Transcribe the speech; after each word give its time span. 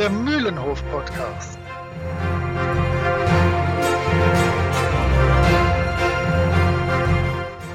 der 0.00 0.08
Mühlenhof-Podcast. 0.08 1.58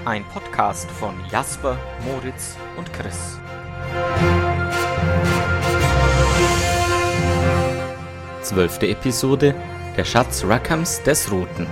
Ein 0.06 0.26
Podcast 0.34 0.90
von 0.90 1.14
Jasper, 1.32 1.78
Moritz 2.04 2.58
und 2.78 2.92
Chris. 2.94 3.40
Zwölfte 8.42 8.88
Episode 8.88 9.54
Der 9.96 10.04
Schatz 10.04 10.44
Rackhams 10.48 11.04
des 11.04 11.32
Roten. 11.32 11.68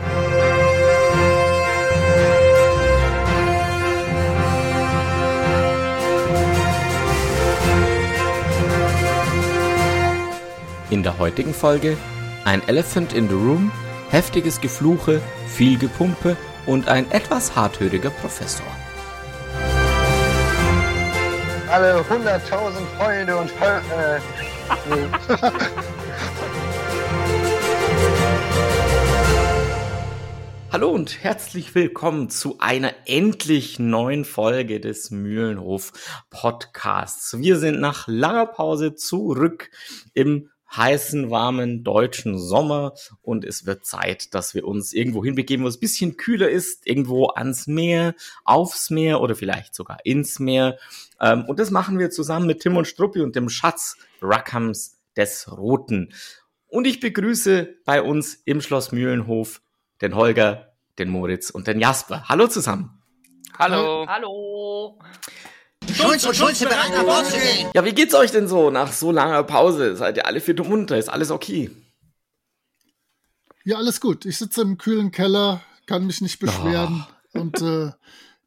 In 10.94 11.02
der 11.02 11.18
heutigen 11.18 11.56
Folge 11.56 11.98
ein 12.46 12.62
Elephant 12.68 13.14
in 13.14 13.28
the 13.28 13.34
Room, 13.34 13.72
heftiges 14.12 14.62
Gefluche, 14.62 15.24
viel 15.48 15.80
Gepumpe 15.80 16.38
und 16.68 16.88
ein 16.88 17.10
etwas 17.10 17.56
harthöriger 17.56 18.12
Professor. 18.12 18.68
Alle 21.72 22.00
100.000 22.02 22.40
Freunde 22.96 23.36
und 23.36 23.50
Fol 23.50 23.82
äh, 23.92 24.20
nee. 24.88 25.08
Hallo 30.72 30.90
und 30.90 31.24
herzlich 31.24 31.74
willkommen 31.76 32.30
zu 32.30 32.58
einer 32.60 32.94
endlich 33.06 33.80
neuen 33.80 34.26
Folge 34.26 34.80
des 34.80 35.10
Mühlenhof 35.10 35.92
Podcasts. 36.30 37.38
Wir 37.40 37.58
sind 37.58 37.80
nach 37.80 38.08
langer 38.08 38.48
Pause 38.48 38.96
zurück 38.96 39.72
im 40.14 40.50
heißen, 40.76 41.30
warmen 41.30 41.84
deutschen 41.84 42.38
Sommer 42.38 42.94
und 43.22 43.46
es 43.46 43.66
wird 43.66 43.86
Zeit, 43.86 44.34
dass 44.34 44.54
wir 44.54 44.66
uns 44.66 44.94
irgendwo 44.94 45.24
hinbegeben, 45.24 45.64
wo 45.64 45.68
es 45.68 45.78
ein 45.78 45.82
bisschen 45.82 46.18
kühler 46.18 46.50
ist, 46.50 46.88
irgendwo 46.88 47.28
ans 47.28 47.68
Meer, 47.68 48.16
aufs 48.44 48.90
Meer 48.90 49.22
oder 49.22 49.36
vielleicht 49.36 49.76
sogar 49.76 49.98
ins 50.04 50.40
Meer. 50.40 50.78
Ähm, 51.20 51.46
und 51.46 51.60
das 51.60 51.72
machen 51.72 52.00
wir 52.00 52.10
zusammen 52.10 52.48
mit 52.48 52.62
Tim 52.62 52.78
und 52.78 52.88
Struppi 52.88 53.22
und 53.22 53.36
dem 53.36 53.50
Schatz 53.50 53.98
Rackhams 54.22 55.00
des 55.16 55.52
Roten. 55.52 56.14
Und 56.68 56.88
ich 56.88 57.00
begrüße 57.00 57.76
bei 57.86 58.02
uns 58.02 58.34
im 58.46 58.62
Schloss 58.62 58.92
Mühlenhof 58.92 59.62
den 60.02 60.16
Holger, 60.16 60.74
den 60.98 61.10
Moritz 61.10 61.50
und 61.50 61.68
den 61.68 61.80
Jasper. 61.80 62.28
Hallo 62.28 62.48
zusammen. 62.48 63.02
Hallo. 63.60 64.06
Hallo. 64.08 65.00
Schulz 66.04 66.26
und 66.26 66.36
Schulze 66.36 66.66
bereit 66.66 66.92
nach 66.92 67.04
Bord 67.06 67.26
zu 67.26 67.38
gehen. 67.40 67.70
Ja, 67.74 67.86
wie 67.86 67.94
geht's 67.94 68.14
euch 68.14 68.32
denn 68.32 68.48
so 68.48 68.70
nach 68.70 68.92
so 68.92 69.12
langer 69.12 69.44
Pause? 69.44 69.96
Seid 69.96 70.18
ihr 70.18 70.26
alle 70.26 70.42
fit 70.42 70.60
und 70.60 70.70
munter? 70.70 70.98
Ist 70.98 71.08
alles 71.10 71.32
okay? 71.32 71.72
Ja, 73.64 73.78
alles 73.78 74.02
gut. 74.02 74.26
Ich 74.26 74.38
sitze 74.38 74.62
im 74.62 74.78
kühlen 74.78 75.12
Keller, 75.12 75.62
kann 75.86 76.06
mich 76.06 76.20
nicht 76.22 76.40
beschweren. 76.40 77.06
Und 77.34 77.62
äh, 77.62 77.92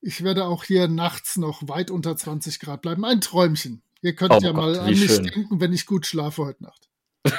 ich 0.00 0.22
werde 0.22 0.44
auch 0.44 0.62
hier 0.62 0.86
nachts 0.86 1.38
noch 1.38 1.66
weit 1.66 1.90
unter 1.90 2.16
20 2.16 2.60
Grad 2.60 2.82
bleiben. 2.82 3.04
Ein 3.04 3.20
Träumchen. 3.20 3.82
Ihr 4.00 4.14
könnt 4.14 4.32
Oh 4.32 4.38
ja 4.41 4.52
Gott, 4.52 4.56
mal 4.56 4.78
an 4.78 4.91
mich 4.91 5.06
schön. 5.06 5.24
denken, 5.24 5.60
wenn 5.60 5.72
ich 5.72 5.86
gut 5.86 6.06
schlafe 6.06 6.44
heute 6.44 6.62
Nacht. 6.62 6.88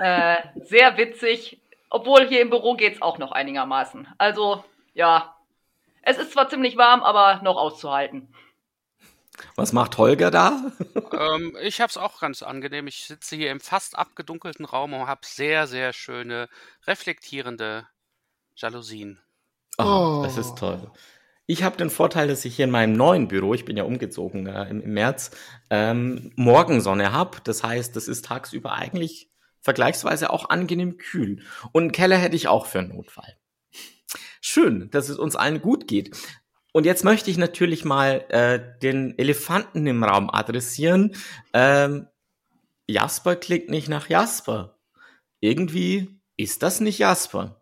Äh, 0.00 0.36
sehr 0.64 0.96
witzig. 0.96 1.60
Obwohl 1.90 2.28
hier 2.28 2.40
im 2.40 2.50
Büro 2.50 2.74
geht's 2.76 3.02
auch 3.02 3.18
noch 3.18 3.32
einigermaßen. 3.32 4.06
Also, 4.16 4.64
ja. 4.94 5.34
Es 6.02 6.18
ist 6.18 6.32
zwar 6.32 6.48
ziemlich 6.48 6.76
warm, 6.76 7.02
aber 7.02 7.42
noch 7.42 7.56
auszuhalten. 7.56 8.28
Was 9.56 9.72
macht 9.72 9.98
Holger 9.98 10.30
da? 10.30 10.72
Ähm, 11.12 11.56
ich 11.62 11.80
habe 11.80 11.90
es 11.90 11.96
auch 11.96 12.20
ganz 12.20 12.42
angenehm. 12.42 12.86
Ich 12.86 13.04
sitze 13.06 13.36
hier 13.36 13.50
im 13.50 13.60
fast 13.60 13.96
abgedunkelten 13.98 14.64
Raum 14.64 14.92
und 14.94 15.06
habe 15.06 15.20
sehr, 15.24 15.66
sehr 15.66 15.92
schöne, 15.92 16.48
reflektierende 16.86 17.86
Jalousien. 18.56 19.20
Oh, 19.78 19.84
Oh. 19.84 20.22
das 20.24 20.36
ist 20.36 20.56
toll. 20.58 20.90
Ich 21.46 21.62
habe 21.62 21.76
den 21.78 21.88
Vorteil, 21.88 22.28
dass 22.28 22.44
ich 22.44 22.56
hier 22.56 22.66
in 22.66 22.70
meinem 22.70 22.92
neuen 22.92 23.26
Büro, 23.28 23.54
ich 23.54 23.64
bin 23.64 23.76
ja 23.76 23.84
umgezogen 23.84 24.46
äh, 24.46 24.68
im, 24.68 24.82
im 24.82 24.92
März, 24.92 25.30
ähm, 25.70 26.32
Morgensonne 26.36 27.12
habe. 27.12 27.38
Das 27.44 27.62
heißt, 27.64 27.96
das 27.96 28.06
ist 28.06 28.26
tagsüber 28.26 28.72
eigentlich 28.72 29.30
vergleichsweise 29.60 30.30
auch 30.30 30.50
angenehm 30.50 30.98
kühl. 30.98 31.42
Und 31.72 31.82
einen 31.84 31.92
Keller 31.92 32.16
hätte 32.18 32.36
ich 32.36 32.48
auch 32.48 32.66
für 32.66 32.80
einen 32.80 32.94
Notfall. 32.94 33.36
Schön, 34.40 34.90
dass 34.90 35.08
es 35.08 35.18
uns 35.18 35.36
allen 35.36 35.60
gut 35.60 35.88
geht. 35.88 36.16
Und 36.72 36.84
jetzt 36.84 37.04
möchte 37.04 37.30
ich 37.30 37.38
natürlich 37.38 37.84
mal 37.84 38.24
äh, 38.28 38.78
den 38.80 39.18
Elefanten 39.18 39.86
im 39.86 40.04
Raum 40.04 40.30
adressieren. 40.30 41.14
Ähm, 41.52 42.06
Jasper 42.86 43.36
klingt 43.36 43.68
nicht 43.68 43.88
nach 43.88 44.08
Jasper. 44.08 44.78
Irgendwie 45.40 46.20
ist 46.36 46.62
das 46.62 46.80
nicht 46.80 46.98
Jasper. 46.98 47.60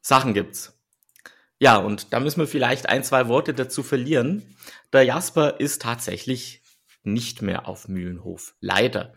Sachen 0.00 0.34
gibt's. 0.34 0.78
Ja, 1.58 1.76
und 1.76 2.12
da 2.12 2.18
müssen 2.18 2.40
wir 2.40 2.48
vielleicht 2.48 2.88
ein, 2.88 3.04
zwei 3.04 3.28
Worte 3.28 3.54
dazu 3.54 3.82
verlieren. 3.82 4.56
Der 4.92 5.04
Jasper 5.04 5.60
ist 5.60 5.82
tatsächlich 5.82 6.62
nicht 7.04 7.42
mehr 7.42 7.68
auf 7.68 7.88
Mühlenhof. 7.88 8.54
Leider. 8.60 9.14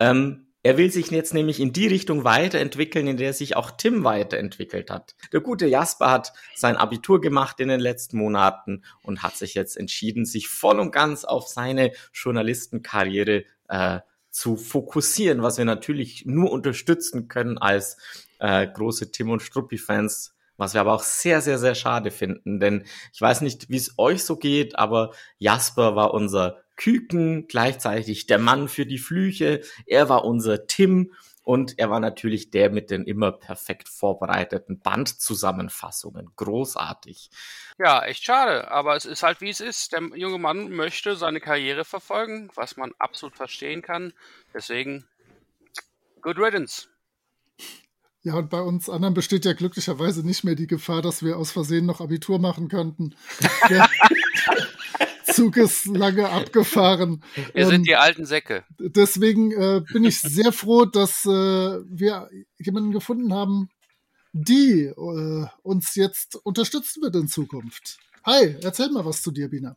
Ähm, 0.00 0.43
er 0.64 0.78
will 0.78 0.90
sich 0.90 1.10
jetzt 1.10 1.34
nämlich 1.34 1.60
in 1.60 1.74
die 1.74 1.86
Richtung 1.86 2.24
weiterentwickeln, 2.24 3.06
in 3.06 3.18
der 3.18 3.34
sich 3.34 3.54
auch 3.54 3.70
Tim 3.70 4.02
weiterentwickelt 4.02 4.90
hat. 4.90 5.14
Der 5.30 5.40
gute 5.40 5.66
Jasper 5.66 6.10
hat 6.10 6.32
sein 6.54 6.76
Abitur 6.76 7.20
gemacht 7.20 7.60
in 7.60 7.68
den 7.68 7.80
letzten 7.80 8.16
Monaten 8.16 8.82
und 9.02 9.22
hat 9.22 9.36
sich 9.36 9.52
jetzt 9.52 9.76
entschieden, 9.76 10.24
sich 10.24 10.48
voll 10.48 10.80
und 10.80 10.90
ganz 10.90 11.24
auf 11.24 11.48
seine 11.48 11.92
Journalistenkarriere 12.14 13.44
äh, 13.68 14.00
zu 14.30 14.56
fokussieren, 14.56 15.42
was 15.42 15.58
wir 15.58 15.66
natürlich 15.66 16.24
nur 16.24 16.50
unterstützen 16.50 17.28
können 17.28 17.58
als 17.58 17.98
äh, 18.38 18.66
große 18.66 19.12
Tim 19.12 19.30
und 19.30 19.42
Struppi-Fans, 19.42 20.33
was 20.56 20.74
wir 20.74 20.80
aber 20.80 20.92
auch 20.92 21.02
sehr, 21.02 21.40
sehr, 21.40 21.58
sehr 21.58 21.74
schade 21.74 22.10
finden, 22.10 22.60
denn 22.60 22.84
ich 23.12 23.20
weiß 23.20 23.40
nicht, 23.40 23.68
wie 23.70 23.76
es 23.76 23.94
euch 23.98 24.24
so 24.24 24.36
geht, 24.36 24.78
aber 24.78 25.12
Jasper 25.38 25.96
war 25.96 26.14
unser 26.14 26.62
Küken, 26.76 27.46
gleichzeitig 27.46 28.26
der 28.26 28.38
Mann 28.38 28.68
für 28.68 28.86
die 28.86 28.98
Flüche, 28.98 29.62
er 29.86 30.08
war 30.08 30.24
unser 30.24 30.66
Tim 30.66 31.12
und 31.44 31.78
er 31.78 31.90
war 31.90 32.00
natürlich 32.00 32.50
der 32.50 32.70
mit 32.70 32.90
den 32.90 33.04
immer 33.04 33.30
perfekt 33.30 33.88
vorbereiteten 33.88 34.80
Bandzusammenfassungen. 34.80 36.30
Großartig. 36.36 37.30
Ja, 37.78 38.02
echt 38.02 38.24
schade, 38.24 38.70
aber 38.70 38.96
es 38.96 39.04
ist 39.04 39.22
halt 39.22 39.42
wie 39.42 39.50
es 39.50 39.60
ist. 39.60 39.92
Der 39.92 40.00
junge 40.14 40.38
Mann 40.38 40.70
möchte 40.70 41.16
seine 41.16 41.40
Karriere 41.40 41.84
verfolgen, 41.84 42.50
was 42.54 42.78
man 42.78 42.92
absolut 42.98 43.36
verstehen 43.36 43.82
kann. 43.82 44.14
Deswegen, 44.54 45.06
good 46.22 46.38
riddance. 46.38 46.88
Ja, 48.24 48.36
und 48.36 48.48
bei 48.48 48.62
uns 48.62 48.88
anderen 48.88 49.12
besteht 49.12 49.44
ja 49.44 49.52
glücklicherweise 49.52 50.26
nicht 50.26 50.44
mehr 50.44 50.54
die 50.54 50.66
Gefahr, 50.66 51.02
dass 51.02 51.22
wir 51.22 51.36
aus 51.36 51.52
Versehen 51.52 51.84
noch 51.84 52.00
Abitur 52.00 52.38
machen 52.38 52.68
könnten. 52.68 53.14
Der 53.68 53.86
Zug 55.24 55.58
ist 55.58 55.84
lange 55.86 56.30
abgefahren. 56.30 57.22
Wir 57.52 57.64
Ähm, 57.64 57.68
sind 57.68 57.86
die 57.86 57.96
alten 57.96 58.24
Säcke. 58.24 58.64
Deswegen 58.78 59.52
äh, 59.52 59.82
bin 59.92 60.04
ich 60.04 60.22
sehr 60.22 60.52
froh, 60.52 60.86
dass 60.86 61.26
äh, 61.26 61.28
wir 61.28 62.30
jemanden 62.58 62.92
gefunden 62.92 63.34
haben, 63.34 63.68
die 64.32 64.84
äh, 64.84 65.46
uns 65.62 65.94
jetzt 65.94 66.36
unterstützen 66.36 67.02
wird 67.02 67.14
in 67.16 67.28
Zukunft. 67.28 67.98
Hi, 68.24 68.56
erzähl 68.62 68.88
mal 68.88 69.04
was 69.04 69.20
zu 69.20 69.32
dir, 69.32 69.50
Bina. 69.50 69.76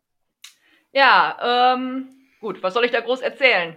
Ja, 0.93 1.73
ähm, 1.75 2.07
gut, 2.39 2.63
was 2.63 2.73
soll 2.73 2.85
ich 2.85 2.91
da 2.91 3.01
groß 3.01 3.19
erzählen? 3.19 3.75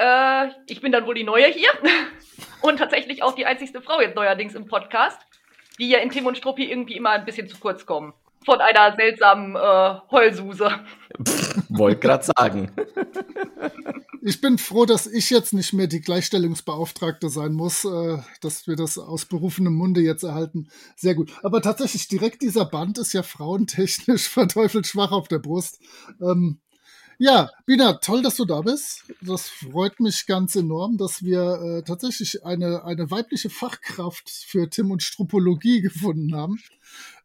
Äh, 0.00 0.48
ich 0.66 0.80
bin 0.80 0.92
dann 0.92 1.06
wohl 1.06 1.14
die 1.14 1.24
Neue 1.24 1.46
hier. 1.46 1.68
Und 2.62 2.78
tatsächlich 2.78 3.22
auch 3.22 3.34
die 3.34 3.46
einzigste 3.46 3.82
Frau 3.82 4.00
jetzt 4.00 4.16
neuerdings 4.16 4.54
im 4.54 4.66
Podcast, 4.66 5.18
die 5.78 5.90
ja 5.90 5.98
in 5.98 6.10
Tim 6.10 6.26
und 6.26 6.38
Struppi 6.38 6.70
irgendwie 6.70 6.96
immer 6.96 7.10
ein 7.10 7.24
bisschen 7.24 7.48
zu 7.48 7.58
kurz 7.58 7.84
kommen. 7.84 8.14
Von 8.44 8.60
einer 8.60 8.96
seltsamen 8.96 9.54
äh, 9.56 10.00
Heulsuse. 10.10 10.70
Wollte 11.68 12.00
gerade 12.00 12.24
sagen. 12.24 12.72
Ich 14.22 14.40
bin 14.40 14.56
froh, 14.56 14.86
dass 14.86 15.06
ich 15.06 15.28
jetzt 15.28 15.52
nicht 15.52 15.74
mehr 15.74 15.86
die 15.86 16.00
Gleichstellungsbeauftragte 16.00 17.28
sein 17.28 17.52
muss, 17.52 17.84
äh, 17.84 18.18
dass 18.40 18.66
wir 18.66 18.76
das 18.76 18.96
aus 18.96 19.26
berufenem 19.26 19.74
Munde 19.74 20.00
jetzt 20.00 20.22
erhalten. 20.22 20.68
Sehr 20.96 21.14
gut. 21.14 21.30
Aber 21.42 21.60
tatsächlich 21.60 22.08
direkt 22.08 22.40
dieser 22.40 22.64
Band 22.64 22.96
ist 22.96 23.12
ja 23.12 23.22
frauentechnisch 23.22 24.28
verteufelt 24.28 24.86
schwach 24.86 25.12
auf 25.12 25.28
der 25.28 25.38
Brust. 25.38 25.80
Ähm, 26.22 26.60
ja, 27.22 27.50
Bina, 27.66 27.92
toll, 27.98 28.22
dass 28.22 28.36
du 28.36 28.46
da 28.46 28.62
bist. 28.62 29.04
Das 29.20 29.46
freut 29.46 30.00
mich 30.00 30.24
ganz 30.24 30.56
enorm, 30.56 30.96
dass 30.96 31.22
wir 31.22 31.60
äh, 31.60 31.82
tatsächlich 31.82 32.46
eine, 32.46 32.82
eine 32.84 33.10
weibliche 33.10 33.50
Fachkraft 33.50 34.30
für 34.30 34.70
Tim 34.70 34.90
und 34.90 35.02
Strupologie 35.02 35.82
gefunden 35.82 36.34
haben. 36.34 36.58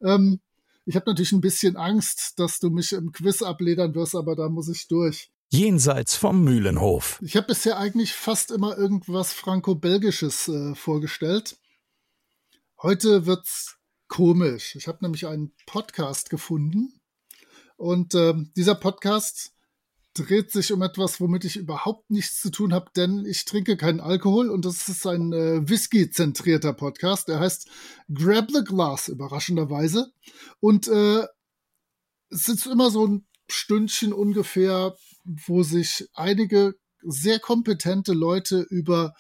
Ähm, 0.02 0.42
ich 0.86 0.98
habe 0.98 1.10
natürlich 1.10 1.32
ein 1.32 1.40
bisschen 1.40 1.78
Angst, 1.78 2.34
dass 2.40 2.60
du 2.60 2.70
mich 2.72 2.92
im 2.92 3.14
Quiz 3.14 3.42
abledern 3.42 3.96
wirst, 3.96 4.16
aber 4.16 4.36
da 4.36 4.50
muss 4.50 4.68
ich 4.68 4.90
durch. 4.90 5.32
Jenseits 5.48 6.18
vom 6.18 6.44
Mühlenhof. 6.44 7.18
Ich 7.24 7.38
habe 7.38 7.48
bisher 7.48 7.78
eigentlich 7.78 8.12
fast 8.12 8.52
immer 8.52 8.78
irgendwas 8.78 9.32
Franco-Belgisches 9.32 10.50
äh, 10.50 10.76
vorgestellt. 10.76 11.58
Heute 12.82 13.26
wird's 13.26 13.78
komisch. 14.10 14.76
Ich 14.76 14.90
habe 14.90 14.98
nämlich 15.02 15.26
einen 15.26 15.54
Podcast 15.66 16.30
gefunden 16.30 17.00
und 17.78 18.14
ähm, 18.14 18.52
dieser 18.58 18.76
Podcast 18.76 19.55
dreht 20.16 20.50
sich 20.50 20.72
um 20.72 20.82
etwas, 20.82 21.20
womit 21.20 21.44
ich 21.44 21.58
überhaupt 21.58 22.10
nichts 22.10 22.42
zu 22.42 22.50
tun 22.50 22.74
habe, 22.74 22.90
denn 22.96 23.26
ich 23.26 23.46
trinke 23.46 23.78
keinen 23.78 24.00
Alkohol 24.00 24.50
und 24.50 24.66
das 24.66 24.88
ist 24.88 25.06
ein 25.06 25.34
äh, 25.34 25.68
Whisky-zentrierter 25.70 26.74
Podcast. 26.74 27.28
Der 27.28 27.40
heißt 27.40 27.68
Grab 28.14 28.50
the 28.52 28.64
Glass, 28.64 29.10
überraschenderweise. 29.10 30.12
Und 30.60 30.88
äh, 30.88 31.26
es 32.30 32.48
ist 32.48 32.66
immer 32.66 32.90
so 32.90 33.06
ein 33.06 33.28
Stündchen 33.50 34.14
ungefähr, 34.14 34.96
wo 35.26 35.64
sich 35.64 36.08
einige 36.14 36.76
sehr 37.04 37.40
kompetente 37.40 38.14
Leute 38.14 38.62
über 38.62 39.14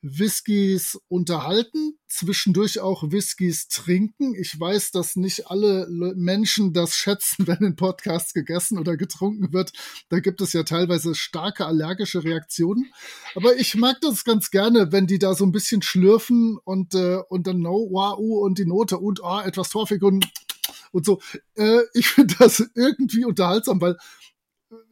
Whiskys 0.00 0.98
unterhalten, 1.08 1.98
zwischendurch 2.06 2.78
auch 2.78 3.10
Whiskys 3.10 3.66
trinken. 3.68 4.34
Ich 4.34 4.58
weiß, 4.58 4.92
dass 4.92 5.16
nicht 5.16 5.50
alle 5.50 5.88
Menschen 6.16 6.72
das 6.72 6.94
schätzen, 6.94 7.46
wenn 7.46 7.58
in 7.58 7.76
Podcasts 7.76 8.32
gegessen 8.32 8.78
oder 8.78 8.96
getrunken 8.96 9.52
wird. 9.52 9.72
Da 10.08 10.20
gibt 10.20 10.40
es 10.40 10.52
ja 10.52 10.62
teilweise 10.62 11.14
starke 11.14 11.66
allergische 11.66 12.22
Reaktionen. 12.22 12.92
Aber 13.34 13.56
ich 13.56 13.74
mag 13.74 14.00
das 14.00 14.24
ganz 14.24 14.50
gerne, 14.50 14.92
wenn 14.92 15.06
die 15.06 15.18
da 15.18 15.34
so 15.34 15.44
ein 15.44 15.52
bisschen 15.52 15.82
schlürfen 15.82 16.58
und, 16.64 16.94
äh, 16.94 17.18
und 17.28 17.46
dann 17.46 17.58
no, 17.58 17.88
wow, 17.90 18.18
und 18.18 18.58
die 18.58 18.66
Note 18.66 18.98
und 18.98 19.20
oh, 19.22 19.40
etwas 19.40 19.70
torfig 19.70 20.02
und, 20.02 20.30
und 20.92 21.04
so. 21.04 21.20
Äh, 21.56 21.80
ich 21.94 22.08
finde 22.08 22.36
das 22.38 22.64
irgendwie 22.74 23.24
unterhaltsam, 23.24 23.80
weil 23.80 23.96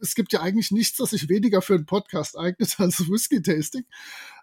es 0.01 0.15
gibt 0.15 0.33
ja 0.33 0.41
eigentlich 0.41 0.71
nichts, 0.71 0.97
das 0.97 1.11
sich 1.11 1.29
weniger 1.29 1.61
für 1.61 1.75
einen 1.75 1.85
Podcast 1.85 2.37
eignet 2.37 2.75
als 2.79 3.09
Whisky-Tasting. 3.09 3.85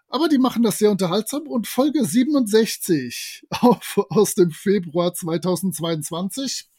Aber 0.07 0.29
die 0.29 0.37
machen 0.37 0.63
das 0.63 0.77
sehr 0.77 0.91
unterhaltsam 0.91 1.47
und 1.47 1.67
Folge 1.67 2.05
67 2.05 3.45
auf, 3.49 3.99
aus 4.09 4.35
dem 4.35 4.51
Februar 4.51 5.13
2022 5.13 6.69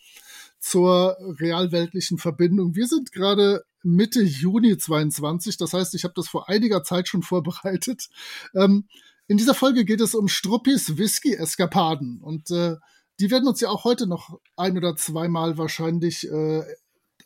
zur 0.58 1.16
realweltlichen 1.38 2.18
Verbindung. 2.18 2.74
Wir 2.74 2.86
sind 2.86 3.12
gerade 3.12 3.64
Mitte 3.82 4.22
Juni 4.22 4.76
22, 4.76 5.56
das 5.56 5.72
heißt, 5.72 5.94
ich 5.94 6.04
habe 6.04 6.14
das 6.16 6.28
vor 6.28 6.48
einiger 6.48 6.82
Zeit 6.82 7.08
schon 7.08 7.22
vorbereitet. 7.22 8.08
Ähm, 8.54 8.88
in 9.28 9.36
dieser 9.36 9.54
Folge 9.54 9.84
geht 9.84 10.00
es 10.00 10.14
um 10.14 10.28
Struppis 10.28 10.98
Whisky-Eskapaden 10.98 12.20
und 12.20 12.50
äh, 12.50 12.76
die 13.18 13.30
werden 13.30 13.48
uns 13.48 13.60
ja 13.60 13.68
auch 13.70 13.84
heute 13.84 14.06
noch 14.06 14.38
ein 14.56 14.76
oder 14.76 14.94
zweimal 14.96 15.56
wahrscheinlich, 15.58 16.30
äh, 16.30 16.58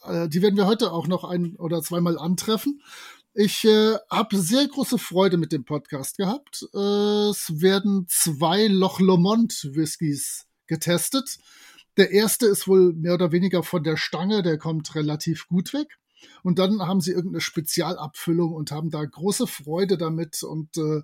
äh, 0.02 0.28
die 0.28 0.40
werden 0.40 0.56
wir 0.56 0.66
heute 0.66 0.92
auch 0.92 1.08
noch 1.08 1.24
ein 1.24 1.56
oder 1.56 1.82
zweimal 1.82 2.18
antreffen. 2.18 2.80
Ich 3.32 3.64
äh, 3.64 3.94
habe 4.10 4.38
sehr 4.38 4.66
große 4.66 4.98
Freude 4.98 5.36
mit 5.36 5.52
dem 5.52 5.64
Podcast 5.64 6.16
gehabt. 6.16 6.66
Äh, 6.74 7.28
es 7.30 7.60
werden 7.60 8.06
zwei 8.08 8.66
Loch 8.66 8.98
Lomond 8.98 9.70
Whiskys 9.72 10.46
getestet. 10.66 11.38
Der 11.96 12.10
erste 12.10 12.46
ist 12.46 12.66
wohl 12.66 12.92
mehr 12.92 13.14
oder 13.14 13.30
weniger 13.30 13.62
von 13.62 13.84
der 13.84 13.96
Stange, 13.96 14.42
der 14.42 14.58
kommt 14.58 14.94
relativ 14.96 15.46
gut 15.46 15.72
weg. 15.72 15.98
Und 16.42 16.58
dann 16.58 16.82
haben 16.82 17.00
sie 17.00 17.12
irgendeine 17.12 17.40
Spezialabfüllung 17.40 18.52
und 18.52 18.72
haben 18.72 18.90
da 18.90 19.04
große 19.04 19.46
Freude 19.46 19.96
damit. 19.96 20.42
Und 20.42 20.76
äh, 20.76 21.02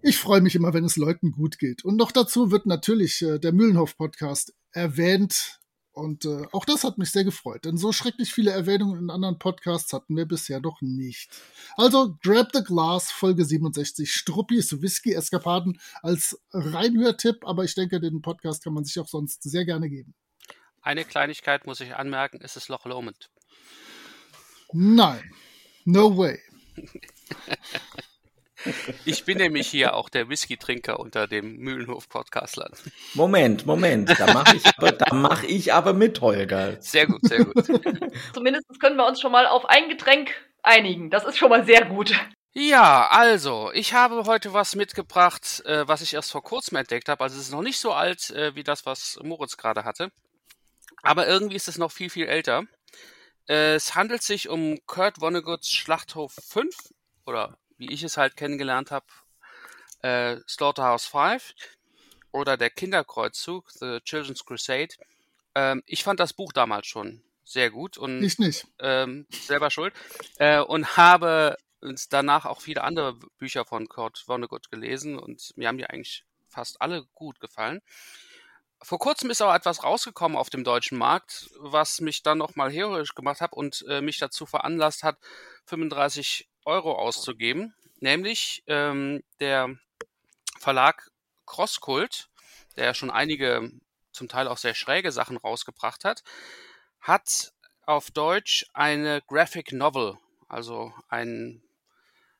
ich 0.00 0.16
freue 0.16 0.40
mich 0.40 0.54
immer, 0.54 0.72
wenn 0.72 0.84
es 0.84 0.96
Leuten 0.96 1.30
gut 1.30 1.58
geht. 1.58 1.84
Und 1.84 1.96
noch 1.96 2.10
dazu 2.10 2.50
wird 2.50 2.64
natürlich 2.64 3.20
äh, 3.20 3.38
der 3.38 3.52
Mühlenhof-Podcast 3.52 4.54
erwähnt 4.72 5.59
und 5.92 6.24
äh, 6.24 6.46
auch 6.52 6.64
das 6.64 6.84
hat 6.84 6.98
mich 6.98 7.10
sehr 7.10 7.24
gefreut, 7.24 7.64
denn 7.64 7.76
so 7.76 7.92
schrecklich 7.92 8.32
viele 8.32 8.52
Erwähnungen 8.52 9.00
in 9.00 9.10
anderen 9.10 9.38
Podcasts 9.38 9.92
hatten 9.92 10.16
wir 10.16 10.26
bisher 10.26 10.60
noch 10.60 10.80
nicht. 10.80 11.30
Also 11.76 12.16
Grab 12.22 12.50
the 12.52 12.62
Glass, 12.62 13.10
Folge 13.10 13.44
67, 13.44 14.12
Struppis 14.12 14.80
Whisky-Eskapaden 14.80 15.80
als 16.02 16.40
Reinhörtipp, 16.52 17.44
aber 17.44 17.64
ich 17.64 17.74
denke, 17.74 18.00
den 18.00 18.22
Podcast 18.22 18.62
kann 18.62 18.74
man 18.74 18.84
sich 18.84 18.98
auch 19.00 19.08
sonst 19.08 19.42
sehr 19.42 19.64
gerne 19.64 19.88
geben. 19.90 20.14
Eine 20.82 21.04
Kleinigkeit 21.04 21.66
muss 21.66 21.80
ich 21.80 21.94
anmerken, 21.94 22.40
es 22.42 22.56
ist 22.56 22.68
Loch 22.68 22.86
Lomond. 22.86 23.30
Nein, 24.72 25.32
no 25.84 26.16
way. 26.16 26.40
Ich 29.04 29.24
bin 29.24 29.38
nämlich 29.38 29.68
hier 29.68 29.94
auch 29.94 30.08
der 30.08 30.28
Whisky-Trinker 30.28 31.00
unter 31.00 31.26
dem 31.26 31.56
Mühlenhof-Podcastlern. 31.56 32.72
Moment, 33.14 33.66
Moment, 33.66 34.10
da 34.18 34.32
mache 34.32 34.56
ich, 34.56 34.64
aber, 34.76 34.96
mach 35.14 35.42
ich 35.42 35.72
aber 35.72 35.92
mit, 35.92 36.20
Holger. 36.20 36.76
Sehr 36.80 37.06
gut, 37.06 37.20
sehr 37.22 37.44
gut. 37.44 37.66
Zumindest 38.34 38.80
können 38.80 38.96
wir 38.96 39.06
uns 39.06 39.20
schon 39.20 39.32
mal 39.32 39.46
auf 39.46 39.66
ein 39.66 39.88
Getränk 39.88 40.32
einigen. 40.62 41.10
Das 41.10 41.24
ist 41.24 41.38
schon 41.38 41.50
mal 41.50 41.64
sehr 41.64 41.84
gut. 41.86 42.12
Ja, 42.52 43.08
also, 43.10 43.70
ich 43.72 43.94
habe 43.94 44.24
heute 44.24 44.52
was 44.52 44.74
mitgebracht, 44.74 45.62
äh, 45.66 45.86
was 45.86 46.02
ich 46.02 46.14
erst 46.14 46.32
vor 46.32 46.42
kurzem 46.42 46.78
entdeckt 46.78 47.08
habe. 47.08 47.22
Also 47.22 47.36
es 47.36 47.46
ist 47.46 47.52
noch 47.52 47.62
nicht 47.62 47.78
so 47.78 47.92
alt 47.92 48.30
äh, 48.30 48.54
wie 48.56 48.64
das, 48.64 48.86
was 48.86 49.20
Moritz 49.22 49.56
gerade 49.56 49.84
hatte. 49.84 50.10
Aber 51.02 51.28
irgendwie 51.28 51.56
ist 51.56 51.68
es 51.68 51.78
noch 51.78 51.92
viel, 51.92 52.10
viel 52.10 52.26
älter. 52.26 52.64
Äh, 53.48 53.74
es 53.74 53.94
handelt 53.94 54.22
sich 54.22 54.48
um 54.48 54.78
Kurt 54.86 55.20
Vonnegut's 55.20 55.70
Schlachthof 55.70 56.34
5 56.48 56.74
oder 57.24 57.56
wie 57.80 57.90
ich 57.90 58.02
es 58.02 58.16
halt 58.16 58.36
kennengelernt 58.36 58.90
habe, 58.90 59.06
äh, 60.02 60.36
Slaughterhouse 60.46 61.06
5 61.06 61.54
oder 62.30 62.56
der 62.56 62.70
Kinderkreuzzug, 62.70 63.70
The 63.72 64.00
Children's 64.04 64.44
Crusade. 64.44 64.94
Ähm, 65.54 65.82
ich 65.86 66.04
fand 66.04 66.20
das 66.20 66.32
Buch 66.32 66.52
damals 66.52 66.86
schon 66.86 67.22
sehr 67.42 67.70
gut 67.70 67.98
und 67.98 68.22
ich 68.22 68.38
nicht. 68.38 68.66
Ähm, 68.78 69.26
selber 69.30 69.70
schuld 69.70 69.94
äh, 70.36 70.60
und 70.60 70.96
habe 70.96 71.56
uns 71.80 72.08
danach 72.08 72.44
auch 72.44 72.60
viele 72.60 72.84
andere 72.84 73.14
Bücher 73.38 73.64
von 73.64 73.88
Kurt 73.88 74.18
Vonnegut 74.18 74.70
gelesen 74.70 75.18
und 75.18 75.56
mir 75.56 75.66
haben 75.66 75.78
die 75.78 75.86
eigentlich 75.86 76.24
fast 76.48 76.80
alle 76.82 77.06
gut 77.14 77.40
gefallen. 77.40 77.80
Vor 78.82 78.98
kurzem 78.98 79.30
ist 79.30 79.42
auch 79.42 79.54
etwas 79.54 79.84
rausgekommen 79.84 80.38
auf 80.38 80.50
dem 80.50 80.64
deutschen 80.64 80.96
Markt, 80.96 81.50
was 81.58 82.00
mich 82.00 82.22
dann 82.22 82.38
nochmal 82.38 82.70
heroisch 82.70 83.14
gemacht 83.14 83.40
hat 83.40 83.52
und 83.52 83.84
äh, 83.88 84.00
mich 84.00 84.18
dazu 84.18 84.46
veranlasst 84.46 85.02
hat, 85.02 85.18
35 85.66 86.49
Euro 86.70 86.92
auszugeben, 86.94 87.74
nämlich 87.98 88.62
ähm, 88.66 89.22
der 89.40 89.76
Verlag 90.58 91.10
Crosskult, 91.44 92.30
der 92.76 92.84
ja 92.86 92.94
schon 92.94 93.10
einige 93.10 93.72
zum 94.12 94.28
Teil 94.28 94.46
auch 94.48 94.56
sehr 94.56 94.74
schräge 94.74 95.10
Sachen 95.10 95.36
rausgebracht 95.36 96.04
hat, 96.04 96.22
hat 97.00 97.52
auf 97.86 98.10
Deutsch 98.10 98.66
eine 98.72 99.20
Graphic 99.26 99.72
Novel, 99.72 100.16
also 100.48 100.92
ein, 101.08 101.62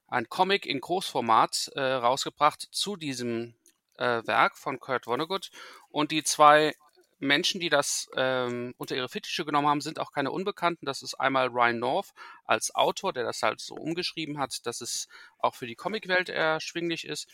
ein 0.07 0.29
Comic 0.29 0.65
in 0.65 0.81
Großformat 0.81 1.73
äh, 1.75 1.81
rausgebracht 1.81 2.69
zu 2.71 2.97
diesem 2.97 3.55
äh, 3.97 4.23
Werk 4.27 4.57
von 4.57 4.79
Kurt 4.79 5.07
Vonnegut. 5.07 5.51
Und 5.89 6.13
die 6.13 6.23
zwei 6.23 6.75
Menschen, 7.21 7.61
die 7.61 7.69
das 7.69 8.09
ähm, 8.17 8.75
unter 8.79 8.97
ihre 8.97 9.09
Fittiche 9.09 9.45
genommen 9.45 9.69
haben, 9.69 9.81
sind 9.81 9.99
auch 9.99 10.11
keine 10.11 10.31
Unbekannten. 10.31 10.87
Das 10.87 11.03
ist 11.03 11.15
einmal 11.15 11.49
Ryan 11.49 11.79
North 11.79 12.13
als 12.45 12.75
Autor, 12.75 13.13
der 13.13 13.25
das 13.25 13.43
halt 13.43 13.61
so 13.61 13.75
umgeschrieben 13.75 14.39
hat, 14.39 14.67
dass 14.67 14.81
es 14.81 15.07
auch 15.39 15.55
für 15.55 15.67
die 15.67 15.77
Comicwelt 15.77 16.31
erschwinglich 16.31 17.07
ist. 17.07 17.29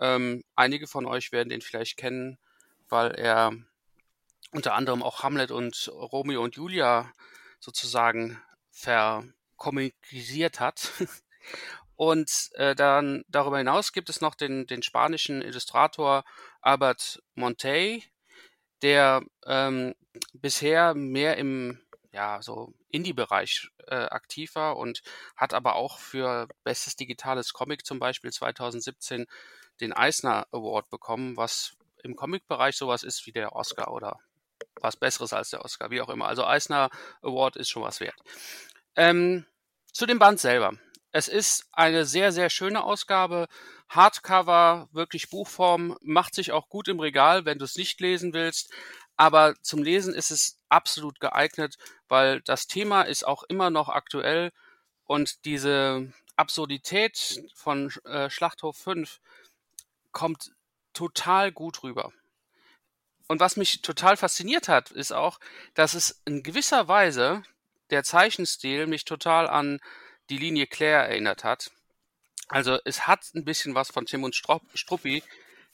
Ähm, 0.00 0.42
einige 0.56 0.86
von 0.86 1.06
euch 1.06 1.30
werden 1.30 1.50
den 1.50 1.60
vielleicht 1.60 1.96
kennen, 1.98 2.38
weil 2.88 3.12
er 3.12 3.52
unter 4.52 4.74
anderem 4.74 5.02
auch 5.02 5.22
Hamlet 5.22 5.50
und 5.50 5.90
Romeo 5.94 6.42
und 6.42 6.56
Julia 6.56 7.12
sozusagen 7.60 8.40
verkommunisiert 8.70 10.60
hat. 10.60 10.92
Und 11.96 12.50
äh, 12.54 12.76
dann 12.76 13.24
darüber 13.26 13.58
hinaus 13.58 13.92
gibt 13.92 14.08
es 14.08 14.20
noch 14.20 14.36
den, 14.36 14.68
den 14.68 14.84
spanischen 14.84 15.42
Illustrator 15.42 16.22
Albert 16.60 17.20
Montey, 17.34 18.04
der 18.82 19.22
ähm, 19.46 19.94
bisher 20.32 20.94
mehr 20.94 21.36
im 21.36 21.80
ja, 22.12 22.40
so 22.42 22.72
Indie-Bereich 22.90 23.68
äh, 23.86 23.94
aktiv 23.94 24.54
war 24.54 24.76
und 24.76 25.02
hat 25.36 25.54
aber 25.54 25.76
auch 25.76 25.98
für 25.98 26.48
bestes 26.64 26.96
digitales 26.96 27.52
Comic 27.52 27.84
zum 27.84 27.98
Beispiel 27.98 28.32
2017 28.32 29.26
den 29.80 29.92
Eisner 29.92 30.46
Award 30.50 30.88
bekommen, 30.90 31.36
was 31.36 31.76
im 32.02 32.16
Comic-Bereich 32.16 32.76
sowas 32.76 33.02
ist 33.02 33.26
wie 33.26 33.32
der 33.32 33.54
Oscar 33.54 33.92
oder 33.92 34.18
was 34.80 34.96
Besseres 34.96 35.32
als 35.32 35.50
der 35.50 35.64
Oscar, 35.64 35.90
wie 35.90 36.00
auch 36.00 36.08
immer. 36.08 36.26
Also 36.26 36.44
Eisner 36.44 36.90
Award 37.22 37.56
ist 37.56 37.68
schon 37.68 37.82
was 37.82 38.00
wert. 38.00 38.18
Ähm, 38.96 39.46
zu 39.92 40.06
dem 40.06 40.18
Band 40.18 40.40
selber. 40.40 40.72
Es 41.12 41.28
ist 41.28 41.66
eine 41.72 42.04
sehr, 42.04 42.32
sehr 42.32 42.50
schöne 42.50 42.84
Ausgabe. 42.84 43.48
Hardcover, 43.88 44.88
wirklich 44.92 45.30
Buchform, 45.30 45.96
macht 46.02 46.34
sich 46.34 46.52
auch 46.52 46.68
gut 46.68 46.88
im 46.88 47.00
Regal, 47.00 47.44
wenn 47.44 47.58
du 47.58 47.64
es 47.64 47.76
nicht 47.76 48.00
lesen 48.00 48.34
willst. 48.34 48.72
Aber 49.16 49.54
zum 49.62 49.82
Lesen 49.82 50.14
ist 50.14 50.30
es 50.30 50.58
absolut 50.68 51.18
geeignet, 51.20 51.76
weil 52.08 52.40
das 52.42 52.66
Thema 52.66 53.02
ist 53.02 53.26
auch 53.26 53.42
immer 53.44 53.70
noch 53.70 53.88
aktuell 53.88 54.52
und 55.06 55.44
diese 55.44 56.12
Absurdität 56.36 57.42
von 57.54 57.90
äh, 58.04 58.30
Schlachthof 58.30 58.76
5 58.76 59.20
kommt 60.12 60.52
total 60.92 61.50
gut 61.50 61.82
rüber. 61.82 62.12
Und 63.26 63.40
was 63.40 63.56
mich 63.56 63.82
total 63.82 64.16
fasziniert 64.16 64.68
hat, 64.68 64.90
ist 64.90 65.12
auch, 65.12 65.40
dass 65.74 65.94
es 65.94 66.22
in 66.24 66.42
gewisser 66.42 66.88
Weise 66.88 67.42
der 67.90 68.04
Zeichenstil 68.04 68.86
mich 68.86 69.04
total 69.04 69.48
an 69.48 69.80
die 70.30 70.38
Linie 70.38 70.66
Claire 70.66 71.08
erinnert 71.08 71.44
hat. 71.44 71.70
Also 72.48 72.78
es 72.84 73.06
hat 73.06 73.34
ein 73.34 73.44
bisschen 73.44 73.74
was 73.74 73.90
von 73.90 74.06
Tim 74.06 74.24
und 74.24 74.34
Struppi, 74.34 75.22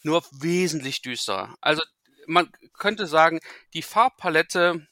nur 0.03 0.25
wesentlich 0.33 1.03
düsterer. 1.03 1.57
Also 1.61 1.83
man 2.27 2.51
könnte 2.73 3.07
sagen, 3.07 3.41
die 3.75 3.83
Farbpalette 3.83 4.87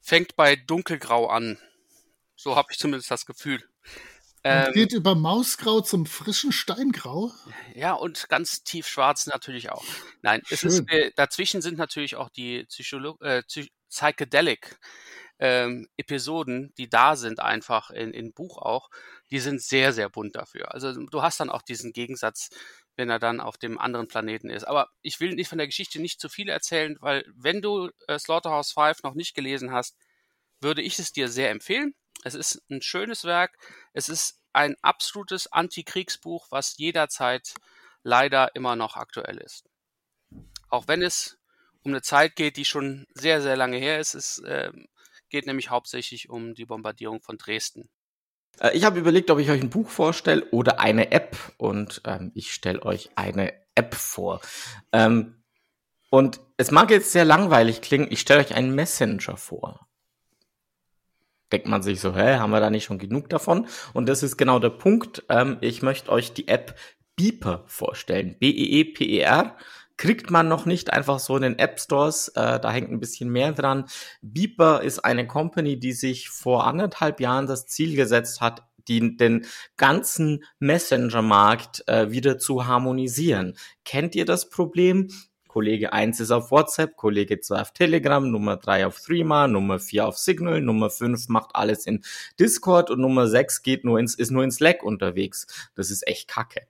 fängt 0.00 0.36
bei 0.36 0.56
dunkelgrau 0.56 1.28
an. 1.28 1.58
So 2.36 2.56
habe 2.56 2.68
ich 2.72 2.78
zumindest 2.78 3.10
das 3.10 3.26
Gefühl. 3.26 3.62
Ähm, 4.42 4.72
geht 4.72 4.92
über 4.92 5.14
Mausgrau 5.14 5.82
zum 5.82 6.06
frischen 6.06 6.50
Steingrau. 6.50 7.30
ja, 7.74 7.92
und 7.92 8.28
ganz 8.30 8.64
tief 8.64 8.88
schwarz 8.88 9.26
natürlich 9.26 9.70
auch. 9.70 9.84
Nein, 10.22 10.40
es 10.48 10.64
ist, 10.64 10.84
dazwischen 11.16 11.60
sind 11.60 11.76
natürlich 11.76 12.16
auch 12.16 12.30
die 12.30 12.64
Psycholo 12.64 13.18
äh, 13.20 13.42
Psy 13.42 13.70
Psychedelic 13.90 14.78
ähm, 15.40 15.88
Episoden, 15.96 16.72
die 16.76 16.88
da 16.88 17.16
sind, 17.16 17.40
einfach 17.40 17.90
in, 17.90 18.12
in 18.12 18.32
Buch 18.32 18.58
auch, 18.58 18.90
die 19.30 19.40
sind 19.40 19.62
sehr, 19.62 19.92
sehr 19.92 20.10
bunt 20.10 20.36
dafür. 20.36 20.72
Also 20.72 20.92
du 20.92 21.22
hast 21.22 21.40
dann 21.40 21.50
auch 21.50 21.62
diesen 21.62 21.92
Gegensatz, 21.92 22.50
wenn 22.94 23.08
er 23.08 23.18
dann 23.18 23.40
auf 23.40 23.56
dem 23.56 23.78
anderen 23.78 24.06
Planeten 24.06 24.50
ist. 24.50 24.64
Aber 24.64 24.90
ich 25.00 25.18
will 25.18 25.34
nicht 25.34 25.48
von 25.48 25.56
der 25.56 25.66
Geschichte 25.66 25.98
nicht 26.00 26.20
zu 26.20 26.28
viel 26.28 26.50
erzählen, 26.50 26.96
weil 27.00 27.24
wenn 27.34 27.62
du 27.62 27.90
äh, 28.06 28.18
Slaughterhouse 28.18 28.72
5 28.72 29.02
noch 29.02 29.14
nicht 29.14 29.34
gelesen 29.34 29.72
hast, 29.72 29.96
würde 30.60 30.82
ich 30.82 30.98
es 30.98 31.12
dir 31.12 31.28
sehr 31.28 31.50
empfehlen. 31.50 31.94
Es 32.22 32.34
ist 32.34 32.62
ein 32.70 32.82
schönes 32.82 33.24
Werk. 33.24 33.56
Es 33.94 34.10
ist 34.10 34.42
ein 34.52 34.76
absolutes 34.82 35.50
Antikriegsbuch, 35.50 36.48
was 36.50 36.76
jederzeit 36.76 37.54
leider 38.02 38.54
immer 38.54 38.76
noch 38.76 38.96
aktuell 38.96 39.38
ist. 39.38 39.64
Auch 40.68 40.86
wenn 40.86 41.00
es 41.00 41.38
um 41.82 41.92
eine 41.92 42.02
Zeit 42.02 42.36
geht, 42.36 42.58
die 42.58 42.66
schon 42.66 43.06
sehr, 43.14 43.40
sehr 43.40 43.56
lange 43.56 43.78
her 43.78 44.00
ist. 44.00 44.12
Es 44.14 44.42
ähm, 44.46 44.86
geht 45.30 45.46
nämlich 45.46 45.70
hauptsächlich 45.70 46.28
um 46.28 46.54
die 46.54 46.66
Bombardierung 46.66 47.20
von 47.22 47.38
Dresden. 47.38 47.88
Äh, 48.58 48.76
Ich 48.76 48.84
habe 48.84 48.98
überlegt, 48.98 49.30
ob 49.30 49.38
ich 49.38 49.50
euch 49.50 49.60
ein 49.60 49.70
Buch 49.70 49.88
vorstelle 49.88 50.44
oder 50.50 50.80
eine 50.80 51.12
App 51.12 51.36
und 51.56 52.02
ähm, 52.04 52.32
ich 52.34 52.52
stelle 52.52 52.82
euch 52.84 53.10
eine 53.16 53.52
App 53.74 53.94
vor. 53.94 54.40
Ähm, 54.92 55.42
und 56.10 56.40
es 56.56 56.70
mag 56.70 56.90
jetzt 56.90 57.12
sehr 57.12 57.24
langweilig 57.24 57.80
klingen, 57.80 58.08
ich 58.10 58.20
stelle 58.20 58.40
euch 58.40 58.54
einen 58.54 58.74
Messenger 58.74 59.36
vor. 59.36 59.86
Denkt 61.52 61.66
man 61.66 61.82
sich 61.82 62.00
so, 62.00 62.14
hä, 62.14 62.36
haben 62.36 62.50
wir 62.50 62.60
da 62.60 62.70
nicht 62.70 62.84
schon 62.84 62.98
genug 62.98 63.28
davon? 63.28 63.66
Und 63.92 64.08
das 64.08 64.22
ist 64.22 64.36
genau 64.36 64.58
der 64.58 64.70
Punkt. 64.70 65.24
Ähm, 65.28 65.58
ich 65.60 65.82
möchte 65.82 66.10
euch 66.10 66.32
die 66.32 66.48
App 66.48 66.78
Beeper 67.16 67.64
vorstellen. 67.66 68.36
B-E-E-P-E-R. 68.38 69.56
Kriegt 70.00 70.30
man 70.30 70.48
noch 70.48 70.64
nicht 70.64 70.94
einfach 70.94 71.18
so 71.18 71.36
in 71.36 71.42
den 71.42 71.58
App 71.58 71.78
Stores, 71.78 72.28
äh, 72.28 72.58
da 72.58 72.70
hängt 72.70 72.90
ein 72.90 73.00
bisschen 73.00 73.28
mehr 73.28 73.52
dran. 73.52 73.84
Beeper 74.22 74.80
ist 74.80 75.00
eine 75.00 75.26
Company, 75.26 75.78
die 75.78 75.92
sich 75.92 76.30
vor 76.30 76.66
anderthalb 76.66 77.20
Jahren 77.20 77.46
das 77.46 77.66
Ziel 77.66 77.96
gesetzt 77.96 78.40
hat, 78.40 78.62
die, 78.88 79.18
den 79.18 79.44
ganzen 79.76 80.42
Messenger-Markt 80.58 81.86
äh, 81.86 82.10
wieder 82.10 82.38
zu 82.38 82.66
harmonisieren. 82.66 83.58
Kennt 83.84 84.14
ihr 84.14 84.24
das 84.24 84.48
Problem? 84.48 85.08
Kollege 85.48 85.92
1 85.92 86.18
ist 86.20 86.30
auf 86.30 86.50
WhatsApp, 86.50 86.96
Kollege 86.96 87.38
2 87.38 87.60
auf 87.60 87.72
Telegram, 87.72 88.30
Nummer 88.30 88.56
3 88.56 88.86
auf 88.86 89.02
Threema, 89.02 89.48
Nummer 89.48 89.80
4 89.80 90.08
auf 90.08 90.16
Signal, 90.16 90.62
Nummer 90.62 90.88
5 90.88 91.28
macht 91.28 91.50
alles 91.54 91.84
in 91.84 92.02
Discord 92.38 92.88
und 92.88 93.00
Nummer 93.00 93.26
6 93.26 93.62
geht 93.62 93.84
nur 93.84 93.98
ins, 93.98 94.14
ist 94.14 94.30
nur 94.30 94.44
in 94.44 94.50
Slack 94.50 94.82
unterwegs. 94.82 95.46
Das 95.74 95.90
ist 95.90 96.08
echt 96.08 96.26
kacke. 96.26 96.62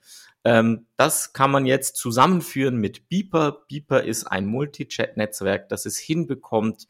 Ähm, 0.44 0.86
das 0.96 1.32
kann 1.32 1.50
man 1.50 1.66
jetzt 1.66 1.96
zusammenführen 1.96 2.76
mit 2.76 3.08
Beeper. 3.08 3.64
Beeper 3.68 4.02
ist 4.02 4.24
ein 4.24 4.46
Multi-Chat-Netzwerk, 4.46 5.68
das 5.68 5.86
es 5.86 5.98
hinbekommt, 5.98 6.86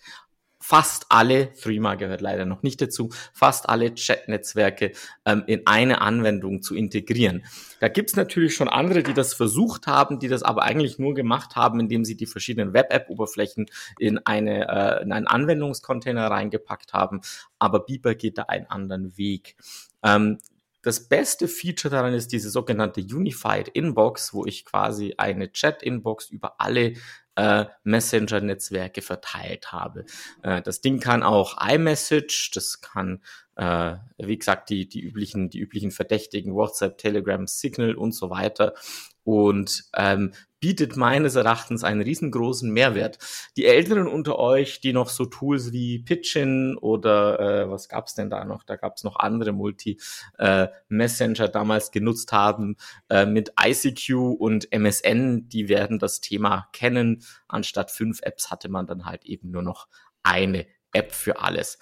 fast 0.61 1.07
alle, 1.09 1.52
Threema 1.54 1.95
gehört 1.95 2.21
leider 2.21 2.45
noch 2.45 2.62
nicht 2.62 2.80
dazu, 2.83 3.09
fast 3.33 3.69
alle 3.69 3.95
Chat-Netzwerke 3.95 4.92
ähm, 5.25 5.42
in 5.47 5.66
eine 5.66 6.02
Anwendung 6.02 6.62
zu 6.62 6.75
integrieren. 6.75 7.45
Da 7.80 7.88
gibt's 7.88 8.14
natürlich 8.14 8.54
schon 8.54 8.69
andere, 8.69 9.02
die 9.02 9.14
das 9.14 9.33
versucht 9.33 9.87
haben, 9.87 10.19
die 10.19 10.28
das 10.28 10.42
aber 10.42 10.62
eigentlich 10.62 10.99
nur 10.99 11.14
gemacht 11.14 11.57
haben, 11.57 11.80
indem 11.80 12.04
sie 12.04 12.16
die 12.16 12.26
verschiedenen 12.26 12.75
Web-App-Oberflächen 12.75 13.66
in, 13.99 14.19
eine, 14.19 14.69
äh, 14.69 15.02
in 15.02 15.12
einen 15.12 15.26
Anwendungscontainer 15.26 16.30
reingepackt 16.30 16.92
haben. 16.92 17.23
Aber 17.59 17.80
Beeper 17.80 18.14
geht 18.14 18.37
da 18.37 18.42
einen 18.42 18.66
anderen 18.66 19.16
Weg. 19.16 19.57
Ähm, 20.02 20.38
das 20.83 21.09
beste 21.09 21.49
Feature 21.49 21.91
daran 21.93 22.15
ist 22.15 22.33
diese 22.33 22.51
sogenannte 22.51 23.01
Unified 23.01 23.69
Inbox, 23.69 24.33
wo 24.33 24.47
ich 24.47 24.65
quasi 24.65 25.15
eine 25.19 25.53
Chat-Inbox 25.53 26.31
über 26.31 26.61
alle 26.61 26.95
äh, 27.37 27.67
Messenger-Netzwerke 27.85 29.03
verteilt 29.03 29.73
habe. 29.73 30.05
Äh, 30.43 30.63
das 30.63 30.81
Ding 30.81 31.01
kann 31.01 31.23
auch 31.23 31.57
iMessage, 31.61 32.51
das 32.55 32.81
kann, 32.81 33.23
äh, 33.57 33.97
wie 34.19 34.39
gesagt, 34.39 34.71
die, 34.71 34.89
die, 34.89 35.01
üblichen, 35.01 35.51
die 35.51 35.61
üblichen 35.61 35.91
Verdächtigen, 35.91 36.55
WhatsApp, 36.55 36.99
Telegram, 36.99 37.47
Signal 37.47 37.95
und 37.95 38.13
so 38.13 38.31
weiter. 38.31 38.75
Und 39.23 39.85
ähm, 39.97 40.33
bietet 40.61 40.97
meines 40.97 41.35
Erachtens 41.35 41.85
einen 41.85 42.02
riesengroßen 42.02 42.71
Mehrwert. 42.71 43.19
Die 43.57 43.64
Älteren 43.64 44.07
unter 44.07 44.38
euch, 44.38 44.81
die 44.81 44.93
noch 44.93 45.09
so 45.09 45.25
Tools 45.25 45.73
wie 45.73 46.00
Pitchin 46.00 46.76
oder 46.76 47.40
äh, 47.40 47.71
was 47.71 47.88
gab's 47.88 48.14
denn 48.14 48.31
da 48.31 48.45
noch? 48.45 48.62
Da 48.62 48.76
gab's 48.76 49.02
noch 49.02 49.17
andere 49.17 49.52
Multi-Messenger 49.52 51.49
damals 51.49 51.90
genutzt 51.90 52.33
haben 52.33 52.76
äh, 53.09 53.26
mit 53.26 53.52
ICQ 53.61 54.11
und 54.38 54.71
MSN, 54.71 55.49
die 55.49 55.69
werden 55.69 55.99
das 55.99 56.21
Thema 56.21 56.69
kennen. 56.73 57.25
Anstatt 57.49 57.90
fünf 57.90 58.21
Apps 58.23 58.50
hatte 58.50 58.69
man 58.69 58.87
dann 58.87 59.07
halt 59.07 59.25
eben 59.25 59.50
nur 59.50 59.62
noch 59.62 59.88
eine 60.23 60.67
App 60.93 61.12
für 61.12 61.40
alles. 61.40 61.79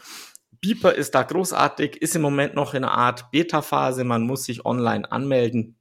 Beeper 0.61 0.94
ist 0.94 1.14
da 1.14 1.23
großartig, 1.23 2.02
ist 2.02 2.16
im 2.16 2.23
Moment 2.23 2.54
noch 2.54 2.75
in 2.75 2.85
einer 2.85 2.92
Art 2.92 3.30
Beta-Phase. 3.30 4.04
Man 4.04 4.23
muss 4.23 4.44
sich 4.44 4.64
online 4.64 5.11
anmelden. 5.11 5.77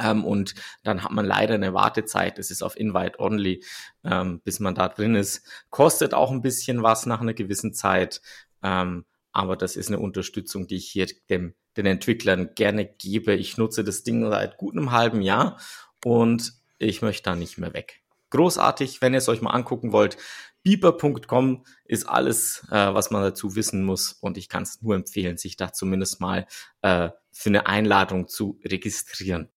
Ähm, 0.00 0.24
und 0.24 0.54
dann 0.82 1.02
hat 1.04 1.12
man 1.12 1.24
leider 1.24 1.54
eine 1.54 1.74
Wartezeit. 1.74 2.38
Es 2.38 2.50
ist 2.50 2.62
auf 2.62 2.78
Invite 2.78 3.18
Only, 3.18 3.64
ähm, 4.04 4.40
bis 4.42 4.60
man 4.60 4.74
da 4.74 4.88
drin 4.88 5.14
ist. 5.14 5.46
Kostet 5.70 6.14
auch 6.14 6.30
ein 6.30 6.42
bisschen 6.42 6.82
was 6.82 7.06
nach 7.06 7.20
einer 7.20 7.34
gewissen 7.34 7.74
Zeit. 7.74 8.20
Ähm, 8.62 9.04
aber 9.32 9.56
das 9.56 9.76
ist 9.76 9.88
eine 9.88 9.98
Unterstützung, 9.98 10.66
die 10.66 10.76
ich 10.76 10.88
hier 10.88 11.06
dem, 11.30 11.54
den 11.76 11.86
Entwicklern 11.86 12.50
gerne 12.54 12.86
gebe. 12.86 13.34
Ich 13.34 13.56
nutze 13.56 13.82
das 13.82 14.02
Ding 14.02 14.28
seit 14.30 14.58
gut 14.58 14.76
einem 14.76 14.92
halben 14.92 15.22
Jahr 15.22 15.58
und 16.04 16.52
ich 16.78 17.02
möchte 17.02 17.24
da 17.24 17.34
nicht 17.34 17.58
mehr 17.58 17.72
weg. 17.72 18.00
Großartig, 18.30 19.02
wenn 19.02 19.14
ihr 19.14 19.18
es 19.18 19.28
euch 19.28 19.42
mal 19.42 19.50
angucken 19.50 19.92
wollt. 19.92 20.16
Beeper.com 20.62 21.64
ist 21.84 22.08
alles, 22.08 22.64
äh, 22.70 22.94
was 22.94 23.10
man 23.10 23.22
dazu 23.22 23.56
wissen 23.56 23.84
muss. 23.84 24.12
Und 24.12 24.38
ich 24.38 24.48
kann 24.48 24.62
es 24.62 24.80
nur 24.80 24.94
empfehlen, 24.94 25.36
sich 25.36 25.56
da 25.56 25.72
zumindest 25.72 26.20
mal 26.20 26.46
äh, 26.82 27.10
für 27.32 27.48
eine 27.48 27.66
Einladung 27.66 28.28
zu 28.28 28.60
registrieren. 28.64 29.48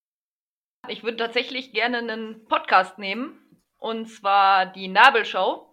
Ich 0.89 1.03
würde 1.03 1.17
tatsächlich 1.17 1.73
gerne 1.73 1.99
einen 1.99 2.45
Podcast 2.47 2.97
nehmen. 2.97 3.41
Und 3.77 4.07
zwar 4.07 4.65
die 4.65 4.87
Nabelshow. 4.87 5.69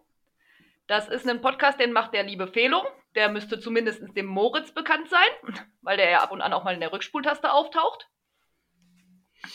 Das 0.87 1.09
ist 1.09 1.29
ein 1.29 1.41
Podcast, 1.41 1.81
den 1.81 1.93
macht 1.93 2.13
der 2.13 2.23
liebe 2.23 2.49
Felo. 2.49 2.85
Der 3.15 3.29
müsste 3.29 3.61
zumindest 3.61 4.03
dem 4.17 4.27
Moritz 4.27 4.73
bekannt 4.73 5.09
sein, 5.09 5.65
weil 5.83 5.97
der 5.97 6.11
ja 6.11 6.23
ab 6.23 6.33
und 6.33 6.41
an 6.41 6.53
auch 6.53 6.65
mal 6.65 6.75
in 6.75 6.81
der 6.81 6.93
Rückspultaste 6.93 7.53
auftaucht. 7.53 8.09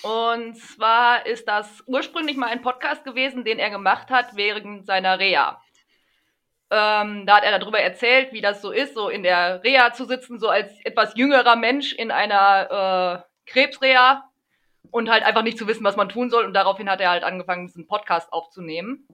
Und 0.04 0.58
zwar 0.58 1.26
ist 1.26 1.48
das 1.48 1.84
ursprünglich 1.88 2.38
mal 2.38 2.50
ein 2.50 2.62
Podcast 2.62 3.04
gewesen, 3.04 3.46
den 3.46 3.58
er 3.58 3.70
gemacht 3.70 4.10
hat 4.10 4.36
während 4.36 4.86
seiner 4.86 5.20
Reha. 5.20 5.62
Ähm, 6.70 7.26
da 7.26 7.38
hat 7.38 7.44
er 7.44 7.58
darüber 7.58 7.80
erzählt, 7.80 8.34
wie 8.34 8.42
das 8.42 8.62
so 8.62 8.72
ist, 8.72 8.94
so 8.94 9.08
in 9.08 9.24
der 9.24 9.64
Reha 9.64 9.94
zu 9.94 10.04
sitzen, 10.06 10.40
so 10.40 10.50
als 10.50 10.74
etwas 10.84 11.16
jüngerer 11.16 11.56
Mensch 11.56 11.94
in 11.94 12.12
einer 12.12 13.24
äh, 13.24 13.50
Krebsreha 13.50 14.30
und 14.92 15.10
halt 15.10 15.24
einfach 15.24 15.44
nicht 15.44 15.58
zu 15.58 15.68
wissen, 15.68 15.84
was 15.84 15.96
man 15.96 16.10
tun 16.10 16.30
soll. 16.30 16.46
Und 16.46 16.54
daraufhin 16.54 16.90
hat 16.90 17.02
er 17.02 17.10
halt 17.10 17.24
angefangen, 17.24 17.68
diesen 17.68 17.88
Podcast 17.88 18.32
aufzunehmen. 18.32 19.08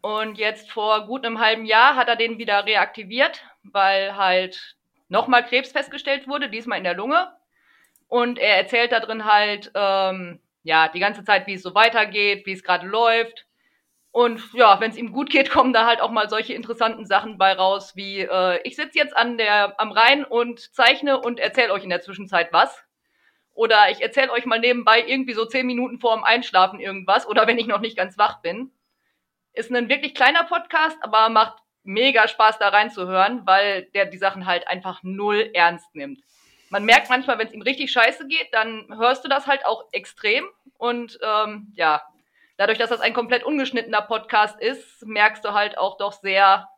Und 0.00 0.36
jetzt 0.36 0.70
vor 0.70 1.06
gut 1.06 1.24
einem 1.24 1.40
halben 1.40 1.64
Jahr 1.64 1.96
hat 1.96 2.08
er 2.08 2.16
den 2.16 2.38
wieder 2.38 2.66
reaktiviert, 2.66 3.42
weil 3.62 4.16
halt 4.16 4.76
nochmal 5.08 5.44
Krebs 5.46 5.72
festgestellt 5.72 6.28
wurde, 6.28 6.50
diesmal 6.50 6.78
in 6.78 6.84
der 6.84 6.94
Lunge. 6.94 7.32
Und 8.08 8.38
er 8.38 8.56
erzählt 8.56 8.92
da 8.92 9.00
drin 9.00 9.24
halt, 9.24 9.70
ähm, 9.74 10.40
ja, 10.62 10.88
die 10.88 11.00
ganze 11.00 11.24
Zeit, 11.24 11.46
wie 11.46 11.54
es 11.54 11.62
so 11.62 11.74
weitergeht, 11.74 12.44
wie 12.46 12.52
es 12.52 12.62
gerade 12.62 12.86
läuft. 12.86 13.46
Und 14.10 14.40
ja, 14.52 14.78
wenn 14.78 14.90
es 14.92 14.96
ihm 14.96 15.12
gut 15.12 15.30
geht, 15.30 15.50
kommen 15.52 15.72
da 15.72 15.86
halt 15.86 16.00
auch 16.00 16.10
mal 16.10 16.28
solche 16.28 16.54
interessanten 16.54 17.06
Sachen 17.06 17.38
bei 17.38 17.52
raus, 17.52 17.96
wie 17.96 18.20
äh, 18.20 18.60
ich 18.62 18.76
sitze 18.76 18.98
jetzt 18.98 19.16
an 19.16 19.38
der, 19.38 19.80
am 19.80 19.90
Rhein 19.90 20.24
und 20.24 20.60
zeichne 20.74 21.18
und 21.20 21.40
erzähle 21.40 21.72
euch 21.72 21.82
in 21.82 21.90
der 21.90 22.02
Zwischenzeit 22.02 22.52
was. 22.52 22.83
Oder 23.54 23.90
ich 23.90 24.02
erzähle 24.02 24.32
euch 24.32 24.46
mal 24.46 24.58
nebenbei 24.58 25.04
irgendwie 25.06 25.32
so 25.32 25.44
zehn 25.46 25.66
Minuten 25.66 26.00
vor 26.00 26.16
dem 26.16 26.24
Einschlafen 26.24 26.80
irgendwas 26.80 27.26
oder 27.26 27.46
wenn 27.46 27.58
ich 27.58 27.68
noch 27.68 27.80
nicht 27.80 27.96
ganz 27.96 28.18
wach 28.18 28.42
bin. 28.42 28.72
Ist 29.52 29.70
ein 29.70 29.88
wirklich 29.88 30.14
kleiner 30.14 30.42
Podcast, 30.44 30.98
aber 31.00 31.28
macht 31.28 31.58
mega 31.84 32.26
Spaß 32.26 32.58
da 32.58 32.68
reinzuhören, 32.68 33.46
weil 33.46 33.84
der 33.94 34.06
die 34.06 34.18
Sachen 34.18 34.46
halt 34.46 34.66
einfach 34.66 35.00
null 35.04 35.50
ernst 35.54 35.94
nimmt. 35.94 36.20
Man 36.70 36.84
merkt 36.84 37.08
manchmal, 37.08 37.38
wenn 37.38 37.46
es 37.46 37.52
ihm 37.52 37.62
richtig 37.62 37.92
scheiße 37.92 38.26
geht, 38.26 38.48
dann 38.52 38.86
hörst 38.98 39.24
du 39.24 39.28
das 39.28 39.46
halt 39.46 39.64
auch 39.64 39.84
extrem. 39.92 40.44
Und 40.76 41.20
ähm, 41.22 41.72
ja, 41.76 42.02
dadurch, 42.56 42.78
dass 42.78 42.90
das 42.90 43.00
ein 43.00 43.14
komplett 43.14 43.44
ungeschnittener 43.44 44.02
Podcast 44.02 44.60
ist, 44.60 45.06
merkst 45.06 45.44
du 45.44 45.52
halt 45.52 45.78
auch 45.78 45.96
doch 45.98 46.14
sehr, 46.14 46.68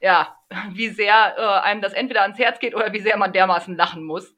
ja, 0.00 0.36
wie 0.70 0.88
sehr 0.88 1.36
äh, 1.38 1.60
einem 1.64 1.82
das 1.82 1.92
entweder 1.92 2.22
ans 2.22 2.38
Herz 2.38 2.58
geht 2.58 2.74
oder 2.74 2.92
wie 2.92 3.00
sehr 3.00 3.16
man 3.16 3.32
dermaßen 3.32 3.76
lachen 3.76 4.02
muss 4.02 4.34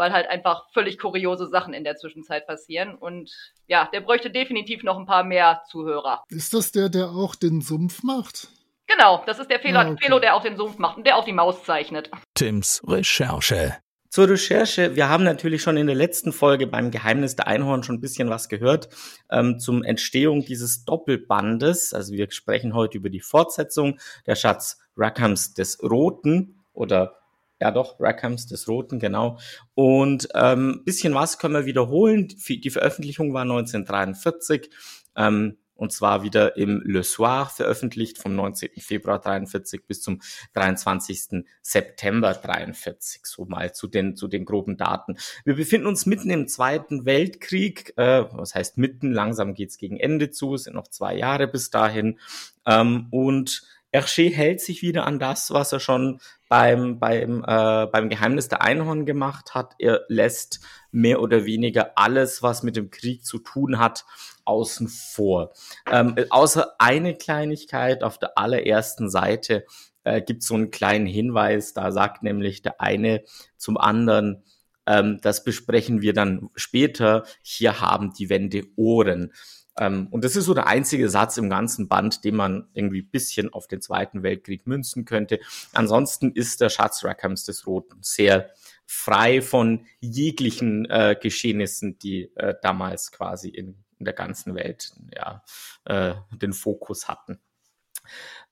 weil 0.00 0.12
halt 0.12 0.30
einfach 0.30 0.64
völlig 0.72 0.98
kuriose 0.98 1.46
Sachen 1.46 1.74
in 1.74 1.84
der 1.84 1.94
Zwischenzeit 1.94 2.46
passieren. 2.46 2.94
Und 2.94 3.30
ja, 3.66 3.86
der 3.92 4.00
bräuchte 4.00 4.30
definitiv 4.30 4.82
noch 4.82 4.98
ein 4.98 5.04
paar 5.04 5.24
mehr 5.24 5.60
Zuhörer. 5.68 6.24
Ist 6.30 6.54
das 6.54 6.72
der, 6.72 6.88
der 6.88 7.10
auch 7.10 7.34
den 7.34 7.60
Sumpf 7.60 8.02
macht? 8.02 8.48
Genau, 8.86 9.22
das 9.26 9.38
ist 9.38 9.50
der 9.50 9.60
Fehler, 9.60 9.80
Ah, 9.80 9.90
okay. 9.90 10.04
Felo, 10.06 10.18
der 10.18 10.34
auf 10.34 10.42
den 10.42 10.56
Sumpf 10.56 10.78
macht 10.78 10.96
und 10.96 11.06
der 11.06 11.18
auf 11.18 11.26
die 11.26 11.34
Maus 11.34 11.64
zeichnet. 11.64 12.10
Tims 12.34 12.80
Recherche. 12.88 13.76
Zur 14.08 14.30
Recherche, 14.30 14.96
wir 14.96 15.10
haben 15.10 15.22
natürlich 15.22 15.60
schon 15.60 15.76
in 15.76 15.86
der 15.86 15.94
letzten 15.94 16.32
Folge 16.32 16.66
beim 16.66 16.90
Geheimnis 16.90 17.36
der 17.36 17.46
Einhorn 17.46 17.82
schon 17.82 17.96
ein 17.96 18.00
bisschen 18.00 18.30
was 18.30 18.48
gehört 18.48 18.88
ähm, 19.30 19.58
zum 19.58 19.84
Entstehung 19.84 20.46
dieses 20.46 20.86
Doppelbandes. 20.86 21.92
Also 21.92 22.14
wir 22.14 22.28
sprechen 22.30 22.72
heute 22.72 22.96
über 22.96 23.10
die 23.10 23.20
Fortsetzung 23.20 24.00
der 24.26 24.34
Schatz 24.34 24.78
Rackhams 24.96 25.52
des 25.52 25.80
Roten 25.82 26.64
oder 26.72 27.19
ja 27.60 27.70
doch, 27.70 28.00
Rackhams 28.00 28.46
des 28.46 28.68
Roten, 28.68 28.98
genau. 28.98 29.38
Und 29.74 30.28
ähm, 30.34 30.82
bisschen 30.84 31.14
was 31.14 31.38
können 31.38 31.54
wir 31.54 31.66
wiederholen. 31.66 32.28
Die 32.48 32.70
Veröffentlichung 32.70 33.34
war 33.34 33.42
1943. 33.42 34.70
Ähm, 35.16 35.58
und 35.80 35.92
zwar 35.92 36.22
wieder 36.22 36.58
im 36.58 36.82
Le 36.84 37.02
Soir 37.02 37.46
veröffentlicht 37.46 38.18
vom 38.18 38.36
19. 38.36 38.68
Februar 38.80 39.18
43 39.18 39.86
bis 39.86 40.02
zum 40.02 40.20
23. 40.52 41.46
September 41.62 42.34
43, 42.34 43.24
so 43.24 43.46
mal 43.46 43.72
zu 43.72 43.86
den, 43.86 44.14
zu 44.14 44.28
den 44.28 44.44
groben 44.44 44.76
Daten. 44.76 45.16
Wir 45.46 45.56
befinden 45.56 45.86
uns 45.86 46.04
mitten 46.04 46.28
im 46.28 46.48
Zweiten 46.48 47.06
Weltkrieg, 47.06 47.94
äh, 47.96 48.24
was 48.30 48.54
heißt 48.54 48.76
mitten, 48.76 49.10
langsam 49.10 49.54
geht's 49.54 49.78
gegen 49.78 49.96
Ende 49.96 50.30
zu, 50.30 50.54
es 50.54 50.64
sind 50.64 50.74
noch 50.74 50.88
zwei 50.88 51.16
Jahre 51.16 51.48
bis 51.48 51.70
dahin 51.70 52.18
ähm, 52.66 53.06
und 53.10 53.62
Hergé 53.92 54.32
hält 54.32 54.60
sich 54.60 54.82
wieder 54.82 55.06
an 55.06 55.18
das, 55.18 55.50
was 55.50 55.72
er 55.72 55.80
schon 55.80 56.20
beim, 56.48 56.98
beim, 56.98 57.44
äh, 57.46 57.86
beim 57.86 58.08
Geheimnis 58.08 58.48
der 58.48 58.62
Einhorn 58.62 59.06
gemacht 59.06 59.54
hat. 59.54 59.74
Er 59.78 60.02
lässt 60.08 60.60
mehr 60.90 61.20
oder 61.20 61.44
weniger 61.44 61.92
alles, 61.96 62.42
was 62.42 62.62
mit 62.62 62.76
dem 62.76 62.90
Krieg 62.90 63.24
zu 63.24 63.38
tun 63.38 63.78
hat, 63.78 64.04
außen 64.44 64.88
vor. 64.88 65.52
Ähm, 65.90 66.14
außer 66.30 66.74
eine 66.78 67.16
Kleinigkeit 67.16 68.02
auf 68.02 68.18
der 68.18 68.36
allerersten 68.38 69.10
Seite 69.10 69.64
äh, 70.04 70.22
gibt 70.22 70.42
es 70.42 70.48
so 70.48 70.54
einen 70.54 70.70
kleinen 70.70 71.06
Hinweis, 71.06 71.74
da 71.74 71.92
sagt 71.92 72.22
nämlich 72.22 72.62
der 72.62 72.80
eine 72.80 73.22
zum 73.56 73.76
anderen, 73.76 74.42
ähm, 74.86 75.18
das 75.22 75.44
besprechen 75.44 76.00
wir 76.00 76.12
dann 76.12 76.50
später, 76.56 77.24
hier 77.42 77.80
haben 77.80 78.12
die 78.12 78.28
Wände 78.28 78.62
Ohren. 78.76 79.32
Ähm, 79.78 80.08
und 80.10 80.24
das 80.24 80.36
ist 80.36 80.44
so 80.44 80.54
der 80.54 80.66
einzige 80.66 81.08
Satz 81.08 81.36
im 81.36 81.48
ganzen 81.48 81.88
Band, 81.88 82.24
den 82.24 82.36
man 82.36 82.68
irgendwie 82.72 83.02
bisschen 83.02 83.52
auf 83.52 83.66
den 83.66 83.80
Zweiten 83.80 84.22
Weltkrieg 84.22 84.66
münzen 84.66 85.04
könnte. 85.04 85.40
Ansonsten 85.72 86.32
ist 86.32 86.60
der 86.60 86.68
Schatz 86.68 87.04
Rackhams 87.04 87.44
des 87.44 87.66
Roten 87.66 87.98
sehr 88.02 88.50
frei 88.86 89.40
von 89.40 89.86
jeglichen 90.00 90.84
äh, 90.90 91.16
Geschehnissen, 91.20 91.98
die 91.98 92.24
äh, 92.36 92.54
damals 92.60 93.12
quasi 93.12 93.48
in, 93.48 93.76
in 93.98 94.04
der 94.04 94.14
ganzen 94.14 94.54
Welt 94.54 94.92
ja, 95.14 95.44
äh, 95.84 96.14
den 96.32 96.52
Fokus 96.52 97.06
hatten. 97.08 97.38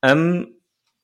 Ähm, 0.03 0.55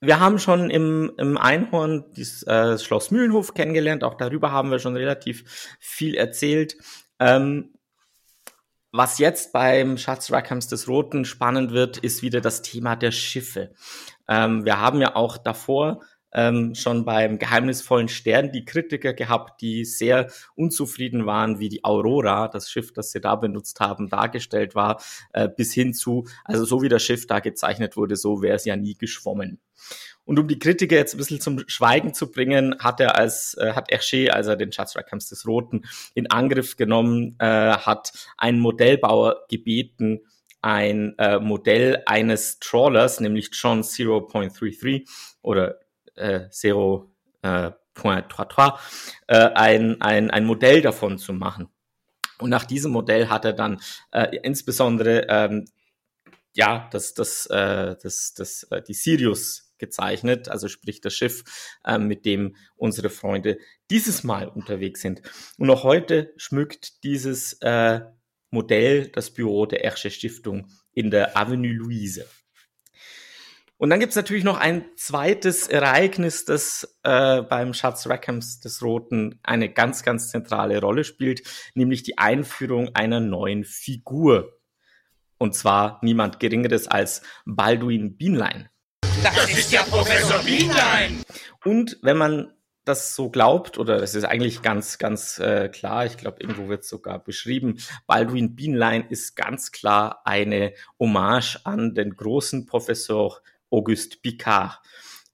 wir 0.00 0.20
haben 0.20 0.38
schon 0.38 0.70
im, 0.70 1.12
im 1.16 1.38
Einhorn 1.38 2.04
das 2.16 2.42
äh, 2.44 2.78
Schloss 2.78 3.10
Mühlenhof 3.10 3.54
kennengelernt. 3.54 4.04
Auch 4.04 4.14
darüber 4.14 4.52
haben 4.52 4.70
wir 4.70 4.78
schon 4.78 4.96
relativ 4.96 5.76
viel 5.80 6.14
erzählt. 6.14 6.76
Ähm, 7.18 7.74
was 8.96 9.18
jetzt 9.18 9.52
beim 9.52 9.98
Schatz 9.98 10.30
Rackhams 10.30 10.68
des 10.68 10.86
Roten 10.86 11.24
spannend 11.24 11.72
wird, 11.72 11.98
ist 11.98 12.22
wieder 12.22 12.40
das 12.40 12.62
Thema 12.62 12.94
der 12.94 13.10
Schiffe. 13.10 13.72
Ähm, 14.28 14.64
wir 14.64 14.80
haben 14.80 15.00
ja 15.00 15.16
auch 15.16 15.36
davor 15.36 16.00
ähm, 16.32 16.76
schon 16.76 17.04
beim 17.04 17.40
geheimnisvollen 17.40 18.06
Stern 18.06 18.52
die 18.52 18.64
Kritiker 18.64 19.12
gehabt, 19.12 19.60
die 19.62 19.84
sehr 19.84 20.30
unzufrieden 20.54 21.26
waren, 21.26 21.58
wie 21.58 21.68
die 21.68 21.84
Aurora, 21.84 22.46
das 22.46 22.70
Schiff, 22.70 22.92
das 22.92 23.10
sie 23.10 23.20
da 23.20 23.34
benutzt 23.34 23.80
haben, 23.80 24.08
dargestellt 24.08 24.76
war, 24.76 25.02
äh, 25.32 25.48
bis 25.48 25.74
hin 25.74 25.92
zu, 25.92 26.28
also 26.44 26.64
so 26.64 26.80
wie 26.80 26.88
das 26.88 27.02
Schiff 27.02 27.26
da 27.26 27.40
gezeichnet 27.40 27.96
wurde, 27.96 28.14
so 28.14 28.42
wäre 28.42 28.54
es 28.54 28.64
ja 28.64 28.76
nie 28.76 28.94
geschwommen. 28.94 29.60
Und 30.24 30.38
um 30.38 30.48
die 30.48 30.58
Kritiker 30.58 30.96
jetzt 30.96 31.14
ein 31.14 31.18
bisschen 31.18 31.40
zum 31.40 31.62
Schweigen 31.66 32.14
zu 32.14 32.30
bringen, 32.30 32.76
hat 32.78 33.00
er 33.00 33.16
als, 33.16 33.54
äh, 33.58 33.74
hat 33.74 33.90
Hergé, 33.90 34.30
als 34.30 34.46
er 34.46 34.56
den 34.56 34.72
Schatz 34.72 34.94
des 34.94 35.46
Roten 35.46 35.82
in 36.14 36.30
Angriff 36.30 36.76
genommen, 36.76 37.36
äh, 37.38 37.46
hat 37.46 38.12
einen 38.38 38.60
Modellbauer 38.60 39.44
gebeten, 39.48 40.20
ein 40.62 41.14
äh, 41.18 41.38
Modell 41.40 42.02
eines 42.06 42.58
Trawlers, 42.58 43.20
nämlich 43.20 43.50
John 43.52 43.82
0.33 43.82 45.06
oder 45.42 45.78
äh, 46.14 46.48
0.33, 46.48 48.72
äh, 49.26 49.50
ein, 49.54 50.00
ein, 50.00 50.30
ein 50.30 50.46
Modell 50.46 50.80
davon 50.80 51.18
zu 51.18 51.34
machen. 51.34 51.68
Und 52.38 52.50
nach 52.50 52.64
diesem 52.64 52.92
Modell 52.92 53.28
hat 53.28 53.44
er 53.44 53.52
dann 53.52 53.80
äh, 54.10 54.36
insbesondere 54.42 55.26
ähm, 55.28 55.66
ja 56.54 56.88
das 56.92 57.14
das 57.14 57.46
äh, 57.46 57.96
das 58.02 58.34
das 58.34 58.64
äh, 58.70 58.82
die 58.82 58.94
Sirius 58.94 59.63
gezeichnet, 59.84 60.48
also 60.48 60.68
sprich 60.68 61.00
das 61.00 61.14
Schiff, 61.14 61.44
äh, 61.84 61.98
mit 61.98 62.24
dem 62.24 62.56
unsere 62.76 63.10
Freunde 63.10 63.58
dieses 63.90 64.24
Mal 64.24 64.48
unterwegs 64.48 65.02
sind. 65.02 65.20
Und 65.58 65.68
auch 65.70 65.84
heute 65.84 66.32
schmückt 66.36 67.04
dieses 67.04 67.58
äh, 67.60 68.00
Modell 68.50 69.08
das 69.08 69.32
Büro 69.32 69.66
der 69.66 69.84
Ersche 69.84 70.10
Stiftung 70.10 70.68
in 70.92 71.10
der 71.10 71.36
Avenue 71.36 71.72
Louise. 71.72 72.24
Und 73.76 73.90
dann 73.90 74.00
gibt's 74.00 74.16
natürlich 74.16 74.44
noch 74.44 74.58
ein 74.58 74.84
zweites 74.96 75.68
Ereignis, 75.68 76.44
das 76.44 76.96
äh, 77.02 77.42
beim 77.42 77.74
Schatz 77.74 78.06
Rackhams 78.06 78.60
des 78.60 78.80
Roten 78.82 79.40
eine 79.42 79.68
ganz, 79.68 80.02
ganz 80.04 80.30
zentrale 80.30 80.80
Rolle 80.80 81.04
spielt, 81.04 81.42
nämlich 81.74 82.02
die 82.04 82.16
Einführung 82.16 82.94
einer 82.94 83.20
neuen 83.20 83.64
Figur. 83.64 84.56
Und 85.36 85.54
zwar 85.54 85.98
niemand 86.02 86.38
Geringeres 86.38 86.86
als 86.86 87.22
Balduin 87.44 88.16
Bienlein. 88.16 88.70
Das 89.22 89.50
ist 89.50 89.72
ja 89.72 89.82
Professor 89.82 90.38
Bienlein. 90.40 91.22
Und 91.64 91.98
wenn 92.02 92.16
man 92.16 92.52
das 92.84 93.14
so 93.14 93.30
glaubt, 93.30 93.78
oder 93.78 93.98
das 93.98 94.14
ist 94.14 94.24
eigentlich 94.24 94.60
ganz, 94.60 94.98
ganz 94.98 95.38
äh, 95.38 95.68
klar, 95.70 96.04
ich 96.04 96.18
glaube, 96.18 96.38
irgendwo 96.40 96.68
wird 96.68 96.82
es 96.82 96.88
sogar 96.88 97.18
beschrieben, 97.18 97.78
Baldwin 98.06 98.54
Bienlein 98.54 99.06
ist 99.08 99.36
ganz 99.36 99.72
klar 99.72 100.20
eine 100.24 100.74
Hommage 100.98 101.60
an 101.64 101.94
den 101.94 102.14
großen 102.14 102.66
Professor 102.66 103.40
Auguste 103.70 104.18
Picard, 104.18 104.80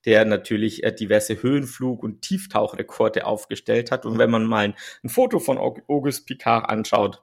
der 0.04 0.24
natürlich 0.24 0.84
äh, 0.84 0.92
diverse 0.92 1.34
Höhenflug- 1.42 2.00
und 2.00 2.22
Tieftauchrekorde 2.22 3.26
aufgestellt 3.26 3.90
hat. 3.90 4.06
Und 4.06 4.18
wenn 4.18 4.30
man 4.30 4.44
mal 4.44 4.66
ein, 4.66 4.74
ein 5.02 5.08
Foto 5.08 5.40
von 5.40 5.58
Aug- 5.58 5.82
Auguste 5.88 6.24
Picard 6.24 6.70
anschaut, 6.70 7.22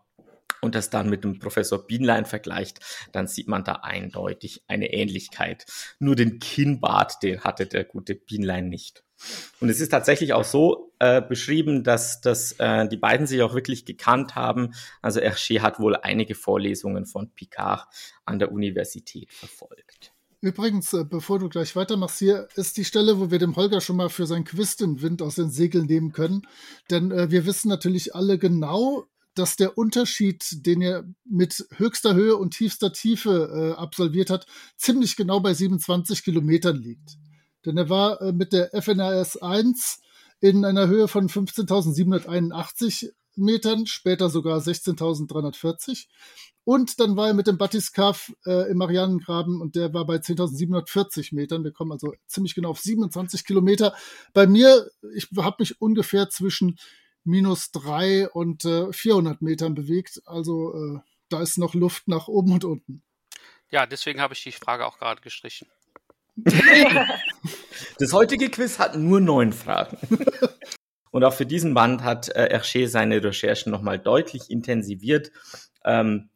und 0.62 0.76
das 0.76 0.90
dann 0.90 1.10
mit 1.10 1.24
dem 1.24 1.40
Professor 1.40 1.86
Bienlein 1.86 2.26
vergleicht, 2.26 2.80
dann 3.12 3.28
sieht 3.28 3.48
man 3.48 3.64
da 3.64 3.74
eindeutig 3.84 4.64
eine 4.68 4.92
Ähnlichkeit. 4.92 5.66
Nur 6.00 6.16
den 6.16 6.40
Kinnbart, 6.40 7.22
den 7.24 7.42
hatte 7.42 7.66
der 7.66 7.84
gute 7.84 8.16
Bienlein 8.16 8.70
nicht. 8.70 9.04
Und 9.60 9.70
es 9.70 9.80
ist 9.80 9.90
tatsächlich 9.90 10.34
auch 10.34 10.44
so 10.44 10.94
äh, 11.00 11.22
beschrieben, 11.22 11.84
dass, 11.84 12.22
dass 12.22 12.54
äh, 12.60 12.88
die 12.88 12.98
beiden 12.98 13.26
sich 13.26 13.42
auch 13.42 13.56
wirklich 13.56 13.86
gekannt 13.86 14.36
haben. 14.36 14.74
Also 15.02 15.20
Hergé 15.20 15.62
hat 15.62 15.80
wohl 15.80 15.96
einige 15.96 16.36
Vorlesungen 16.36 17.06
von 17.06 17.32
Picard 17.32 17.88
an 18.26 18.40
der 18.40 18.52
Universität 18.52 19.32
verfolgt. 19.32 20.14
Übrigens, 20.42 20.94
äh, 20.94 21.04
bevor 21.04 21.40
du 21.40 21.50
gleich 21.50 21.76
weitermachst, 21.76 22.20
hier 22.20 22.48
ist 22.56 22.78
die 22.78 22.86
Stelle, 22.86 23.20
wo 23.20 23.32
wir 23.32 23.40
dem 23.40 23.56
Holger 23.56 23.82
schon 23.82 23.96
mal 23.96 24.10
für 24.10 24.28
sein 24.28 24.44
Quiz 24.44 24.76
den 24.76 25.02
Wind 25.02 25.24
aus 25.24 25.36
den 25.36 25.50
Segeln 25.50 25.88
nehmen 25.88 26.12
können. 26.12 26.44
Denn 26.92 27.12
äh, 27.12 27.32
wir 27.32 27.48
wissen 27.48 27.70
natürlich 27.70 28.14
alle 28.14 28.38
genau, 28.38 29.08
dass 29.38 29.56
der 29.56 29.78
Unterschied, 29.78 30.66
den 30.66 30.82
er 30.82 31.06
mit 31.26 31.68
höchster 31.76 32.16
Höhe 32.16 32.36
und 32.36 32.52
tiefster 32.52 32.92
Tiefe 32.92 33.74
äh, 33.76 33.80
absolviert 33.80 34.30
hat, 34.30 34.46
ziemlich 34.78 35.16
genau 35.16 35.40
bei 35.40 35.54
27 35.54 36.24
Kilometern 36.24 36.78
liegt. 36.78 37.18
Denn 37.66 37.78
er 37.78 37.90
war 37.90 38.22
äh, 38.22 38.32
mit 38.32 38.54
der 38.54 38.74
FNRS 38.74 39.38
1 39.38 40.02
in 40.40 40.66
einer 40.66 40.88
Höhe 40.88 41.08
von 41.08 41.30
15.781 41.30 43.12
Metern, 43.36 43.86
später 43.86 44.30
sogar 44.30 44.60
16.340. 44.60 46.08
Und 46.64 47.00
dann 47.00 47.16
war 47.16 47.28
er 47.28 47.34
mit 47.34 47.48
dem 47.48 47.58
Batiscaf 47.58 48.34
äh, 48.46 48.70
im 48.70 48.78
Marianengraben 48.78 49.62
und 49.62 49.76
der 49.76 49.94
war 49.94 50.06
bei 50.06 50.18
10.740 50.18 51.34
Metern. 51.34 51.64
Wir 51.64 51.72
kommen 51.72 51.94
also 51.94 52.14
ziemlich 52.26 52.56
genau 52.56 52.72
auf 52.72 52.80
27 52.82 53.46
Kilometer. 53.46 53.94
Bei 54.34 54.48
mir, 54.48 54.90
ich 55.16 55.30
habe 55.38 55.58
mich 55.60 55.80
ungefähr 55.80 56.30
zwischen 56.30 56.78
minus 57.28 57.72
drei 57.72 58.30
und 58.30 58.66
äh, 58.66 58.92
400 58.92 59.42
Metern 59.42 59.76
bewegt. 59.76 60.22
Also 60.26 60.74
äh, 60.74 61.00
da 61.30 61.42
ist 61.42 61.58
noch 61.58 61.74
Luft 61.74 62.08
nach 62.08 62.28
oben 62.28 62.54
und 62.54 62.66
unten. 62.66 63.04
Ja, 63.70 63.86
deswegen 63.86 64.22
habe 64.22 64.34
ich 64.34 64.44
die 64.44 64.52
Frage 64.52 64.86
auch 64.86 64.98
gerade 64.98 65.22
gestrichen. 65.22 65.68
Das 68.00 68.14
heutige 68.14 68.50
Quiz 68.50 68.78
hat 68.80 68.96
nur 68.96 69.20
neun 69.20 69.54
Fragen. 69.54 69.98
Und 71.12 71.24
auch 71.24 71.34
für 71.34 71.46
diesen 71.48 71.74
Band 71.74 72.04
hat 72.04 72.30
äh, 72.36 72.50
Hergé 72.56 72.88
seine 72.88 73.24
Recherchen 73.24 73.72
nochmal 73.72 73.98
deutlich 73.98 74.52
intensiviert 74.52 75.32
ähm, 75.84 76.30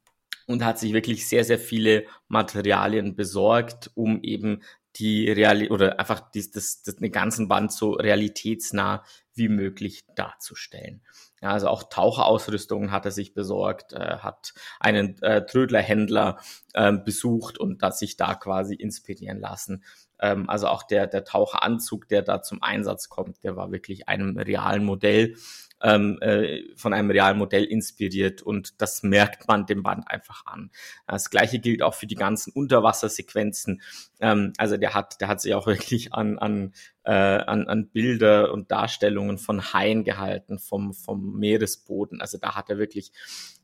und 0.48 0.66
hat 0.66 0.80
sich 0.80 0.94
wirklich 0.94 1.28
sehr, 1.28 1.44
sehr 1.44 1.60
viele 1.60 2.06
Materialien 2.28 3.16
besorgt, 3.16 3.92
um 3.94 4.24
eben 4.24 4.64
die 4.98 5.30
Realität 5.32 5.72
oder 5.72 6.00
einfach 6.00 6.32
dies, 6.32 6.52
das, 6.52 6.84
das, 6.84 6.98
den 6.98 7.12
ganzen 7.12 7.48
Band 7.48 7.72
so 7.72 7.92
realitätsnah 7.92 9.04
wie 9.34 9.48
möglich 9.48 10.04
darzustellen. 10.16 11.02
Ja, 11.42 11.52
also 11.52 11.70
auch 11.70 11.84
Taucherausrüstung 11.90 12.92
hat 12.92 13.06
er 13.06 13.12
sich 13.12 13.34
besorgt, 13.34 13.94
äh, 13.94 14.18
hat 14.18 14.54
einen 14.80 15.22
äh, 15.24 15.46
Trödlerhändler 15.46 16.40
äh, 16.74 16.92
besucht 16.94 17.58
und 17.58 17.82
das 17.82 18.00
sich 18.00 18.18
da 18.18 18.36
quasi 18.36 18.76
inspirieren 18.76 19.40
lassen. 19.40 19.84
Ähm, 20.20 20.50
also 20.50 20.68
auch 20.68 20.84
der, 20.84 21.08
der 21.08 21.24
Taucheranzug, 21.24 22.08
der 22.10 22.22
da 22.22 22.42
zum 22.42 22.62
Einsatz 22.62 23.10
kommt, 23.10 23.44
der 23.44 23.56
war 23.56 23.72
wirklich 23.72 24.08
einem 24.08 24.38
realen 24.38 24.84
Modell 24.84 25.36
ähm, 25.82 26.18
äh, 26.22 26.64
von 26.76 26.94
einem 26.94 27.12
realen 27.12 27.38
Modell 27.38 27.64
inspiriert 27.64 28.42
und 28.42 28.82
das 28.82 29.04
merkt 29.04 29.48
man 29.48 29.66
dem 29.66 29.84
Band 29.84 30.08
einfach 30.08 30.46
an. 30.46 30.72
Das 31.08 31.30
gleiche 31.30 31.60
gilt 31.60 31.82
auch 31.82 31.94
für 31.94 32.08
die 32.08 32.16
ganzen 32.16 32.52
Unterwassersequenzen. 32.54 33.82
Ähm, 34.20 34.54
also 34.58 34.78
der 34.78 34.94
hat, 34.94 35.20
der 35.22 35.28
hat 35.28 35.42
sich 35.42 35.54
auch 35.54 35.68
wirklich 35.82 36.14
an, 36.14 36.38
an, 36.40 36.74
äh, 37.04 37.12
an, 37.12 37.68
an 37.68 37.90
Bilder 37.90 38.52
und 38.52 38.72
Darstellungen 38.72 39.38
von 39.38 39.74
Haien 39.74 40.04
gehalten, 40.04 40.60
vom, 40.60 40.94
vom 40.94 41.38
Meeresboden. 41.38 42.22
Also 42.22 42.38
da 42.38 42.56
hat 42.56 42.70
er 42.70 42.78
wirklich 42.78 43.12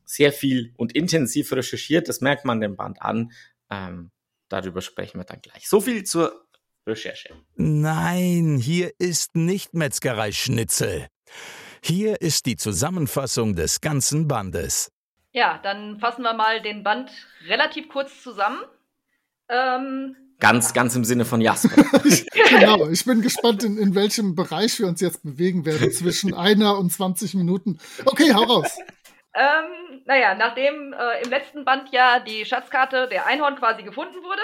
sehr 0.04 0.32
viel 0.32 0.72
und 0.76 0.94
intensiv 0.94 1.52
recherchiert. 1.52 2.08
Das 2.08 2.20
merkt 2.20 2.44
man 2.44 2.60
dem 2.60 2.76
Band 2.76 3.02
an. 3.02 3.32
Ähm, 3.70 4.10
darüber 4.48 4.80
sprechen 4.80 5.18
wir 5.18 5.24
dann 5.24 5.42
gleich. 5.42 5.68
So 5.68 5.80
viel 5.80 6.04
zur 6.04 6.46
Recherche. 6.86 7.34
Nein, 7.54 8.56
hier 8.56 8.92
ist 8.98 9.36
nicht 9.36 9.74
Metzgerei 9.74 10.32
Schnitzel. 10.32 11.08
Hier 11.82 12.20
ist 12.20 12.46
die 12.46 12.56
Zusammenfassung 12.56 13.54
des 13.54 13.80
ganzen 13.80 14.28
Bandes. 14.28 14.90
Ja, 15.32 15.58
dann 15.62 15.98
fassen 15.98 16.22
wir 16.22 16.34
mal 16.34 16.60
den 16.62 16.82
Band 16.82 17.10
relativ 17.46 17.88
kurz 17.88 18.22
zusammen. 18.22 18.62
Ähm, 19.48 20.16
Ganz, 20.40 20.72
ganz 20.72 20.94
im 20.94 21.02
Sinne 21.04 21.24
von 21.24 21.40
Jasper. 21.40 21.82
genau, 22.48 22.88
ich 22.88 23.04
bin 23.04 23.22
gespannt, 23.22 23.64
in, 23.64 23.76
in 23.76 23.96
welchem 23.96 24.36
Bereich 24.36 24.78
wir 24.78 24.86
uns 24.86 25.00
jetzt 25.00 25.24
bewegen 25.24 25.66
werden, 25.66 25.90
zwischen 25.90 26.32
einer 26.32 26.78
und 26.78 26.92
20 26.92 27.34
Minuten. 27.34 27.80
Okay, 28.04 28.32
hau 28.32 28.44
raus. 28.44 28.78
ähm, 29.34 30.02
naja, 30.04 30.36
nachdem 30.36 30.92
äh, 30.92 31.22
im 31.24 31.30
letzten 31.30 31.64
Band 31.64 31.92
ja 31.92 32.20
die 32.20 32.44
Schatzkarte 32.44 33.08
der 33.08 33.26
Einhorn 33.26 33.56
quasi 33.56 33.82
gefunden 33.82 34.22
wurde 34.22 34.42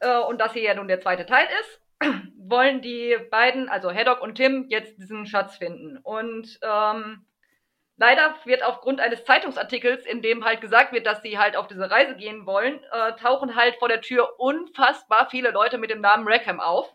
äh, 0.00 0.26
und 0.28 0.40
das 0.40 0.54
hier 0.54 0.62
ja 0.62 0.74
nun 0.74 0.88
der 0.88 1.00
zweite 1.00 1.24
Teil 1.24 1.46
ist, 1.60 1.80
wollen 2.36 2.82
die 2.82 3.16
beiden, 3.30 3.68
also 3.68 3.92
Haddock 3.92 4.20
und 4.20 4.34
Tim, 4.34 4.66
jetzt 4.68 4.98
diesen 4.98 5.26
Schatz 5.26 5.56
finden. 5.56 5.98
Und 5.98 6.58
ähm, 6.62 7.26
leider 7.96 8.34
wird 8.44 8.62
aufgrund 8.62 9.00
eines 9.00 9.24
Zeitungsartikels, 9.24 10.06
in 10.06 10.22
dem 10.22 10.44
halt 10.44 10.60
gesagt 10.60 10.92
wird, 10.92 11.06
dass 11.06 11.22
sie 11.22 11.38
halt 11.38 11.56
auf 11.56 11.68
diese 11.68 11.90
Reise 11.90 12.16
gehen 12.16 12.46
wollen, 12.46 12.82
äh, 12.90 13.12
tauchen 13.14 13.54
halt 13.54 13.76
vor 13.76 13.88
der 13.88 14.00
Tür 14.00 14.38
unfassbar 14.38 15.28
viele 15.30 15.50
Leute 15.50 15.78
mit 15.78 15.90
dem 15.90 16.00
Namen 16.00 16.26
Rackham 16.26 16.60
auf. 16.60 16.92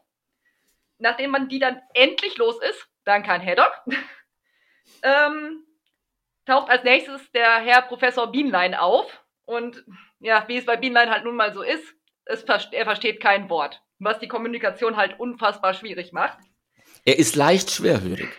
Nachdem 0.97 1.31
man 1.31 1.49
die 1.49 1.59
dann 1.59 1.81
endlich 1.93 2.37
los 2.37 2.61
ist, 2.61 2.87
dann 3.03 3.23
kein 3.23 3.45
Haddock, 3.45 3.73
ähm, 5.03 5.63
taucht 6.45 6.69
als 6.69 6.83
nächstes 6.83 7.31
der 7.31 7.59
Herr 7.59 7.81
Professor 7.81 8.31
Bienlein 8.31 8.75
auf. 8.75 9.23
Und 9.45 9.83
ja, 10.19 10.47
wie 10.47 10.57
es 10.57 10.65
bei 10.65 10.77
Bienlein 10.77 11.11
halt 11.11 11.23
nun 11.23 11.35
mal 11.35 11.53
so 11.53 11.61
ist, 11.61 11.95
es, 12.25 12.43
er 12.43 12.85
versteht 12.85 13.21
kein 13.21 13.49
Wort 13.49 13.84
was 13.99 14.19
die 14.19 14.27
Kommunikation 14.27 14.97
halt 14.97 15.19
unfassbar 15.19 15.73
schwierig 15.73 16.11
macht. 16.13 16.37
Er 17.05 17.19
ist 17.19 17.35
leicht 17.35 17.71
schwerhörig. 17.71 18.29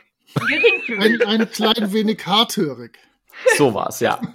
Ein, 0.89 1.23
ein 1.23 1.51
klein 1.51 1.93
wenig 1.93 2.27
harthörig. 2.27 2.99
So 3.57 3.75
war's, 3.75 4.01
ja. 4.01 4.21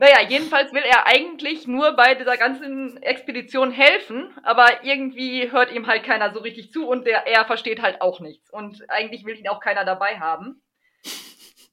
Naja, 0.00 0.20
jedenfalls 0.28 0.72
will 0.72 0.84
er 0.84 1.08
eigentlich 1.08 1.66
nur 1.66 1.96
bei 1.96 2.14
dieser 2.14 2.36
ganzen 2.36 3.02
Expedition 3.02 3.72
helfen, 3.72 4.32
aber 4.44 4.84
irgendwie 4.84 5.50
hört 5.50 5.72
ihm 5.72 5.88
halt 5.88 6.04
keiner 6.04 6.32
so 6.32 6.38
richtig 6.38 6.70
zu 6.70 6.86
und 6.86 7.04
der, 7.04 7.26
er 7.26 7.44
versteht 7.46 7.82
halt 7.82 8.00
auch 8.00 8.20
nichts. 8.20 8.48
Und 8.48 8.88
eigentlich 8.88 9.24
will 9.24 9.36
ihn 9.36 9.48
auch 9.48 9.58
keiner 9.58 9.84
dabei 9.84 10.20
haben. 10.20 10.62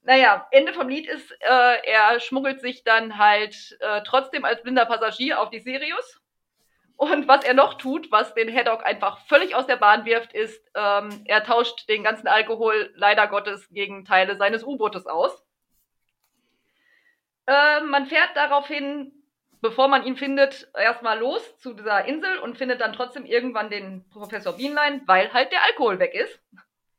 Naja, 0.02 0.48
Ende 0.50 0.74
vom 0.74 0.90
Lied 0.90 1.08
ist, 1.08 1.32
äh, 1.40 1.78
er 1.86 2.20
schmuggelt 2.20 2.62
sich 2.62 2.84
dann 2.84 3.20
halt 3.20 3.78
äh, 3.80 4.02
trotzdem 4.04 4.44
als 4.44 4.64
blinder 4.64 4.86
Passagier 4.86 5.40
auf 5.40 5.52
die 5.52 5.60
Sirius 5.60 6.20
und 6.98 7.28
was 7.28 7.44
er 7.44 7.54
noch 7.54 7.74
tut, 7.76 8.12
was 8.12 8.34
den 8.34 8.54
Haddock 8.54 8.86
einfach 8.86 9.20
völlig 9.28 9.54
aus 9.56 9.68
der 9.68 9.76
Bahn 9.76 10.06
wirft, 10.06 10.34
ist, 10.34 10.66
ähm, 10.76 11.24
er 11.26 11.44
tauscht 11.44 11.90
den 11.90 12.04
ganzen 12.04 12.28
Alkohol 12.28 12.92
leider 12.96 13.28
Gottes 13.28 13.68
gegen 13.70 14.06
Teile 14.06 14.38
seines 14.38 14.64
U-Bootes 14.64 15.06
aus. 15.06 15.44
Äh, 17.48 17.82
man 17.82 18.06
fährt 18.06 18.32
daraufhin, 18.36 19.12
bevor 19.62 19.90
man 19.90 20.06
ihn 20.06 20.16
findet, 20.16 20.70
erstmal 20.74 21.20
los 21.20 21.58
zu 21.58 21.74
dieser 21.74 22.06
Insel 22.06 22.40
und 22.40 22.58
findet 22.58 22.80
dann 22.80 22.94
trotzdem 22.94 23.26
irgendwann 23.26 23.70
den 23.70 24.08
Professor 24.10 24.54
Bienlein, 24.54 25.02
weil 25.06 25.34
halt 25.34 25.52
der 25.52 25.64
Alkohol 25.66 26.00
weg 26.00 26.14
ist. 26.14 26.40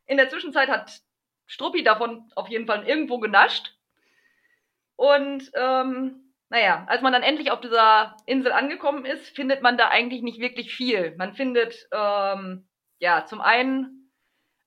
In 0.05 0.19
der 0.19 0.29
Zwischenzeit 0.29 0.69
hat 0.69 1.01
Struppi 1.47 1.83
davon 1.83 2.31
auf 2.35 2.49
jeden 2.49 2.67
Fall 2.67 2.87
irgendwo 2.87 3.19
genascht. 3.19 3.73
Und 4.97 5.51
ähm, 5.55 6.26
naja, 6.49 6.85
als 6.89 7.03
man 7.03 7.13
dann 7.13 7.23
endlich 7.23 7.51
auf 7.51 7.61
dieser 7.61 8.17
Insel 8.27 8.53
angekommen 8.53 9.05
ist, 9.05 9.35
findet 9.35 9.63
man 9.63 9.77
da 9.77 9.89
eigentlich 9.89 10.23
nicht 10.23 10.39
wirklich 10.39 10.75
viel. 10.75 11.15
Man 11.17 11.35
findet 11.35 11.89
ähm, 11.93 12.69
ja 12.99 13.25
zum 13.27 13.41
einen 13.41 14.13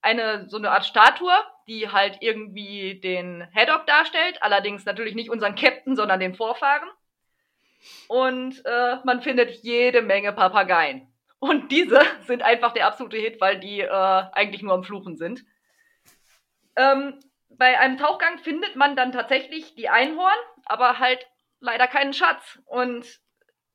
eine 0.02 0.50
so 0.50 0.58
eine 0.58 0.72
Art 0.72 0.86
Statue, 0.86 1.34
die 1.68 1.90
halt 1.90 2.18
irgendwie 2.22 3.00
den 3.00 3.48
Haddock 3.54 3.86
darstellt, 3.86 4.42
allerdings 4.42 4.86
natürlich 4.86 5.16
nicht 5.16 5.30
unseren 5.30 5.56
Captain, 5.56 5.96
sondern 5.96 6.20
den 6.20 6.36
Vorfahren. 6.36 6.90
Und 8.08 8.62
äh, 8.66 8.98
man 9.06 9.22
findet 9.22 9.52
jede 9.64 10.02
Menge 10.02 10.34
Papageien. 10.34 11.08
Und 11.40 11.72
diese 11.72 12.02
sind 12.28 12.42
einfach 12.42 12.74
der 12.74 12.88
absolute 12.88 13.18
Hit, 13.18 13.40
weil 13.40 13.60
die 13.60 13.82
äh, 13.82 14.24
eigentlich 14.34 14.62
nur 14.62 14.74
am 14.74 14.84
Fluchen 14.84 15.16
sind. 15.16 15.46
Ähm, 16.76 17.20
bei 17.50 17.80
einem 17.80 17.98
Tauchgang 17.98 18.38
findet 18.40 18.76
man 18.76 18.96
dann 18.96 19.12
tatsächlich 19.12 19.76
die 19.76 19.90
Einhorn, 19.90 20.38
aber 20.66 21.00
halt 21.00 21.26
leider 21.60 21.88
keinen 21.88 22.14
Schatz. 22.14 22.60
Und 22.66 23.06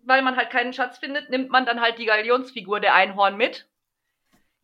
weil 0.01 0.23
man 0.23 0.37
halt 0.37 0.51
keinen 0.51 0.73
Schatz 0.73 0.99
findet, 0.99 1.31
nimmt 1.31 1.51
man 1.51 1.67
dann 1.67 1.81
halt 1.81 1.99
die 1.99 2.07
Galionsfigur 2.07 2.81
der 2.81 2.95
Einhorn 2.95 3.37
mit, 3.37 3.69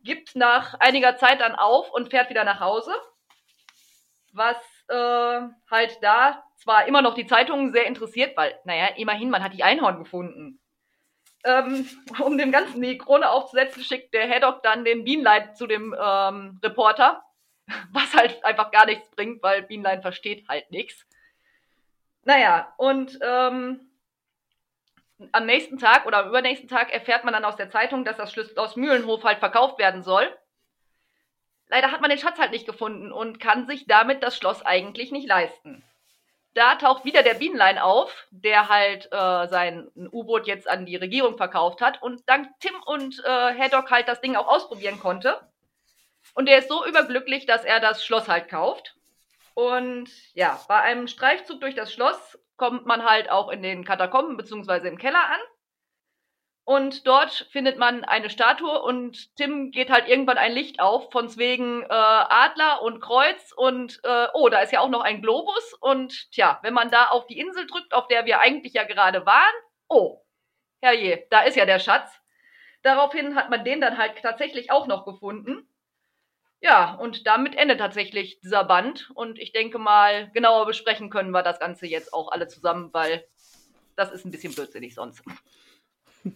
gibt 0.03 0.35
nach 0.35 0.75
einiger 0.79 1.17
Zeit 1.17 1.41
dann 1.41 1.55
auf 1.55 1.91
und 1.91 2.09
fährt 2.09 2.29
wieder 2.29 2.43
nach 2.43 2.59
Hause. 2.59 2.93
Was 4.33 4.57
äh, 4.87 5.41
halt 5.69 5.97
da 6.01 6.43
zwar 6.55 6.85
immer 6.85 7.01
noch 7.01 7.15
die 7.15 7.25
Zeitungen 7.25 7.73
sehr 7.73 7.85
interessiert, 7.85 8.37
weil, 8.37 8.57
naja, 8.65 8.87
immerhin, 8.95 9.29
man 9.29 9.43
hat 9.43 9.53
die 9.53 9.63
Einhorn 9.63 9.99
gefunden. 9.99 10.59
Ähm, 11.43 11.87
um 12.23 12.37
dem 12.37 12.51
Ganzen 12.51 12.81
die 12.81 12.97
Krone 12.97 13.29
aufzusetzen, 13.29 13.83
schickt 13.83 14.13
der 14.13 14.29
Haddock 14.29 14.61
dann 14.63 14.85
den 14.85 15.03
Beanlight 15.03 15.57
zu 15.57 15.67
dem 15.67 15.95
ähm, 15.99 16.59
Reporter, 16.63 17.23
was 17.91 18.13
halt 18.13 18.43
einfach 18.45 18.71
gar 18.71 18.85
nichts 18.85 19.09
bringt, 19.11 19.41
weil 19.41 19.63
Beanlight 19.63 20.01
versteht 20.01 20.47
halt 20.47 20.69
nichts. 20.71 21.05
Naja, 22.23 22.73
und 22.77 23.17
ähm, 23.21 23.79
am 25.31 25.45
nächsten 25.45 25.77
Tag 25.77 26.05
oder 26.05 26.19
am 26.19 26.29
übernächsten 26.29 26.69
Tag 26.69 26.93
erfährt 26.93 27.23
man 27.23 27.33
dann 27.33 27.45
aus 27.45 27.55
der 27.55 27.69
Zeitung, 27.69 28.05
dass 28.05 28.17
das 28.17 28.31
Schloss 28.31 28.75
Mühlenhof 28.75 29.23
halt 29.23 29.39
verkauft 29.39 29.79
werden 29.79 30.03
soll. 30.03 30.35
Leider 31.67 31.91
hat 31.91 32.01
man 32.01 32.09
den 32.09 32.19
Schatz 32.19 32.37
halt 32.37 32.51
nicht 32.51 32.65
gefunden 32.65 33.11
und 33.11 33.39
kann 33.39 33.65
sich 33.65 33.87
damit 33.87 34.23
das 34.23 34.35
Schloss 34.35 34.61
eigentlich 34.61 35.11
nicht 35.11 35.27
leisten. 35.27 35.83
Da 36.53 36.75
taucht 36.75 37.05
wieder 37.05 37.23
der 37.23 37.35
Bienenlein 37.35 37.77
auf, 37.77 38.27
der 38.29 38.67
halt 38.67 39.05
äh, 39.05 39.47
sein 39.47 39.89
U-Boot 39.95 40.47
jetzt 40.47 40.67
an 40.67 40.85
die 40.85 40.97
Regierung 40.97 41.37
verkauft 41.37 41.79
hat 41.79 42.01
und 42.01 42.27
dank 42.27 42.49
Tim 42.59 42.75
und 42.85 43.23
äh, 43.23 43.57
Haddock 43.57 43.89
halt 43.89 44.09
das 44.09 44.19
Ding 44.19 44.35
auch 44.35 44.49
ausprobieren 44.49 44.99
konnte. 44.99 45.39
Und 46.33 46.47
der 46.47 46.57
ist 46.59 46.67
so 46.67 46.85
überglücklich, 46.85 47.45
dass 47.45 47.63
er 47.63 47.79
das 47.79 48.05
Schloss 48.05 48.27
halt 48.27 48.49
kauft. 48.49 48.95
Und 49.53 50.09
ja, 50.33 50.59
bei 50.67 50.79
einem 50.79 51.07
Streifzug 51.07 51.59
durch 51.61 51.75
das 51.75 51.91
Schloss 51.93 52.39
kommt 52.57 52.85
man 52.85 53.03
halt 53.03 53.29
auch 53.29 53.49
in 53.49 53.61
den 53.61 53.83
Katakomben 53.83 54.37
bzw. 54.37 54.87
im 54.87 54.97
Keller 54.97 55.23
an. 55.29 55.39
Und 56.63 57.07
dort 57.07 57.47
findet 57.51 57.79
man 57.79 58.03
eine 58.03 58.29
Statue 58.29 58.81
und 58.83 59.35
Tim 59.35 59.71
geht 59.71 59.89
halt 59.89 60.07
irgendwann 60.07 60.37
ein 60.37 60.51
Licht 60.51 60.79
auf, 60.79 61.11
von 61.11 61.35
wegen 61.37 61.81
äh, 61.81 61.87
Adler 61.89 62.83
und 62.83 63.01
Kreuz 63.01 63.51
und 63.55 63.99
äh, 64.03 64.27
oh, 64.33 64.47
da 64.47 64.59
ist 64.59 64.71
ja 64.71 64.79
auch 64.79 64.89
noch 64.89 65.01
ein 65.01 65.21
Globus 65.21 65.73
und 65.81 66.31
tja, 66.31 66.59
wenn 66.61 66.73
man 66.73 66.91
da 66.91 67.07
auf 67.07 67.25
die 67.25 67.39
Insel 67.39 67.65
drückt, 67.65 67.93
auf 67.93 68.07
der 68.07 68.25
wir 68.25 68.39
eigentlich 68.39 68.73
ja 68.73 68.83
gerade 68.83 69.25
waren, 69.25 69.53
oh, 69.89 70.21
herrje, 70.81 71.25
da 71.31 71.41
ist 71.41 71.57
ja 71.57 71.65
der 71.65 71.79
Schatz. 71.79 72.21
Daraufhin 72.83 73.35
hat 73.35 73.49
man 73.49 73.65
den 73.65 73.81
dann 73.81 73.97
halt 73.97 74.21
tatsächlich 74.21 74.71
auch 74.71 74.85
noch 74.87 75.03
gefunden. 75.03 75.67
Ja, 76.61 76.93
und 76.93 77.25
damit 77.25 77.55
endet 77.55 77.79
tatsächlich 77.79 78.39
dieser 78.39 78.63
Band. 78.63 79.09
Und 79.15 79.39
ich 79.39 79.51
denke 79.51 79.79
mal, 79.79 80.29
genauer 80.31 80.67
besprechen 80.67 81.09
können 81.09 81.31
wir 81.31 81.41
das 81.41 81.59
Ganze 81.59 81.87
jetzt 81.87 82.13
auch 82.13 82.31
alle 82.31 82.47
zusammen, 82.47 82.89
weil 82.93 83.25
das 83.95 84.11
ist 84.11 84.25
ein 84.25 84.31
bisschen 84.31 84.53
blödsinnig 84.53 84.93
sonst. 84.93 85.23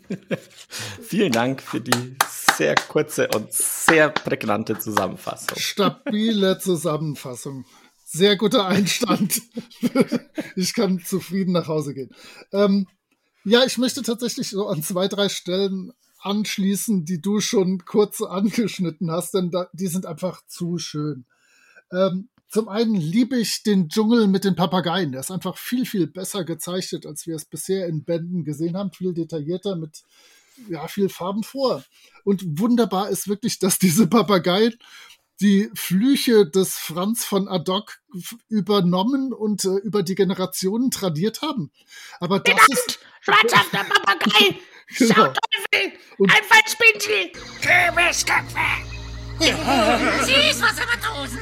Vielen 1.02 1.32
Dank 1.32 1.62
für 1.62 1.80
die 1.80 2.18
sehr 2.56 2.74
kurze 2.74 3.28
und 3.36 3.54
sehr 3.54 4.10
prägnante 4.10 4.80
Zusammenfassung. 4.80 5.60
Stabile 5.60 6.58
Zusammenfassung. 6.58 7.66
Sehr 8.04 8.36
guter 8.36 8.66
Einstand. 8.66 9.42
ich 10.56 10.74
kann 10.74 11.00
zufrieden 11.00 11.52
nach 11.52 11.68
Hause 11.68 11.94
gehen. 11.94 12.16
Ähm, 12.52 12.88
ja, 13.44 13.64
ich 13.64 13.78
möchte 13.78 14.02
tatsächlich 14.02 14.50
so 14.50 14.68
an 14.68 14.82
zwei, 14.82 15.08
drei 15.08 15.30
Stellen 15.30 15.94
anschließen, 16.26 17.06
die 17.06 17.22
du 17.22 17.40
schon 17.40 17.86
kurz 17.86 18.22
angeschnitten 18.22 19.12
hast, 19.12 19.34
denn 19.34 19.52
da, 19.52 19.70
die 19.74 19.88
sind 19.88 20.06
einfach 20.06 20.42
zu 20.48 20.78
schön. 20.78 21.26
Ähm, 21.92 22.30
zum 22.48 22.70
einen 22.70 22.96
liebe 22.96 23.38
ich 23.38 23.64
den 23.64 23.90
Dschungel 23.90 24.28
mit 24.28 24.46
den 24.46 24.56
Papageien. 24.56 25.12
Der 25.12 25.22
ist 25.22 25.32
einfach 25.32 25.58
viel, 25.58 25.86
viel 25.86 26.08
besser 26.08 26.46
gezeichnet, 26.46 27.06
als 27.06 27.28
wir 27.28 27.36
es 27.36 27.46
bisher 27.46 27.88
in 27.88 28.04
Bänden 28.04 28.44
gesehen 28.44 28.78
haben. 28.78 28.92
Viel 28.92 29.14
detaillierter 29.14 29.76
mit 29.76 30.04
ja, 30.70 30.88
viel 30.88 31.10
Farben 31.10 31.44
vor. 31.44 31.84
Und 32.24 32.44
wunderbar 32.60 33.10
ist 33.10 33.28
wirklich, 33.28 33.60
dass 33.60 33.78
diese 33.78 34.08
Papageien 34.08 34.76
die 35.42 35.70
Flüche 35.76 36.50
des 36.50 36.76
Franz 36.76 37.26
von 37.26 37.50
Adoc 37.50 38.00
übernommen 38.48 39.34
und 39.34 39.66
äh, 39.66 39.78
über 39.84 40.02
die 40.02 40.16
Generationen 40.16 40.92
tradiert 40.92 41.42
haben. 41.42 41.72
Aber 42.22 42.40
das 42.40 42.54
Verdammt, 42.54 42.70
ist 42.74 43.00
schwarzhafter 43.20 43.84
Papagei, 43.84 44.58
Genau. 44.98 45.14
Sauteufel, 45.16 45.94
Und- 46.18 46.32
ein 46.32 46.44
Fallspindel, 46.44 47.32
Kürbisköpfe, 47.62 48.60
Süßwassermatrosen, 50.26 51.40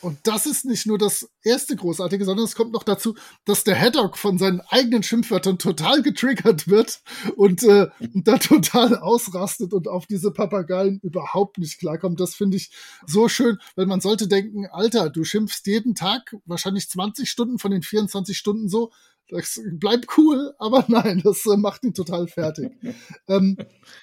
Und 0.00 0.18
das 0.24 0.46
ist 0.46 0.64
nicht 0.64 0.86
nur 0.86 0.98
das 0.98 1.28
erste 1.42 1.76
Großartige, 1.76 2.24
sondern 2.24 2.44
es 2.44 2.54
kommt 2.54 2.72
noch 2.72 2.82
dazu, 2.84 3.14
dass 3.44 3.64
der 3.64 3.78
Haddock 3.78 4.16
von 4.16 4.38
seinen 4.38 4.60
eigenen 4.60 5.02
Schimpfwörtern 5.02 5.58
total 5.58 6.02
getriggert 6.02 6.68
wird 6.68 7.00
und 7.36 7.62
äh, 7.64 7.88
da 8.14 8.38
total 8.38 8.96
ausrastet 8.96 9.72
und 9.72 9.88
auf 9.88 10.06
diese 10.06 10.30
Papageien 10.32 11.00
überhaupt 11.02 11.58
nicht 11.58 11.78
klarkommt. 11.78 12.20
Das 12.20 12.34
finde 12.34 12.56
ich 12.56 12.70
so 13.06 13.28
schön, 13.28 13.58
weil 13.76 13.86
man 13.86 14.00
sollte 14.00 14.28
denken, 14.28 14.66
Alter, 14.66 15.10
du 15.10 15.24
schimpfst 15.24 15.62
jeden 15.66 15.94
Tag 15.94 16.36
wahrscheinlich 16.44 16.88
20 16.90 17.28
Stunden 17.30 17.58
von 17.58 17.70
den 17.70 17.82
24 17.82 18.36
Stunden 18.36 18.68
so. 18.68 18.92
Das 19.32 19.58
bleibt 19.72 20.18
cool, 20.18 20.54
aber 20.58 20.84
nein, 20.88 21.22
das 21.24 21.44
äh, 21.46 21.56
macht 21.56 21.84
ihn 21.84 21.94
total 21.94 22.28
fertig. 22.28 22.70
ähm, 23.28 23.56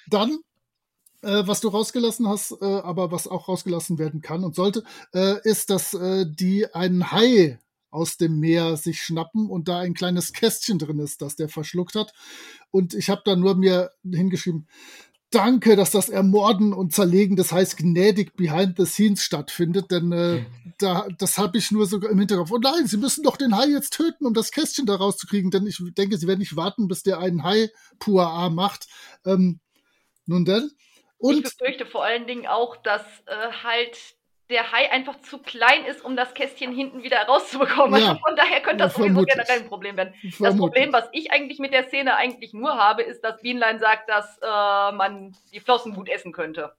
dann 0.08 0.38
äh, 1.22 1.46
was 1.46 1.60
du 1.60 1.68
rausgelassen 1.68 2.28
hast, 2.28 2.52
äh, 2.62 2.64
aber 2.64 3.12
was 3.12 3.28
auch 3.28 3.48
rausgelassen 3.48 3.98
werden 3.98 4.22
kann 4.22 4.42
und 4.42 4.54
sollte, 4.54 4.84
äh, 5.14 5.36
ist, 5.44 5.68
dass 5.68 5.92
äh, 5.94 6.26
die 6.26 6.72
einen 6.74 7.12
Hai 7.12 7.58
aus 7.90 8.16
dem 8.16 8.38
Meer 8.38 8.76
sich 8.76 9.02
schnappen 9.02 9.50
und 9.50 9.68
da 9.68 9.80
ein 9.80 9.94
kleines 9.94 10.32
Kästchen 10.32 10.78
drin 10.78 10.98
ist, 10.98 11.20
das 11.22 11.36
der 11.36 11.48
verschluckt 11.48 11.94
hat. 11.94 12.12
Und 12.70 12.94
ich 12.94 13.10
habe 13.10 13.22
da 13.24 13.36
nur 13.36 13.56
mir 13.56 13.90
hingeschrieben, 14.02 14.66
danke, 15.30 15.76
dass 15.76 15.90
das 15.90 16.08
Ermorden 16.08 16.72
und 16.72 16.92
Zerlegen 16.92 17.36
des 17.36 17.52
Hais 17.52 17.76
gnädig 17.76 18.36
behind 18.36 18.76
the 18.76 18.86
scenes 18.86 19.22
stattfindet, 19.22 19.90
denn 19.90 20.12
äh, 20.12 20.44
da, 20.78 21.06
das 21.18 21.38
habe 21.38 21.58
ich 21.58 21.70
nur 21.70 21.86
sogar 21.86 22.10
im 22.10 22.18
Hinterkopf. 22.18 22.50
Oh 22.50 22.58
nein, 22.58 22.86
sie 22.86 22.96
müssen 22.96 23.22
doch 23.22 23.36
den 23.36 23.56
Hai 23.56 23.66
jetzt 23.66 23.94
töten, 23.94 24.26
um 24.26 24.34
das 24.34 24.50
Kästchen 24.50 24.86
da 24.86 24.96
rauszukriegen, 24.96 25.50
denn 25.50 25.66
ich 25.66 25.78
denke, 25.96 26.16
sie 26.18 26.26
werden 26.26 26.40
nicht 26.40 26.56
warten, 26.56 26.88
bis 26.88 27.02
der 27.02 27.18
einen 27.18 27.44
Hai 27.44 27.70
Puaa 27.98 28.50
macht. 28.50 28.86
Ähm, 29.24 29.60
nun 30.26 30.44
denn. 30.44 30.70
Ich 30.74 31.18
Und 31.18 31.42
befürchte 31.42 31.86
vor 31.86 32.04
allen 32.04 32.26
Dingen 32.26 32.46
auch, 32.46 32.76
dass 32.76 33.02
äh, 33.26 33.52
halt 33.62 33.98
der 34.50 34.72
Hai 34.72 34.90
einfach 34.90 35.20
zu 35.20 35.38
klein 35.38 35.84
ist, 35.86 36.04
um 36.04 36.16
das 36.16 36.34
Kästchen 36.34 36.72
hinten 36.72 37.02
wieder 37.02 37.18
rauszubekommen. 37.22 38.00
Ja. 38.00 38.08
Also 38.08 38.20
von 38.20 38.36
daher 38.36 38.60
könnte 38.60 38.84
das 38.84 38.94
sowieso 38.94 39.22
generell 39.22 39.60
ein 39.60 39.68
Problem 39.68 39.96
werden. 39.96 40.14
Das 40.22 40.34
vermutlich. 40.34 40.60
Problem, 40.60 40.92
was 40.92 41.08
ich 41.12 41.32
eigentlich 41.32 41.58
mit 41.58 41.72
der 41.72 41.88
Szene 41.88 42.16
eigentlich 42.16 42.52
nur 42.52 42.74
habe, 42.76 43.02
ist, 43.02 43.22
dass 43.22 43.40
Bienlein 43.40 43.78
sagt, 43.78 44.08
dass 44.08 44.38
äh, 44.42 44.92
man 44.92 45.34
die 45.52 45.60
Flossen 45.60 45.94
gut 45.94 46.08
essen 46.08 46.32
könnte. 46.32 46.74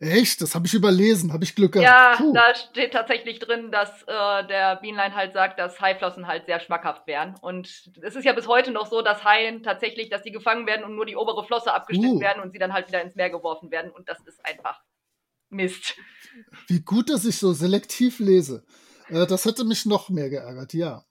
Echt? 0.00 0.40
Das 0.40 0.54
habe 0.54 0.66
ich 0.66 0.72
überlesen, 0.72 1.34
habe 1.34 1.44
ich 1.44 1.54
Glück 1.54 1.72
gehabt. 1.72 1.86
Ja, 1.86 2.14
Puh. 2.16 2.32
da 2.32 2.54
steht 2.54 2.94
tatsächlich 2.94 3.38
drin, 3.38 3.70
dass 3.70 4.02
äh, 4.04 4.46
der 4.46 4.76
Bienlein 4.76 5.14
halt 5.14 5.34
sagt, 5.34 5.58
dass 5.58 5.78
Haiflossen 5.78 6.26
halt 6.26 6.46
sehr 6.46 6.58
schmackhaft 6.58 7.06
wären. 7.06 7.34
Und 7.42 7.90
es 8.00 8.16
ist 8.16 8.24
ja 8.24 8.32
bis 8.32 8.48
heute 8.48 8.70
noch 8.70 8.86
so, 8.86 9.02
dass 9.02 9.24
Haien 9.24 9.62
tatsächlich, 9.62 10.08
dass 10.08 10.22
die 10.22 10.32
gefangen 10.32 10.66
werden 10.66 10.86
und 10.86 10.96
nur 10.96 11.04
die 11.04 11.16
obere 11.16 11.44
Flosse 11.44 11.74
abgeschnitten 11.74 12.16
Uh. 12.16 12.20
werden 12.20 12.42
und 12.42 12.52
sie 12.52 12.58
dann 12.58 12.72
halt 12.72 12.88
wieder 12.88 13.02
ins 13.02 13.14
Meer 13.14 13.28
geworfen 13.28 13.70
werden. 13.70 13.90
Und 13.90 14.08
das 14.08 14.18
ist 14.26 14.40
einfach 14.46 14.80
Mist. 15.50 15.96
Wie 16.66 16.80
gut, 16.80 17.10
dass 17.10 17.24
ich 17.24 17.36
so 17.36 17.52
selektiv 17.52 18.18
lese. 18.18 18.64
Äh, 19.08 19.26
das 19.26 19.44
hätte 19.44 19.64
mich 19.64 19.86
noch 19.86 20.08
mehr 20.08 20.30
geärgert, 20.30 20.72
ja. 20.74 21.04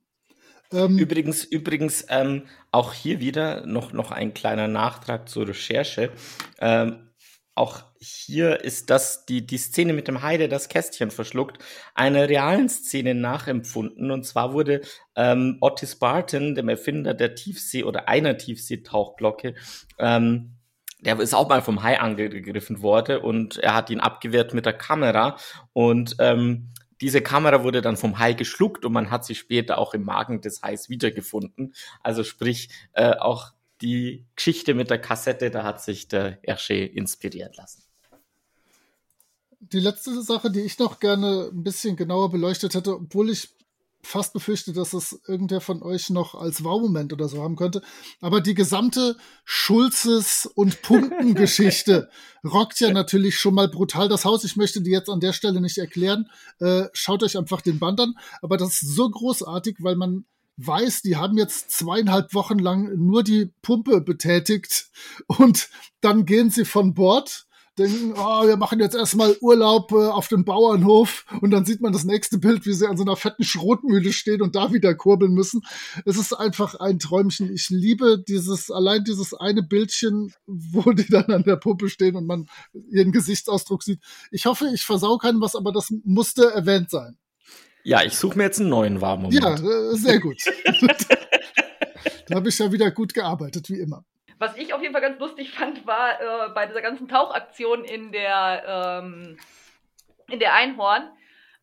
Ähm, 0.71 0.97
Übrigens, 0.97 1.43
übrigens 1.43 2.05
ähm, 2.09 2.43
auch 2.71 2.93
hier 2.93 3.19
wieder 3.19 3.65
noch, 3.65 3.91
noch 3.91 4.11
ein 4.11 4.33
kleiner 4.33 4.67
Nachtrag 4.67 5.27
zur 5.27 5.47
Recherche. 5.47 6.11
Ähm, 6.59 7.09
auch 7.55 7.83
hier 7.99 8.63
ist 8.63 8.89
das 8.89 9.25
die, 9.25 9.45
die 9.45 9.57
Szene 9.57 9.91
mit 9.91 10.07
dem 10.07 10.21
Hai, 10.21 10.37
der 10.37 10.47
das 10.47 10.69
Kästchen 10.69 11.11
verschluckt, 11.11 11.57
einer 11.93 12.29
realen 12.29 12.69
Szene 12.69 13.15
nachempfunden. 13.15 14.11
Und 14.11 14.25
zwar 14.25 14.53
wurde 14.53 14.81
ähm, 15.17 15.57
Otis 15.59 15.97
Barton, 15.97 16.55
dem 16.55 16.69
Erfinder 16.69 17.13
der 17.13 17.35
Tiefsee- 17.35 17.83
oder 17.83 18.07
einer 18.07 18.37
Tiefseetauchglocke, 18.37 19.55
ähm, 19.97 20.58
der 21.01 21.19
ist 21.19 21.33
auch 21.33 21.47
mal 21.47 21.61
vom 21.61 21.83
Hai 21.83 21.99
angegriffen 21.99 22.81
worden 22.81 23.21
und 23.21 23.57
er 23.57 23.73
hat 23.73 23.89
ihn 23.89 23.99
abgewehrt 23.99 24.53
mit 24.53 24.65
der 24.65 24.73
Kamera. 24.73 25.37
Und 25.73 26.15
ähm, 26.19 26.69
diese 27.01 27.21
Kamera 27.21 27.63
wurde 27.63 27.81
dann 27.81 27.97
vom 27.97 28.19
Hai 28.19 28.33
geschluckt 28.33 28.83
und 28.83 28.91
man 28.91 29.09
hat 29.09 29.25
sie 29.25 29.35
später 29.35 29.77
auch 29.77 29.93
im 29.93 30.03
Magen 30.03 30.41
des 30.41 30.61
Hais 30.61 30.89
wiedergefunden. 30.89 31.73
Also 32.03 32.23
sprich, 32.23 32.69
äh, 32.93 33.15
auch 33.15 33.53
die 33.81 34.25
Geschichte 34.35 34.73
mit 34.73 34.89
der 34.89 34.99
Kassette, 34.99 35.51
da 35.51 35.63
hat 35.63 35.81
sich 35.81 36.09
der 36.09 36.41
Hergé 36.43 36.85
inspirieren 36.85 37.53
lassen. 37.55 37.83
die 39.61 39.79
letzte 39.79 40.21
Sache, 40.21 40.51
die 40.51 40.61
ich 40.61 40.79
noch 40.79 40.99
gerne 40.99 41.49
ein 41.51 41.63
bisschen 41.63 41.95
genauer 41.95 42.31
beleuchtet 42.31 42.75
hätte, 42.75 42.95
obwohl 42.95 43.29
ich 43.29 43.49
fast 44.01 44.33
befürchte, 44.33 44.73
dass 44.73 44.93
es 44.93 45.19
irgendwer 45.27 45.61
von 45.61 45.83
euch 45.83 46.09
noch 46.09 46.35
als 46.35 46.63
Wow-Moment 46.63 47.13
oder 47.13 47.27
so 47.27 47.43
haben 47.43 47.55
könnte. 47.55 47.81
Aber 48.21 48.41
die 48.41 48.53
gesamte 48.53 49.17
Schulzes- 49.45 50.45
und 50.45 50.81
Punktengeschichte 50.81 52.09
rockt 52.43 52.79
ja 52.79 52.91
natürlich 52.91 53.37
schon 53.37 53.55
mal 53.55 53.67
brutal 53.67 54.07
das 54.07 54.25
Haus. 54.25 54.43
Ich 54.43 54.55
möchte 54.55 54.81
die 54.81 54.91
jetzt 54.91 55.09
an 55.09 55.19
der 55.19 55.33
Stelle 55.33 55.61
nicht 55.61 55.77
erklären. 55.77 56.29
Äh, 56.59 56.85
schaut 56.93 57.23
euch 57.23 57.37
einfach 57.37 57.61
den 57.61 57.79
Band 57.79 57.99
an. 57.99 58.15
Aber 58.41 58.57
das 58.57 58.81
ist 58.81 58.95
so 58.95 59.09
großartig, 59.09 59.77
weil 59.79 59.95
man 59.95 60.25
weiß, 60.57 61.01
die 61.01 61.15
haben 61.15 61.37
jetzt 61.37 61.71
zweieinhalb 61.71 62.33
Wochen 62.33 62.59
lang 62.59 62.95
nur 62.97 63.23
die 63.23 63.51
Pumpe 63.61 64.01
betätigt 64.01 64.89
und 65.27 65.69
dann 66.01 66.25
gehen 66.25 66.49
sie 66.49 66.65
von 66.65 66.93
Bord 66.93 67.47
denken, 67.77 68.13
oh, 68.17 68.47
wir 68.47 68.57
machen 68.57 68.79
jetzt 68.79 68.95
erstmal 68.95 69.35
Urlaub 69.41 69.91
äh, 69.91 69.95
auf 69.95 70.27
dem 70.27 70.45
Bauernhof 70.45 71.25
und 71.41 71.51
dann 71.51 71.65
sieht 71.65 71.81
man 71.81 71.93
das 71.93 72.03
nächste 72.03 72.37
Bild, 72.37 72.65
wie 72.65 72.73
sie 72.73 72.87
an 72.87 72.97
so 72.97 73.03
einer 73.03 73.15
fetten 73.15 73.43
Schrotmühle 73.43 74.11
stehen 74.11 74.41
und 74.41 74.55
da 74.55 74.73
wieder 74.73 74.95
kurbeln 74.95 75.33
müssen. 75.33 75.61
Es 76.05 76.17
ist 76.17 76.33
einfach 76.33 76.75
ein 76.75 76.99
Träumchen. 76.99 77.53
Ich 77.53 77.69
liebe 77.69 78.23
dieses, 78.27 78.71
allein 78.71 79.03
dieses 79.03 79.33
eine 79.33 79.63
Bildchen, 79.63 80.33
wo 80.45 80.91
die 80.91 81.07
dann 81.07 81.25
an 81.25 81.43
der 81.43 81.57
Puppe 81.57 81.89
stehen 81.89 82.15
und 82.15 82.25
man 82.25 82.47
ihren 82.89 83.11
Gesichtsausdruck 83.11 83.83
sieht. 83.83 83.99
Ich 84.31 84.45
hoffe, 84.45 84.69
ich 84.73 84.83
versau 84.83 85.17
keinen 85.17 85.41
was, 85.41 85.55
aber 85.55 85.71
das 85.71 85.89
musste 86.03 86.51
erwähnt 86.51 86.89
sein. 86.89 87.17
Ja, 87.83 88.03
ich 88.03 88.17
suche 88.17 88.37
mir 88.37 88.43
jetzt 88.45 88.59
einen 88.59 88.69
neuen 88.69 89.01
Warmoment. 89.01 89.33
Ja, 89.33 89.53
äh, 89.55 89.95
sehr 89.95 90.19
gut. 90.19 90.37
da 92.27 92.35
habe 92.35 92.49
ich 92.49 92.59
ja 92.59 92.71
wieder 92.71 92.91
gut 92.91 93.13
gearbeitet, 93.13 93.69
wie 93.69 93.79
immer. 93.79 94.03
Was 94.39 94.55
ich 94.55 94.73
auf 94.73 94.81
jeden 94.81 94.93
Fall 94.93 95.01
ganz 95.01 95.19
lustig 95.19 95.51
fand, 95.51 95.85
war 95.85 96.19
äh, 96.19 96.49
bei 96.49 96.65
dieser 96.65 96.81
ganzen 96.81 97.07
Tauchaktion 97.09 97.83
in 97.83 98.11
der, 98.13 99.01
ähm, 99.03 99.37
in 100.29 100.39
der 100.39 100.53
Einhorn. 100.53 101.11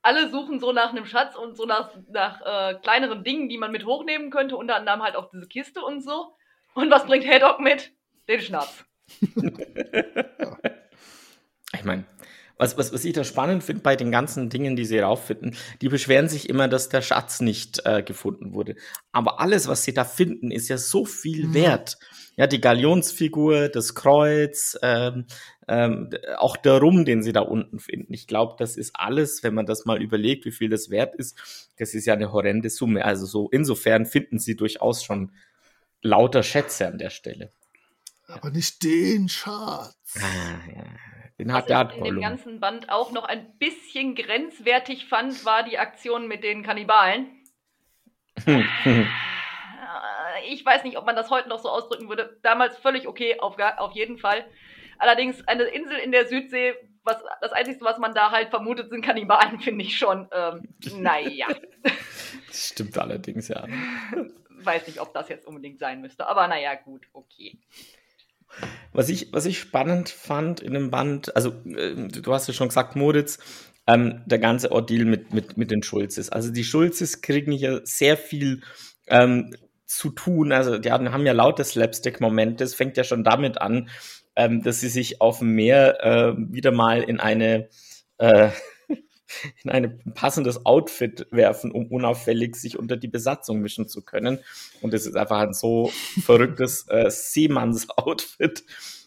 Alle 0.02 0.28
suchen 0.28 0.60
so 0.60 0.72
nach 0.72 0.90
einem 0.90 1.06
Schatz 1.06 1.34
und 1.34 1.56
so 1.56 1.64
nach, 1.64 1.90
nach 2.10 2.40
äh, 2.42 2.74
kleineren 2.80 3.24
Dingen, 3.24 3.48
die 3.48 3.58
man 3.58 3.72
mit 3.72 3.86
hochnehmen 3.86 4.30
könnte, 4.30 4.56
unter 4.56 4.76
anderem 4.76 5.02
halt 5.02 5.16
auch 5.16 5.30
diese 5.30 5.48
Kiste 5.48 5.80
und 5.80 6.02
so. 6.02 6.36
Und 6.74 6.90
was 6.90 7.06
bringt 7.06 7.26
Haddock 7.26 7.60
mit? 7.60 7.92
Den 8.28 8.40
Schnaps. 8.40 8.84
Ich 11.74 11.84
meine, 11.84 12.04
was, 12.58 12.78
was, 12.78 12.92
was 12.92 13.04
ich 13.04 13.12
da 13.12 13.24
spannend 13.24 13.62
finde 13.64 13.82
bei 13.82 13.96
den 13.96 14.10
ganzen 14.10 14.48
Dingen, 14.48 14.76
die 14.76 14.84
sie 14.84 14.98
rauffinden, 14.98 15.56
die 15.82 15.88
beschweren 15.88 16.28
sich 16.28 16.48
immer, 16.48 16.68
dass 16.68 16.88
der 16.88 17.02
Schatz 17.02 17.40
nicht 17.40 17.82
äh, 17.84 18.02
gefunden 18.02 18.54
wurde. 18.54 18.76
Aber 19.12 19.40
alles, 19.40 19.68
was 19.68 19.82
sie 19.82 19.92
da 19.92 20.04
finden, 20.04 20.50
ist 20.50 20.68
ja 20.68 20.78
so 20.78 21.04
viel 21.04 21.48
Mhm. 21.48 21.54
wert. 21.54 21.98
Ja, 22.38 22.46
die 22.46 22.60
Galionsfigur, 22.60 23.68
das 23.68 23.94
Kreuz, 23.94 24.78
ähm, 24.82 25.24
ähm, 25.68 26.10
auch 26.36 26.56
der 26.56 26.78
Rum, 26.78 27.04
den 27.04 27.22
sie 27.22 27.32
da 27.32 27.40
unten 27.40 27.78
finden. 27.78 28.12
Ich 28.12 28.26
glaube, 28.26 28.56
das 28.58 28.76
ist 28.76 28.92
alles, 28.94 29.42
wenn 29.42 29.54
man 29.54 29.66
das 29.66 29.84
mal 29.86 30.02
überlegt, 30.02 30.44
wie 30.44 30.52
viel 30.52 30.68
das 30.68 30.90
wert 30.90 31.14
ist, 31.14 31.68
das 31.78 31.94
ist 31.94 32.06
ja 32.06 32.14
eine 32.14 32.32
horrende 32.32 32.68
Summe. 32.70 33.04
Also 33.04 33.26
so 33.26 33.48
insofern 33.50 34.06
finden 34.06 34.38
sie 34.38 34.54
durchaus 34.54 35.02
schon 35.02 35.32
lauter 36.02 36.42
Schätze 36.42 36.86
an 36.86 36.98
der 36.98 37.10
Stelle. 37.10 37.50
Aber 38.28 38.50
nicht 38.50 38.82
den 38.82 39.28
Schatz. 39.28 39.94
Ah, 40.18 40.60
ja. 40.74 40.84
Den 41.38 41.48
Was 41.48 41.56
hat 41.56 41.68
der 41.68 41.90
ich 41.90 41.98
in 41.98 42.04
dem 42.04 42.20
ganzen 42.20 42.60
Band 42.60 42.88
auch 42.90 43.12
noch 43.12 43.24
ein 43.24 43.58
bisschen 43.58 44.14
grenzwertig 44.14 45.06
fand, 45.06 45.44
war 45.44 45.62
die 45.64 45.78
Aktion 45.78 46.28
mit 46.28 46.42
den 46.42 46.62
Kannibalen. 46.62 47.42
Ich 50.48 50.64
weiß 50.64 50.84
nicht, 50.84 50.98
ob 50.98 51.06
man 51.06 51.16
das 51.16 51.30
heute 51.30 51.48
noch 51.48 51.60
so 51.60 51.70
ausdrücken 51.70 52.08
würde. 52.08 52.38
Damals 52.42 52.76
völlig 52.76 53.08
okay, 53.08 53.40
auf, 53.40 53.56
auf 53.58 53.92
jeden 53.92 54.18
Fall. 54.18 54.44
Allerdings 54.98 55.46
eine 55.46 55.64
Insel 55.64 55.98
in 55.98 56.12
der 56.12 56.26
Südsee, 56.26 56.74
was, 57.04 57.22
das 57.40 57.52
Einzige, 57.52 57.80
was 57.82 57.98
man 57.98 58.14
da 58.14 58.30
halt 58.30 58.50
vermutet, 58.50 58.90
sind 58.90 59.02
Kannibalen, 59.02 59.60
finde 59.60 59.84
ich 59.84 59.96
schon, 59.96 60.28
ähm, 60.32 60.68
naja. 60.98 61.46
Das 62.48 62.68
stimmt 62.68 62.96
allerdings, 62.98 63.48
ja. 63.48 63.66
weiß 64.62 64.86
nicht, 64.86 65.00
ob 65.00 65.12
das 65.12 65.28
jetzt 65.28 65.46
unbedingt 65.46 65.78
sein 65.78 66.00
müsste. 66.00 66.26
Aber 66.26 66.48
naja, 66.48 66.74
gut, 66.74 67.06
okay. 67.12 67.58
Was 68.92 69.08
ich, 69.08 69.32
was 69.32 69.46
ich 69.46 69.58
spannend 69.58 70.08
fand 70.08 70.60
in 70.60 70.72
dem 70.74 70.90
Band, 70.90 71.34
also 71.36 71.50
äh, 71.66 72.08
du 72.08 72.32
hast 72.32 72.48
ja 72.48 72.54
schon 72.54 72.68
gesagt, 72.68 72.96
Moritz, 72.96 73.38
ähm, 73.86 74.22
der 74.26 74.38
ganze 74.38 74.72
Ordeal 74.72 75.04
mit, 75.04 75.32
mit, 75.32 75.56
mit 75.56 75.70
den 75.70 75.82
Schulzes. 75.82 76.30
Also 76.30 76.50
die 76.50 76.64
Schulzes 76.64 77.20
kriegen 77.20 77.52
hier 77.52 77.82
sehr 77.84 78.16
viel 78.16 78.62
ähm, 79.06 79.54
zu 79.84 80.10
tun. 80.10 80.52
Also 80.52 80.78
die 80.78 80.90
haben, 80.90 81.26
ja 81.26 81.32
laute 81.32 81.64
Slapstick-Momente. 81.64 82.64
Es 82.64 82.74
fängt 82.74 82.96
ja 82.96 83.04
schon 83.04 83.24
damit 83.24 83.60
an, 83.60 83.88
ähm, 84.34 84.62
dass 84.62 84.80
sie 84.80 84.88
sich 84.88 85.20
auf 85.20 85.38
dem 85.38 85.54
Meer 85.54 86.04
äh, 86.04 86.34
wieder 86.36 86.72
mal 86.72 87.02
in 87.02 87.20
eine 87.20 87.68
äh, 88.18 88.50
in 89.62 89.70
ein 89.70 89.98
passendes 90.14 90.64
Outfit 90.66 91.26
werfen, 91.30 91.72
um 91.72 91.86
unauffällig 91.86 92.56
sich 92.56 92.78
unter 92.78 92.96
die 92.96 93.08
Besatzung 93.08 93.60
mischen 93.60 93.88
zu 93.88 94.02
können. 94.02 94.38
Und 94.82 94.94
es 94.94 95.06
ist 95.06 95.16
einfach 95.16 95.40
ein 95.40 95.52
so 95.52 95.90
verrücktes 96.22 96.86
äh, 96.88 97.10
Seemanns-Outfit. 97.10 98.64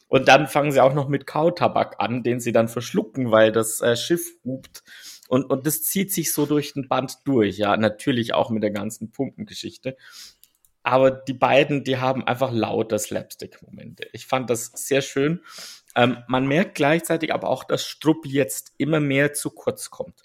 Und 0.08 0.28
dann 0.28 0.48
fangen 0.48 0.72
sie 0.72 0.82
auch 0.82 0.94
noch 0.94 1.08
mit 1.08 1.28
Kautabak 1.28 1.96
an, 2.00 2.24
den 2.24 2.40
sie 2.40 2.52
dann 2.52 2.68
verschlucken, 2.68 3.32
weil 3.32 3.52
das 3.52 3.82
äh, 3.82 3.96
Schiff 3.96 4.34
hupt. 4.44 4.84
Und, 5.28 5.46
und 5.46 5.68
das 5.68 5.84
zieht 5.84 6.12
sich 6.12 6.34
so 6.34 6.48
durch 6.48 6.74
den 6.74 6.88
Band 6.88 7.20
durch, 7.26 7.58
ja, 7.58 7.78
natürlich 7.78 8.34
auch 8.34 8.50
mit 8.50 8.64
der 8.64 8.72
ganzen 8.72 9.12
Pumpengeschichte. 9.12 9.96
Aber 10.82 11.12
die 11.12 11.34
beiden, 11.34 11.84
die 11.84 11.98
haben 11.98 12.26
einfach 12.26 12.52
lauter 12.52 12.98
Slapstick-Momente. 12.98 14.08
Ich 14.14 14.26
fand 14.26 14.50
das 14.50 14.72
sehr 14.74 15.02
schön. 15.02 15.42
Ähm, 15.95 16.17
man 16.28 16.47
merkt 16.47 16.75
gleichzeitig 16.75 17.34
aber 17.34 17.49
auch, 17.49 17.63
dass 17.63 17.86
Struppi 17.86 18.30
jetzt 18.30 18.73
immer 18.78 18.99
mehr 18.99 19.34
zu 19.34 19.49
kurz 19.49 19.89
kommt. 19.89 20.23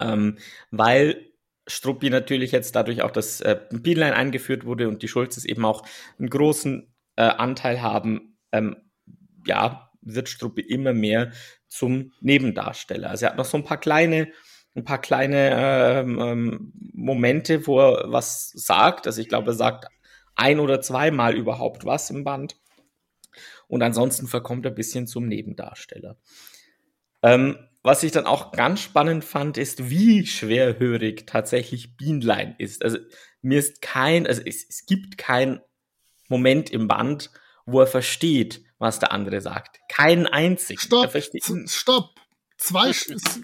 Ähm, 0.00 0.38
weil 0.70 1.32
Struppi 1.66 2.10
natürlich 2.10 2.52
jetzt 2.52 2.76
dadurch 2.76 3.02
auch, 3.02 3.10
dass 3.10 3.40
äh, 3.40 3.58
Beeline 3.70 4.14
eingeführt 4.14 4.66
wurde 4.66 4.88
und 4.88 5.02
die 5.02 5.08
Schulzes 5.08 5.44
eben 5.44 5.64
auch 5.64 5.82
einen 6.18 6.30
großen 6.30 6.92
äh, 7.16 7.22
Anteil 7.22 7.80
haben, 7.82 8.36
ähm, 8.52 8.76
ja, 9.46 9.90
wird 10.02 10.28
Struppi 10.28 10.60
immer 10.60 10.92
mehr 10.92 11.32
zum 11.68 12.12
Nebendarsteller. 12.20 13.10
Also 13.10 13.26
er 13.26 13.30
hat 13.30 13.38
noch 13.38 13.44
so 13.44 13.56
ein 13.56 13.64
paar 13.64 13.78
kleine, 13.78 14.28
ein 14.74 14.84
paar 14.84 15.00
kleine 15.00 15.50
ähm, 16.00 16.18
ähm, 16.20 16.72
Momente, 16.92 17.66
wo 17.66 17.80
er 17.80 18.12
was 18.12 18.50
sagt. 18.50 19.06
Also 19.06 19.20
ich 19.20 19.28
glaube, 19.28 19.52
er 19.52 19.54
sagt 19.54 19.86
ein 20.36 20.60
oder 20.60 20.80
zweimal 20.80 21.34
überhaupt 21.34 21.84
was 21.84 22.10
im 22.10 22.24
Band. 22.24 22.56
Und 23.68 23.82
ansonsten 23.82 24.26
verkommt 24.26 24.66
er 24.66 24.72
ein 24.72 24.76
bisschen 24.76 25.06
zum 25.06 25.26
Nebendarsteller. 25.26 26.16
Ähm, 27.22 27.56
was 27.82 28.02
ich 28.02 28.12
dann 28.12 28.26
auch 28.26 28.52
ganz 28.52 28.80
spannend 28.80 29.24
fand, 29.24 29.58
ist, 29.58 29.90
wie 29.90 30.26
schwerhörig 30.26 31.26
tatsächlich 31.26 31.96
Bienlein 31.96 32.54
ist. 32.58 32.82
Also 32.82 32.98
mir 33.42 33.58
ist 33.58 33.82
kein, 33.82 34.26
also 34.26 34.42
es, 34.44 34.64
es 34.68 34.86
gibt 34.86 35.18
keinen 35.18 35.60
Moment 36.28 36.70
im 36.70 36.88
Band, 36.88 37.30
wo 37.66 37.80
er 37.80 37.86
versteht, 37.86 38.64
was 38.78 38.98
der 38.98 39.12
andere 39.12 39.40
sagt. 39.40 39.80
Keinen 39.88 40.26
einzigen. 40.26 40.80
Stopp, 40.80 41.14
stopp. 41.66 42.10
Zwei, 42.56 42.92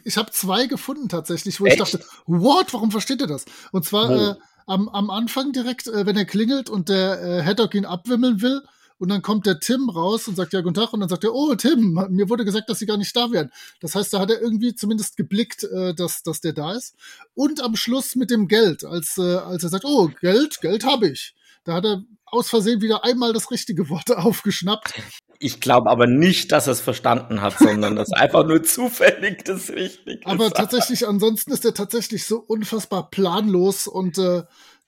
ich 0.04 0.16
habe 0.16 0.30
zwei 0.30 0.66
gefunden 0.66 1.08
tatsächlich, 1.08 1.60
wo 1.60 1.66
Echt? 1.66 1.74
ich 1.74 1.80
dachte, 1.80 2.04
what, 2.26 2.72
warum 2.72 2.90
versteht 2.90 3.20
er 3.20 3.26
das? 3.26 3.44
Und 3.72 3.84
zwar 3.84 4.10
äh, 4.10 4.34
am, 4.66 4.88
am 4.88 5.10
Anfang 5.10 5.52
direkt, 5.52 5.88
äh, 5.88 6.06
wenn 6.06 6.16
er 6.16 6.24
klingelt 6.24 6.70
und 6.70 6.88
der 6.88 7.20
äh, 7.22 7.42
Haddock 7.42 7.74
ihn 7.74 7.84
abwimmeln 7.84 8.40
will, 8.40 8.62
und 9.00 9.08
dann 9.08 9.22
kommt 9.22 9.46
der 9.46 9.58
Tim 9.58 9.88
raus 9.88 10.28
und 10.28 10.36
sagt, 10.36 10.52
ja, 10.52 10.60
guten 10.60 10.74
Tag. 10.74 10.92
Und 10.92 11.00
dann 11.00 11.08
sagt 11.08 11.24
er, 11.24 11.32
oh, 11.32 11.54
Tim, 11.54 12.06
mir 12.10 12.28
wurde 12.28 12.44
gesagt, 12.44 12.68
dass 12.68 12.80
Sie 12.80 12.86
gar 12.86 12.98
nicht 12.98 13.16
da 13.16 13.32
wären. 13.32 13.50
Das 13.80 13.94
heißt, 13.94 14.12
da 14.12 14.20
hat 14.20 14.30
er 14.30 14.42
irgendwie 14.42 14.74
zumindest 14.74 15.16
geblickt, 15.16 15.64
äh, 15.64 15.94
dass, 15.94 16.22
dass 16.22 16.42
der 16.42 16.52
da 16.52 16.74
ist. 16.74 16.94
Und 17.34 17.62
am 17.62 17.76
Schluss 17.76 18.14
mit 18.14 18.30
dem 18.30 18.46
Geld, 18.46 18.84
als, 18.84 19.16
äh, 19.16 19.36
als 19.36 19.62
er 19.62 19.70
sagt, 19.70 19.86
oh, 19.86 20.10
Geld, 20.20 20.60
Geld 20.60 20.84
habe 20.84 21.08
ich. 21.08 21.34
Da 21.64 21.72
hat 21.74 21.86
er 21.86 22.04
aus 22.26 22.50
Versehen 22.50 22.82
wieder 22.82 23.02
einmal 23.02 23.32
das 23.32 23.50
richtige 23.50 23.88
Wort 23.88 24.10
aufgeschnappt. 24.14 24.92
Ich 25.38 25.62
glaube 25.62 25.88
aber 25.88 26.06
nicht, 26.06 26.52
dass 26.52 26.66
er 26.66 26.74
es 26.74 26.82
verstanden 26.82 27.40
hat, 27.40 27.58
sondern 27.58 27.96
dass 27.96 28.12
einfach 28.12 28.46
nur 28.46 28.62
zufällig 28.62 29.46
das 29.46 29.70
Richtige 29.70 30.26
Aber 30.26 30.50
tatsächlich, 30.50 31.08
ansonsten 31.08 31.52
ist 31.52 31.64
er 31.64 31.72
tatsächlich 31.72 32.26
so 32.26 32.36
unfassbar 32.36 33.08
planlos 33.08 33.86
und 33.86 34.18
äh, 34.18 34.42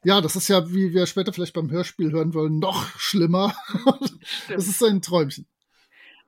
ja, 0.05 0.21
das 0.21 0.37
ist 0.37 0.49
ja, 0.49 0.69
wie 0.71 0.93
wir 0.93 1.07
später 1.07 1.33
vielleicht 1.33 1.55
beim 1.55 1.71
Hörspiel 1.71 2.13
hören 2.13 2.35
wollen, 2.35 2.59
noch 2.59 2.87
schlimmer. 2.99 3.55
das 4.49 4.67
ist 4.67 4.83
ein 4.83 5.01
Träumchen. 5.01 5.47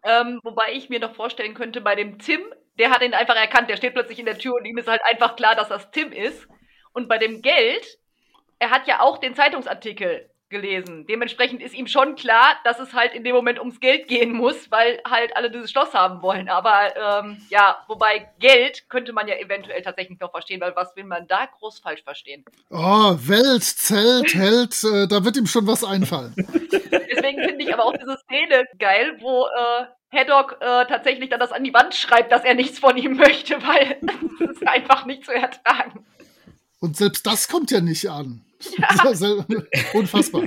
Ähm, 0.05 0.41
wobei 0.43 0.73
ich 0.75 0.91
mir 0.91 1.01
noch 1.01 1.15
vorstellen 1.15 1.55
könnte, 1.55 1.81
bei 1.81 1.95
dem 1.95 2.19
Tim, 2.19 2.41
der 2.79 2.91
hat 2.91 3.03
ihn 3.03 3.15
einfach 3.15 3.37
erkannt, 3.37 3.71
der 3.71 3.77
steht 3.77 3.95
plötzlich 3.95 4.19
in 4.19 4.27
der 4.27 4.39
Tür 4.39 4.55
und 4.55 4.65
ihm 4.65 4.79
ist 4.79 4.89
halt 4.89 5.03
einfach 5.05 5.37
klar, 5.37 5.55
dass 5.55 5.69
das 5.69 5.91
Tim 5.91 6.13
ist. 6.13 6.47
Und 6.93 7.09
bei 7.09 7.19
dem 7.19 7.43
Geld, 7.43 7.99
er 8.59 8.71
hat 8.71 8.87
ja 8.87 9.01
auch 9.01 9.19
den 9.19 9.35
Zeitungsartikel 9.35 10.31
gelesen. 10.51 11.07
Dementsprechend 11.07 11.63
ist 11.63 11.75
ihm 11.75 11.87
schon 11.87 12.15
klar, 12.17 12.57
dass 12.65 12.79
es 12.79 12.93
halt 12.93 13.15
in 13.15 13.25
dem 13.25 13.35
Moment 13.35 13.59
ums 13.59 13.81
Geld 13.81 14.09
gehen 14.09 14.33
muss, 14.33 14.71
weil 14.71 15.01
halt 15.09 15.37
alle 15.37 15.51
dieses 15.51 15.71
Schloss 15.71 15.95
haben 15.95 16.23
wollen. 16.23 16.49
Aber 16.49 16.95
ähm, 16.97 17.41
ja, 17.51 17.85
wobei 17.89 18.31
Geld 18.39 18.89
könnte 18.89 19.13
man 19.13 19.27
ja 19.29 19.37
eventuell 19.37 19.83
tatsächlich 19.83 20.21
noch 20.21 20.31
verstehen, 20.31 20.61
weil 20.61 20.77
was 20.77 20.95
will 20.97 21.05
man 21.05 21.27
da 21.27 21.47
groß 21.47 21.81
falsch 21.81 22.03
verstehen? 22.03 22.45
Oh, 22.71 23.15
Welt, 23.17 23.65
Zelt, 23.65 24.35
Held, 24.35 24.85
äh, 24.85 25.09
da 25.09 25.25
wird 25.25 25.37
ihm 25.37 25.47
schon 25.47 25.67
was 25.67 25.83
einfallen. 25.83 26.35
Deswegen 26.37 27.43
finde 27.43 27.65
ich 27.65 27.73
aber 27.73 27.85
auch 27.85 27.97
diese 27.97 28.17
Szene 28.19 28.65
geil, 28.79 29.17
wo 29.21 29.47
äh, 29.47 29.87
Haddock 30.15 30.59
äh, 30.61 30.87
tatsächlich 30.87 31.31
dann 31.31 31.41
das 31.41 31.53
an 31.53 31.65
die 31.65 31.75
Wand 31.75 31.95
schreibt, 31.95 32.33
dass 32.33 32.45
er 32.45 32.55
nichts 32.55 32.79
von 32.79 32.97
ihm 32.97 33.17
möchte, 33.17 33.63
weil 33.63 33.99
es 34.41 34.51
ist 34.51 34.69
einfach 34.69 35.05
nicht 35.07 35.25
zu 35.25 35.33
ertragen. 35.33 36.07
Und 36.85 36.99
selbst 36.99 37.27
das 37.27 37.49
kommt 37.49 37.71
ja 37.71 37.81
nicht 37.81 38.11
an. 38.11 38.43
Ja. 38.77 39.47
Unfassbar. 39.95 40.47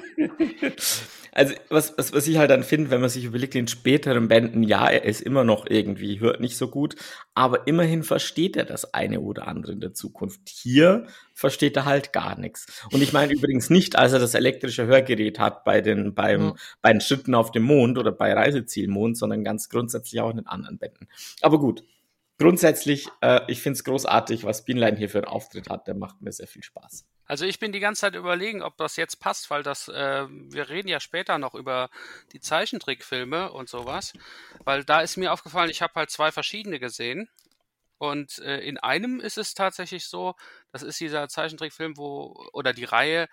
Also, 1.32 1.54
was, 1.69 1.95
was, 1.97 2.13
was 2.13 2.28
ich 2.28 2.38
halt 2.38 2.52
dann 2.52 2.63
finde, 2.63 2.89
wenn 2.91 3.02
man 3.02 3.10
sich 3.10 3.26
überlegt, 3.26 3.56
in 3.56 3.67
späteren 3.67 4.28
Bänden, 4.28 4.62
ja, 4.63 4.88
er 4.88 5.04
ist 5.04 5.21
immer 5.21 5.43
noch 5.43 5.67
irgendwie, 5.67 6.19
hört 6.19 6.39
nicht 6.39 6.58
so 6.58 6.67
gut, 6.67 6.95
aber 7.36 7.67
immerhin 7.67 8.04
versteht 8.04 8.56
er 8.56 8.65
das 8.65 8.93
eine 8.93 9.19
oder 9.19 9.47
andere 9.47 9.71
in 9.71 9.80
der 9.80 9.93
Zukunft. 9.93 10.41
Hier 10.47 11.06
versteht 11.34 11.76
er 11.76 11.86
halt 11.86 12.13
gar 12.13 12.39
nichts. 12.39 12.84
Und 12.91 13.02
ich 13.02 13.13
meine 13.13 13.34
übrigens 13.34 13.69
nicht, 13.71 13.95
als 13.95 14.13
er 14.13 14.19
das 14.19 14.34
elektrische 14.34 14.86
Hörgerät 14.86 15.38
hat 15.39 15.63
bei 15.63 15.82
den, 15.82 16.13
beim, 16.15 16.41
ja. 16.41 16.56
bei 16.82 16.91
den 16.91 17.02
Schritten 17.02 17.36
auf 17.36 17.52
dem 17.52 17.63
Mond 17.63 17.97
oder 17.97 18.12
bei 18.12 18.34
Reisezielmond, 18.34 19.17
sondern 19.17 19.43
ganz 19.43 19.69
grundsätzlich 19.69 20.21
auch 20.21 20.30
in 20.32 20.38
den 20.38 20.47
anderen 20.47 20.78
Bänden. 20.78 21.08
Aber 21.41 21.60
gut, 21.60 21.84
grundsätzlich, 22.38 23.08
äh, 23.21 23.41
ich 23.47 23.62
finde 23.62 23.78
es 23.78 23.84
großartig, 23.84 24.43
was 24.43 24.65
Bienlein 24.65 24.95
hier 24.95 25.10
für 25.10 25.19
einen 25.19 25.28
Auftritt 25.28 25.69
hat. 25.69 25.88
Der 25.88 25.95
macht 25.95 26.21
mir 26.21 26.32
sehr 26.32 26.47
viel 26.47 26.63
Spaß. 26.63 27.06
Also 27.26 27.45
ich 27.45 27.60
bin 27.60 27.71
die 27.71 27.80
ganze 27.80 28.02
Zeit 28.02 28.15
überlegen, 28.15 28.62
ob 28.62 28.78
das 28.78 28.95
jetzt 28.95 29.19
passt, 29.19 29.50
weil 29.50 29.63
das, 29.63 29.89
äh, 29.89 30.26
wir 30.30 30.69
reden 30.69 30.88
ja 30.88 31.00
später 31.00 31.38
noch 31.38 31.56
über 31.56 31.89
die 32.32 32.39
Zeichentrickfilme 32.39 33.52
und 33.52 33.67
sowas, 33.67 34.13
weil 34.63 34.86
da 34.86 35.02
ist 35.02 35.17
mir 35.17 35.34
aufgefallen, 35.34 35.69
ich 35.69 35.82
habe 35.82 35.93
halt 35.95 36.10
zwei 36.10 36.32
verschiedene 36.32 36.80
gesehen 36.80 37.30
und 37.97 38.39
äh, 38.39 38.60
in 38.60 38.78
einem 38.78 39.19
ist 39.19 39.38
es 39.38 39.56
tatsächlich 39.56 40.06
so, 40.06 40.36
das 40.71 40.84
ist 40.84 41.00
dieser 41.00 41.28
Zeichentrickfilm, 41.28 41.97
wo 41.97 42.47
oder 42.54 42.71
die 42.71 42.86
Reihe, 42.86 43.28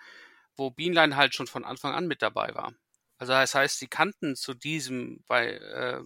wo 0.57 0.71
Bienlein 0.71 1.15
halt 1.15 1.35
schon 1.35 1.47
von 1.47 1.63
Anfang 1.63 1.93
an 1.93 2.07
mit 2.07 2.21
dabei 2.21 2.53
war. 2.53 2.73
Also 3.17 3.31
das 3.33 3.55
heißt, 3.55 3.79
sie 3.79 3.87
kannten 3.87 4.35
zu 4.35 4.53
diesem 4.53 5.23
bei 5.27 5.51
äh, 5.51 6.01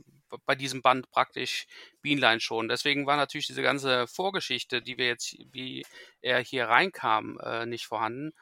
bei 0.46 0.56
diesem 0.56 0.82
Band 0.82 1.10
praktisch 1.12 1.68
Bienlein 2.02 2.40
schon. 2.40 2.68
Deswegen 2.68 3.06
war 3.06 3.18
natürlich 3.18 3.48
diese 3.48 3.62
ganze 3.62 4.08
Vorgeschichte, 4.08 4.82
die 4.82 4.98
wir 4.98 5.08
jetzt, 5.08 5.36
wie 5.52 5.86
er 6.22 6.40
hier 6.40 6.68
reinkam, 6.68 7.40
äh, 7.44 7.66
nicht 7.66 7.86
vorhanden. 7.86 8.34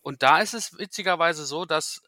Und 0.00 0.22
da 0.22 0.40
ist 0.40 0.54
es 0.54 0.78
witzigerweise 0.78 1.44
so, 1.44 1.64
dass 1.64 2.02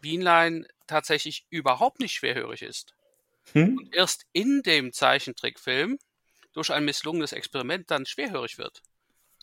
Bienlein 0.00 0.66
tatsächlich 0.86 1.46
überhaupt 1.50 2.00
nicht 2.00 2.12
schwerhörig 2.12 2.62
ist. 2.62 2.94
Hm? 3.52 3.78
Und 3.78 3.94
erst 3.94 4.26
in 4.32 4.62
dem 4.62 4.92
Zeichentrickfilm 4.92 5.98
durch 6.52 6.72
ein 6.72 6.84
misslungenes 6.84 7.32
Experiment 7.32 7.90
dann 7.90 8.06
schwerhörig 8.06 8.58
wird. 8.58 8.82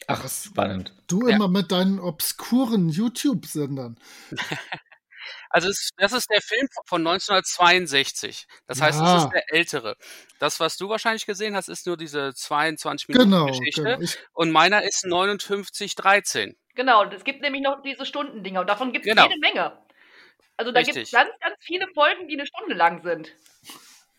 Ach, 0.07 0.27
spannend. 0.29 0.93
Du 1.07 1.27
immer 1.27 1.45
ja. 1.45 1.47
mit 1.47 1.71
deinen 1.71 1.99
obskuren 1.99 2.89
YouTube-Sendern. 2.89 3.97
Also 5.49 5.69
es, 5.69 5.89
das 5.97 6.13
ist 6.13 6.29
der 6.29 6.41
Film 6.41 6.67
von 6.85 7.01
1962. 7.01 8.45
Das 8.67 8.81
heißt, 8.81 8.99
ja. 8.99 9.17
es 9.17 9.23
ist 9.23 9.31
der 9.31 9.53
ältere. 9.53 9.95
Das, 10.39 10.59
was 10.59 10.77
du 10.77 10.89
wahrscheinlich 10.89 11.25
gesehen 11.25 11.55
hast, 11.55 11.69
ist 11.69 11.85
nur 11.85 11.97
diese 11.97 12.33
22 12.33 13.09
Minuten 13.09 13.31
genau, 13.31 13.45
Geschichte. 13.45 13.83
Genau. 13.83 14.11
Und 14.33 14.51
meiner 14.51 14.83
ist 14.83 15.01
5913. 15.01 16.55
Genau, 16.75 17.05
es 17.05 17.23
gibt 17.23 17.41
nämlich 17.41 17.61
noch 17.61 17.81
diese 17.83 18.05
Stundendinger 18.05 18.61
und 18.61 18.67
davon 18.67 18.91
gibt 18.91 19.05
es 19.05 19.09
genau. 19.09 19.27
jede 19.27 19.39
Menge. 19.39 19.77
Also 20.57 20.71
da 20.71 20.81
gibt 20.81 20.97
es 20.97 21.11
ganz, 21.11 21.29
ganz 21.39 21.55
viele 21.59 21.87
Folgen, 21.93 22.27
die 22.27 22.35
eine 22.35 22.47
Stunde 22.47 22.75
lang 22.75 23.03
sind. 23.03 23.31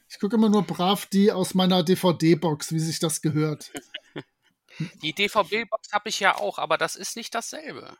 Ich 0.08 0.20
gucke 0.20 0.36
immer 0.36 0.48
nur 0.48 0.62
brav 0.62 1.06
die 1.06 1.32
aus 1.32 1.54
meiner 1.54 1.82
DVD-Box, 1.82 2.72
wie 2.72 2.78
sich 2.78 3.00
das 3.00 3.20
gehört. 3.22 3.72
Die 5.02 5.12
DVD-Box 5.12 5.92
habe 5.92 6.08
ich 6.08 6.20
ja 6.20 6.36
auch, 6.36 6.58
aber 6.58 6.78
das 6.78 6.96
ist 6.96 7.16
nicht 7.16 7.34
dasselbe. 7.34 7.96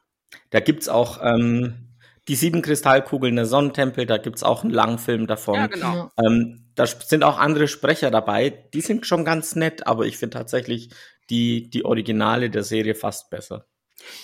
Da 0.51 0.61
gibt 0.61 0.83
es 0.83 0.89
auch 0.89 1.23
ähm, 1.23 1.94
die 2.29 2.37
sieben 2.37 2.63
Kristallkugeln 2.63 3.37
der 3.37 3.47
Sonnentempel, 3.47 4.07
da 4.07 4.17
gibt's 4.17 4.43
auch 4.43 4.63
einen 4.63 4.73
Langfilm 4.73 5.27
davon. 5.27 5.57
Ja, 5.57 5.67
genau. 5.67 6.11
Ähm, 6.19 6.71
da 6.75 6.87
sind 6.87 7.23
auch 7.23 7.39
andere 7.39 7.69
Sprecher 7.69 8.11
dabei, 8.11 8.51
die 8.51 8.81
sind 8.81 9.07
schon 9.07 9.25
ganz 9.25 9.55
nett, 9.57 9.87
aber 9.87 10.07
ich 10.07 10.17
finde 10.17 10.39
tatsächlich 10.39 10.91
die, 11.31 11.71
die 11.71 11.85
Originale 11.85 12.51
der 12.51 12.63
Serie 12.63 12.95
fast 12.95 13.31
besser. 13.31 13.67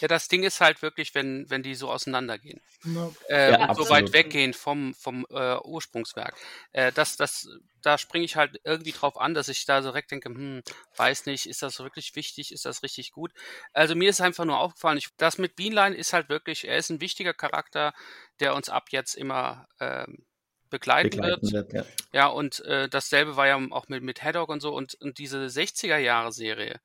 Ja, 0.01 0.09
das 0.09 0.29
Ding 0.29 0.43
ist 0.43 0.61
halt 0.61 0.83
wirklich, 0.83 1.15
wenn, 1.15 1.49
wenn 1.49 1.63
die 1.63 1.75
so 1.75 1.91
auseinandergehen. 1.91 2.61
Na, 2.85 3.13
Äh, 3.29 3.53
Ja, 3.53 3.69
und 3.69 3.77
so 3.77 3.89
weit 3.89 4.13
weggehen 4.13 4.53
vom, 4.53 4.95
vom 4.95 5.27
äh, 5.31 5.57
Ursprungswerk. 5.59 6.35
Äh, 6.73 6.93
das, 6.93 7.17
das, 7.17 7.49
da 7.83 7.97
springe 7.97 8.25
ich 8.25 8.37
halt 8.37 8.61
irgendwie 8.65 8.93
drauf 8.93 9.17
an, 9.19 9.35
dass 9.35 9.49
ich 9.49 9.65
da 9.65 9.81
direkt 9.81 10.11
denke, 10.11 10.29
hm, 10.29 10.63
weiß 10.97 11.27
nicht, 11.27 11.47
ist 11.47 11.63
das 11.63 11.79
wirklich 11.79 12.15
wichtig, 12.17 12.53
ist 12.53 12.65
das 12.65 12.83
richtig 12.83 13.13
gut? 13.13 13.33
Also 13.73 13.95
mir 13.95 14.11
ist 14.11 14.21
einfach 14.21 14.45
nur 14.45 14.59
aufgefallen, 14.59 14.99
ich, 14.99 15.09
das 15.17 15.39
mit 15.39 15.57
Beanline 15.57 15.97
ist 15.97 16.13
halt 16.13 16.29
wirklich, 16.29 16.67
er 16.67 16.77
ist 16.77 16.91
ein 16.91 17.01
wichtiger 17.01 17.35
Charakter, 17.35 17.93
der 18.41 18.55
uns 18.55 18.69
ab 18.69 18.89
jetzt 18.91 19.15
immer 19.15 19.67
ähm, 19.79 20.25
begleiten, 20.71 21.11
begleiten 21.11 21.53
wird. 21.53 21.73
wird. 21.73 21.73
Ja. 21.73 21.85
Ja, 22.13 22.27
und 22.27 22.61
äh, 22.65 22.89
dasselbe 22.89 23.37
war 23.37 23.47
ja 23.47 23.61
auch 23.71 23.89
mit, 23.89 24.03
mit 24.03 24.23
Haddock 24.23 24.49
und 24.49 24.61
so. 24.61 24.73
Und, 24.75 24.95
und 25.01 25.19
diese 25.19 25.49
60er-Jahre-Serie, 25.49 26.81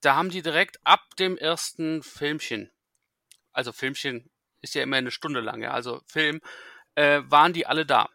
da 0.00 0.16
haben 0.16 0.30
die 0.30 0.42
direkt 0.42 0.78
ab 0.84 1.16
dem 1.18 1.36
ersten 1.36 2.02
Filmchen, 2.02 2.70
also 3.52 3.72
Filmchen 3.72 4.30
ist 4.60 4.74
ja 4.74 4.82
immer 4.82 4.96
eine 4.96 5.10
Stunde 5.10 5.40
lang, 5.40 5.62
ja, 5.62 5.72
also 5.72 6.02
Film, 6.06 6.40
äh, 6.94 7.22
waren 7.24 7.52
die 7.52 7.66
alle 7.66 7.86
da. 7.86 8.08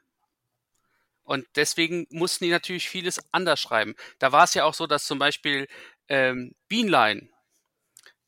Und 1.23 1.47
deswegen 1.55 2.05
mussten 2.09 2.43
die 2.43 2.51
natürlich 2.51 2.89
vieles 2.89 3.21
anders 3.31 3.61
schreiben. 3.61 3.95
Da 4.19 4.33
war 4.33 4.43
es 4.43 4.53
ja 4.53 4.65
auch 4.65 4.73
so, 4.73 4.87
dass 4.87 5.05
zum 5.05 5.19
Beispiel 5.19 5.67
ähm, 6.09 6.53
Beanline 6.67 7.29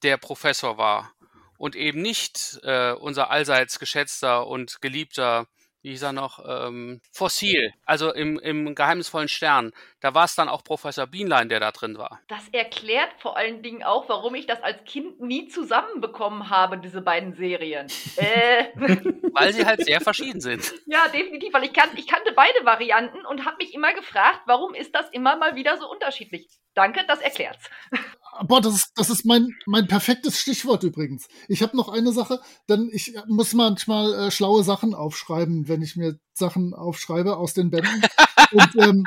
der 0.01 0.18
Professor 0.18 0.78
war 0.78 1.14
und 1.58 1.76
eben 1.76 2.01
nicht 2.01 2.60
äh, 2.64 2.93
unser 2.93 3.30
allseits 3.32 3.80
geschätzter 3.80 4.47
und 4.47 4.82
geliebter, 4.82 5.47
wie 5.86 5.91
hieß 5.91 6.01
er 6.01 6.13
noch, 6.13 6.43
ähm, 6.47 6.99
Fossil, 7.11 7.71
also 7.86 8.11
im, 8.11 8.39
im 8.39 8.73
geheimnisvollen 8.73 9.27
Stern. 9.27 9.71
Da 10.01 10.15
war 10.15 10.25
es 10.25 10.33
dann 10.33 10.49
auch 10.49 10.63
Professor 10.63 11.05
Beanline, 11.05 11.47
der 11.47 11.59
da 11.59 11.71
drin 11.71 11.99
war. 11.99 12.19
Das 12.27 12.49
erklärt 12.51 13.13
vor 13.19 13.38
allen 13.38 13.61
Dingen 13.61 13.83
auch, 13.83 14.09
warum 14.09 14.33
ich 14.33 14.47
das 14.47 14.63
als 14.63 14.83
Kind 14.86 15.21
nie 15.21 15.47
zusammenbekommen 15.47 16.49
habe, 16.49 16.79
diese 16.79 17.01
beiden 17.01 17.36
Serien. 17.36 17.86
äh, 18.15 18.65
Weil 19.31 19.53
sie 19.53 19.63
halt 19.63 19.86
sehr 19.86 20.01
verschieden 20.01 20.41
sind. 20.41 20.73
ja, 20.88 21.07
definitiv, 21.09 21.53
weil 21.53 21.65
ich, 21.65 21.73
kan 21.73 21.89
ich 21.95 22.07
kannte 22.07 22.33
beide 22.36 22.65
Varianten 22.65 23.23
und 23.23 23.45
habe 23.45 23.57
mich 23.59 23.75
immer 23.75 23.93
gefragt, 23.93 24.41
warum 24.47 24.73
ist 24.73 24.95
das 24.95 25.07
immer 25.11 25.36
mal 25.36 25.55
wieder 25.55 25.77
so 25.77 25.88
unterschiedlich? 25.88 26.47
Danke, 26.76 27.01
das 27.07 27.19
erklärt's. 27.21 27.69
Boah, 28.43 28.59
das 28.59 28.76
ist, 28.76 28.91
das 28.95 29.09
ist 29.09 29.26
mein, 29.26 29.55
mein 29.65 29.88
perfektes 29.88 30.39
Stichwort 30.39 30.84
übrigens. 30.84 31.28
Ich 31.47 31.61
habe 31.61 31.78
noch 31.78 31.88
eine 31.88 32.11
Sache, 32.11 32.41
denn 32.67 32.89
ich 32.91 33.15
muss 33.28 33.53
manchmal 33.53 34.13
äh, 34.13 34.32
schlaue 34.32 34.63
Sachen 34.63 34.93
aufschreiben, 34.93 35.69
wenn 35.69 35.82
ich 35.82 35.95
mir 35.95 36.19
Sachen 36.34 36.73
aufschreibe 36.73 37.38
aus 37.38 37.53
den 37.53 37.71
Bänden. 37.71 38.01
Und 38.51 38.76
ähm, 38.76 39.05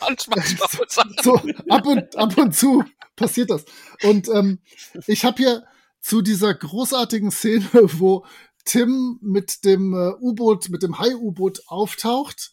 Manchmal 0.00 0.42
schlaue 0.44 0.86
Sachen. 0.88 1.14
so 1.22 1.34
ab 1.68 1.86
und, 1.86 2.16
ab 2.16 2.36
und 2.36 2.56
zu 2.56 2.84
passiert 3.16 3.50
das. 3.50 3.64
Und 4.02 4.28
ähm, 4.28 4.60
ich 5.06 5.24
habe 5.24 5.36
hier 5.36 5.64
zu 6.00 6.22
dieser 6.22 6.54
großartigen 6.54 7.30
Szene, 7.30 7.68
wo 7.72 8.24
Tim 8.64 9.18
mit 9.22 9.64
dem 9.64 9.94
äh, 9.94 10.12
U-Boot, 10.20 10.70
mit 10.70 10.82
dem 10.82 10.98
Hai-U-Boot 10.98 11.62
auftaucht 11.68 12.52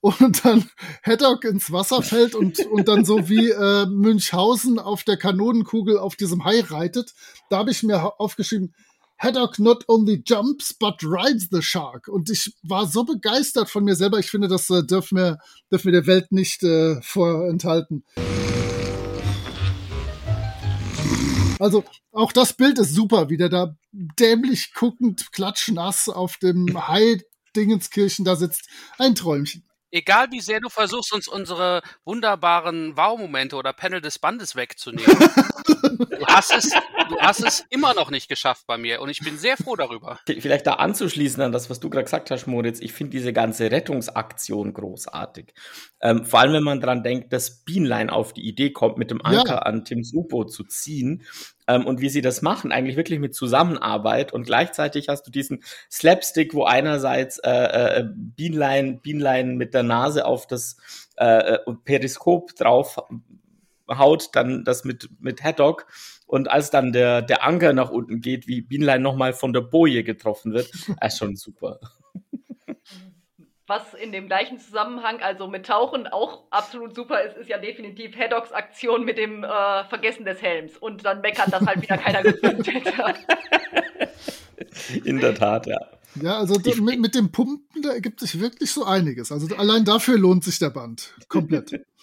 und 0.00 0.44
dann 0.44 0.68
Haddock 1.02 1.44
ins 1.44 1.72
Wasser 1.72 2.02
fällt 2.02 2.34
und, 2.34 2.58
und 2.66 2.88
dann 2.88 3.04
so 3.04 3.28
wie 3.28 3.50
äh, 3.50 3.86
Münchhausen 3.86 4.78
auf 4.78 5.02
der 5.02 5.16
Kanonenkugel 5.16 5.98
auf 5.98 6.16
diesem 6.16 6.44
Hai 6.44 6.60
reitet. 6.60 7.14
Da 7.50 7.58
habe 7.58 7.70
ich 7.70 7.82
mir 7.82 8.20
aufgeschrieben, 8.20 8.74
Haddock 9.18 9.58
not 9.58 9.84
only 9.88 10.22
jumps, 10.24 10.72
but 10.72 11.02
rides 11.02 11.48
the 11.50 11.60
shark. 11.60 12.06
Und 12.06 12.30
ich 12.30 12.54
war 12.62 12.86
so 12.86 13.02
begeistert 13.02 13.68
von 13.68 13.82
mir 13.82 13.96
selber. 13.96 14.20
Ich 14.20 14.30
finde, 14.30 14.46
das 14.46 14.70
äh, 14.70 14.84
dürfen, 14.84 15.18
wir, 15.18 15.38
dürfen 15.72 15.86
wir 15.86 16.00
der 16.00 16.06
Welt 16.06 16.30
nicht 16.30 16.62
äh, 16.62 17.02
vorenthalten. 17.02 18.04
Also 21.58 21.84
auch 22.12 22.30
das 22.30 22.52
Bild 22.52 22.78
ist 22.78 22.94
super, 22.94 23.28
wie 23.30 23.36
der 23.36 23.48
da 23.48 23.74
dämlich 23.90 24.72
guckend, 24.74 25.32
klatschnass 25.32 26.08
auf 26.08 26.36
dem 26.36 26.86
Hai-Dingenskirchen 26.86 28.24
da 28.24 28.36
sitzt. 28.36 28.68
Ein 28.98 29.16
Träumchen. 29.16 29.67
Egal 29.90 30.28
wie 30.30 30.40
sehr 30.40 30.60
du 30.60 30.68
versuchst, 30.68 31.12
uns 31.12 31.28
unsere 31.28 31.82
wunderbaren 32.04 32.96
Wow-Momente 32.96 33.56
oder 33.56 33.72
Panel 33.72 34.00
des 34.00 34.18
Bandes 34.18 34.54
wegzunehmen, 34.54 35.16
du, 35.98 36.26
hast 36.26 36.54
es, 36.54 36.70
du 37.08 37.18
hast 37.20 37.40
es 37.40 37.64
immer 37.70 37.94
noch 37.94 38.10
nicht 38.10 38.28
geschafft 38.28 38.66
bei 38.66 38.76
mir 38.76 39.00
und 39.00 39.08
ich 39.08 39.20
bin 39.20 39.38
sehr 39.38 39.56
froh 39.56 39.76
darüber. 39.76 40.18
Vielleicht 40.26 40.66
da 40.66 40.74
anzuschließen 40.74 41.42
an 41.42 41.52
das, 41.52 41.70
was 41.70 41.80
du 41.80 41.88
gerade 41.88 42.04
gesagt 42.04 42.30
hast, 42.30 42.46
Moritz. 42.46 42.80
Ich 42.80 42.92
finde 42.92 43.12
diese 43.12 43.32
ganze 43.32 43.70
Rettungsaktion 43.70 44.74
großartig. 44.74 45.54
Ähm, 46.00 46.24
vor 46.24 46.40
allem, 46.40 46.52
wenn 46.52 46.64
man 46.64 46.80
dran 46.80 47.02
denkt, 47.02 47.32
dass 47.32 47.64
Beanline 47.64 48.12
auf 48.12 48.32
die 48.34 48.46
Idee 48.46 48.70
kommt, 48.72 48.98
mit 48.98 49.10
dem 49.10 49.18
Ja. 49.24 49.40
Anker 49.40 49.66
an 49.66 49.84
Tims 49.84 50.12
U-Boot 50.12 50.52
zu 50.52 50.64
ziehen. 50.64 51.24
Ähm, 51.68 51.86
und 51.86 52.00
wie 52.00 52.08
sie 52.08 52.22
das 52.22 52.42
machen, 52.42 52.72
eigentlich 52.72 52.96
wirklich 52.96 53.20
mit 53.20 53.34
Zusammenarbeit. 53.34 54.32
Und 54.32 54.44
gleichzeitig 54.44 55.08
hast 55.08 55.24
du 55.26 55.30
diesen 55.30 55.62
Slapstick, 55.90 56.54
wo 56.54 56.64
einerseits 56.64 57.38
äh, 57.38 57.50
äh, 57.50 58.04
Beanline, 58.12 59.00
Beanline 59.02 59.54
mit 59.54 59.74
der 59.74 59.84
Nase 59.84 60.24
auf 60.26 60.46
das 60.46 60.78
äh, 61.16 61.54
äh, 61.54 61.58
Periskop 61.84 62.54
drauf 62.56 62.98
haut, 63.90 64.30
dann 64.32 64.64
das 64.64 64.84
mit, 64.84 65.08
mit 65.20 65.44
Haddock. 65.44 65.86
Und 66.26 66.50
als 66.50 66.70
dann 66.70 66.92
der, 66.92 67.22
der 67.22 67.44
Anker 67.44 67.72
nach 67.72 67.90
unten 67.90 68.20
geht, 68.20 68.46
wie 68.46 68.60
Bienlein 68.60 69.02
nochmal 69.02 69.32
von 69.32 69.52
der 69.52 69.62
Boje 69.62 70.04
getroffen 70.04 70.52
wird, 70.52 70.70
ist 71.04 71.18
schon 71.18 71.36
super. 71.36 71.80
Was 73.68 73.92
in 73.92 74.12
dem 74.12 74.28
gleichen 74.28 74.58
Zusammenhang, 74.58 75.20
also 75.20 75.46
mit 75.46 75.66
Tauchen, 75.66 76.06
auch 76.06 76.44
absolut 76.50 76.94
super 76.94 77.20
ist, 77.22 77.36
ist 77.36 77.50
ja 77.50 77.58
definitiv 77.58 78.16
Haddocks 78.16 78.50
Aktion 78.50 79.04
mit 79.04 79.18
dem 79.18 79.44
äh, 79.44 79.84
Vergessen 79.84 80.24
des 80.24 80.40
Helms 80.40 80.78
und 80.78 81.04
dann 81.04 81.20
meckern, 81.20 81.50
dass 81.50 81.66
halt 81.66 81.82
wieder 81.82 81.98
keiner 81.98 82.22
gefilmt 82.22 82.66
hätte. 82.66 83.14
In 85.04 85.20
der 85.20 85.34
Tat, 85.34 85.66
ja. 85.66 85.78
Ja, 86.22 86.38
also 86.38 86.58
da, 86.58 86.74
mit, 86.80 86.98
mit 86.98 87.14
dem 87.14 87.30
Pumpen, 87.30 87.82
da 87.82 87.92
ergibt 87.92 88.20
sich 88.20 88.40
wirklich 88.40 88.70
so 88.70 88.84
einiges. 88.84 89.30
Also 89.30 89.54
allein 89.54 89.84
dafür 89.84 90.16
lohnt 90.16 90.44
sich 90.44 90.58
der 90.58 90.70
Band. 90.70 91.14
Komplett. 91.28 91.84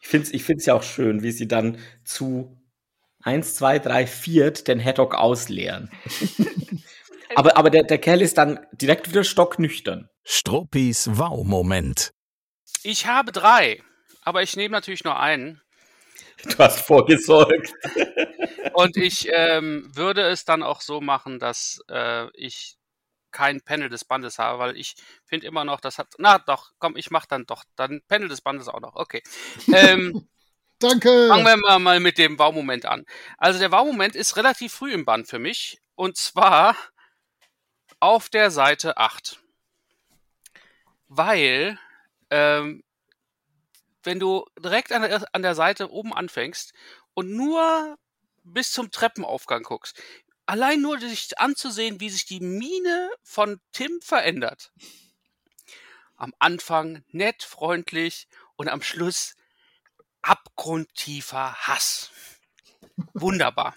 Ich 0.00 0.08
finde 0.08 0.26
es 0.26 0.32
ich 0.32 0.44
find's 0.44 0.64
ja 0.64 0.72
auch 0.72 0.82
schön, 0.82 1.22
wie 1.22 1.30
sie 1.30 1.46
dann 1.46 1.76
zu 2.02 2.56
1, 3.22 3.54
2, 3.56 3.80
3, 3.80 4.06
4 4.06 4.50
den 4.52 4.82
Haddock 4.82 5.14
ausleeren. 5.14 5.90
aber 7.36 7.54
aber 7.58 7.68
der, 7.68 7.82
der 7.82 7.98
Kerl 7.98 8.22
ist 8.22 8.38
dann 8.38 8.60
direkt 8.72 9.10
wieder 9.10 9.24
stocknüchtern. 9.24 10.08
Struppis 10.30 11.08
Wow-Moment. 11.16 12.12
Ich 12.82 13.06
habe 13.06 13.32
drei, 13.32 13.82
aber 14.20 14.42
ich 14.42 14.56
nehme 14.56 14.72
natürlich 14.72 15.02
nur 15.02 15.18
einen. 15.18 15.62
Du 16.44 16.58
hast 16.58 16.80
vorgesorgt. 16.80 17.72
Und 18.74 18.98
ich 18.98 19.30
ähm, 19.32 19.90
würde 19.96 20.20
es 20.28 20.44
dann 20.44 20.62
auch 20.62 20.82
so 20.82 21.00
machen, 21.00 21.38
dass 21.38 21.80
äh, 21.88 22.28
ich 22.34 22.76
kein 23.30 23.62
Panel 23.62 23.88
des 23.88 24.04
Bandes 24.04 24.38
habe, 24.38 24.58
weil 24.58 24.76
ich 24.76 24.96
finde 25.24 25.46
immer 25.46 25.64
noch, 25.64 25.80
das 25.80 25.96
hat. 25.96 26.08
Na 26.18 26.38
doch, 26.38 26.72
komm, 26.78 26.98
ich 26.98 27.10
mache 27.10 27.26
dann 27.26 27.46
doch. 27.46 27.64
Dann 27.74 28.02
Panel 28.06 28.28
des 28.28 28.42
Bandes 28.42 28.68
auch 28.68 28.80
noch. 28.80 28.96
Okay. 28.96 29.22
Ähm, 29.72 30.28
Danke. 30.78 31.28
Fangen 31.28 31.46
wir 31.46 31.56
mal, 31.56 31.78
mal 31.78 32.00
mit 32.00 32.18
dem 32.18 32.38
Wow-Moment 32.38 32.84
an. 32.84 33.06
Also 33.38 33.58
der 33.58 33.72
Wow-Moment 33.72 34.14
ist 34.14 34.36
relativ 34.36 34.74
früh 34.74 34.92
im 34.92 35.06
Band 35.06 35.26
für 35.26 35.38
mich. 35.38 35.80
Und 35.94 36.18
zwar 36.18 36.76
auf 37.98 38.28
der 38.28 38.50
Seite 38.50 38.98
8. 38.98 39.40
Weil, 41.08 41.78
ähm, 42.30 42.82
wenn 44.02 44.20
du 44.20 44.44
direkt 44.58 44.92
an 44.92 45.02
der, 45.02 45.24
an 45.32 45.42
der 45.42 45.54
Seite 45.54 45.90
oben 45.90 46.14
anfängst 46.14 46.72
und 47.14 47.30
nur 47.30 47.98
bis 48.44 48.72
zum 48.72 48.90
Treppenaufgang 48.90 49.62
guckst, 49.62 50.00
allein 50.46 50.80
nur 50.80 50.98
sich 50.98 51.38
anzusehen, 51.38 52.00
wie 52.00 52.10
sich 52.10 52.24
die 52.24 52.40
Miene 52.40 53.10
von 53.22 53.60
Tim 53.72 54.00
verändert. 54.02 54.72
Am 56.16 56.32
Anfang 56.38 57.04
nett, 57.08 57.42
freundlich 57.42 58.28
und 58.56 58.68
am 58.68 58.82
Schluss 58.82 59.34
abgrundtiefer 60.22 61.54
Hass. 61.54 62.10
Wunderbar. 63.12 63.74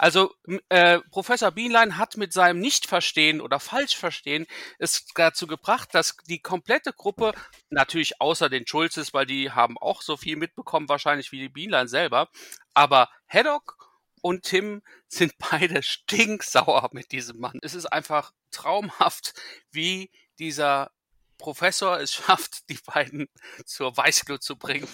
Also 0.00 0.34
äh, 0.70 1.00
Professor 1.10 1.50
Bienlein 1.50 1.98
hat 1.98 2.16
mit 2.16 2.32
seinem 2.32 2.58
Nichtverstehen 2.58 3.42
oder 3.42 3.60
Falschverstehen 3.60 4.46
es 4.78 5.04
dazu 5.14 5.46
gebracht, 5.46 5.90
dass 5.92 6.16
die 6.26 6.40
komplette 6.40 6.94
Gruppe, 6.94 7.34
natürlich 7.68 8.18
außer 8.18 8.48
den 8.48 8.66
Schulzes, 8.66 9.12
weil 9.12 9.26
die 9.26 9.50
haben 9.50 9.76
auch 9.76 10.00
so 10.00 10.16
viel 10.16 10.36
mitbekommen 10.36 10.88
wahrscheinlich 10.88 11.32
wie 11.32 11.38
die 11.38 11.50
Bienlein 11.50 11.86
selber, 11.86 12.30
aber 12.72 13.10
Haddock 13.26 13.76
und 14.22 14.44
Tim 14.44 14.80
sind 15.08 15.34
beide 15.36 15.82
stinksauer 15.82 16.88
mit 16.92 17.12
diesem 17.12 17.38
Mann. 17.38 17.58
Es 17.60 17.74
ist 17.74 17.84
einfach 17.84 18.32
traumhaft, 18.52 19.34
wie 19.70 20.10
dieser 20.38 20.92
Professor 21.36 22.00
es 22.00 22.14
schafft, 22.14 22.70
die 22.70 22.78
beiden 22.86 23.28
zur 23.66 23.94
Weißglut 23.94 24.42
zu 24.42 24.56
bringen. 24.56 24.88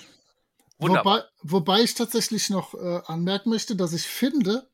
Wunderbar. 0.78 1.28
Wobei, 1.42 1.76
wobei 1.76 1.80
ich 1.82 1.94
tatsächlich 1.94 2.50
noch 2.50 2.74
äh, 2.74 3.02
anmerken 3.06 3.50
möchte, 3.50 3.76
dass 3.76 3.92
ich 3.92 4.02
finde, 4.02 4.68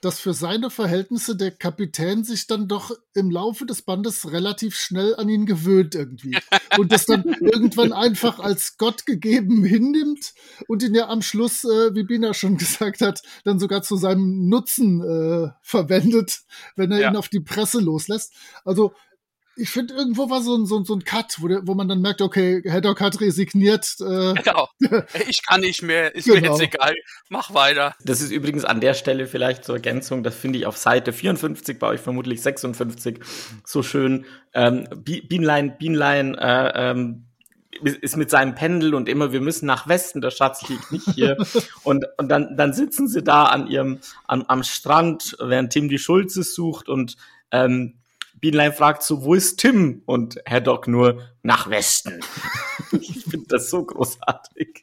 dass 0.00 0.20
für 0.20 0.34
seine 0.34 0.70
Verhältnisse 0.70 1.36
der 1.36 1.50
Kapitän 1.50 2.22
sich 2.24 2.46
dann 2.46 2.68
doch 2.68 2.90
im 3.14 3.30
Laufe 3.30 3.66
des 3.66 3.82
Bandes 3.82 4.30
relativ 4.30 4.76
schnell 4.76 5.14
an 5.16 5.28
ihn 5.28 5.46
gewöhnt 5.46 5.94
irgendwie. 5.94 6.36
Und 6.78 6.92
das 6.92 7.06
dann 7.06 7.24
irgendwann 7.40 7.92
einfach 7.92 8.38
als 8.38 8.76
Gott 8.76 9.06
gegeben 9.06 9.64
hinnimmt 9.64 10.34
und 10.68 10.82
ihn 10.82 10.94
ja 10.94 11.08
am 11.08 11.22
Schluss, 11.22 11.64
äh, 11.64 11.94
wie 11.94 12.02
Bina 12.04 12.34
schon 12.34 12.56
gesagt 12.58 13.00
hat, 13.00 13.22
dann 13.44 13.58
sogar 13.58 13.82
zu 13.82 13.96
seinem 13.96 14.48
Nutzen 14.48 15.00
äh, 15.02 15.50
verwendet, 15.62 16.40
wenn 16.76 16.92
er 16.92 17.00
Ja. 17.00 17.10
ihn 17.10 17.16
auf 17.16 17.28
die 17.28 17.40
Presse 17.40 17.80
loslässt. 17.80 18.32
Also 18.64 18.92
ich 19.56 19.70
finde, 19.70 19.94
irgendwo 19.94 20.28
war 20.30 20.42
so 20.42 20.54
ein, 20.56 20.66
so, 20.66 20.78
ein- 20.78 20.84
so 20.84 20.94
ein 20.94 21.04
Cut, 21.04 21.36
wo, 21.40 21.48
der, 21.48 21.66
wo 21.66 21.74
man 21.74 21.88
dann 21.88 22.00
merkt, 22.00 22.20
okay, 22.22 22.62
Haddock 22.70 23.00
hat 23.00 23.20
resigniert. 23.20 23.96
Äh, 24.00 24.34
Genau. 24.42 24.68
Ich 25.28 25.44
kann 25.46 25.60
nicht 25.60 25.82
mehr, 25.82 26.14
ist 26.14 26.26
mir 26.26 26.40
Genau. 26.40 26.58
jetzt 26.58 26.74
egal. 26.74 26.94
Mach 27.28 27.54
weiter. 27.54 27.94
Das 28.04 28.20
ist 28.20 28.30
übrigens 28.30 28.64
an 28.64 28.80
der 28.80 28.94
Stelle 28.94 29.26
vielleicht 29.26 29.64
zur 29.64 29.76
Ergänzung, 29.76 30.22
das 30.22 30.34
finde 30.36 30.58
ich 30.58 30.66
auf 30.66 30.76
Seite 30.76 31.12
54, 31.12 31.78
bei 31.78 31.88
euch 31.88 32.00
vermutlich 32.00 32.42
56, 32.42 33.18
so 33.64 33.82
schön. 33.82 34.24
Ähm, 34.54 34.86
Bi- 34.96 35.22
Bienlein, 35.22 35.76
Bienlein 35.78 36.34
äh, 36.36 36.90
ähm, 36.90 37.24
ist 37.82 37.96
ist 37.98 38.16
mit 38.16 38.30
seinem 38.30 38.54
Pendel 38.54 38.94
und 38.94 39.06
immer, 39.08 39.32
wir 39.32 39.40
müssen 39.42 39.66
nach 39.66 39.86
Westen, 39.86 40.22
der 40.22 40.30
Schatz 40.30 40.66
liegt 40.68 40.92
nicht 40.92 41.10
hier. 41.14 41.36
und 41.82 42.06
und 42.16 42.28
dann, 42.30 42.56
dann 42.56 42.72
sitzen 42.72 43.06
sie 43.08 43.22
da 43.22 43.44
an 43.44 43.66
ihrem, 43.66 43.98
am, 44.26 44.42
am 44.48 44.62
Strand, 44.62 45.36
während 45.40 45.72
Tim 45.72 45.88
die 45.90 45.98
Schulze 45.98 46.42
sucht 46.42 46.88
und 46.88 47.16
ähm, 47.50 47.98
Bienlein 48.38 48.72
fragt 48.72 49.02
so, 49.02 49.24
wo 49.24 49.34
ist 49.34 49.56
Tim? 49.56 50.02
Und 50.06 50.40
Haddock 50.48 50.88
nur, 50.88 51.22
nach 51.42 51.70
Westen. 51.70 52.20
ich 52.92 53.24
finde 53.24 53.46
das 53.48 53.70
so 53.70 53.84
großartig. 53.84 54.82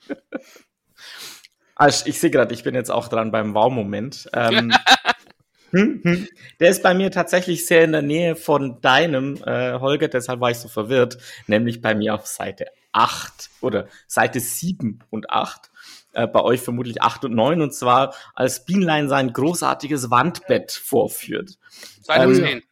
Ich 1.88 2.06
ich 2.06 2.20
sehe 2.20 2.32
gerade, 2.32 2.54
ich 2.54 2.64
bin 2.64 2.76
jetzt 2.76 2.92
auch 2.92 3.08
dran 3.08 3.32
beim 3.32 3.54
Wow-Moment. 3.54 4.30
Ähm, 4.34 4.74
hm, 5.72 6.02
hm. 6.04 6.28
der 6.60 6.70
ist 6.70 6.84
bei 6.84 6.94
mir 6.94 7.12
tatsächlich 7.12 7.66
sehr 7.66 7.84
in 7.84 7.92
der 7.92 8.02
Nähe 8.02 8.36
von 8.36 8.80
deinem, 8.82 9.38
äh, 9.46 9.80
Holger, 9.80 10.08
deshalb 10.08 10.40
war 10.40 10.52
ich 10.52 10.58
so 10.58 10.68
verwirrt, 10.68 11.18
nämlich 11.48 11.82
bei 11.82 11.96
mir 11.96 12.16
auf 12.16 12.26
Seite 12.28 12.68
8 12.92 13.50
oder 13.62 13.88
Seite 14.08 14.40
7 14.40 15.00
und 15.10 15.30
8. 15.30 15.72
Äh, 16.14 16.28
bei 16.28 16.42
euch 16.42 16.62
vermutlich 16.62 17.02
8 17.02 17.26
und 17.26 17.34
9, 17.34 17.62
und 17.62 17.74
zwar 17.74 18.14
als 18.36 18.66
Bienlein 18.66 19.10
sein 19.10 19.34
großartiges 19.34 20.12
Wandbett 20.12 20.72
vorführt. 20.72 21.58
Seite 22.02 22.26
Ähm, 22.26 22.36
10. 22.36 22.64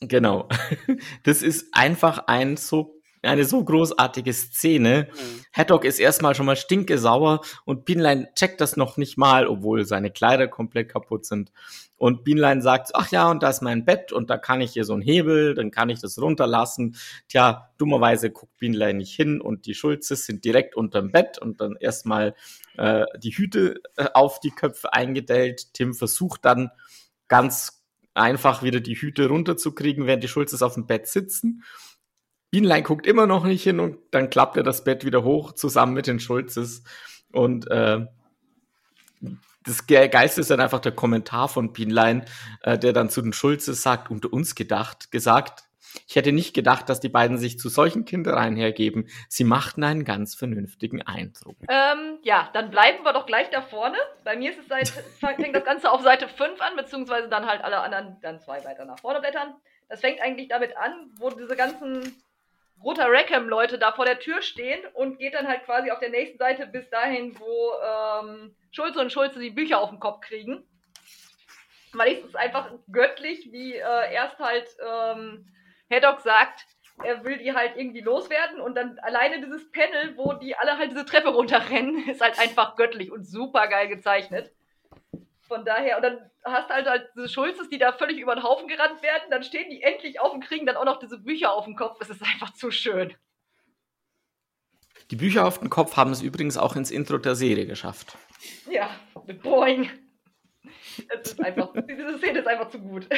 Genau. 0.00 0.48
Das 1.24 1.42
ist 1.42 1.68
einfach 1.72 2.24
ein 2.26 2.56
so, 2.56 3.00
eine 3.22 3.44
so 3.44 3.64
großartige 3.64 4.32
Szene. 4.32 5.08
Mhm. 5.10 5.44
Haddock 5.52 5.84
ist 5.84 5.98
erstmal 5.98 6.34
schon 6.34 6.46
mal 6.46 6.56
stinkesauer 6.56 7.40
und 7.64 7.84
Bienlein 7.84 8.28
checkt 8.34 8.60
das 8.60 8.76
noch 8.76 8.96
nicht 8.96 9.18
mal, 9.18 9.46
obwohl 9.46 9.84
seine 9.84 10.10
Kleider 10.10 10.48
komplett 10.48 10.90
kaputt 10.90 11.26
sind. 11.26 11.52
Und 11.96 12.22
Bienlein 12.22 12.62
sagt, 12.62 12.90
ach 12.94 13.10
ja, 13.10 13.28
und 13.28 13.42
da 13.42 13.50
ist 13.50 13.60
mein 13.60 13.84
Bett 13.84 14.12
und 14.12 14.30
da 14.30 14.38
kann 14.38 14.60
ich 14.60 14.72
hier 14.72 14.84
so 14.84 14.92
einen 14.92 15.02
Hebel, 15.02 15.54
dann 15.54 15.72
kann 15.72 15.90
ich 15.90 16.00
das 16.00 16.20
runterlassen. 16.20 16.96
Tja, 17.28 17.72
dummerweise 17.76 18.30
guckt 18.30 18.56
Bienlein 18.58 18.98
nicht 18.98 19.16
hin 19.16 19.40
und 19.40 19.66
die 19.66 19.74
Schulzes 19.74 20.24
sind 20.24 20.44
direkt 20.44 20.76
unterm 20.76 21.10
Bett 21.10 21.38
und 21.38 21.60
dann 21.60 21.74
erstmal 21.80 22.36
äh, 22.76 23.04
die 23.18 23.32
Hüte 23.32 23.82
äh, 23.96 24.06
auf 24.14 24.38
die 24.38 24.50
Köpfe 24.52 24.92
eingedellt. 24.92 25.74
Tim 25.74 25.92
versucht 25.92 26.44
dann 26.44 26.70
ganz 27.26 27.77
einfach 28.18 28.62
wieder 28.62 28.80
die 28.80 28.96
Hüte 28.96 29.28
runterzukriegen, 29.28 30.06
während 30.06 30.22
die 30.22 30.28
Schulzes 30.28 30.62
auf 30.62 30.74
dem 30.74 30.86
Bett 30.86 31.06
sitzen. 31.06 31.62
Bienlein 32.50 32.82
guckt 32.82 33.06
immer 33.06 33.26
noch 33.26 33.44
nicht 33.44 33.62
hin 33.62 33.78
und 33.78 33.98
dann 34.10 34.30
klappt 34.30 34.56
er 34.56 34.62
das 34.62 34.84
Bett 34.84 35.04
wieder 35.04 35.22
hoch 35.22 35.52
zusammen 35.52 35.92
mit 35.92 36.06
den 36.06 36.18
Schulzes. 36.18 36.82
Und 37.30 37.70
äh, 37.70 38.06
das 39.64 39.86
Ge- 39.86 40.08
Geilste 40.08 40.40
ist 40.40 40.50
dann 40.50 40.60
einfach 40.60 40.80
der 40.80 40.92
Kommentar 40.92 41.48
von 41.48 41.74
Bienlein, 41.74 42.24
äh, 42.62 42.78
der 42.78 42.94
dann 42.94 43.10
zu 43.10 43.20
den 43.20 43.34
Schulzes 43.34 43.82
sagt, 43.82 44.10
unter 44.10 44.32
uns 44.32 44.54
gedacht, 44.54 45.10
gesagt, 45.10 45.67
ich 46.08 46.16
hätte 46.16 46.32
nicht 46.32 46.54
gedacht, 46.54 46.88
dass 46.88 47.00
die 47.00 47.10
beiden 47.10 47.36
sich 47.36 47.58
zu 47.58 47.68
solchen 47.68 48.06
Kindereien 48.06 48.56
hergeben. 48.56 49.08
Sie 49.28 49.44
machten 49.44 49.84
einen 49.84 50.06
ganz 50.06 50.34
vernünftigen 50.34 51.02
Eindruck. 51.02 51.58
Ähm, 51.68 52.18
ja, 52.22 52.48
dann 52.54 52.70
bleiben 52.70 53.04
wir 53.04 53.12
doch 53.12 53.26
gleich 53.26 53.50
da 53.50 53.60
vorne. 53.60 53.98
Bei 54.24 54.34
mir 54.34 54.50
ist 54.50 54.58
es 54.58 54.68
seit, 54.68 54.88
fängt 55.20 55.54
das 55.54 55.64
Ganze 55.64 55.92
auf 55.92 56.00
Seite 56.00 56.26
5 56.26 56.58
an, 56.62 56.76
beziehungsweise 56.76 57.28
dann 57.28 57.44
halt 57.44 57.62
alle 57.62 57.80
anderen 57.80 58.16
dann 58.22 58.40
zwei 58.40 58.64
weiter 58.64 58.86
nach 58.86 58.98
vorne 58.98 59.20
blättern. 59.20 59.54
Das 59.90 60.00
fängt 60.00 60.22
eigentlich 60.22 60.48
damit 60.48 60.74
an, 60.78 61.10
wo 61.18 61.28
diese 61.28 61.56
ganzen 61.56 62.16
Roter 62.82 63.08
Rackham-Leute 63.10 63.78
da 63.78 63.92
vor 63.92 64.06
der 64.06 64.18
Tür 64.18 64.40
stehen 64.40 64.80
und 64.94 65.18
geht 65.18 65.34
dann 65.34 65.46
halt 65.46 65.64
quasi 65.64 65.90
auf 65.90 65.98
der 65.98 66.10
nächsten 66.10 66.38
Seite 66.38 66.66
bis 66.66 66.88
dahin, 66.88 67.38
wo 67.38 67.72
ähm, 67.84 68.56
Schulze 68.70 69.00
und 69.00 69.12
Schulze 69.12 69.40
die 69.40 69.50
Bücher 69.50 69.78
auf 69.78 69.90
den 69.90 70.00
Kopf 70.00 70.22
kriegen. 70.22 70.66
Weil 71.92 72.14
es 72.14 72.24
ist 72.24 72.36
einfach 72.36 72.70
göttlich, 72.90 73.52
wie 73.52 73.74
äh, 73.74 74.14
erst 74.14 74.38
halt 74.38 74.68
ähm, 74.82 75.52
Haddock 75.90 76.20
sagt, 76.20 76.66
er 77.04 77.24
will 77.24 77.38
die 77.38 77.52
halt 77.52 77.76
irgendwie 77.76 78.00
loswerden 78.00 78.60
und 78.60 78.74
dann 78.74 78.98
alleine 79.00 79.40
dieses 79.40 79.70
Panel, 79.70 80.16
wo 80.16 80.32
die 80.32 80.56
alle 80.56 80.78
halt 80.78 80.90
diese 80.90 81.04
Treppe 81.04 81.28
runterrennen, 81.28 82.08
ist 82.08 82.20
halt 82.20 82.38
einfach 82.38 82.76
göttlich 82.76 83.10
und 83.12 83.24
super 83.24 83.68
geil 83.68 83.88
gezeichnet. 83.88 84.52
Von 85.42 85.64
daher, 85.64 85.96
und 85.96 86.02
dann 86.02 86.30
hast 86.44 86.68
du 86.68 86.74
halt, 86.74 86.86
halt 86.86 87.08
diese 87.16 87.28
Schulzes, 87.28 87.70
die 87.70 87.78
da 87.78 87.92
völlig 87.92 88.18
über 88.18 88.34
den 88.34 88.42
Haufen 88.42 88.68
gerannt 88.68 89.02
werden, 89.02 89.30
dann 89.30 89.42
stehen 89.42 89.70
die 89.70 89.82
endlich 89.82 90.20
auf 90.20 90.34
und 90.34 90.44
kriegen 90.44 90.66
dann 90.66 90.76
auch 90.76 90.84
noch 90.84 90.98
diese 90.98 91.18
Bücher 91.18 91.54
auf 91.54 91.64
den 91.64 91.74
Kopf. 91.74 91.98
Es 92.00 92.10
ist 92.10 92.22
einfach 92.22 92.52
zu 92.52 92.70
schön. 92.70 93.14
Die 95.10 95.16
Bücher 95.16 95.46
auf 95.46 95.58
dem 95.58 95.70
Kopf 95.70 95.96
haben 95.96 96.10
es 96.10 96.20
übrigens 96.20 96.58
auch 96.58 96.76
ins 96.76 96.90
Intro 96.90 97.16
der 97.16 97.34
Serie 97.34 97.66
geschafft. 97.66 98.18
Ja, 98.70 98.90
mit 99.26 99.42
Boing. 99.42 99.88
Es 101.08 101.32
ist 101.32 101.42
einfach, 101.42 101.72
diese 101.88 102.18
Szene 102.18 102.40
ist 102.40 102.46
einfach 102.46 102.68
zu 102.68 102.78
gut. 102.78 103.08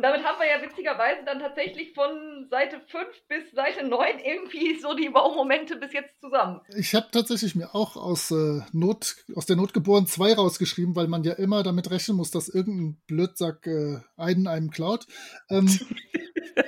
Und 0.00 0.04
damit 0.04 0.24
haben 0.24 0.40
wir 0.40 0.48
ja 0.48 0.62
witzigerweise 0.62 1.20
dann 1.26 1.40
tatsächlich 1.40 1.92
von 1.92 2.48
Seite 2.48 2.80
5 2.88 3.06
bis 3.28 3.52
Seite 3.52 3.86
9 3.86 4.18
irgendwie 4.24 4.80
so 4.80 4.94
die 4.94 5.12
Wow-Momente 5.12 5.76
bis 5.76 5.92
jetzt 5.92 6.18
zusammen. 6.22 6.62
Ich 6.74 6.94
habe 6.94 7.08
tatsächlich 7.12 7.54
mir 7.54 7.74
auch 7.74 7.96
aus, 7.96 8.30
äh, 8.30 8.62
Not, 8.72 9.16
aus 9.36 9.44
der 9.44 9.56
Not 9.56 9.74
geboren 9.74 10.06
zwei 10.06 10.32
rausgeschrieben, 10.32 10.96
weil 10.96 11.06
man 11.06 11.22
ja 11.22 11.34
immer 11.34 11.62
damit 11.62 11.90
rechnen 11.90 12.16
muss, 12.16 12.30
dass 12.30 12.48
irgendein 12.48 12.98
Blödsack 13.08 13.66
äh, 13.66 13.98
einen 14.16 14.46
einem 14.46 14.70
klaut. 14.70 15.06
Ähm, 15.50 15.68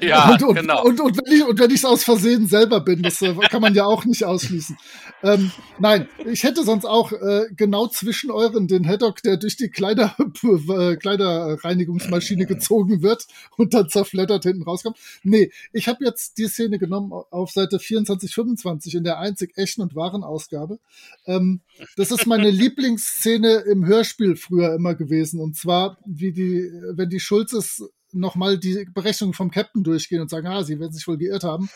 Ja, 0.01 0.31
und, 0.33 0.43
und, 0.43 0.55
genau. 0.57 0.85
Und, 0.85 1.01
und 1.01 1.17
wenn 1.19 1.33
ich 1.33 1.45
und 1.45 1.59
wenn 1.59 1.71
ich 1.71 1.77
es 1.77 1.85
aus 1.85 2.05
Versehen 2.05 2.47
selber 2.47 2.81
bin, 2.81 3.03
das 3.03 3.23
äh, 3.23 3.35
kann 3.51 3.61
man 3.61 3.75
ja 3.75 3.85
auch 3.85 4.05
nicht 4.05 4.25
ausschließen. 4.25 4.77
Ähm, 5.23 5.53
nein, 5.79 6.09
ich 6.25 6.43
hätte 6.45 6.65
sonst 6.65 6.85
auch 6.85 7.13
äh, 7.13 7.47
genau 7.57 7.87
zwischen 7.87 8.31
euren 8.31 8.69
den 8.69 8.87
Haddock, 8.87 9.23
der 9.23 9.37
durch 9.37 9.57
die 9.57 9.71
Kleider, 9.71 10.17
äh, 10.43 10.97
Kleiderreinigungsmaschine 10.97 12.47
gezogen 12.47 13.03
wird 13.03 13.22
und 13.57 13.75
dann 13.75 13.89
zerfleddert 13.89 14.45
hinten 14.45 14.63
rauskommt. 14.63 14.99
Nee, 15.23 15.51
ich 15.73 15.89
habe 15.89 16.05
jetzt 16.05 16.39
die 16.39 16.47
Szene 16.47 16.79
genommen 16.79 17.13
auf 17.13 17.51
Seite 17.51 17.79
24, 17.79 18.35
25 18.35 18.95
in 18.95 19.05
der 19.05 19.19
einzig 19.19 19.57
echten 19.57 19.83
und 19.83 19.95
wahren 19.95 20.25
Ausgabe. 20.25 20.79
Ähm, 21.27 21.61
das 21.97 22.11
ist 22.11 22.27
meine 22.27 22.51
Lieblingsszene 22.51 23.65
im 23.71 23.87
Hörspiel 23.87 24.37
früher 24.37 24.75
immer 24.75 24.95
gewesen. 24.95 25.41
Und 25.41 25.57
zwar, 25.57 25.99
wie 26.07 26.33
die, 26.33 26.71
wenn 26.95 27.09
die 27.09 27.21
Schulzes 27.21 27.83
nochmal 28.13 28.59
die 28.59 28.87
Berechnung 28.93 29.33
vom 29.33 29.51
Captain 29.51 29.83
durchgehen 29.83 30.21
und 30.21 30.31
sagen, 30.31 30.47
ah, 30.47 30.65
sie 30.65 30.79
werden 30.79 30.93
sich 30.93 31.07
wohl 31.09 31.19
geirrt 31.19 31.45
haben. 31.45 31.69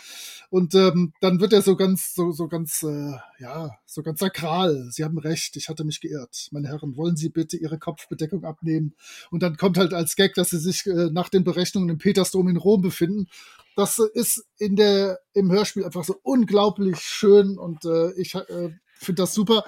Und 0.49 0.75
ähm, 0.75 1.13
dann 1.21 1.41
wird 1.41 1.53
er 1.53 1.63
so 1.63 1.77
ganz, 1.77 2.15
so, 2.15 2.31
so 2.31 2.47
ganz, 2.47 2.83
äh, 2.83 3.13
ja, 3.39 3.79
so 3.85 4.03
ganz 4.03 4.21
sakral. 4.21 4.89
Sie 4.91 5.05
haben 5.05 5.19
recht, 5.19 5.57
ich 5.57 5.69
hatte 5.69 5.85
mich 5.85 6.01
geirrt. 6.01 6.49
Meine 6.53 6.69
Herren, 6.69 6.97
wollen 6.97 7.17
Sie 7.17 7.31
bitte 7.31 7.57
Ihre 7.57 7.79
Kopfbedeckung 7.79 8.45
abnehmen? 8.45 8.95
Und 9.31 9.43
dann 9.43 9.57
kommt 9.57 9.77
halt 9.77 9.93
als 9.93 10.15
Gag, 10.15 10.35
dass 10.35 10.51
sie 10.51 10.59
sich 10.59 10.87
äh, 10.87 11.11
nach 11.11 11.29
den 11.29 11.45
Berechnungen 11.45 11.89
im 11.89 11.99
Petersdom 11.99 12.49
in 12.49 12.57
Rom 12.57 12.81
befinden. 12.81 13.27
Das 13.75 13.99
ist 13.99 14.45
in 14.59 14.77
der, 14.77 15.19
im 15.35 15.51
Hörspiel 15.51 15.85
einfach 15.85 16.05
so 16.05 16.17
unglaublich 16.23 16.99
schön 17.01 17.59
und 17.59 17.85
äh, 17.85 18.13
ich 18.13 18.35
äh, 18.35 18.71
finde 18.95 19.23
das 19.23 19.35
super. 19.35 19.65